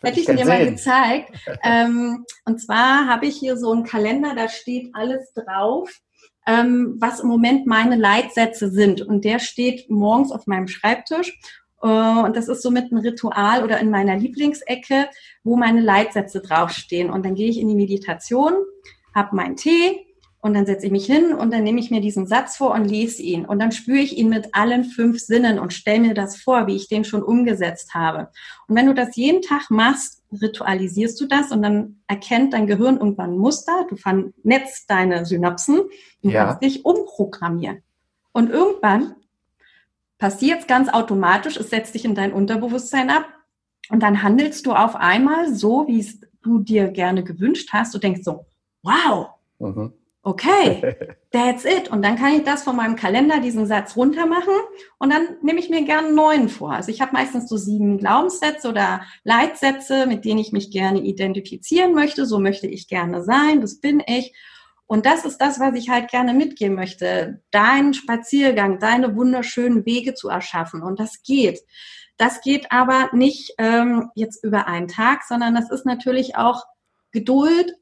hätte 0.02 0.20
ich, 0.20 0.26
dir 0.26 0.36
sehen. 0.36 0.48
mal 0.48 0.66
gezeigt. 0.66 1.32
ähm, 1.62 2.24
und 2.44 2.60
zwar 2.60 3.06
habe 3.06 3.26
ich 3.26 3.36
hier 3.36 3.56
so 3.56 3.72
einen 3.72 3.84
Kalender, 3.84 4.34
da 4.34 4.48
steht 4.48 4.94
alles 4.94 5.32
drauf, 5.32 5.90
ähm, 6.46 6.96
was 6.98 7.20
im 7.20 7.28
Moment 7.28 7.66
meine 7.66 7.96
Leitsätze 7.96 8.70
sind. 8.70 9.00
Und 9.00 9.24
der 9.24 9.38
steht 9.38 9.90
morgens 9.90 10.30
auf 10.30 10.46
meinem 10.46 10.68
Schreibtisch. 10.68 11.38
Äh, 11.82 11.86
und 11.86 12.36
das 12.36 12.48
ist 12.48 12.62
somit 12.62 12.92
ein 12.92 12.98
Ritual 12.98 13.64
oder 13.64 13.80
in 13.80 13.90
meiner 13.90 14.16
Lieblingsecke, 14.16 15.08
wo 15.44 15.56
meine 15.56 15.80
Leitsätze 15.80 16.40
draufstehen. 16.40 17.10
Und 17.10 17.24
dann 17.24 17.34
gehe 17.34 17.48
ich 17.48 17.58
in 17.58 17.68
die 17.68 17.74
Meditation, 17.74 18.52
habe 19.14 19.36
meinen 19.36 19.56
Tee, 19.56 20.06
und 20.46 20.54
dann 20.54 20.64
setze 20.64 20.86
ich 20.86 20.92
mich 20.92 21.06
hin 21.06 21.32
und 21.34 21.52
dann 21.52 21.64
nehme 21.64 21.80
ich 21.80 21.90
mir 21.90 22.00
diesen 22.00 22.28
Satz 22.28 22.56
vor 22.56 22.72
und 22.72 22.84
lese 22.84 23.20
ihn. 23.20 23.44
Und 23.44 23.58
dann 23.58 23.72
spüre 23.72 23.98
ich 23.98 24.16
ihn 24.16 24.28
mit 24.28 24.54
allen 24.54 24.84
fünf 24.84 25.18
Sinnen 25.18 25.58
und 25.58 25.72
stelle 25.72 25.98
mir 25.98 26.14
das 26.14 26.36
vor, 26.36 26.68
wie 26.68 26.76
ich 26.76 26.88
den 26.88 27.02
schon 27.02 27.24
umgesetzt 27.24 27.94
habe. 27.94 28.28
Und 28.68 28.76
wenn 28.76 28.86
du 28.86 28.94
das 28.94 29.16
jeden 29.16 29.42
Tag 29.42 29.70
machst, 29.70 30.22
ritualisierst 30.30 31.20
du 31.20 31.26
das 31.26 31.50
und 31.50 31.62
dann 31.62 32.00
erkennt 32.06 32.52
dein 32.52 32.68
Gehirn 32.68 32.98
irgendwann 32.98 33.32
ein 33.32 33.38
Muster, 33.38 33.86
du 33.88 33.96
vernetzt 33.96 34.88
deine 34.88 35.26
Synapsen, 35.26 35.80
du 36.22 36.30
ja. 36.30 36.44
kannst 36.44 36.62
dich 36.62 36.84
umprogrammieren. 36.84 37.82
Und 38.30 38.50
irgendwann 38.50 39.16
passiert 40.18 40.60
es 40.60 40.66
ganz 40.66 40.88
automatisch, 40.88 41.56
es 41.56 41.70
setzt 41.70 41.94
dich 41.94 42.04
in 42.04 42.14
dein 42.14 42.32
Unterbewusstsein 42.32 43.10
ab 43.10 43.26
und 43.90 44.02
dann 44.02 44.22
handelst 44.22 44.66
du 44.66 44.72
auf 44.72 44.96
einmal 44.96 45.54
so, 45.54 45.86
wie 45.86 46.00
es 46.00 46.20
du 46.42 46.58
dir 46.58 46.88
gerne 46.88 47.24
gewünscht 47.24 47.70
hast. 47.72 47.94
Du 47.94 47.98
denkst 47.98 48.22
so, 48.22 48.46
wow, 48.82 49.28
mhm 49.58 49.92
okay, 50.26 50.96
that's 51.30 51.64
it. 51.64 51.88
Und 51.88 52.02
dann 52.04 52.16
kann 52.16 52.34
ich 52.34 52.42
das 52.42 52.64
von 52.64 52.76
meinem 52.76 52.96
Kalender, 52.96 53.40
diesen 53.40 53.66
Satz 53.66 53.96
runter 53.96 54.26
machen 54.26 54.54
und 54.98 55.10
dann 55.10 55.36
nehme 55.40 55.60
ich 55.60 55.70
mir 55.70 55.84
gerne 55.84 56.08
einen 56.08 56.16
neuen 56.16 56.48
vor. 56.48 56.72
Also 56.72 56.90
ich 56.90 57.00
habe 57.00 57.12
meistens 57.12 57.48
so 57.48 57.56
sieben 57.56 57.96
Glaubenssätze 57.96 58.68
oder 58.68 59.02
Leitsätze, 59.22 60.06
mit 60.06 60.24
denen 60.24 60.40
ich 60.40 60.52
mich 60.52 60.72
gerne 60.72 61.00
identifizieren 61.00 61.94
möchte. 61.94 62.26
So 62.26 62.40
möchte 62.40 62.66
ich 62.66 62.88
gerne 62.88 63.22
sein, 63.22 63.60
das 63.60 63.80
bin 63.80 64.02
ich. 64.04 64.34
Und 64.86 65.04
das 65.04 65.24
ist 65.24 65.38
das, 65.38 65.58
was 65.58 65.74
ich 65.74 65.88
halt 65.90 66.10
gerne 66.10 66.32
mitgeben 66.32 66.76
möchte. 66.76 67.42
Deinen 67.50 67.92
Spaziergang, 67.92 68.78
deine 68.78 69.16
wunderschönen 69.16 69.84
Wege 69.84 70.14
zu 70.14 70.28
erschaffen. 70.28 70.82
Und 70.82 71.00
das 71.00 71.22
geht. 71.22 71.60
Das 72.18 72.40
geht 72.40 72.70
aber 72.70 73.10
nicht 73.12 73.54
ähm, 73.58 74.10
jetzt 74.14 74.44
über 74.44 74.66
einen 74.66 74.88
Tag, 74.88 75.24
sondern 75.24 75.54
das 75.54 75.70
ist 75.70 75.84
natürlich 75.84 76.36
auch 76.36 76.64
Geduld 77.10 77.76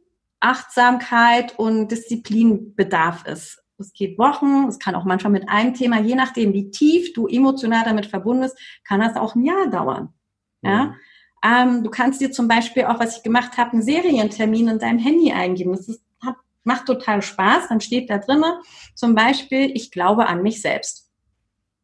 Achtsamkeit 0.45 1.59
und 1.59 1.89
Disziplin 1.89 2.75
bedarf 2.75 3.25
es. 3.27 3.63
Es 3.79 3.93
geht 3.95 4.19
Wochen, 4.19 4.69
es 4.69 4.79
kann 4.79 4.95
auch 4.95 5.05
manchmal 5.05 5.33
mit 5.33 5.49
einem 5.49 5.73
Thema, 5.73 6.01
je 6.01 6.15
nachdem, 6.15 6.53
wie 6.53 6.71
tief 6.71 7.15
du 7.15 7.27
emotional 7.27 7.83
damit 7.85 8.07
verbunden 8.07 8.43
bist, 8.43 8.59
kann 8.87 9.01
das 9.01 9.17
auch 9.17 9.35
ein 9.35 9.45
Jahr 9.45 9.69
dauern. 9.69 10.13
Ja. 10.63 10.85
Mhm. 10.85 10.95
Ähm, 11.43 11.83
du 11.83 11.91
kannst 11.91 12.21
dir 12.21 12.31
zum 12.31 12.47
Beispiel 12.47 12.85
auch, 12.85 13.01
was 13.01 13.17
ich 13.17 13.23
gemacht 13.23 13.57
habe, 13.57 13.73
einen 13.73 13.83
Serientermin 13.83 14.69
in 14.69 14.79
deinem 14.79 14.99
Handy 14.99 15.33
eingeben. 15.33 15.73
Das 15.73 15.89
ist, 15.89 16.03
macht 16.65 16.87
total 16.87 17.23
Spaß. 17.23 17.69
Dann 17.69 17.81
steht 17.81 18.11
da 18.11 18.19
drinnen 18.19 18.53
zum 18.95 19.15
Beispiel, 19.15 19.71
ich 19.75 19.91
glaube 19.91 20.27
an 20.27 20.43
mich 20.43 20.61
selbst. 20.61 21.11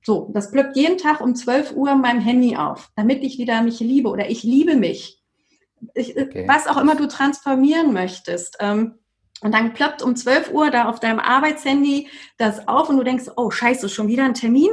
So, 0.02 0.30
das 0.32 0.50
plöppt 0.50 0.76
jeden 0.76 0.98
Tag 0.98 1.20
um 1.20 1.34
12 1.34 1.72
Uhr 1.72 1.92
in 1.92 2.00
meinem 2.00 2.20
Handy 2.20 2.56
auf, 2.56 2.90
damit 2.96 3.22
ich 3.22 3.38
wieder 3.38 3.62
mich 3.62 3.80
liebe 3.80 4.08
oder 4.08 4.30
ich 4.30 4.42
liebe 4.42 4.76
mich 4.76 5.20
ich, 5.94 6.16
äh, 6.16 6.22
okay. 6.22 6.44
was 6.48 6.66
auch 6.66 6.76
immer 6.76 6.96
du 6.96 7.06
transformieren 7.08 7.92
möchtest. 7.92 8.56
Ähm, 8.60 8.94
und 9.42 9.54
dann 9.54 9.72
ploppt 9.72 10.02
um 10.02 10.16
12 10.16 10.52
Uhr 10.52 10.70
da 10.70 10.88
auf 10.88 11.00
deinem 11.00 11.18
Arbeitshandy 11.18 12.08
das 12.36 12.68
auf 12.68 12.88
und 12.88 12.98
du 12.98 13.04
denkst, 13.04 13.24
oh 13.36 13.50
scheiße, 13.50 13.88
schon 13.88 14.08
wieder 14.08 14.24
ein 14.24 14.34
Termin? 14.34 14.70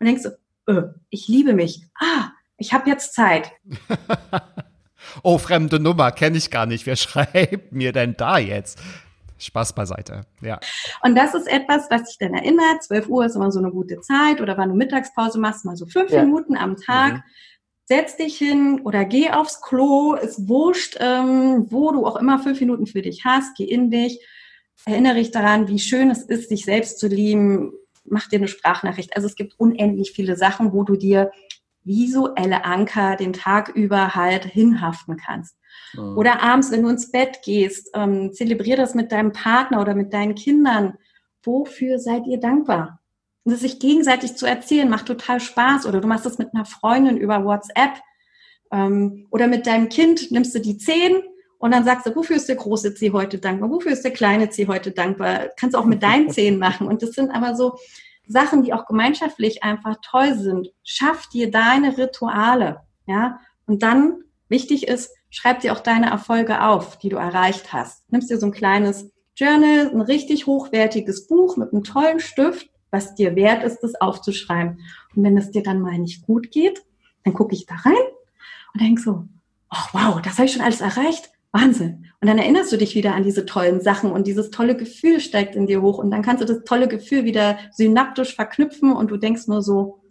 Und 0.00 0.06
denkst 0.06 0.24
du, 0.24 0.72
äh, 0.72 0.82
ich 1.10 1.28
liebe 1.28 1.52
mich. 1.52 1.84
Ah, 2.00 2.30
ich 2.56 2.72
habe 2.72 2.90
jetzt 2.90 3.14
Zeit. 3.14 3.52
oh, 5.22 5.38
fremde 5.38 5.78
Nummer, 5.78 6.10
kenne 6.10 6.36
ich 6.36 6.50
gar 6.50 6.66
nicht. 6.66 6.86
Wer 6.86 6.96
schreibt 6.96 7.72
mir 7.72 7.92
denn 7.92 8.16
da 8.16 8.38
jetzt? 8.38 8.80
Spaß 9.38 9.74
beiseite, 9.74 10.22
ja. 10.40 10.58
Und 11.02 11.16
das 11.16 11.34
ist 11.34 11.46
etwas, 11.46 11.88
was 11.90 12.04
dich 12.04 12.18
dann 12.18 12.34
erinnert. 12.34 12.82
12 12.82 13.08
Uhr 13.08 13.26
ist 13.26 13.36
immer 13.36 13.50
so 13.50 13.58
eine 13.58 13.70
gute 13.70 14.00
Zeit 14.00 14.40
oder 14.40 14.56
wann 14.58 14.70
du 14.70 14.74
Mittagspause 14.74 15.38
machst, 15.38 15.64
mal 15.64 15.76
so 15.76 15.86
fünf 15.86 16.10
ja. 16.10 16.24
Minuten 16.24 16.56
am 16.56 16.76
Tag. 16.76 17.14
Mhm 17.14 17.22
setz 17.88 18.16
dich 18.16 18.36
hin 18.36 18.82
oder 18.84 19.06
geh 19.06 19.30
aufs 19.30 19.62
Klo, 19.62 20.12
ist 20.12 20.46
wurscht, 20.46 20.98
ähm, 21.00 21.66
wo 21.70 21.90
du 21.90 22.06
auch 22.06 22.16
immer 22.16 22.38
fünf 22.38 22.60
Minuten 22.60 22.86
für 22.86 23.00
dich 23.00 23.24
hast, 23.24 23.56
geh 23.56 23.64
in 23.64 23.90
dich, 23.90 24.20
erinnere 24.84 25.14
dich 25.14 25.30
daran, 25.30 25.68
wie 25.68 25.78
schön 25.78 26.10
es 26.10 26.22
ist, 26.22 26.50
sich 26.50 26.66
selbst 26.66 26.98
zu 26.98 27.08
lieben, 27.08 27.72
mach 28.04 28.28
dir 28.28 28.36
eine 28.36 28.48
Sprachnachricht. 28.48 29.16
Also 29.16 29.26
es 29.26 29.36
gibt 29.36 29.58
unendlich 29.58 30.12
viele 30.12 30.36
Sachen, 30.36 30.74
wo 30.74 30.84
du 30.84 30.96
dir 30.96 31.30
visuelle 31.82 32.64
Anker 32.66 33.16
den 33.16 33.32
Tag 33.32 33.70
über 33.70 34.14
halt 34.14 34.44
hinhaften 34.44 35.16
kannst. 35.16 35.56
Mhm. 35.94 36.16
Oder 36.16 36.42
abends, 36.42 36.70
wenn 36.70 36.82
du 36.82 36.88
ins 36.88 37.10
Bett 37.10 37.40
gehst, 37.44 37.90
ähm, 37.94 38.32
zelebrier 38.32 38.76
das 38.76 38.94
mit 38.94 39.12
deinem 39.12 39.32
Partner 39.32 39.80
oder 39.80 39.94
mit 39.94 40.12
deinen 40.12 40.34
Kindern. 40.34 40.94
Wofür 41.42 41.98
seid 41.98 42.26
ihr 42.26 42.38
dankbar? 42.38 43.00
sich 43.44 43.78
gegenseitig 43.78 44.36
zu 44.36 44.44
erzählen, 44.44 44.90
macht 44.90 45.06
total 45.06 45.40
Spaß. 45.40 45.86
Oder 45.86 46.02
du 46.02 46.06
machst 46.06 46.26
es 46.26 46.36
mit 46.36 46.52
einer 46.52 46.66
Freundin 46.66 47.16
über 47.16 47.46
WhatsApp. 47.46 48.02
Ähm, 48.70 49.26
oder 49.30 49.46
mit 49.46 49.66
deinem 49.66 49.88
Kind 49.88 50.30
nimmst 50.30 50.54
du 50.54 50.60
die 50.60 50.76
zehn 50.76 51.22
und 51.58 51.72
dann 51.72 51.84
sagst 51.84 52.06
du, 52.06 52.14
wofür 52.14 52.36
ist 52.36 52.48
der 52.48 52.56
große 52.56 52.94
C 52.94 53.10
heute 53.10 53.38
dankbar? 53.38 53.70
Wofür 53.70 53.92
ist 53.92 54.04
der 54.04 54.12
kleine 54.12 54.48
C 54.48 54.66
heute 54.68 54.92
dankbar? 54.92 55.48
Kannst 55.58 55.74
du 55.74 55.78
auch 55.78 55.84
mit 55.84 56.02
deinen 56.02 56.30
Zehen 56.30 56.58
machen. 56.58 56.86
Und 56.86 57.02
das 57.02 57.10
sind 57.10 57.30
aber 57.30 57.54
so 57.56 57.76
Sachen, 58.26 58.62
die 58.62 58.72
auch 58.72 58.86
gemeinschaftlich 58.86 59.62
einfach 59.64 59.96
toll 60.02 60.34
sind. 60.34 60.68
Schaff 60.84 61.28
dir 61.28 61.50
deine 61.50 61.98
Rituale. 61.98 62.80
Ja. 63.06 63.40
Und 63.66 63.82
dann, 63.82 64.22
wichtig 64.48 64.86
ist, 64.86 65.10
schreib 65.30 65.60
dir 65.60 65.72
auch 65.72 65.80
deine 65.80 66.10
Erfolge 66.10 66.64
auf, 66.64 66.98
die 66.98 67.08
du 67.08 67.16
erreicht 67.16 67.72
hast. 67.72 68.10
Nimmst 68.10 68.30
dir 68.30 68.38
so 68.38 68.46
ein 68.46 68.52
kleines 68.52 69.10
Journal, 69.36 69.90
ein 69.92 70.00
richtig 70.00 70.46
hochwertiges 70.46 71.26
Buch 71.26 71.56
mit 71.56 71.72
einem 71.72 71.84
tollen 71.84 72.20
Stift 72.20 72.68
was 72.90 73.14
dir 73.14 73.36
wert 73.36 73.64
ist, 73.64 73.80
das 73.80 74.00
aufzuschreiben. 74.00 74.80
Und 75.14 75.22
wenn 75.22 75.36
es 75.36 75.50
dir 75.50 75.62
dann 75.62 75.80
mal 75.80 75.98
nicht 75.98 76.22
gut 76.22 76.50
geht, 76.50 76.84
dann 77.24 77.34
gucke 77.34 77.54
ich 77.54 77.66
da 77.66 77.74
rein 77.76 77.94
und 78.74 78.82
denke 78.82 79.00
so, 79.00 79.24
oh 79.70 79.88
wow, 79.92 80.22
das 80.22 80.34
habe 80.34 80.46
ich 80.46 80.52
schon 80.52 80.62
alles 80.62 80.80
erreicht. 80.80 81.30
Wahnsinn. 81.50 82.06
Und 82.20 82.28
dann 82.28 82.38
erinnerst 82.38 82.72
du 82.72 82.76
dich 82.76 82.94
wieder 82.94 83.14
an 83.14 83.22
diese 83.22 83.46
tollen 83.46 83.80
Sachen 83.80 84.12
und 84.12 84.26
dieses 84.26 84.50
tolle 84.50 84.76
Gefühl 84.76 85.18
steigt 85.18 85.56
in 85.56 85.66
dir 85.66 85.80
hoch 85.80 85.98
und 85.98 86.10
dann 86.10 86.22
kannst 86.22 86.42
du 86.42 86.46
das 86.46 86.64
tolle 86.64 86.88
Gefühl 86.88 87.24
wieder 87.24 87.58
synaptisch 87.72 88.34
verknüpfen 88.34 88.92
und 88.92 89.10
du 89.10 89.16
denkst 89.16 89.46
nur 89.46 89.62
so, 89.62 90.02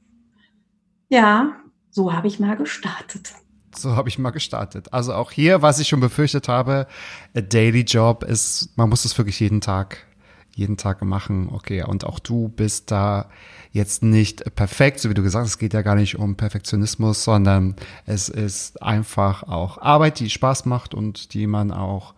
ja, 1.10 1.58
so 1.92 2.14
habe 2.14 2.28
ich 2.28 2.40
mal 2.40 2.58
gestartet. 2.58 3.34
So 3.78 3.96
habe 3.96 4.10
ich 4.10 4.20
mal 4.20 4.32
gestartet. 4.32 4.94
Also 4.94 5.14
auch 5.14 5.32
hier, 5.32 5.62
was 5.62 5.80
ich 5.80 5.88
schon 5.88 6.00
befürchtet 6.00 6.48
habe, 6.48 6.88
a 7.36 7.42
Daily 7.42 7.82
Job 7.82 8.24
ist, 8.24 8.70
man 8.78 8.90
muss 8.90 9.06
es 9.06 9.18
wirklich 9.18 9.40
jeden 9.40 9.62
Tag 9.62 10.08
jeden 10.58 10.76
Tag 10.76 11.04
machen. 11.04 11.50
Okay, 11.52 11.84
und 11.84 12.04
auch 12.04 12.18
du 12.18 12.50
bist 12.50 12.90
da 12.90 13.30
jetzt 13.72 14.02
nicht 14.02 14.56
perfekt, 14.56 15.00
so 15.00 15.10
wie 15.10 15.14
du 15.14 15.22
gesagt 15.22 15.44
hast, 15.44 15.52
es 15.52 15.60
geht 15.60 15.76
ja 15.76 15.84
gar 15.84 15.94
nicht 15.94 16.18
um 16.18 16.36
Perfektionismus, 16.36 17.24
sondern 17.24 17.76
es 18.08 18.28
ist 18.28 18.82
einfach 18.82 19.44
auch 19.44 19.78
Arbeit, 19.78 20.20
die 20.20 20.32
Spaß 20.32 20.66
macht 20.66 20.96
und 20.96 21.36
die 21.36 21.46
man 21.46 21.72
auch 21.72 22.16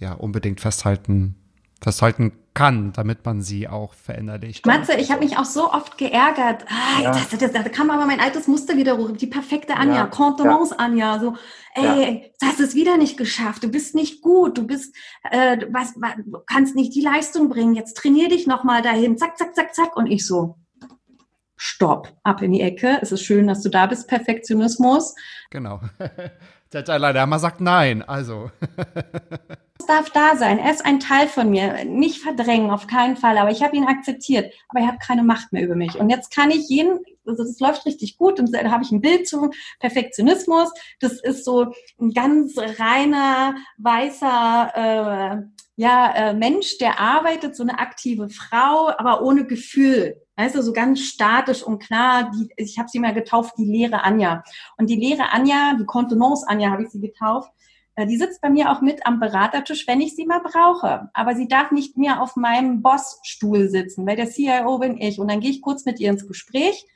ja 0.00 0.14
unbedingt 0.14 0.60
festhalten 0.60 1.36
festhalten 1.80 2.32
kann, 2.54 2.92
damit 2.92 3.24
man 3.24 3.42
sie 3.42 3.68
auch 3.68 3.94
verinnerlicht. 3.94 4.66
Matze, 4.66 4.94
ich 4.94 5.10
habe 5.10 5.24
mich 5.24 5.38
auch 5.38 5.44
so 5.44 5.72
oft 5.72 5.98
geärgert. 5.98 6.64
Ah, 6.68 7.02
ja. 7.02 7.12
das, 7.12 7.28
das, 7.30 7.52
da 7.52 7.62
kam 7.68 7.90
aber 7.90 8.06
mein 8.06 8.20
altes 8.20 8.48
Muster 8.48 8.76
wieder 8.76 8.96
hoch. 8.96 9.12
Die 9.12 9.26
perfekte 9.26 9.76
Anja, 9.76 9.96
ja. 9.96 10.06
Contenance 10.06 10.72
ja. 10.72 10.84
Anja. 10.84 11.18
So, 11.20 11.34
ey, 11.74 11.84
ja. 11.84 12.28
du 12.40 12.46
hast 12.46 12.60
es 12.60 12.74
wieder 12.74 12.96
nicht 12.96 13.16
geschafft. 13.16 13.62
Du 13.62 13.68
bist 13.68 13.94
nicht 13.94 14.20
gut. 14.20 14.58
Du 14.58 14.66
bist, 14.66 14.94
äh, 15.30 15.58
was, 15.70 15.94
was, 15.96 16.14
du 16.16 16.38
kannst 16.46 16.74
nicht 16.74 16.94
die 16.94 17.02
Leistung 17.02 17.48
bringen. 17.48 17.74
Jetzt 17.74 17.96
trainier 17.96 18.28
dich 18.28 18.46
noch 18.46 18.64
mal 18.64 18.82
dahin. 18.82 19.16
Zack, 19.16 19.38
zack, 19.38 19.54
zack, 19.54 19.74
zack. 19.74 19.96
Und 19.96 20.06
ich 20.06 20.26
so, 20.26 20.56
Stopp, 21.62 22.16
ab 22.24 22.42
in 22.42 22.52
die 22.52 22.62
Ecke. 22.62 22.98
Es 23.02 23.12
ist 23.12 23.22
schön, 23.22 23.46
dass 23.46 23.62
du 23.62 23.68
da 23.68 23.86
bist, 23.86 24.08
Perfektionismus. 24.08 25.14
Genau. 25.50 25.80
Der 26.72 26.82
Dalai 26.82 27.10
Lama 27.12 27.38
sagt 27.40 27.60
nein, 27.60 28.02
also. 28.02 28.50
Es 29.80 29.86
darf 29.86 30.10
da 30.10 30.36
sein. 30.36 30.58
Er 30.58 30.70
ist 30.70 30.84
ein 30.84 31.00
Teil 31.00 31.26
von 31.26 31.50
mir. 31.50 31.84
Nicht 31.84 32.22
verdrängen, 32.22 32.70
auf 32.70 32.86
keinen 32.86 33.16
Fall. 33.16 33.38
Aber 33.38 33.50
ich 33.50 33.62
habe 33.62 33.74
ihn 33.74 33.86
akzeptiert. 33.86 34.52
Aber 34.68 34.80
er 34.80 34.86
hat 34.86 35.00
keine 35.00 35.24
Macht 35.24 35.52
mehr 35.52 35.64
über 35.64 35.74
mich. 35.74 35.96
Und 35.96 36.10
jetzt 36.10 36.32
kann 36.32 36.52
ich 36.52 36.68
jeden, 36.68 37.00
also 37.26 37.42
das 37.42 37.58
läuft 37.58 37.86
richtig 37.86 38.16
gut. 38.18 38.38
Und 38.38 38.54
da 38.54 38.70
habe 38.70 38.84
ich 38.84 38.92
ein 38.92 39.00
Bild 39.00 39.26
zum 39.26 39.50
Perfektionismus. 39.80 40.70
Das 41.00 41.14
ist 41.14 41.44
so 41.44 41.72
ein 41.98 42.12
ganz 42.12 42.56
reiner, 42.56 43.56
weißer, 43.78 44.72
äh, 44.74 45.59
ja, 45.80 46.12
äh, 46.14 46.34
Mensch, 46.34 46.76
der 46.76 47.00
arbeitet, 47.00 47.56
so 47.56 47.62
eine 47.62 47.78
aktive 47.78 48.28
Frau, 48.28 48.90
aber 48.98 49.22
ohne 49.22 49.46
Gefühl. 49.46 50.20
Weißt 50.36 50.54
du, 50.54 50.62
so 50.62 50.74
ganz 50.74 51.00
statisch 51.00 51.62
und 51.62 51.78
klar, 51.78 52.30
die, 52.34 52.50
ich 52.56 52.78
habe 52.78 52.90
sie 52.90 52.98
mal 52.98 53.14
getauft, 53.14 53.54
die 53.56 53.64
leere 53.64 54.04
Anja. 54.04 54.42
Und 54.76 54.90
die 54.90 54.96
leere 54.96 55.32
Anja, 55.32 55.78
die 55.80 55.86
Kontenance 55.86 56.46
Anja 56.46 56.70
habe 56.70 56.82
ich 56.82 56.90
sie 56.90 57.00
getauft, 57.00 57.50
die 58.06 58.16
sitzt 58.16 58.40
bei 58.40 58.50
mir 58.50 58.70
auch 58.70 58.80
mit 58.80 59.06
am 59.06 59.20
Beratertisch, 59.20 59.86
wenn 59.86 60.00
ich 60.00 60.14
sie 60.14 60.26
mal 60.26 60.40
brauche. 60.40 61.10
Aber 61.14 61.34
sie 61.34 61.48
darf 61.48 61.70
nicht 61.70 61.96
mehr 61.96 62.22
auf 62.22 62.36
meinem 62.36 62.82
Bossstuhl 62.82 63.68
sitzen, 63.68 64.06
weil 64.06 64.16
der 64.16 64.30
CIO 64.30 64.78
bin 64.78 64.98
ich. 64.98 65.18
Und 65.18 65.30
dann 65.30 65.40
gehe 65.40 65.50
ich 65.50 65.62
kurz 65.62 65.84
mit 65.84 66.00
ihr 66.00 66.10
ins 66.10 66.26
Gespräch 66.26 66.86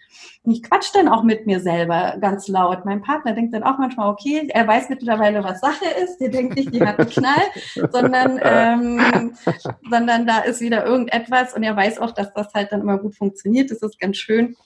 und 0.43 0.53
ich 0.53 0.63
quatsch 0.63 0.91
dann 0.93 1.09
auch 1.09 1.23
mit 1.23 1.47
mir 1.47 1.61
selber 1.61 2.17
ganz 2.21 2.49
laut. 2.49 2.85
Mein 2.85 3.03
Partner 3.03 3.33
denkt 3.33 3.55
dann 3.55 3.63
auch 3.63 3.79
manchmal, 3.79 4.11
okay, 4.11 4.49
er 4.49 4.67
weiß 4.67 4.89
mittlerweile, 4.89 5.43
was 5.43 5.61
Sache 5.61 5.87
ist. 6.03 6.19
Der 6.19 6.29
denkt 6.29 6.57
nicht, 6.57 6.73
die 6.75 6.85
hat 6.85 6.99
einen 6.99 7.09
Knall, 7.09 7.91
sondern, 7.91 8.41
ähm, 8.43 9.35
sondern 9.91 10.27
da 10.27 10.41
ist 10.41 10.61
wieder 10.61 10.85
irgendetwas 10.85 11.55
und 11.55 11.63
er 11.63 11.77
weiß 11.77 11.99
auch, 11.99 12.13
dass 12.13 12.33
das 12.35 12.53
halt 12.55 12.73
dann 12.73 12.83
immer 12.83 12.99
gut 12.99 13.17
funktioniert. 13.17 13.71
Das 13.71 13.83
ist 13.83 13.99
ganz 13.99 14.17
schön. 14.17 14.57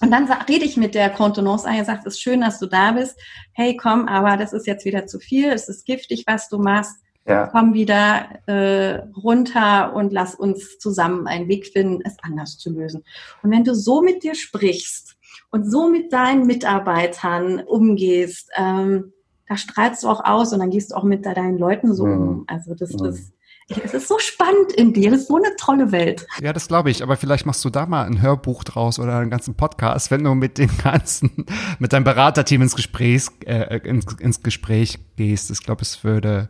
Und 0.00 0.10
dann 0.10 0.30
rede 0.48 0.64
ich 0.64 0.76
mit 0.76 0.94
der 0.94 1.10
Kontenance 1.10 1.66
an, 1.66 1.74
er 1.74 1.84
sagt, 1.84 2.06
es 2.06 2.14
ist 2.14 2.20
schön, 2.20 2.40
dass 2.40 2.58
du 2.58 2.66
da 2.66 2.92
bist. 2.92 3.18
Hey, 3.52 3.76
komm, 3.76 4.06
aber 4.06 4.36
das 4.36 4.52
ist 4.52 4.66
jetzt 4.66 4.84
wieder 4.84 5.06
zu 5.06 5.18
viel, 5.18 5.48
es 5.48 5.68
ist 5.68 5.86
giftig, 5.86 6.24
was 6.26 6.48
du 6.48 6.58
machst. 6.58 6.96
Ja. 7.26 7.46
Komm 7.48 7.74
wieder 7.74 8.26
äh, 8.46 9.02
runter 9.22 9.94
und 9.94 10.12
lass 10.12 10.34
uns 10.34 10.78
zusammen 10.78 11.26
einen 11.26 11.48
Weg 11.48 11.66
finden, 11.66 12.00
es 12.04 12.16
anders 12.22 12.56
zu 12.56 12.70
lösen. 12.70 13.04
Und 13.42 13.50
wenn 13.50 13.64
du 13.64 13.74
so 13.74 14.00
mit 14.00 14.22
dir 14.22 14.34
sprichst 14.34 15.16
und 15.50 15.70
so 15.70 15.90
mit 15.90 16.12
deinen 16.12 16.46
Mitarbeitern 16.46 17.60
umgehst, 17.60 18.50
ähm, 18.56 19.12
da 19.46 19.56
strahlst 19.56 20.04
du 20.04 20.08
auch 20.08 20.24
aus 20.24 20.52
und 20.52 20.60
dann 20.60 20.70
gehst 20.70 20.92
du 20.92 20.94
auch 20.94 21.02
mit 21.02 21.26
deinen 21.26 21.58
Leuten 21.58 21.94
so 21.94 22.06
mhm. 22.06 22.28
um. 22.28 22.44
Also 22.46 22.74
das 22.74 22.92
mhm. 22.94 23.06
ist 23.06 23.32
es 23.68 23.92
ist 23.92 24.08
so 24.08 24.18
spannend 24.18 24.72
in 24.72 24.92
dir, 24.92 25.12
es 25.12 25.22
ist 25.22 25.28
so 25.28 25.36
eine 25.36 25.54
tolle 25.56 25.92
Welt. 25.92 26.26
Ja, 26.40 26.52
das 26.52 26.68
glaube 26.68 26.90
ich. 26.90 27.02
Aber 27.02 27.16
vielleicht 27.16 27.44
machst 27.44 27.64
du 27.64 27.70
da 27.70 27.86
mal 27.86 28.04
ein 28.04 28.22
Hörbuch 28.22 28.64
draus 28.64 28.98
oder 28.98 29.18
einen 29.18 29.30
ganzen 29.30 29.54
Podcast, 29.54 30.10
wenn 30.10 30.24
du 30.24 30.34
mit 30.34 30.58
den 30.58 30.70
ganzen, 30.82 31.46
mit 31.78 31.92
deinem 31.92 32.04
Beraterteam 32.04 32.62
ins 32.62 32.76
Gespräch, 32.76 33.26
äh, 33.44 33.78
ins, 33.78 34.06
ins 34.18 34.42
Gespräch 34.42 34.98
gehst. 35.16 35.50
Ich 35.50 35.62
glaube, 35.62 35.82
es 35.82 36.02
würde, 36.02 36.48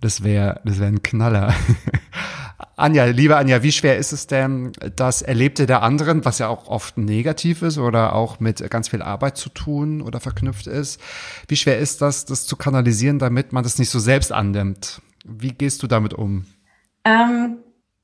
das 0.00 0.22
wäre 0.22 0.60
das 0.64 0.78
wäre 0.78 0.88
ein 0.88 1.02
Knaller. 1.02 1.54
Anja, 2.76 3.04
liebe 3.04 3.36
Anja, 3.36 3.62
wie 3.62 3.72
schwer 3.72 3.98
ist 3.98 4.12
es 4.12 4.26
denn, 4.26 4.72
das 4.96 5.22
Erlebte 5.22 5.66
der 5.66 5.82
anderen, 5.82 6.24
was 6.24 6.38
ja 6.38 6.48
auch 6.48 6.66
oft 6.68 6.98
negativ 6.98 7.62
ist 7.62 7.78
oder 7.78 8.14
auch 8.14 8.40
mit 8.40 8.68
ganz 8.70 8.88
viel 8.88 9.02
Arbeit 9.02 9.36
zu 9.36 9.48
tun 9.48 10.00
oder 10.00 10.18
verknüpft 10.18 10.66
ist, 10.66 11.00
wie 11.48 11.56
schwer 11.56 11.78
ist 11.78 12.00
das, 12.00 12.24
das 12.24 12.46
zu 12.46 12.56
kanalisieren, 12.56 13.18
damit 13.18 13.52
man 13.52 13.64
das 13.64 13.78
nicht 13.78 13.90
so 13.90 13.98
selbst 13.98 14.32
annimmt? 14.32 15.02
Wie 15.24 15.52
gehst 15.52 15.82
du 15.82 15.86
damit 15.86 16.14
um? 16.14 16.44
Ähm, 17.04 17.58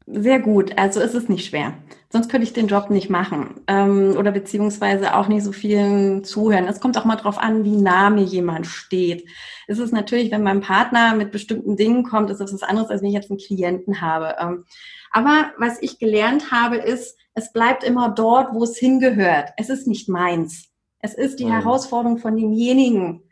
sehr 0.06 0.40
gut. 0.40 0.76
Also 0.76 1.00
es 1.00 1.14
ist 1.14 1.28
nicht 1.28 1.46
schwer. 1.46 1.74
Sonst 2.08 2.28
könnte 2.28 2.44
ich 2.44 2.52
den 2.52 2.66
Job 2.66 2.90
nicht 2.90 3.08
machen 3.08 3.60
ähm, 3.68 4.16
oder 4.18 4.32
beziehungsweise 4.32 5.14
auch 5.14 5.28
nicht 5.28 5.44
so 5.44 5.52
vielen 5.52 6.24
zuhören. 6.24 6.66
Es 6.66 6.80
kommt 6.80 6.98
auch 6.98 7.04
mal 7.04 7.16
drauf 7.16 7.38
an, 7.38 7.62
wie 7.64 7.76
nah 7.76 8.10
mir 8.10 8.24
jemand 8.24 8.66
steht. 8.66 9.28
Es 9.68 9.78
ist 9.78 9.92
natürlich, 9.92 10.32
wenn 10.32 10.42
mein 10.42 10.60
Partner 10.60 11.14
mit 11.14 11.30
bestimmten 11.30 11.76
Dingen 11.76 12.02
kommt, 12.02 12.30
ist 12.30 12.40
das 12.40 12.52
was 12.52 12.64
anderes, 12.64 12.90
als 12.90 13.02
wenn 13.02 13.10
ich 13.10 13.14
jetzt 13.14 13.30
einen 13.30 13.38
Klienten 13.38 14.00
habe. 14.00 14.34
Ähm, 14.40 14.64
aber 15.12 15.52
was 15.58 15.80
ich 15.80 16.00
gelernt 16.00 16.50
habe, 16.50 16.76
ist, 16.76 17.16
es 17.34 17.52
bleibt 17.52 17.84
immer 17.84 18.08
dort, 18.08 18.52
wo 18.52 18.64
es 18.64 18.76
hingehört. 18.76 19.50
Es 19.56 19.68
ist 19.68 19.86
nicht 19.86 20.08
meins. 20.08 20.70
Es 20.98 21.14
ist 21.14 21.38
die 21.38 21.44
mhm. 21.44 21.52
Herausforderung 21.52 22.18
von 22.18 22.36
demjenigen. 22.36 23.22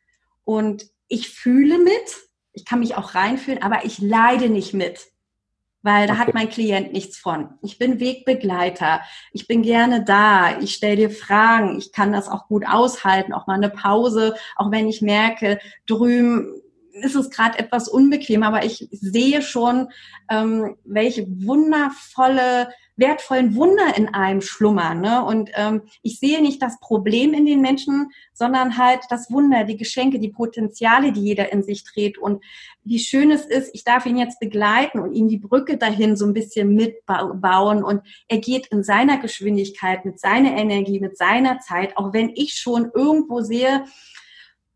Und 0.44 0.86
ich 1.08 1.30
fühle 1.30 1.78
mit, 1.78 2.27
ich 2.52 2.64
kann 2.64 2.80
mich 2.80 2.96
auch 2.96 3.14
reinfühlen, 3.14 3.62
aber 3.62 3.84
ich 3.84 3.98
leide 3.98 4.48
nicht 4.48 4.74
mit 4.74 5.08
weil 5.82 6.06
da 6.06 6.14
okay. 6.14 6.22
hat 6.22 6.34
mein 6.34 6.48
Klient 6.48 6.92
nichts 6.92 7.18
von. 7.18 7.50
Ich 7.62 7.78
bin 7.78 8.00
Wegbegleiter, 8.00 9.00
ich 9.32 9.46
bin 9.46 9.62
gerne 9.62 10.04
da, 10.04 10.58
ich 10.60 10.74
stelle 10.74 10.96
dir 10.96 11.10
Fragen, 11.10 11.78
ich 11.78 11.92
kann 11.92 12.12
das 12.12 12.28
auch 12.28 12.48
gut 12.48 12.64
aushalten, 12.66 13.32
auch 13.32 13.46
mal 13.46 13.54
eine 13.54 13.70
Pause, 13.70 14.34
auch 14.56 14.70
wenn 14.70 14.88
ich 14.88 15.02
merke, 15.02 15.58
drüben 15.86 16.60
ist 16.92 17.14
es 17.14 17.30
gerade 17.30 17.58
etwas 17.58 17.88
unbequem, 17.88 18.42
aber 18.42 18.64
ich 18.64 18.88
sehe 18.90 19.42
schon, 19.42 19.88
ähm, 20.30 20.76
welche 20.84 21.26
wundervolle 21.28 22.68
wertvollen 22.98 23.54
Wunder 23.54 23.96
in 23.96 24.08
einem 24.08 24.40
schlummern. 24.40 25.00
Ne? 25.00 25.24
Und 25.24 25.50
ähm, 25.54 25.82
ich 26.02 26.18
sehe 26.18 26.42
nicht 26.42 26.60
das 26.60 26.80
Problem 26.80 27.32
in 27.32 27.46
den 27.46 27.60
Menschen, 27.60 28.10
sondern 28.34 28.76
halt 28.76 29.00
das 29.08 29.30
Wunder, 29.30 29.64
die 29.64 29.76
Geschenke, 29.76 30.18
die 30.18 30.30
Potenziale, 30.30 31.12
die 31.12 31.20
jeder 31.20 31.52
in 31.52 31.62
sich 31.62 31.84
trägt. 31.84 32.18
Und 32.18 32.44
wie 32.82 32.98
schön 32.98 33.30
es 33.30 33.46
ist, 33.46 33.70
ich 33.72 33.84
darf 33.84 34.04
ihn 34.04 34.16
jetzt 34.16 34.40
begleiten 34.40 34.98
und 34.98 35.12
ihm 35.12 35.28
die 35.28 35.38
Brücke 35.38 35.76
dahin 35.78 36.16
so 36.16 36.26
ein 36.26 36.34
bisschen 36.34 36.74
mitbauen. 36.74 37.84
Und 37.84 38.02
er 38.26 38.38
geht 38.38 38.66
in 38.66 38.82
seiner 38.82 39.18
Geschwindigkeit, 39.18 40.04
mit 40.04 40.18
seiner 40.18 40.56
Energie, 40.56 40.98
mit 40.98 41.16
seiner 41.16 41.60
Zeit, 41.60 41.96
auch 41.96 42.12
wenn 42.12 42.32
ich 42.34 42.54
schon 42.54 42.90
irgendwo 42.92 43.42
sehe, 43.42 43.84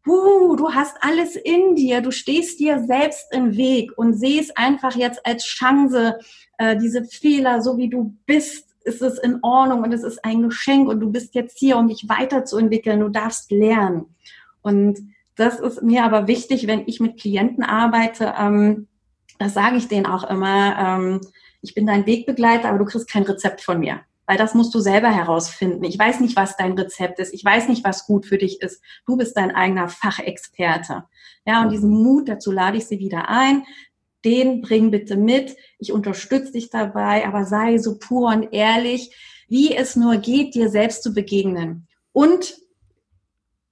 Puh, 0.04 0.56
du 0.56 0.72
hast 0.72 0.96
alles 1.00 1.36
in 1.36 1.76
dir, 1.76 2.00
du 2.00 2.10
stehst 2.10 2.58
dir 2.58 2.82
selbst 2.84 3.32
im 3.32 3.56
Weg 3.56 3.92
und 3.96 4.14
siehst 4.14 4.58
einfach 4.58 4.96
jetzt 4.96 5.24
als 5.24 5.44
Chance, 5.44 6.18
äh, 6.58 6.76
diese 6.76 7.04
Fehler, 7.04 7.62
so 7.62 7.76
wie 7.76 7.88
du 7.88 8.16
bist, 8.26 8.66
ist 8.84 9.00
es 9.00 9.18
in 9.18 9.38
Ordnung 9.42 9.84
und 9.84 9.92
es 9.92 10.02
ist 10.02 10.24
ein 10.24 10.42
Geschenk 10.42 10.88
und 10.88 10.98
du 10.98 11.10
bist 11.12 11.36
jetzt 11.36 11.56
hier, 11.56 11.76
um 11.76 11.86
dich 11.86 12.08
weiterzuentwickeln, 12.08 12.98
du 12.98 13.10
darfst 13.10 13.52
lernen. 13.52 14.06
Und 14.60 14.98
das 15.36 15.60
ist 15.60 15.82
mir 15.82 16.04
aber 16.04 16.26
wichtig, 16.26 16.66
wenn 16.66 16.82
ich 16.86 16.98
mit 16.98 17.20
Klienten 17.20 17.62
arbeite, 17.62 18.34
ähm, 18.36 18.88
das 19.38 19.54
sage 19.54 19.76
ich 19.76 19.86
denen 19.86 20.06
auch 20.06 20.28
immer, 20.28 20.78
ähm, 20.78 21.20
ich 21.60 21.74
bin 21.74 21.86
dein 21.86 22.06
Wegbegleiter, 22.06 22.68
aber 22.68 22.78
du 22.78 22.86
kriegst 22.86 23.08
kein 23.08 23.22
Rezept 23.22 23.60
von 23.60 23.78
mir 23.78 24.00
weil 24.26 24.36
das 24.36 24.54
musst 24.54 24.74
du 24.74 24.80
selber 24.80 25.10
herausfinden. 25.10 25.84
Ich 25.84 25.98
weiß 25.98 26.20
nicht, 26.20 26.36
was 26.36 26.56
dein 26.56 26.72
Rezept 26.72 27.18
ist. 27.18 27.34
Ich 27.34 27.44
weiß 27.44 27.68
nicht, 27.68 27.84
was 27.84 28.06
gut 28.06 28.26
für 28.26 28.38
dich 28.38 28.60
ist. 28.60 28.82
Du 29.06 29.16
bist 29.16 29.36
dein 29.36 29.54
eigener 29.54 29.88
Fachexperte. 29.88 31.04
Ja, 31.46 31.62
und 31.62 31.70
diesen 31.70 31.90
Mut, 31.90 32.28
dazu 32.28 32.52
lade 32.52 32.78
ich 32.78 32.86
sie 32.86 32.98
wieder 32.98 33.28
ein. 33.28 33.64
Den 34.24 34.60
bring 34.60 34.90
bitte 34.90 35.16
mit. 35.16 35.56
Ich 35.78 35.92
unterstütze 35.92 36.52
dich 36.52 36.70
dabei, 36.70 37.26
aber 37.26 37.44
sei 37.44 37.78
so 37.78 37.98
pur 37.98 38.28
und 38.28 38.52
ehrlich, 38.52 39.14
wie 39.48 39.74
es 39.74 39.96
nur 39.96 40.16
geht, 40.18 40.54
dir 40.54 40.68
selbst 40.68 41.02
zu 41.02 41.12
begegnen. 41.12 41.88
Und 42.12 42.56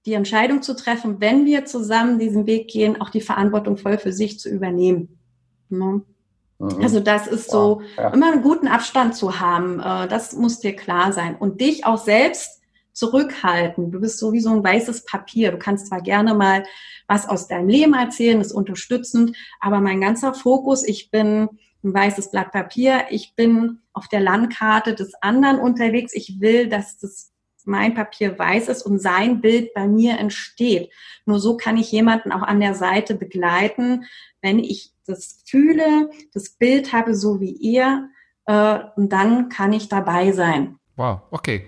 die 0.07 0.14
Entscheidung 0.14 0.62
zu 0.62 0.74
treffen, 0.74 1.20
wenn 1.20 1.46
wir 1.46 1.66
zusammen 1.66 2.18
diesen 2.18 2.46
Weg 2.46 2.68
gehen, 2.68 3.01
auch 3.01 3.11
die 3.11 3.20
Verantwortung 3.20 3.76
voll 3.76 3.98
für 3.98 4.12
sich 4.12 4.40
zu 4.40 4.48
übernehmen. 4.48 5.20
Ne? 5.68 6.03
Mhm. 6.61 6.82
Also 6.82 7.00
das 7.00 7.26
ist 7.26 7.50
so, 7.50 7.80
ja, 7.96 8.04
ja. 8.04 8.08
immer 8.11 8.32
einen 8.32 8.42
guten 8.42 8.68
Abstand 8.68 9.16
zu 9.16 9.40
haben, 9.40 9.80
äh, 9.80 10.06
das 10.06 10.34
muss 10.34 10.61
dir 10.61 10.76
klar 10.76 11.12
sein. 11.12 11.34
Und 11.36 11.61
dich 11.61 11.86
auch 11.86 11.98
selbst 11.98 12.61
zurückhalten. 12.92 13.90
Du 13.90 14.00
bist 14.00 14.18
so 14.18 14.32
wie 14.32 14.40
so 14.40 14.50
ein 14.50 14.62
weißes 14.62 15.06
Papier. 15.06 15.52
Du 15.52 15.58
kannst 15.58 15.86
zwar 15.86 16.02
gerne 16.02 16.34
mal 16.34 16.64
was 17.08 17.28
aus 17.28 17.48
deinem 17.48 17.68
Leben 17.68 17.94
erzählen, 17.94 18.40
ist 18.40 18.52
unterstützend, 18.52 19.36
aber 19.58 19.80
mein 19.80 20.00
ganzer 20.00 20.32
Fokus, 20.34 20.86
ich 20.86 21.11
bin 21.11 21.48
ein 21.82 21.94
weißes 21.94 22.30
Blatt 22.30 22.52
Papier, 22.52 23.06
ich 23.11 23.34
bin 23.34 23.78
auf 23.92 24.06
der 24.06 24.20
Landkarte 24.20 24.94
des 24.94 25.14
anderen 25.20 25.58
unterwegs. 25.58 26.12
Ich 26.14 26.40
will, 26.40 26.68
dass 26.68 26.98
das 26.98 27.29
mein 27.70 27.94
Papier 27.94 28.38
weiß 28.38 28.68
ist 28.68 28.82
und 28.82 29.00
sein 29.00 29.40
Bild 29.40 29.72
bei 29.72 29.86
mir 29.86 30.18
entsteht. 30.18 30.90
Nur 31.24 31.38
so 31.38 31.56
kann 31.56 31.76
ich 31.76 31.90
jemanden 31.90 32.32
auch 32.32 32.42
an 32.42 32.60
der 32.60 32.74
Seite 32.74 33.14
begleiten, 33.14 34.04
wenn 34.42 34.58
ich 34.58 34.92
das 35.06 35.42
fühle, 35.46 36.10
das 36.34 36.50
Bild 36.50 36.92
habe, 36.92 37.14
so 37.14 37.40
wie 37.40 37.52
ihr, 37.52 38.10
äh, 38.46 38.78
und 38.96 39.12
dann 39.12 39.48
kann 39.48 39.72
ich 39.72 39.88
dabei 39.88 40.32
sein. 40.32 40.76
Wow, 40.96 41.20
okay. 41.30 41.64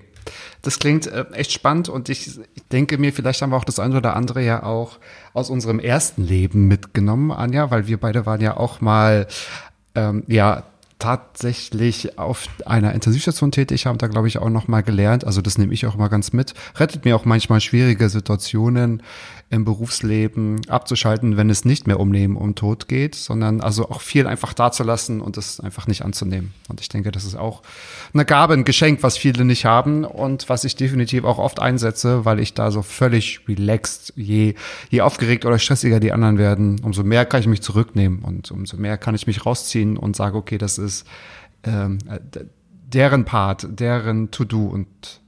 Das 0.62 0.78
klingt 0.78 1.07
äh, 1.07 1.24
echt 1.32 1.53
spannend 1.53 1.88
und 1.88 2.09
ich, 2.09 2.38
ich 2.55 2.68
denke 2.70 2.98
mir, 2.98 3.12
vielleicht 3.12 3.42
haben 3.42 3.50
wir 3.50 3.57
auch 3.57 3.64
das 3.64 3.80
eine 3.80 3.96
oder 3.96 4.14
andere 4.14 4.42
ja 4.42 4.62
auch 4.62 4.98
aus 5.32 5.50
unserem 5.50 5.80
ersten 5.80 6.22
Leben 6.22 6.68
mitgenommen, 6.68 7.32
Anja, 7.32 7.70
weil 7.70 7.88
wir 7.88 7.98
beide 7.98 8.26
waren 8.26 8.40
ja 8.40 8.57
auch 8.57 8.80
mal, 8.80 9.26
ähm, 9.96 10.22
ja, 10.28 10.64
tatsächlich 11.03 12.16
auf 12.16 12.46
einer 12.64 12.92
Intensivstation 12.94 13.50
tätig, 13.50 13.86
haben 13.86 13.98
da 13.98 14.07
glaube 14.07 14.28
ich 14.28 14.38
auch 14.38 14.50
noch 14.50 14.68
mal 14.68 14.82
gelernt, 14.82 15.24
also 15.24 15.42
das 15.42 15.59
nehme 15.59 15.74
ich 15.74 15.84
auch 15.86 15.96
mal 15.96 16.07
ganz 16.07 16.32
mit, 16.32 16.55
rettet 16.76 17.05
mir 17.05 17.16
auch 17.16 17.24
manchmal 17.24 17.61
schwierige 17.61 18.09
Situationen 18.09 19.03
im 19.53 19.66
Berufsleben 19.66 20.62
abzuschalten, 20.68 21.36
wenn 21.36 21.50
es 21.50 21.66
nicht 21.66 21.86
mehr 21.86 22.00
um 22.00 22.11
Leben 22.11 22.38
um 22.38 22.55
Tod 22.55 22.88
geht, 22.88 23.14
sondern 23.14 23.61
also 23.61 23.90
auch 23.90 24.00
viel 24.00 24.26
einfach 24.26 24.55
dazulassen 24.55 25.20
und 25.20 25.36
es 25.36 25.61
einfach 25.61 25.86
nicht 25.86 26.07
anzunehmen. 26.07 26.55
Und 26.70 26.80
ich 26.80 26.88
denke, 26.88 27.12
das 27.12 27.26
ist 27.26 27.36
auch 27.36 27.62
eine 28.14 28.24
Gabe, 28.24 28.55
ein 28.55 28.64
Geschenk, 28.64 29.03
was 29.03 29.18
viele 29.18 29.44
nicht 29.44 29.66
haben 29.66 30.07
und 30.07 30.48
was 30.48 30.64
ich 30.64 30.74
definitiv 30.74 31.24
auch 31.24 31.38
oft 31.38 31.61
einsetze, 31.61 32.24
weil 32.24 32.40
ich 32.40 32.55
da 32.55 32.70
so 32.70 32.80
völlig 32.80 33.46
relaxed, 33.46 34.14
je, 34.16 34.55
je 34.88 35.03
aufgeregt 35.03 35.44
oder 35.44 35.59
stressiger 35.59 36.00
die 36.00 36.12
anderen 36.12 36.38
werden, 36.38 36.80
umso 36.82 37.05
mehr 37.05 37.26
kann 37.26 37.40
ich 37.40 37.46
mich 37.46 37.61
zurücknehmen 37.61 38.20
und 38.20 38.50
umso 38.50 38.78
mehr 38.78 38.96
kann 38.96 39.14
ich 39.14 39.26
mich 39.26 39.44
rausziehen 39.44 39.98
und 39.98 40.16
sage, 40.16 40.38
okay, 40.38 40.57
das 40.57 40.78
ist 40.78 41.07
ähm, 41.64 41.98
deren 42.88 43.26
Part, 43.26 43.68
deren 43.68 44.30
To-Do 44.30 44.64
und 44.64 45.20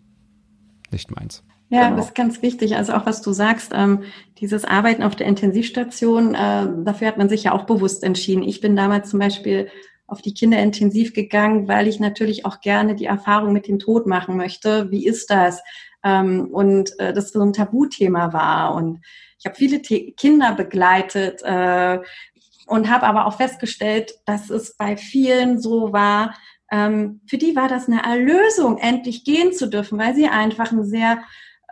nicht 0.90 1.14
meins. 1.14 1.43
Ja, 1.68 1.84
genau. 1.84 1.96
das 1.96 2.06
ist 2.06 2.14
ganz 2.14 2.42
wichtig. 2.42 2.76
Also 2.76 2.92
auch 2.92 3.06
was 3.06 3.22
du 3.22 3.32
sagst, 3.32 3.72
ähm, 3.74 4.04
dieses 4.38 4.64
Arbeiten 4.64 5.02
auf 5.02 5.16
der 5.16 5.26
Intensivstation, 5.26 6.34
äh, 6.34 6.68
dafür 6.84 7.08
hat 7.08 7.18
man 7.18 7.28
sich 7.28 7.44
ja 7.44 7.52
auch 7.52 7.64
bewusst 7.64 8.04
entschieden. 8.04 8.42
Ich 8.42 8.60
bin 8.60 8.76
damals 8.76 9.10
zum 9.10 9.18
Beispiel 9.18 9.68
auf 10.06 10.20
die 10.20 10.34
Kinder 10.34 10.58
intensiv 10.58 11.14
gegangen, 11.14 11.66
weil 11.66 11.88
ich 11.88 11.98
natürlich 11.98 12.44
auch 12.44 12.60
gerne 12.60 12.94
die 12.94 13.06
Erfahrung 13.06 13.52
mit 13.52 13.66
dem 13.66 13.78
Tod 13.78 14.06
machen 14.06 14.36
möchte. 14.36 14.90
Wie 14.90 15.06
ist 15.06 15.30
das? 15.30 15.62
Ähm, 16.04 16.48
und 16.52 16.98
äh, 17.00 17.12
das 17.12 17.30
so 17.30 17.40
ein 17.40 17.54
Tabuthema 17.54 18.32
war. 18.32 18.74
Und 18.74 19.00
ich 19.38 19.46
habe 19.46 19.56
viele 19.56 19.80
T 19.80 20.12
Kinder 20.12 20.54
begleitet, 20.54 21.42
äh, 21.42 21.98
und 22.66 22.90
habe 22.90 23.06
aber 23.06 23.26
auch 23.26 23.36
festgestellt, 23.36 24.14
dass 24.26 24.50
es 24.50 24.76
bei 24.76 24.96
vielen 24.96 25.60
so 25.60 25.92
war, 25.92 26.34
ähm, 26.70 27.20
für 27.26 27.38
die 27.38 27.54
war 27.56 27.68
das 27.68 27.88
eine 27.88 28.02
Erlösung, 28.02 28.78
endlich 28.78 29.24
gehen 29.24 29.52
zu 29.52 29.68
dürfen, 29.68 29.98
weil 29.98 30.14
sie 30.14 30.28
einfach 30.28 30.72
ein 30.72 30.84
sehr 30.84 31.22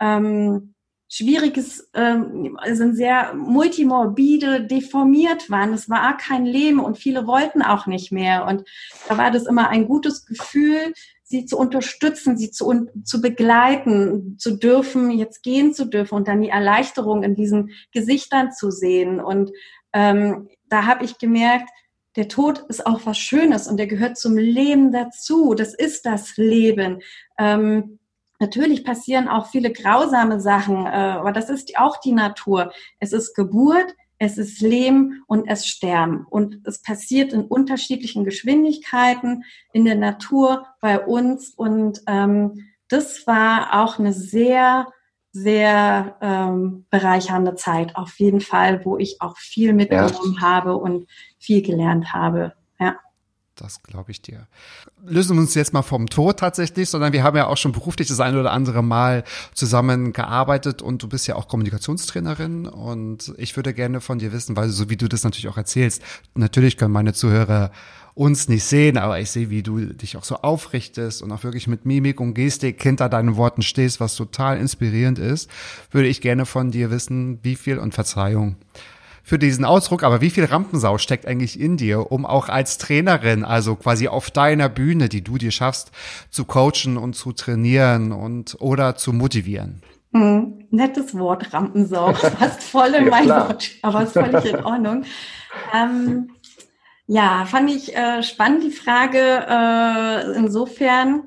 ähm, 0.03 0.73
schwieriges, 1.07 1.89
ähm, 1.93 2.57
also 2.59 2.83
ein 2.83 2.95
sehr 2.95 3.33
multimorbide, 3.35 4.65
deformiert 4.65 5.49
waren. 5.49 5.73
Es 5.73 5.89
war 5.89 6.17
kein 6.17 6.45
Leben 6.45 6.79
und 6.79 6.97
viele 6.97 7.27
wollten 7.27 7.61
auch 7.61 7.87
nicht 7.87 8.11
mehr. 8.11 8.45
Und 8.45 8.63
da 9.07 9.17
war 9.17 9.31
das 9.31 9.45
immer 9.45 9.69
ein 9.69 9.87
gutes 9.87 10.25
Gefühl, 10.25 10.93
sie 11.23 11.45
zu 11.45 11.57
unterstützen, 11.57 12.37
sie 12.37 12.51
zu, 12.51 12.87
zu 13.03 13.21
begleiten, 13.21 14.37
zu 14.37 14.57
dürfen, 14.57 15.11
jetzt 15.11 15.43
gehen 15.43 15.73
zu 15.73 15.85
dürfen 15.85 16.15
und 16.15 16.27
dann 16.27 16.41
die 16.41 16.49
Erleichterung 16.49 17.23
in 17.23 17.35
diesen 17.35 17.71
Gesichtern 17.91 18.51
zu 18.51 18.71
sehen. 18.71 19.19
Und 19.19 19.51
ähm, 19.93 20.49
da 20.67 20.85
habe 20.85 21.05
ich 21.05 21.17
gemerkt, 21.17 21.69
der 22.15 22.27
Tod 22.27 22.65
ist 22.69 22.85
auch 22.85 23.01
was 23.05 23.17
Schönes 23.17 23.67
und 23.67 23.77
der 23.77 23.87
gehört 23.87 24.17
zum 24.17 24.37
Leben 24.37 24.91
dazu. 24.91 25.53
Das 25.55 25.73
ist 25.73 26.05
das 26.05 26.37
Leben. 26.37 27.01
Ähm, 27.39 27.99
natürlich 28.43 28.83
passieren 28.83 29.27
auch 29.27 29.47
viele 29.47 29.71
grausame 29.71 30.39
Sachen, 30.39 30.85
äh, 30.85 30.89
aber 30.89 31.31
das 31.31 31.49
ist 31.49 31.77
auch 31.77 31.97
die 31.97 32.11
Natur. 32.11 32.71
Es 32.99 33.13
ist 33.13 33.33
Geburt, 33.33 33.95
es 34.17 34.37
ist 34.37 34.61
Leben 34.61 35.23
und 35.27 35.47
es 35.47 35.65
Sterben. 35.65 36.25
Und 36.29 36.59
es 36.65 36.81
passiert 36.81 37.33
in 37.33 37.45
unterschiedlichen 37.45 38.23
Geschwindigkeiten 38.25 39.43
in 39.71 39.85
der 39.85 39.95
Natur 39.95 40.65
bei 40.81 40.99
uns. 40.99 41.49
Und 41.49 42.01
ähm, 42.07 42.67
das 42.89 43.25
war 43.27 43.81
auch 43.81 43.99
eine 43.99 44.13
sehr 44.13 44.87
sehr 45.35 46.15
ähm, 46.21 46.85
bereichernde 46.91 47.55
Zeit, 47.55 47.95
auf 47.95 48.19
jeden 48.19 48.39
Fall, 48.39 48.85
wo 48.85 48.99
ich 48.99 49.19
auch 49.19 49.35
viel 49.37 49.73
mitgenommen 49.73 50.35
ja. 50.35 50.41
habe 50.41 50.77
und 50.77 51.07
viel 51.39 51.63
gelernt 51.63 52.13
habe. 52.13 52.53
Ja. 52.79 52.97
Das 53.55 53.83
glaube 53.83 54.09
ich 54.09 54.21
dir. 54.21 54.47
Lösen 55.05 55.35
wir 55.35 55.41
uns 55.41 55.53
jetzt 55.53 55.73
mal 55.73 55.83
vom 55.83 56.07
Tod 56.07 56.39
tatsächlich, 56.39 56.89
sondern 56.89 57.13
wir 57.13 57.23
haben 57.23 57.37
ja 57.37 57.45
auch 57.45 57.57
schon 57.57 57.71
beruflich 57.71 58.07
das 58.07 58.19
eine 58.19 58.39
oder 58.39 58.51
andere 58.51 58.81
Mal 58.81 59.23
zusammen 59.53 60.11
gearbeitet 60.11 60.81
und 60.81 61.03
du 61.03 61.07
bist 61.07 61.27
ja 61.27 61.35
auch 61.35 61.47
Kommunikationstrainerin 61.47 62.65
und 62.65 63.33
ich 63.37 63.55
würde 63.55 63.75
gerne 63.75 64.01
von 64.01 64.17
dir 64.17 64.31
wissen, 64.31 64.55
weil 64.55 64.69
so 64.69 64.89
wie 64.89 64.97
du 64.97 65.07
das 65.07 65.23
natürlich 65.23 65.49
auch 65.49 65.57
erzählst, 65.57 66.01
natürlich 66.33 66.77
können 66.77 66.93
meine 66.93 67.13
Zuhörer 67.13 67.71
uns 68.15 68.47
nicht 68.47 68.63
sehen, 68.63 68.97
aber 68.97 69.19
ich 69.19 69.29
sehe, 69.29 69.49
wie 69.49 69.63
du 69.63 69.79
dich 69.79 70.17
auch 70.17 70.23
so 70.23 70.37
aufrichtest 70.37 71.21
und 71.21 71.31
auch 71.31 71.43
wirklich 71.43 71.67
mit 71.67 71.85
Mimik 71.85 72.19
und 72.19 72.33
Gestik 72.33 72.81
hinter 72.81 73.09
deinen 73.09 73.37
Worten 73.37 73.61
stehst, 73.61 73.99
was 73.99 74.15
total 74.15 74.57
inspirierend 74.57 75.19
ist, 75.19 75.49
würde 75.91 76.07
ich 76.07 76.21
gerne 76.21 76.45
von 76.45 76.71
dir 76.71 76.91
wissen, 76.91 77.39
wie 77.43 77.55
viel 77.55 77.77
und 77.77 77.93
Verzeihung 77.93 78.55
für 79.23 79.39
diesen 79.39 79.63
Ausdruck, 79.63 80.03
aber 80.03 80.19
wie 80.19 80.29
viel 80.29 80.43
Rampensau 80.45 80.97
steckt 80.97 81.25
eigentlich 81.25 81.59
in 81.59 81.77
dir, 81.77 82.11
um 82.11 82.25
auch 82.25 82.49
als 82.49 82.77
Trainerin, 82.77 83.45
also 83.45 83.75
quasi 83.75 84.09
auf 84.09 84.29
deiner 84.29 84.67
Bühne, 84.67 85.07
die 85.07 85.23
du 85.23 85.37
dir 85.37 85.51
schaffst, 85.51 85.91
zu 86.29 86.43
coachen 86.43 86.97
und 86.97 87.15
zu 87.15 87.31
trainieren 87.31 88.11
und 88.11 88.57
oder 88.59 88.97
zu 88.97 89.13
motivieren? 89.13 89.81
Hm, 90.13 90.65
nettes 90.69 91.17
Wort, 91.17 91.53
Rampensau. 91.53 92.13
Fast 92.13 92.63
voll 92.63 92.93
in 92.93 93.05
ja, 93.05 93.09
mein 93.09 93.29
Wort, 93.29 93.71
aber 93.81 94.03
ist 94.03 94.13
völlig 94.13 94.45
in 94.45 94.63
Ordnung. 94.63 95.05
Ähm, 95.73 96.31
ja, 97.07 97.45
fand 97.45 97.71
ich 97.71 97.95
äh, 97.95 98.21
spannend 98.23 98.63
die 98.63 98.71
Frage. 98.71 99.19
Äh, 99.19 100.37
insofern, 100.37 101.23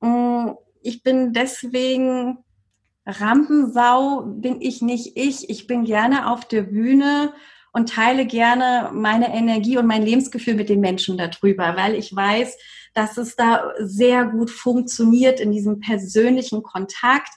mh, 0.00 0.08
hm, 0.08 0.56
ich 0.82 1.02
bin 1.02 1.32
deswegen 1.32 2.38
Rampensau, 3.06 4.22
bin 4.26 4.60
ich 4.60 4.82
nicht 4.82 5.16
ich. 5.16 5.48
Ich 5.48 5.66
bin 5.66 5.84
gerne 5.84 6.30
auf 6.30 6.44
der 6.46 6.62
Bühne 6.62 7.32
und 7.72 7.90
teile 7.90 8.26
gerne 8.26 8.90
meine 8.92 9.32
Energie 9.34 9.78
und 9.78 9.86
mein 9.86 10.02
Lebensgefühl 10.02 10.54
mit 10.54 10.68
den 10.68 10.80
Menschen 10.80 11.16
darüber, 11.16 11.76
weil 11.76 11.94
ich 11.94 12.14
weiß, 12.14 12.56
dass 12.94 13.16
es 13.18 13.36
da 13.36 13.72
sehr 13.78 14.24
gut 14.24 14.50
funktioniert 14.50 15.40
in 15.40 15.52
diesem 15.52 15.80
persönlichen 15.80 16.62
Kontakt. 16.62 17.30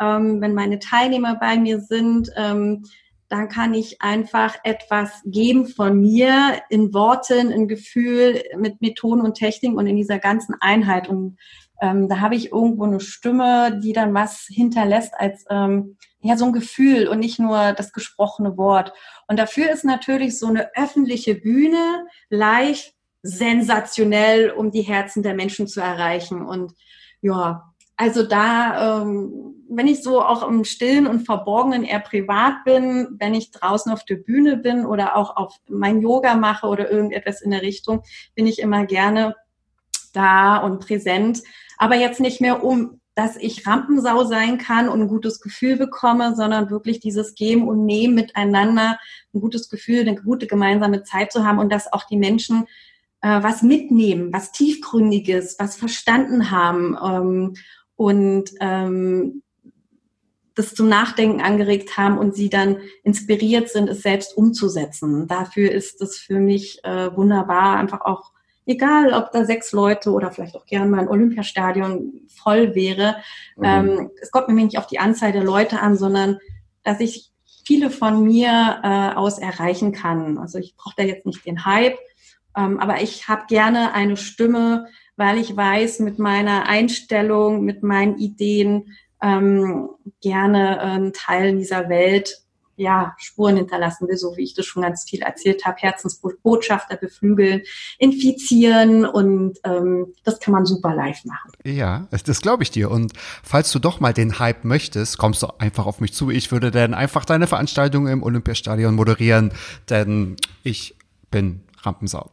Ähm, 0.00 0.40
wenn 0.40 0.54
meine 0.54 0.80
Teilnehmer 0.80 1.36
bei 1.36 1.56
mir 1.56 1.80
sind, 1.80 2.30
ähm, 2.36 2.84
dann 3.28 3.48
kann 3.48 3.72
ich 3.72 4.02
einfach 4.02 4.56
etwas 4.64 5.22
geben 5.24 5.66
von 5.66 6.00
mir 6.00 6.60
in 6.68 6.92
Worten, 6.92 7.50
in 7.50 7.68
Gefühl, 7.68 8.42
mit 8.58 8.80
Methoden 8.80 9.22
und 9.22 9.34
Techniken 9.34 9.76
und 9.76 9.86
in 9.86 9.96
dieser 9.96 10.18
ganzen 10.18 10.54
Einheit. 10.60 11.08
Und 11.08 11.38
ähm, 11.80 12.08
da 12.08 12.20
habe 12.20 12.36
ich 12.36 12.52
irgendwo 12.52 12.84
eine 12.84 13.00
Stimme, 13.00 13.80
die 13.82 13.92
dann 13.92 14.14
was 14.14 14.46
hinterlässt 14.48 15.14
als 15.16 15.44
ähm, 15.50 15.96
ja 16.20 16.36
so 16.36 16.46
ein 16.46 16.52
Gefühl 16.52 17.08
und 17.08 17.18
nicht 17.18 17.38
nur 17.38 17.72
das 17.72 17.92
gesprochene 17.92 18.56
Wort. 18.56 18.92
Und 19.28 19.38
dafür 19.38 19.70
ist 19.70 19.84
natürlich 19.84 20.38
so 20.38 20.46
eine 20.46 20.70
öffentliche 20.76 21.34
Bühne 21.34 22.06
live 22.30 22.92
sensationell, 23.22 24.50
um 24.50 24.70
die 24.70 24.82
Herzen 24.82 25.22
der 25.22 25.34
Menschen 25.34 25.66
zu 25.66 25.80
erreichen. 25.80 26.44
Und 26.44 26.74
ja, 27.20 27.74
also 27.96 28.22
da, 28.22 29.02
ähm, 29.02 29.64
wenn 29.68 29.86
ich 29.86 30.02
so 30.02 30.20
auch 30.20 30.46
im 30.46 30.64
Stillen 30.64 31.06
und 31.06 31.24
Verborgenen 31.24 31.84
eher 31.84 32.00
privat 32.00 32.64
bin, 32.64 33.16
wenn 33.18 33.34
ich 33.34 33.50
draußen 33.50 33.92
auf 33.92 34.04
der 34.04 34.16
Bühne 34.16 34.56
bin 34.56 34.84
oder 34.84 35.16
auch 35.16 35.36
auf 35.36 35.56
mein 35.68 36.00
Yoga 36.00 36.34
mache 36.34 36.66
oder 36.66 36.90
irgendetwas 36.90 37.40
in 37.40 37.50
der 37.50 37.62
Richtung, 37.62 38.02
bin 38.34 38.46
ich 38.46 38.58
immer 38.58 38.84
gerne 38.84 39.34
da 40.14 40.56
und 40.58 40.80
präsent. 40.80 41.42
Aber 41.76 41.96
jetzt 41.96 42.20
nicht 42.20 42.40
mehr 42.40 42.64
um, 42.64 43.00
dass 43.14 43.36
ich 43.36 43.66
Rampensau 43.66 44.24
sein 44.24 44.58
kann 44.58 44.88
und 44.88 45.02
ein 45.02 45.08
gutes 45.08 45.40
Gefühl 45.40 45.76
bekomme, 45.76 46.34
sondern 46.34 46.70
wirklich 46.70 47.00
dieses 47.00 47.34
Geben 47.34 47.68
und 47.68 47.84
Nehmen 47.84 48.14
miteinander, 48.14 48.98
ein 49.32 49.40
gutes 49.40 49.68
Gefühl, 49.68 50.00
eine 50.00 50.16
gute 50.16 50.46
gemeinsame 50.46 51.04
Zeit 51.04 51.32
zu 51.32 51.44
haben 51.44 51.58
und 51.58 51.72
dass 51.72 51.92
auch 51.92 52.04
die 52.04 52.16
Menschen 52.16 52.66
äh, 53.20 53.42
was 53.42 53.62
mitnehmen, 53.62 54.32
was 54.32 54.52
tiefgründiges, 54.52 55.56
was 55.58 55.76
verstanden 55.76 56.50
haben. 56.50 56.96
Ähm, 57.02 57.54
und 57.96 58.50
ähm, 58.60 59.42
das 60.54 60.74
zum 60.74 60.88
Nachdenken 60.88 61.40
angeregt 61.40 61.96
haben 61.96 62.18
und 62.18 62.34
sie 62.34 62.48
dann 62.48 62.78
inspiriert 63.02 63.68
sind, 63.68 63.88
es 63.88 64.02
selbst 64.02 64.36
umzusetzen. 64.36 65.26
Dafür 65.26 65.72
ist 65.72 66.00
es 66.00 66.16
für 66.16 66.38
mich 66.38 66.84
äh, 66.84 67.14
wunderbar, 67.16 67.76
einfach 67.76 68.02
auch, 68.02 68.30
egal 68.66 69.12
ob 69.12 69.32
da 69.32 69.44
sechs 69.44 69.72
Leute 69.72 70.10
oder 70.10 70.30
vielleicht 70.30 70.56
auch 70.56 70.66
gern 70.66 70.90
mal 70.90 71.00
ein 71.00 71.08
Olympiastadion 71.08 72.22
voll 72.28 72.74
wäre. 72.74 73.16
Mhm. 73.56 73.64
Ähm, 73.64 74.10
es 74.20 74.30
kommt 74.30 74.48
mir 74.48 74.54
nicht 74.64 74.78
auf 74.78 74.86
die 74.86 74.98
Anzahl 74.98 75.32
der 75.32 75.44
Leute 75.44 75.80
an, 75.80 75.96
sondern 75.96 76.38
dass 76.82 77.00
ich 77.00 77.30
viele 77.66 77.90
von 77.90 78.22
mir 78.22 78.80
äh, 78.82 79.16
aus 79.16 79.38
erreichen 79.38 79.92
kann. 79.92 80.38
Also 80.38 80.58
ich 80.58 80.76
brauche 80.76 80.94
da 80.96 81.02
jetzt 81.02 81.26
nicht 81.26 81.46
den 81.46 81.64
Hype, 81.64 81.98
ähm, 82.56 82.78
aber 82.78 83.00
ich 83.02 83.28
habe 83.28 83.44
gerne 83.48 83.92
eine 83.92 84.16
Stimme, 84.16 84.86
weil 85.16 85.38
ich 85.38 85.56
weiß, 85.56 86.00
mit 86.00 86.18
meiner 86.18 86.68
Einstellung, 86.68 87.64
mit 87.64 87.82
meinen 87.82 88.18
Ideen 88.18 88.94
ähm, 89.22 89.88
gerne 90.20 91.08
äh, 91.08 91.12
Teil 91.12 91.56
dieser 91.56 91.88
Welt 91.88 92.43
ja, 92.76 93.14
Spuren 93.18 93.56
hinterlassen 93.56 94.08
will, 94.08 94.16
so 94.16 94.36
wie 94.36 94.42
ich 94.42 94.54
das 94.54 94.66
schon 94.66 94.82
ganz 94.82 95.08
viel 95.08 95.22
erzählt 95.22 95.64
habe, 95.64 95.76
Herzensbotschafter 95.78 96.96
beflügeln, 96.96 97.62
infizieren 97.98 99.04
und 99.04 99.58
ähm, 99.64 100.14
das 100.24 100.40
kann 100.40 100.52
man 100.52 100.66
super 100.66 100.94
live 100.94 101.24
machen. 101.24 101.52
Ja, 101.64 102.06
das 102.10 102.40
glaube 102.40 102.62
ich 102.62 102.70
dir. 102.70 102.90
Und 102.90 103.12
falls 103.42 103.70
du 103.72 103.78
doch 103.78 104.00
mal 104.00 104.12
den 104.12 104.38
Hype 104.38 104.64
möchtest, 104.64 105.18
kommst 105.18 105.42
du 105.42 105.48
einfach 105.58 105.86
auf 105.86 106.00
mich 106.00 106.12
zu. 106.12 106.30
Ich 106.30 106.52
würde 106.52 106.70
dann 106.70 106.94
einfach 106.94 107.24
deine 107.24 107.46
Veranstaltung 107.46 108.06
im 108.08 108.22
Olympiastadion 108.22 108.94
moderieren, 108.94 109.52
denn 109.88 110.36
ich 110.62 110.96
bin 111.30 111.62
Rampensau. 111.82 112.30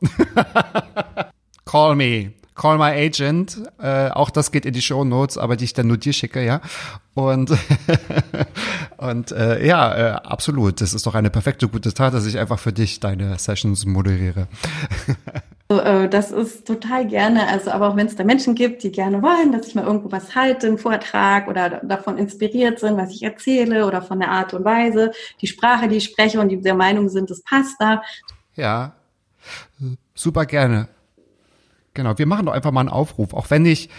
call 1.65 1.95
me. 1.95 2.33
Call 2.61 2.77
my 2.77 2.91
agent. 2.91 3.59
Äh, 3.81 4.09
auch 4.09 4.29
das 4.29 4.51
geht 4.51 4.67
in 4.67 4.73
die 4.73 4.83
Show 4.83 5.03
Notes, 5.03 5.35
aber 5.39 5.55
die 5.55 5.65
ich 5.65 5.73
dann 5.73 5.87
nur 5.87 5.97
dir 5.97 6.13
schicke, 6.13 6.45
ja. 6.45 6.61
Und 7.15 7.49
und 8.97 9.31
äh, 9.31 9.65
ja, 9.65 9.95
äh, 9.95 10.11
absolut. 10.11 10.79
Das 10.79 10.93
ist 10.93 11.07
doch 11.07 11.15
eine 11.15 11.31
perfekte 11.31 11.67
gute 11.67 11.91
Tat, 11.91 12.13
dass 12.13 12.27
ich 12.27 12.37
einfach 12.37 12.59
für 12.59 12.71
dich 12.71 12.99
deine 12.99 13.39
Sessions 13.39 13.85
moderiere. 13.85 14.47
Äh, 15.71 16.09
das 16.09 16.31
ist 16.31 16.67
total 16.67 17.07
gerne, 17.07 17.47
also 17.47 17.71
aber 17.71 17.87
auch 17.87 17.95
wenn 17.95 18.07
es 18.07 18.17
da 18.17 18.25
Menschen 18.25 18.55
gibt, 18.55 18.83
die 18.83 18.91
gerne 18.91 19.21
wollen, 19.21 19.53
dass 19.53 19.67
ich 19.67 19.73
mal 19.73 19.85
irgendwo 19.85 20.11
was 20.11 20.35
halte, 20.35 20.67
einen 20.67 20.77
Vortrag 20.77 21.47
oder 21.47 21.79
davon 21.81 22.17
inspiriert 22.17 22.81
sind, 22.81 22.97
was 22.97 23.11
ich 23.11 23.23
erzähle 23.23 23.87
oder 23.87 24.01
von 24.01 24.19
der 24.19 24.31
Art 24.31 24.53
und 24.53 24.65
Weise, 24.65 25.13
die 25.39 25.47
Sprache, 25.47 25.87
die 25.87 25.95
ich 25.95 26.03
spreche 26.03 26.41
und 26.41 26.49
die 26.49 26.59
der 26.59 26.75
Meinung 26.75 27.07
sind, 27.07 27.29
das 27.29 27.41
passt 27.41 27.77
da. 27.79 28.03
Ja, 28.57 28.91
super 30.13 30.45
gerne. 30.45 30.89
Genau, 31.93 32.17
wir 32.17 32.25
machen 32.25 32.45
doch 32.45 32.53
einfach 32.53 32.71
mal 32.71 32.79
einen 32.81 32.89
Aufruf, 32.89 33.33
auch 33.33 33.49
wenn 33.49 33.65
ich 33.65 33.89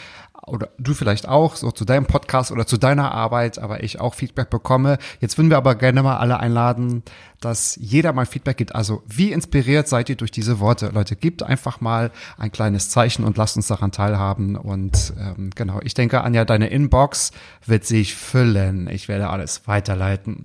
oder 0.47 0.70
du 0.78 0.93
vielleicht 0.93 1.28
auch, 1.28 1.55
so 1.55 1.70
zu 1.70 1.85
deinem 1.85 2.06
Podcast 2.06 2.51
oder 2.51 2.66
zu 2.66 2.77
deiner 2.77 3.12
Arbeit, 3.12 3.59
aber 3.59 3.85
ich 3.85 4.01
auch 4.01 4.14
Feedback 4.14 4.51
bekomme. 4.51 4.98
Jetzt 5.20 5.39
würden 5.39 5.51
wir 5.51 5.56
aber 5.56 5.77
gerne 5.77 6.02
mal 6.02 6.16
alle 6.16 6.40
einladen, 6.40 7.05
dass 7.40 7.77
jeder 7.81 8.12
mal 8.12 8.27
Feedback 8.27 8.56
gibt. 8.56 8.74
Also 8.74 9.02
wie 9.06 9.31
inspiriert 9.31 9.86
seid 9.86 10.09
ihr 10.09 10.16
durch 10.16 10.32
diese 10.32 10.59
Worte? 10.59 10.90
Leute, 10.93 11.14
gebt 11.14 11.44
einfach 11.44 11.81
mal 11.81 12.10
ein 12.39 12.51
kleines 12.51 12.90
Zeichen 12.90 13.24
und 13.24 13.36
lasst 13.36 13.56
uns 13.56 13.69
daran 13.69 13.93
teilhaben. 13.93 14.56
Und 14.56 15.12
ähm, 15.19 15.51
genau, 15.55 15.81
ich 15.82 15.94
denke, 15.94 16.23
Anja, 16.23 16.44
deine 16.44 16.69
Inbox 16.69 17.31
wird 17.64 17.85
sich 17.85 18.14
füllen. 18.14 18.89
Ich 18.89 19.06
werde 19.06 19.31
alles 19.31 19.69
weiterleiten. 19.69 20.44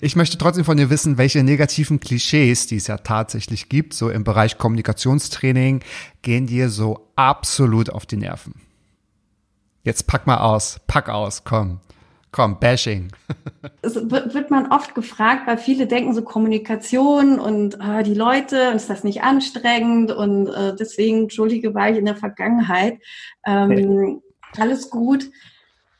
Ich 0.00 0.16
möchte 0.16 0.38
trotzdem 0.38 0.64
von 0.64 0.76
dir 0.76 0.90
wissen, 0.90 1.18
welche 1.18 1.44
negativen 1.44 2.00
Klischees, 2.00 2.66
die 2.66 2.76
es 2.76 2.88
ja 2.88 2.98
tatsächlich 2.98 3.68
gibt, 3.68 3.94
so 3.94 4.10
im 4.10 4.24
Bereich 4.24 4.58
Kommunikationstraining, 4.58 5.82
gehen 6.22 6.48
dir 6.48 6.68
so 6.68 7.10
absolut 7.14 7.90
auf 7.90 8.06
die 8.06 8.16
Nerven. 8.16 8.69
Jetzt 9.82 10.06
pack 10.06 10.26
mal 10.26 10.38
aus, 10.38 10.80
pack 10.86 11.08
aus, 11.08 11.44
komm. 11.44 11.80
Komm, 12.32 12.60
Bashing. 12.60 13.10
Es 13.82 13.94
wird 13.96 14.50
man 14.50 14.70
oft 14.70 14.94
gefragt, 14.94 15.46
weil 15.46 15.56
viele 15.56 15.86
denken 15.86 16.14
so 16.14 16.22
Kommunikation 16.22 17.40
und 17.40 17.78
äh, 17.80 18.02
die 18.02 18.14
Leute, 18.14 18.56
ist 18.74 18.90
das 18.90 19.04
nicht 19.04 19.22
anstrengend 19.22 20.12
und 20.12 20.48
äh, 20.48 20.76
deswegen, 20.76 21.22
entschuldige, 21.22 21.74
war 21.74 21.90
ich 21.90 21.96
in 21.96 22.04
der 22.04 22.14
Vergangenheit. 22.14 22.98
Ähm, 23.46 23.70
okay. 23.70 24.18
Alles 24.58 24.90
gut. 24.90 25.30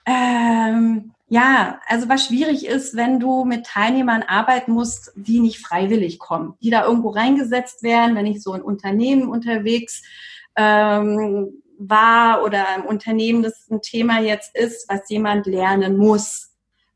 Ähm, 0.05 1.13
ja, 1.29 1.81
also 1.87 2.09
was 2.09 2.27
schwierig 2.27 2.67
ist, 2.67 2.97
wenn 2.97 3.19
du 3.19 3.45
mit 3.45 3.65
Teilnehmern 3.65 4.23
arbeiten 4.23 4.73
musst, 4.73 5.13
die 5.17 5.41
nicht 5.41 5.59
freiwillig 5.59 6.19
kommen, 6.19 6.55
die 6.63 6.71
da 6.71 6.85
irgendwo 6.85 7.11
reingesetzt 7.11 7.83
werden, 7.83 8.15
wenn 8.15 8.27
ich 8.27 8.43
so 8.43 8.53
in 8.53 8.63
Unternehmen 8.63 9.29
unterwegs 9.29 10.03
ähm, 10.57 11.63
war 11.81 12.45
oder 12.45 12.67
im 12.77 12.85
Unternehmen 12.85 13.43
das 13.43 13.69
ein 13.71 13.81
Thema 13.81 14.21
jetzt 14.21 14.55
ist, 14.55 14.89
was 14.89 15.09
jemand 15.09 15.47
lernen 15.47 15.97
muss. 15.97 16.49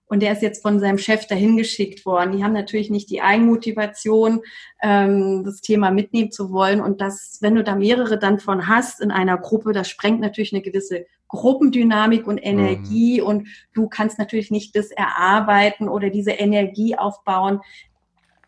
Und 0.06 0.20
der 0.20 0.32
ist 0.32 0.42
jetzt 0.42 0.62
von 0.62 0.78
seinem 0.78 0.98
Chef 0.98 1.26
dahin 1.26 1.56
geschickt 1.56 2.04
worden. 2.04 2.36
Die 2.36 2.44
haben 2.44 2.52
natürlich 2.52 2.90
nicht 2.90 3.08
die 3.08 3.22
Eigenmotivation, 3.22 4.42
ähm, 4.82 5.42
das 5.44 5.62
Thema 5.62 5.90
mitnehmen 5.90 6.30
zu 6.30 6.52
wollen. 6.52 6.82
Und 6.82 7.00
das, 7.00 7.38
wenn 7.40 7.54
du 7.54 7.64
da 7.64 7.74
mehrere 7.74 8.18
dann 8.18 8.38
von 8.38 8.68
hast 8.68 9.00
in 9.00 9.10
einer 9.10 9.38
Gruppe, 9.38 9.72
das 9.72 9.88
sprengt 9.88 10.20
natürlich 10.20 10.52
eine 10.52 10.62
gewisse 10.62 11.06
Gruppendynamik 11.28 12.26
und 12.26 12.36
Energie. 12.36 13.22
Mhm. 13.22 13.26
Und 13.26 13.48
du 13.72 13.88
kannst 13.88 14.18
natürlich 14.18 14.50
nicht 14.50 14.76
das 14.76 14.90
erarbeiten 14.90 15.88
oder 15.88 16.10
diese 16.10 16.32
Energie 16.32 16.96
aufbauen, 16.96 17.60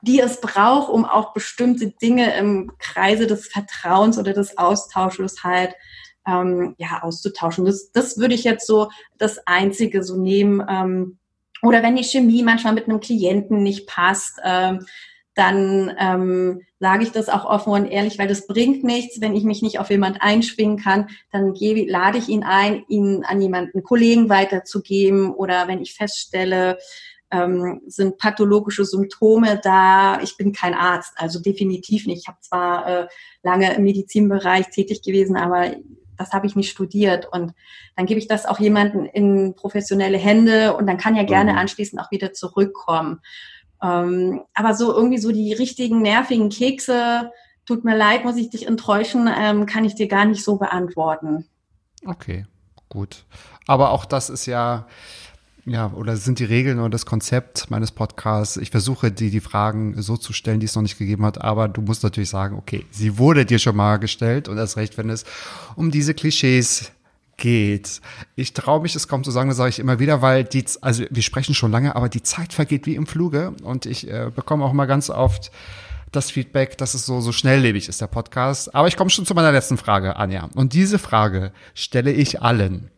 die 0.02 0.20
es 0.20 0.42
braucht, 0.42 0.90
um 0.90 1.06
auch 1.06 1.32
bestimmte 1.32 1.90
Dinge 1.90 2.36
im 2.36 2.72
Kreise 2.78 3.26
des 3.26 3.48
Vertrauens 3.48 4.18
oder 4.18 4.34
des 4.34 4.58
Austausches 4.58 5.42
halt 5.42 5.74
ähm, 6.26 6.74
ja, 6.78 7.02
auszutauschen. 7.02 7.64
Das, 7.64 7.92
das 7.92 8.18
würde 8.18 8.34
ich 8.34 8.44
jetzt 8.44 8.66
so 8.66 8.88
das 9.18 9.46
Einzige 9.46 10.02
so 10.02 10.16
nehmen. 10.16 10.64
Ähm, 10.68 11.18
oder 11.62 11.82
wenn 11.82 11.96
die 11.96 12.04
Chemie 12.04 12.42
manchmal 12.42 12.74
mit 12.74 12.88
einem 12.88 13.00
Klienten 13.00 13.62
nicht 13.62 13.86
passt, 13.86 14.38
ähm, 14.44 14.86
dann 15.34 15.94
ähm, 15.98 16.62
sage 16.80 17.04
ich 17.04 17.12
das 17.12 17.28
auch 17.28 17.44
offen 17.44 17.72
und 17.72 17.86
ehrlich, 17.86 18.18
weil 18.18 18.26
das 18.26 18.46
bringt 18.46 18.84
nichts, 18.84 19.20
wenn 19.20 19.36
ich 19.36 19.44
mich 19.44 19.60
nicht 19.60 19.78
auf 19.78 19.90
jemand 19.90 20.22
einschwingen 20.22 20.78
kann, 20.78 21.08
dann 21.30 21.52
gebe, 21.52 21.90
lade 21.90 22.16
ich 22.16 22.28
ihn 22.28 22.42
ein, 22.42 22.84
ihn 22.88 23.22
an 23.24 23.40
jemanden 23.40 23.82
Kollegen 23.82 24.30
weiterzugeben 24.30 25.30
oder 25.30 25.68
wenn 25.68 25.82
ich 25.82 25.94
feststelle, 25.94 26.78
ähm, 27.30 27.82
sind 27.86 28.18
pathologische 28.18 28.84
Symptome 28.84 29.60
da. 29.62 30.20
Ich 30.22 30.36
bin 30.36 30.52
kein 30.52 30.74
Arzt, 30.74 31.12
also 31.16 31.40
definitiv 31.40 32.06
nicht. 32.06 32.22
Ich 32.22 32.28
habe 32.28 32.38
zwar 32.40 32.86
äh, 32.86 33.06
lange 33.42 33.74
im 33.74 33.82
Medizinbereich 33.82 34.70
tätig 34.70 35.02
gewesen, 35.02 35.36
aber 35.36 35.74
das 36.16 36.32
habe 36.32 36.46
ich 36.46 36.56
nicht 36.56 36.70
studiert. 36.70 37.26
Und 37.30 37.52
dann 37.96 38.06
gebe 38.06 38.18
ich 38.18 38.28
das 38.28 38.46
auch 38.46 38.58
jemanden 38.58 39.06
in 39.06 39.54
professionelle 39.54 40.18
Hände 40.18 40.76
und 40.76 40.86
dann 40.86 40.98
kann 40.98 41.16
ja 41.16 41.24
gerne 41.24 41.52
mhm. 41.52 41.58
anschließend 41.58 42.00
auch 42.00 42.10
wieder 42.10 42.32
zurückkommen. 42.32 43.20
Ähm, 43.82 44.42
aber 44.54 44.74
so 44.74 44.92
irgendwie 44.92 45.18
so 45.18 45.32
die 45.32 45.52
richtigen 45.52 46.02
nervigen 46.02 46.48
Kekse, 46.48 47.30
tut 47.66 47.84
mir 47.84 47.96
leid, 47.96 48.24
muss 48.24 48.36
ich 48.36 48.50
dich 48.50 48.66
enttäuschen, 48.66 49.28
ähm, 49.36 49.66
kann 49.66 49.84
ich 49.84 49.94
dir 49.94 50.08
gar 50.08 50.24
nicht 50.24 50.44
so 50.44 50.56
beantworten. 50.56 51.46
Okay, 52.06 52.46
gut. 52.88 53.24
Aber 53.66 53.90
auch 53.90 54.04
das 54.04 54.30
ist 54.30 54.46
ja, 54.46 54.86
ja, 55.66 55.92
oder 55.92 56.16
sind 56.16 56.38
die 56.38 56.44
Regeln 56.44 56.78
oder 56.78 56.90
das 56.90 57.06
Konzept 57.06 57.70
meines 57.70 57.90
Podcasts? 57.90 58.56
Ich 58.56 58.70
versuche, 58.70 59.10
die, 59.10 59.30
die 59.30 59.40
Fragen 59.40 60.00
so 60.00 60.16
zu 60.16 60.32
stellen, 60.32 60.60
die 60.60 60.66
es 60.66 60.76
noch 60.76 60.82
nicht 60.82 60.96
gegeben 60.96 61.26
hat, 61.26 61.42
aber 61.42 61.66
du 61.68 61.82
musst 61.82 62.04
natürlich 62.04 62.30
sagen, 62.30 62.56
okay, 62.56 62.86
sie 62.92 63.18
wurde 63.18 63.44
dir 63.44 63.58
schon 63.58 63.74
mal 63.74 63.96
gestellt 63.98 64.48
und 64.48 64.58
erst 64.58 64.76
recht, 64.76 64.96
wenn 64.96 65.10
es 65.10 65.24
um 65.74 65.90
diese 65.90 66.14
Klischees 66.14 66.92
geht. 67.36 68.00
Ich 68.36 68.54
traue 68.54 68.80
mich 68.80 68.94
es 68.94 69.08
kaum 69.08 69.24
zu 69.24 69.32
sagen, 69.32 69.48
das 69.48 69.58
sage 69.58 69.70
ich 69.70 69.80
immer 69.80 69.98
wieder, 69.98 70.22
weil 70.22 70.44
die, 70.44 70.64
also 70.82 71.04
wir 71.10 71.22
sprechen 71.22 71.54
schon 71.54 71.72
lange, 71.72 71.96
aber 71.96 72.08
die 72.08 72.22
Zeit 72.22 72.52
vergeht 72.52 72.86
wie 72.86 72.94
im 72.94 73.08
Fluge 73.08 73.52
und 73.64 73.86
ich 73.86 74.08
äh, 74.08 74.30
bekomme 74.34 74.64
auch 74.64 74.72
mal 74.72 74.86
ganz 74.86 75.10
oft 75.10 75.50
das 76.12 76.30
Feedback, 76.30 76.78
dass 76.78 76.94
es 76.94 77.04
so, 77.04 77.20
so 77.20 77.32
schnelllebig 77.32 77.88
ist, 77.88 78.00
der 78.00 78.06
Podcast. 78.06 78.72
Aber 78.72 78.86
ich 78.86 78.96
komme 78.96 79.10
schon 79.10 79.26
zu 79.26 79.34
meiner 79.34 79.50
letzten 79.50 79.76
Frage, 79.76 80.16
Anja. 80.16 80.48
Und 80.54 80.72
diese 80.72 81.00
Frage 81.00 81.52
stelle 81.74 82.12
ich 82.12 82.40
allen 82.40 82.90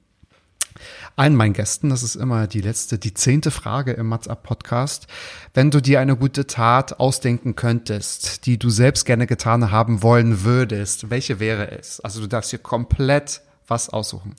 allen 1.18 1.34
meinen 1.34 1.52
Gästen. 1.52 1.90
Das 1.90 2.02
ist 2.02 2.14
immer 2.14 2.46
die 2.46 2.60
letzte, 2.60 2.98
die 2.98 3.12
zehnte 3.12 3.50
Frage 3.50 3.92
im 3.92 4.12
Up 4.12 4.42
Podcast. 4.42 5.08
Wenn 5.52 5.70
du 5.70 5.80
dir 5.80 6.00
eine 6.00 6.16
gute 6.16 6.46
Tat 6.46 7.00
ausdenken 7.00 7.56
könntest, 7.56 8.46
die 8.46 8.58
du 8.58 8.70
selbst 8.70 9.04
gerne 9.04 9.26
getan 9.26 9.70
haben 9.70 10.02
wollen 10.02 10.44
würdest, 10.44 11.10
welche 11.10 11.40
wäre 11.40 11.72
es? 11.72 12.00
Also 12.00 12.20
du 12.20 12.28
darfst 12.28 12.50
hier 12.50 12.60
komplett 12.60 13.40
was 13.66 13.88
aussuchen. 13.88 14.36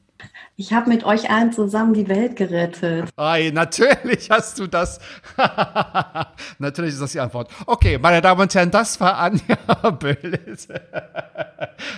Ich 0.56 0.73
habe 0.73 0.89
mit 0.89 1.06
euch 1.06 1.30
allen 1.30 1.53
zusammen 1.53 1.93
die 1.93 2.10
Welt 2.10 2.35
gerettet. 2.35 3.10
Ei, 3.15 3.51
natürlich 3.53 4.30
hast 4.30 4.60
du 4.60 4.68
das. 4.68 4.99
natürlich 6.60 6.93
ist 6.93 7.01
das 7.01 7.14
die 7.14 7.22
Antwort. 7.22 7.49
Okay, 7.65 7.97
meine 7.97 8.22
Damen 8.22 8.41
und 8.41 8.53
Herren, 8.53 8.72
das 8.72 8.99
war 8.99 9.18
Anja 9.18 9.56
Böllis. 9.99 10.68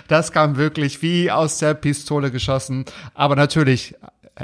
das 0.08 0.32
kam 0.32 0.58
wirklich 0.58 1.02
wie 1.02 1.32
aus 1.32 1.58
der 1.58 1.74
Pistole 1.74 2.30
geschossen. 2.30 2.86
Aber 3.16 3.36
natürlich 3.36 3.96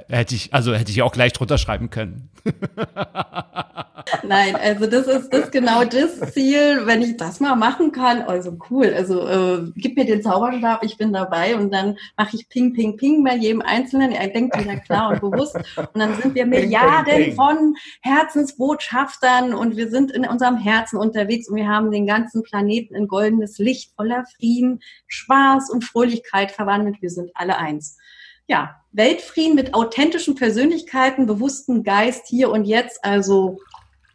hätte 0.07 0.35
ich, 0.35 0.53
also 0.53 0.73
hätte 0.73 0.91
ich 0.91 1.01
auch 1.01 1.11
gleich 1.11 1.33
drunter 1.33 1.57
schreiben 1.57 1.89
können. 1.89 2.29
Nein, 4.23 4.55
also 4.55 4.87
das 4.87 5.07
ist 5.07 5.33
das 5.33 5.51
genau 5.51 5.83
das 5.83 6.33
Ziel, 6.33 6.85
wenn 6.85 7.01
ich 7.01 7.17
das 7.17 7.39
mal 7.39 7.55
machen 7.55 7.91
kann. 7.91 8.21
Also 8.21 8.57
cool. 8.69 8.93
Also 8.95 9.27
äh, 9.27 9.71
gib 9.75 9.95
mir 9.95 10.05
den 10.05 10.21
Zauberstab, 10.21 10.83
ich 10.83 10.97
bin 10.97 11.13
dabei 11.13 11.55
und 11.55 11.71
dann 11.71 11.97
mache 12.15 12.35
ich 12.35 12.49
Ping, 12.49 12.73
Ping, 12.73 12.97
Ping 12.97 13.23
bei 13.23 13.35
jedem 13.35 13.61
Einzelnen. 13.61 14.11
Er 14.11 14.27
denkt 14.27 14.57
wieder 14.57 14.77
klar 14.77 15.09
und 15.09 15.21
bewusst. 15.21 15.55
Und 15.55 15.99
dann 15.99 16.15
sind 16.21 16.35
wir 16.35 16.45
Milliarden 16.45 17.05
ping, 17.05 17.15
ping, 17.15 17.25
ping. 17.25 17.35
von 17.35 17.75
Herzensbotschaftern 18.01 19.53
und 19.53 19.77
wir 19.77 19.89
sind 19.89 20.11
in 20.11 20.25
unserem 20.25 20.57
Herzen 20.57 20.97
unterwegs 20.97 21.49
und 21.49 21.55
wir 21.55 21.67
haben 21.67 21.91
den 21.91 22.07
ganzen 22.07 22.43
Planeten 22.43 22.95
in 22.95 23.07
goldenes 23.07 23.57
Licht 23.57 23.93
voller 23.95 24.25
Frieden, 24.37 24.79
Spaß 25.07 25.69
und 25.69 25.83
Fröhlichkeit 25.83 26.51
verwandelt. 26.51 27.01
Wir 27.01 27.09
sind 27.09 27.31
alle 27.35 27.57
eins 27.57 27.97
ja, 28.47 28.81
Weltfrieden 28.97 29.55
mit 29.55 29.73
authentischen 29.73 30.35
Persönlichkeiten, 30.35 31.25
bewussten 31.25 31.83
Geist 31.83 32.27
hier 32.27 32.51
und 32.51 32.65
jetzt. 32.65 33.03
Also. 33.05 33.59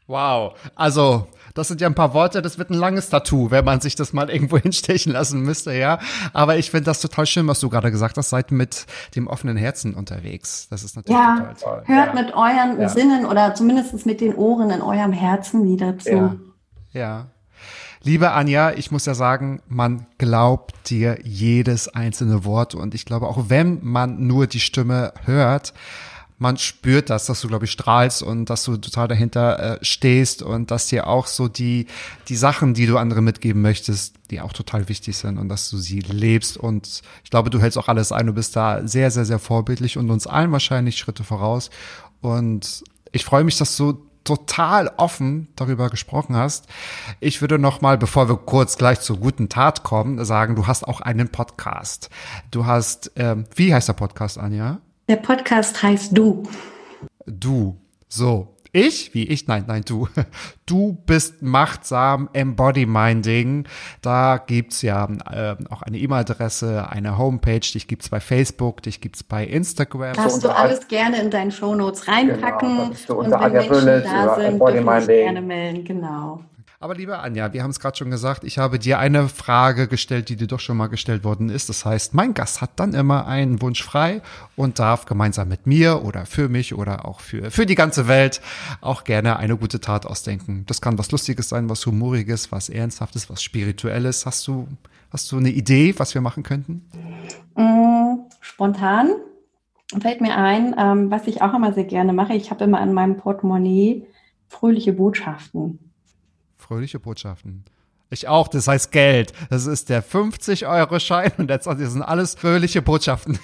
Wow. 0.07 0.55
Also, 0.75 1.29
das 1.55 1.69
sind 1.69 1.81
ja 1.81 1.87
ein 1.87 1.95
paar 1.95 2.15
Worte, 2.15 2.43
das 2.43 2.59
wird 2.59 2.71
ein 2.71 2.75
langes 2.75 3.09
Tattoo, 3.09 3.51
wenn 3.51 3.65
man 3.65 3.81
sich 3.81 3.95
das 3.95 4.13
mal 4.13 4.31
irgendwo 4.31 4.59
hinstechen 4.59 5.13
lassen 5.13 5.41
müsste, 5.43 5.73
ja. 5.73 5.99
Aber 6.33 6.57
ich 6.57 6.71
finde 6.71 6.85
das 6.85 7.01
total 7.01 7.27
schön, 7.27 7.47
was 7.47 7.61
du 7.61 7.69
gerade 7.69 7.91
gesagt 7.91 8.17
hast, 8.17 8.31
seid 8.31 8.51
mit 8.51 8.87
dem 9.15 9.27
offenen 9.27 9.57
Herzen 9.57 9.95
unterwegs. 9.95 10.69
Das 10.69 10.83
ist 10.83 10.97
natürlich 10.97 11.19
ja, 11.19 11.37
total 11.37 11.55
toll. 11.55 11.83
Hört 11.87 12.15
ja. 12.15 12.23
mit 12.23 12.35
euren 12.35 12.81
ja. 12.81 12.89
Sinnen 12.89 13.27
oder 13.27 13.55
zumindest 13.55 14.05
mit 14.07 14.21
den 14.21 14.35
Ohren 14.35 14.71
in 14.71 14.83
eurem 14.83 15.13
Herzen 15.13 15.65
wieder 15.65 15.99
zu. 15.99 16.11
Ja. 16.11 16.37
ja. 16.93 17.27
Liebe 18.05 18.33
Anja, 18.33 18.73
ich 18.73 18.91
muss 18.91 19.07
ja 19.07 19.15
sagen, 19.15 19.62
man 19.69 20.07
glaubt 20.19 20.91
dir 20.91 21.20
jedes 21.23 21.87
einzelne 21.87 22.45
Wort 22.45 22.74
und 22.74 22.95
ich 22.97 23.05
glaube, 23.05 23.29
auch 23.29 23.49
wenn 23.49 23.79
man 23.83 24.27
nur 24.27 24.49
die 24.49 24.59
Stimme 24.59 25.12
hört, 25.24 25.73
man 26.37 26.57
spürt 26.57 27.11
das, 27.11 27.27
dass 27.27 27.41
du, 27.41 27.47
glaube 27.47 27.66
ich, 27.66 27.70
strahlst 27.70 28.24
und 28.24 28.51
dass 28.51 28.65
du 28.65 28.77
total 28.77 29.07
dahinter 29.07 29.79
äh, 29.81 29.85
stehst 29.85 30.43
und 30.43 30.73
dass 30.73 30.89
dir 30.89 31.07
auch 31.07 31.29
so 31.29 31.47
die, 31.47 31.87
die 32.27 32.35
Sachen, 32.35 32.74
die 32.74 32.87
du 32.87 32.99
anderen 32.99 33.24
mitgeben 33.24 33.62
möchtest, 33.62 34.16
die 34.33 34.41
auch 34.41 34.53
total 34.53 34.89
wichtig 34.89 35.16
sind 35.16 35.39
und 35.39 35.49
dass 35.49 35.70
du 35.70 35.77
sie 35.77 36.01
lebst. 36.01 36.57
Und 36.57 37.03
ich 37.23 37.31
glaube, 37.31 37.51
du 37.51 37.61
hältst 37.61 37.79
auch 37.79 37.87
alles 37.87 38.11
ein. 38.11 38.27
Du 38.27 38.33
bist 38.33 38.57
da 38.57 38.85
sehr, 38.85 39.12
sehr, 39.12 39.24
sehr 39.24 39.39
vorbildlich 39.39 39.97
und 39.97 40.11
uns 40.11 40.27
allen 40.27 40.51
wahrscheinlich 40.51 40.97
Schritte 40.99 41.23
voraus. 41.23 41.70
Und 42.20 42.83
ich 43.12 43.24
freue 43.24 43.45
mich, 43.45 43.57
dass 43.57 43.77
du 43.77 44.05
total 44.24 44.90
offen 44.97 45.49
darüber 45.57 45.90
gesprochen 45.90 46.36
hast. 46.36 46.66
Ich 47.20 47.40
würde 47.40 47.59
noch 47.59 47.81
mal, 47.81 47.99
bevor 47.99 48.28
wir 48.28 48.36
kurz 48.36 48.78
gleich 48.78 49.01
zur 49.01 49.19
guten 49.19 49.49
Tat 49.49 49.82
kommen, 49.82 50.24
sagen, 50.24 50.57
du 50.57 50.66
hast 50.66 50.86
auch 50.86 51.01
einen 51.01 51.28
Podcast. 51.28 52.11
Du 52.51 52.66
hast, 52.66 53.12
ähm, 53.16 53.44
wie 53.55 53.74
heißt 53.74 53.89
der 53.89 53.94
Podcast, 53.94 54.39
Anja? 54.39 54.81
Der 55.09 55.16
Podcast 55.16 55.82
heißt 55.82 56.16
Du. 56.16 56.44
Du. 57.27 57.77
So. 58.09 58.57
Ich? 58.74 59.12
Wie 59.12 59.24
ich? 59.28 59.47
Nein, 59.49 59.65
nein, 59.66 59.82
du. 59.86 60.09
Du 60.65 60.94
bist 61.05 61.43
machtsam 61.43 62.31
Embody-Minding. 62.32 63.66
Da 64.01 64.39
gibt's 64.39 64.81
ja 64.81 65.07
äh, 65.31 65.57
auch 65.69 65.82
eine 65.82 65.99
E-Mail-Adresse, 65.99 66.89
eine 66.89 67.19
Homepage, 67.19 67.61
dich 67.61 67.89
gibt's 67.89 68.09
bei 68.09 68.20
Facebook, 68.20 68.81
dich 68.82 69.03
gibt's 69.03 69.23
bei 69.23 69.44
Instagram. 69.44 70.15
Darfst 70.15 70.40
so 70.40 70.49
du 70.49 70.57
alles 70.57 70.89
gerne 70.89 71.20
in 71.20 71.31
deinen 71.31 71.51
Shownotes 71.51 72.09
reinpacken. 72.09 72.93
Genau, 73.07 73.19
und 73.19 73.31
wenn 73.32 73.53
Menschen 73.53 73.86
da 74.05 74.36
sind, 74.36 74.61
dürfen 74.61 75.01
sich 75.01 75.07
gerne 75.09 75.43
melden. 75.43 75.85
Genau. 75.85 76.40
Aber 76.83 76.97
liebe 76.97 77.21
Anja, 77.21 77.53
wir 77.53 77.63
haben 77.63 77.71
es 77.71 77.79
gerade 77.79 77.97
schon 77.97 78.11
gesagt, 78.11 78.43
ich 78.43 78.59
habe 78.59 78.81
dir 78.81 78.99
eine 78.99 79.29
Frage 79.29 79.87
gestellt, 79.87 80.29
die 80.29 80.35
dir 80.35 80.49
doch 80.49 80.59
schon 80.59 80.77
mal 80.77 80.89
gestellt 80.89 81.23
worden 81.23 81.49
ist. 81.49 81.69
Das 81.69 81.85
heißt, 81.85 82.13
mein 82.13 82.35
Gast 82.35 82.61
hat 82.61 82.71
dann 82.75 82.93
immer 82.93 83.29
einen 83.29 83.63
Wunsch 83.63 83.85
frei 83.85 84.21
und 84.57 84.81
darf 84.81 85.05
gemeinsam 85.05 85.49
mit 85.49 85.65
mir 85.65 86.05
oder 86.05 86.27
für 86.27 86.49
mich 86.49 86.75
oder 86.75 87.07
auch 87.07 87.21
für, 87.21 87.53
für 87.53 87.67
die 87.67 87.77
ganze 87.77 88.09
Welt 88.09 88.41
auch 88.81 89.05
gerne 89.05 89.37
eine 89.37 89.57
gute 89.57 89.79
Tat 89.79 90.07
ausdenken. 90.07 90.65
Das 90.67 90.81
kann 90.81 90.99
was 90.99 91.13
Lustiges 91.13 91.49
sein, 91.49 91.71
was 91.71 91.87
Humoriges, 91.87 92.51
was 92.51 92.69
Ernsthaftes, 92.69 93.31
was 93.31 93.45
Spirituelles. 93.45 94.27
Hast 94.27 94.45
du, 94.49 94.67
hast 95.13 95.31
du 95.31 95.37
eine 95.37 95.51
Idee, 95.51 95.95
was 95.99 96.15
wir 96.15 96.21
machen 96.21 96.43
könnten? 96.43 96.85
Mm, 97.55 98.29
spontan 98.41 99.13
fällt 100.01 100.21
mir 100.21 100.37
ein, 100.37 100.75
ähm, 100.77 101.13
was 101.13 101.29
ich 101.29 101.43
auch 101.43 101.55
immer 101.55 101.75
sehr 101.75 101.85
gerne 101.85 102.13
mache. 102.13 102.35
Ich 102.35 102.51
habe 102.51 102.65
immer 102.65 102.83
in 102.83 102.93
meinem 102.93 103.19
Portemonnaie 103.19 104.05
fröhliche 104.49 104.93
Botschaften. 104.95 105.91
Fröhliche 106.73 106.99
Botschaften. 106.99 107.66
Ich 108.09 108.28
auch, 108.28 108.49
das 108.49 108.66
heißt 108.66 108.93
Geld. 108.93 109.35
Das 109.51 109.66
ist 109.66 109.90
der 109.90 110.03
50-Euro-Schein 110.03 111.32
und 111.36 111.49
das 111.51 111.65
sind 111.65 112.01
alles 112.01 112.35
fröhliche 112.35 112.81
Botschaften. 112.81 113.39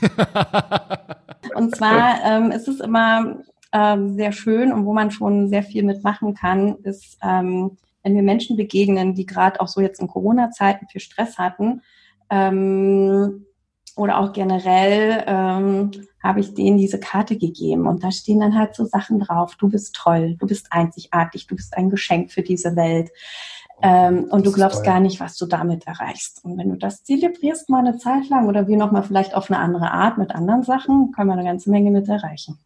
und 1.54 1.76
zwar 1.76 2.24
ähm, 2.24 2.50
ist 2.50 2.68
es 2.68 2.80
immer 2.80 3.36
ähm, 3.72 4.14
sehr 4.14 4.32
schön 4.32 4.72
und 4.72 4.86
wo 4.86 4.94
man 4.94 5.10
schon 5.10 5.50
sehr 5.50 5.62
viel 5.62 5.82
mitmachen 5.82 6.32
kann, 6.32 6.76
ist, 6.84 7.18
ähm, 7.22 7.76
wenn 8.02 8.14
wir 8.14 8.22
Menschen 8.22 8.56
begegnen, 8.56 9.14
die 9.14 9.26
gerade 9.26 9.60
auch 9.60 9.68
so 9.68 9.82
jetzt 9.82 10.00
in 10.00 10.08
Corona-Zeiten 10.08 10.86
viel 10.88 11.02
Stress 11.02 11.36
hatten, 11.36 11.82
ähm, 12.30 13.44
oder 13.98 14.18
auch 14.18 14.32
generell 14.32 15.24
ähm, 15.26 15.90
habe 16.22 16.40
ich 16.40 16.54
denen 16.54 16.78
diese 16.78 16.98
Karte 17.00 17.36
gegeben 17.36 17.86
und 17.86 18.02
da 18.02 18.10
stehen 18.10 18.40
dann 18.40 18.58
halt 18.58 18.74
so 18.74 18.84
Sachen 18.84 19.20
drauf. 19.20 19.56
Du 19.56 19.68
bist 19.68 19.94
toll, 19.94 20.36
du 20.38 20.46
bist 20.46 20.68
einzigartig, 20.70 21.46
du 21.46 21.56
bist 21.56 21.76
ein 21.76 21.90
Geschenk 21.90 22.30
für 22.30 22.42
diese 22.42 22.76
Welt. 22.76 23.10
Ähm, 23.80 24.24
und 24.30 24.44
du 24.44 24.52
glaubst 24.52 24.82
gar 24.82 24.98
nicht, 24.98 25.20
was 25.20 25.36
du 25.36 25.46
damit 25.46 25.86
erreichst. 25.86 26.44
Und 26.44 26.58
wenn 26.58 26.68
du 26.68 26.76
das 26.76 27.04
zelebrierst 27.04 27.68
mal 27.68 27.78
eine 27.78 27.96
Zeit 27.96 28.28
lang 28.28 28.48
oder 28.48 28.66
wir 28.66 28.76
nochmal 28.76 29.04
vielleicht 29.04 29.34
auf 29.34 29.50
eine 29.50 29.60
andere 29.60 29.92
Art 29.92 30.18
mit 30.18 30.34
anderen 30.34 30.64
Sachen, 30.64 31.12
können 31.12 31.28
wir 31.28 31.34
eine 31.34 31.44
ganze 31.44 31.70
Menge 31.70 31.92
mit 31.92 32.08
erreichen. 32.08 32.58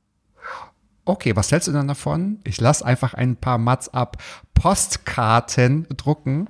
Okay, 1.05 1.35
was 1.35 1.51
hältst 1.51 1.67
du 1.67 1.73
dann 1.73 1.89
davon? 1.89 2.39
Ich 2.45 2.61
lasse 2.61 2.85
einfach 2.85 3.15
ein 3.15 3.37
paar 3.37 3.59
Mats 3.59 3.89
ab 3.89 4.19
Postkarten 4.55 5.89
drucken 5.97 6.47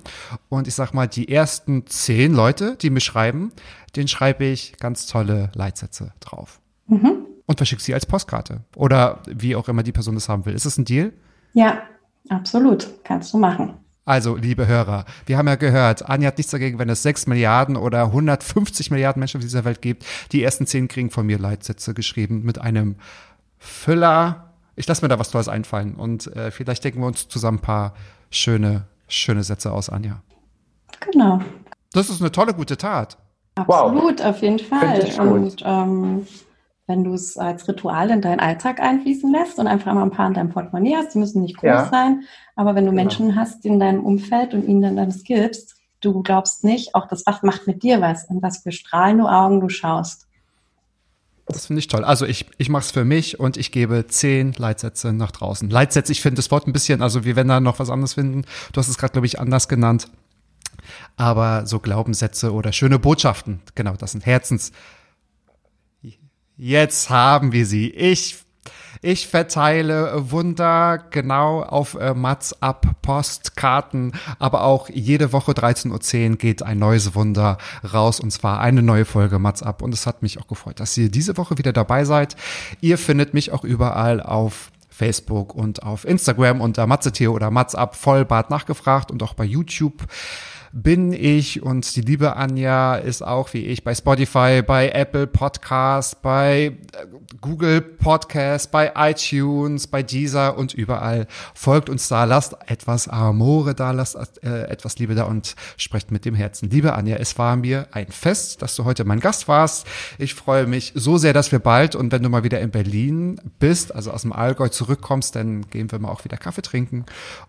und 0.49 0.67
ich 0.67 0.75
sag 0.75 0.93
mal, 0.93 1.07
die 1.07 1.29
ersten 1.29 1.87
zehn 1.87 2.33
Leute, 2.33 2.75
die 2.75 2.91
mir 2.91 2.99
schreiben, 2.99 3.51
den 3.95 4.07
schreibe 4.07 4.45
ich 4.45 4.77
ganz 4.77 5.07
tolle 5.07 5.51
Leitsätze 5.55 6.13
drauf. 6.19 6.59
Mhm. 6.87 7.25
Und 7.45 7.57
verschicke 7.57 7.81
sie 7.81 7.93
als 7.93 8.05
Postkarte. 8.05 8.61
Oder 8.75 9.21
wie 9.27 9.55
auch 9.55 9.67
immer 9.67 9.83
die 9.83 9.91
Person 9.91 10.15
das 10.15 10.29
haben 10.29 10.45
will. 10.45 10.53
Ist 10.53 10.65
das 10.65 10.77
ein 10.77 10.85
Deal? 10.85 11.13
Ja, 11.53 11.81
absolut. 12.29 12.87
Kannst 13.03 13.33
du 13.33 13.39
machen. 13.39 13.73
Also, 14.05 14.35
liebe 14.35 14.67
Hörer, 14.67 15.05
wir 15.25 15.37
haben 15.37 15.47
ja 15.47 15.55
gehört, 15.55 16.09
Anja 16.09 16.27
hat 16.27 16.37
nichts 16.37 16.51
dagegen, 16.51 16.77
wenn 16.77 16.89
es 16.89 17.03
6 17.03 17.25
Milliarden 17.27 17.77
oder 17.77 18.03
150 18.05 18.91
Milliarden 18.91 19.19
Menschen 19.19 19.37
auf 19.37 19.43
dieser 19.43 19.63
Welt 19.63 19.81
gibt. 19.81 20.05
Die 20.33 20.43
ersten 20.43 20.67
zehn 20.67 20.89
kriegen 20.89 21.09
von 21.09 21.25
mir 21.25 21.39
Leitsätze 21.39 21.93
geschrieben 21.93 22.43
mit 22.43 22.59
einem 22.59 22.97
Füller. 23.63 24.53
Ich 24.75 24.87
lasse 24.87 25.03
mir 25.03 25.09
da 25.09 25.19
was 25.19 25.31
Tolles 25.31 25.47
einfallen 25.47 25.95
und 25.95 26.27
äh, 26.35 26.51
vielleicht 26.51 26.83
denken 26.83 26.99
wir 26.99 27.07
uns 27.07 27.29
zusammen 27.29 27.59
ein 27.59 27.61
paar 27.61 27.93
schöne, 28.29 28.87
schöne 29.07 29.43
Sätze 29.43 29.71
aus, 29.71 29.89
Anja. 29.89 30.21
Genau. 30.99 31.39
Das 31.93 32.09
ist 32.09 32.21
eine 32.21 32.31
tolle, 32.31 32.53
gute 32.53 32.75
Tat. 32.75 33.17
Absolut, 33.55 34.19
wow. 34.19 34.25
auf 34.25 34.41
jeden 34.41 34.59
Fall. 34.59 35.05
Und 35.19 35.61
ähm, 35.63 36.27
wenn 36.87 37.03
du 37.03 37.13
es 37.13 37.37
als 37.37 37.67
Ritual 37.67 38.09
in 38.09 38.21
deinen 38.21 38.39
Alltag 38.39 38.81
einfließen 38.81 39.31
lässt 39.31 39.59
und 39.59 39.67
einfach 39.67 39.93
mal 39.93 40.03
ein 40.03 40.11
paar 40.11 40.27
in 40.27 40.33
deinem 40.33 40.49
Portemonnaie 40.49 40.95
hast, 40.97 41.13
die 41.13 41.19
müssen 41.19 41.41
nicht 41.41 41.57
groß 41.57 41.67
ja. 41.67 41.89
sein, 41.89 42.23
aber 42.55 42.75
wenn 42.75 42.85
du 42.85 42.91
genau. 42.91 43.03
Menschen 43.03 43.35
hast 43.35 43.65
in 43.65 43.79
deinem 43.79 44.03
Umfeld 44.03 44.53
und 44.53 44.67
ihnen 44.67 44.81
dann 44.81 44.95
das 44.97 45.23
gibst, 45.23 45.75
du 46.01 46.21
glaubst 46.21 46.63
nicht, 46.65 46.95
auch 46.95 47.07
das 47.07 47.23
macht 47.43 47.67
mit 47.67 47.83
dir 47.83 48.01
was, 48.01 48.29
in 48.29 48.41
was 48.41 48.57
für 48.57 48.73
strahlende 48.73 49.25
Augen 49.25 49.61
du 49.61 49.69
schaust. 49.69 50.27
Das 51.45 51.67
finde 51.67 51.79
ich 51.79 51.87
toll. 51.87 52.03
Also 52.03 52.25
ich, 52.25 52.45
ich 52.57 52.69
mache 52.69 52.83
es 52.83 52.91
für 52.91 53.03
mich 53.03 53.39
und 53.39 53.57
ich 53.57 53.71
gebe 53.71 54.07
zehn 54.07 54.53
Leitsätze 54.53 55.11
nach 55.11 55.31
draußen. 55.31 55.69
Leitsätze, 55.69 56.11
ich 56.11 56.21
finde 56.21 56.37
das 56.37 56.51
Wort 56.51 56.67
ein 56.67 56.73
bisschen, 56.73 57.01
also 57.01 57.25
wir 57.25 57.35
werden 57.35 57.49
da 57.49 57.59
noch 57.59 57.79
was 57.79 57.89
anderes 57.89 58.13
finden. 58.13 58.45
Du 58.71 58.79
hast 58.79 58.87
es 58.87 58.97
gerade, 58.97 59.13
glaube 59.13 59.27
ich, 59.27 59.39
anders 59.39 59.67
genannt. 59.67 60.07
Aber 61.15 61.65
so 61.65 61.79
Glaubenssätze 61.79 62.53
oder 62.53 62.71
schöne 62.71 62.99
Botschaften, 62.99 63.61
genau, 63.75 63.95
das 63.95 64.13
sind 64.13 64.25
Herzens. 64.25 64.71
Jetzt 66.55 67.09
haben 67.09 67.51
wir 67.51 67.65
sie. 67.65 67.89
Ich 67.89 68.37
ich 69.03 69.27
verteile 69.27 70.31
Wunder 70.31 70.97
genau 71.09 71.61
auf 71.61 71.95
äh, 71.95 72.13
Mats 72.13 72.61
ab 72.61 72.87
Postkarten, 73.01 74.13
aber 74.39 74.63
auch 74.63 74.89
jede 74.89 75.33
Woche 75.33 75.51
13.10 75.51 76.31
Uhr 76.31 76.37
geht 76.37 76.63
ein 76.63 76.79
neues 76.79 77.13
Wunder 77.13 77.57
raus. 77.93 78.21
Und 78.21 78.31
zwar 78.31 78.61
eine 78.61 78.81
neue 78.81 79.03
Folge 79.03 79.39
Mats 79.39 79.61
ab. 79.61 79.81
Und 79.81 79.93
es 79.93 80.07
hat 80.07 80.21
mich 80.21 80.39
auch 80.39 80.47
gefreut, 80.47 80.79
dass 80.79 80.97
ihr 80.97 81.11
diese 81.11 81.35
Woche 81.35 81.57
wieder 81.57 81.73
dabei 81.73 82.05
seid. 82.05 82.37
Ihr 82.79 82.97
findet 82.97 83.33
mich 83.33 83.51
auch 83.51 83.65
überall 83.65 84.21
auf 84.21 84.71
Facebook 84.89 85.53
und 85.53 85.83
auf 85.83 86.05
Instagram 86.05 86.61
unter 86.61 86.87
Matzetier 86.87 87.33
oder 87.33 87.51
Mats 87.51 87.75
ab 87.75 87.95
Vollbart 87.95 88.49
nachgefragt 88.49 89.11
und 89.11 89.21
auch 89.21 89.33
bei 89.33 89.43
YouTube 89.43 90.03
bin 90.75 91.13
ich 91.13 91.61
und 91.61 91.95
die 91.95 92.01
liebe 92.01 92.35
Anja 92.35 92.95
ist 92.95 93.21
auch 93.21 93.53
wie 93.53 93.59
ich 93.59 93.83
bei 93.83 93.93
Spotify, 93.93 94.63
bei 94.65 94.89
Apple 94.89 95.27
Podcast, 95.27 96.23
bei 96.23 96.77
äh, 96.93 97.05
Google 97.41 97.79
Podcast, 97.79 98.71
bei 98.71 98.91
iTunes, 98.95 99.85
bei 99.85 100.01
Deezer 100.01 100.57
und 100.57 100.73
überall. 100.73 101.27
Folgt 101.53 101.91
uns 101.91 102.07
da, 102.07 102.23
lasst 102.23 102.55
etwas 102.65 103.07
Amore 103.07 103.75
da, 103.75 103.91
lasst 103.91 104.17
äh, 104.43 104.63
etwas 104.63 104.97
Liebe 104.97 105.13
da 105.13 105.25
und 105.25 105.55
sprecht 105.77 106.09
mit 106.09 106.25
dem 106.25 106.33
Herzen. 106.33 106.71
Liebe 106.71 106.93
Anja, 106.93 107.17
es 107.17 107.37
war 107.37 107.55
mir 107.55 107.87
ein 107.91 108.07
Fest, 108.07 108.63
dass 108.63 108.75
du 108.75 108.83
heute 108.83 109.05
mein 109.05 109.19
Gast 109.19 109.47
warst. 109.47 109.85
Ich 110.17 110.33
freue 110.33 110.65
mich 110.65 110.93
so 110.95 111.19
sehr, 111.19 111.33
dass 111.33 111.51
wir 111.51 111.59
bald 111.59 111.95
und 111.95 112.11
wenn 112.11 112.23
du 112.23 112.29
mal 112.29 112.43
wieder 112.43 112.59
in 112.59 112.71
Berlin 112.71 113.39
bist, 113.59 113.93
also 113.93 114.09
aus 114.09 114.23
dem 114.23 114.33
Allgäu 114.33 114.69
zurückkommst, 114.69 115.35
dann 115.35 115.69
gehen 115.69 115.91
wir 115.91 115.99
mal 115.99 116.09
auch 116.09 116.25
wieder 116.25 116.37
Kaffee 116.37 116.63
trinken 116.63 117.05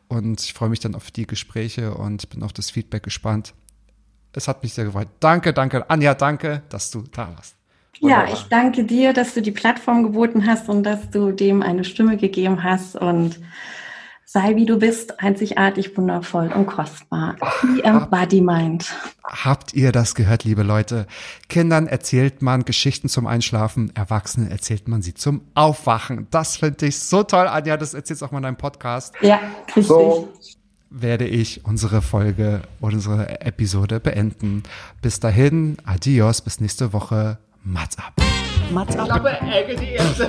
und 0.09 0.41
ich 0.41 0.53
freue 0.53 0.69
mich 0.69 0.81
dann 0.81 0.95
auf 0.95 1.11
die 1.11 1.27
Gespräche 1.27 1.95
und 1.95 2.29
bin 2.31 2.43
auf 2.43 2.53
das 2.53 2.71
Feedback 2.71 3.03
gespannt. 3.03 3.55
Es 4.33 4.49
hat 4.49 4.63
mich 4.63 4.75
sehr 4.75 4.85
gefreut. 4.85 5.09
Danke, 5.21 5.53
danke. 5.53 5.89
Anja, 5.89 6.15
danke, 6.15 6.63
dass 6.69 6.91
du 6.91 7.03
da 7.03 7.29
warst. 7.37 7.57
Wunderbar. 8.01 8.29
Ja, 8.29 8.33
ich 8.33 8.43
danke 8.45 8.85
dir, 8.85 9.13
dass 9.13 9.35
du 9.35 9.43
die 9.43 9.53
Plattform 9.53 10.03
geboten 10.03 10.47
hast 10.47 10.69
und 10.69 10.83
dass 10.83 11.11
du 11.11 11.31
dem 11.31 11.63
eine 11.63 11.85
Stimme 11.85 12.17
gegeben 12.17 12.65
hast 12.65 12.97
und 12.97 13.39
sei 14.27 14.57
wie 14.57 14.67
du 14.67 14.79
bist, 14.79 15.21
einzigartig, 15.21 15.97
wundervoll 15.97 16.53
und 16.53 16.67
kostbar. 16.67 17.37
Wie 17.63 17.83
Embody 17.83 18.41
Mind. 18.41 18.87
Habt 19.25 19.75
ihr 19.75 19.93
das 19.93 20.15
gehört, 20.15 20.45
liebe 20.45 20.63
Leute? 20.63 21.07
Kindern 21.49 21.87
erzählt 21.87 22.43
man 22.43 22.65
Geschichten 22.65 23.09
zum 23.09 23.27
Einschlafen, 23.27 23.95
Erwachsenen 23.95 24.51
erzählt 24.51 24.89
man 24.89 25.03
sie 25.03 25.15
zum 25.15 25.43
Aufwachen. 25.55 26.27
Das 26.31 26.57
finde 26.57 26.87
ich 26.87 26.99
so 26.99 27.23
toll, 27.23 27.47
Anja, 27.47 27.77
das 27.77 27.95
erzählst 27.95 28.23
du 28.23 28.27
auch 28.27 28.33
mal 28.33 28.39
in 28.39 28.45
deinem 28.45 28.57
Podcast. 28.57 29.15
Ja, 29.21 29.41
richtig. 29.69 29.87
So 29.87 30.33
werde 30.91 31.27
ich 31.27 31.65
unsere 31.65 32.03
Folge, 32.03 32.63
unsere 32.81 33.41
Episode 33.41 34.01
beenden. 34.01 34.63
Bis 35.03 35.21
dahin, 35.21 35.77
adios, 35.85 36.41
bis 36.41 36.61
nächste 36.61 36.93
Woche. 36.93 37.39
Mats 37.65 37.99
ab. 37.99 38.15
Mats 38.71 38.97
ab. 38.97 39.07
Klappe, 39.07 39.31
Ecke, 39.41 39.77
die 39.77 39.93
erste. 39.93 40.29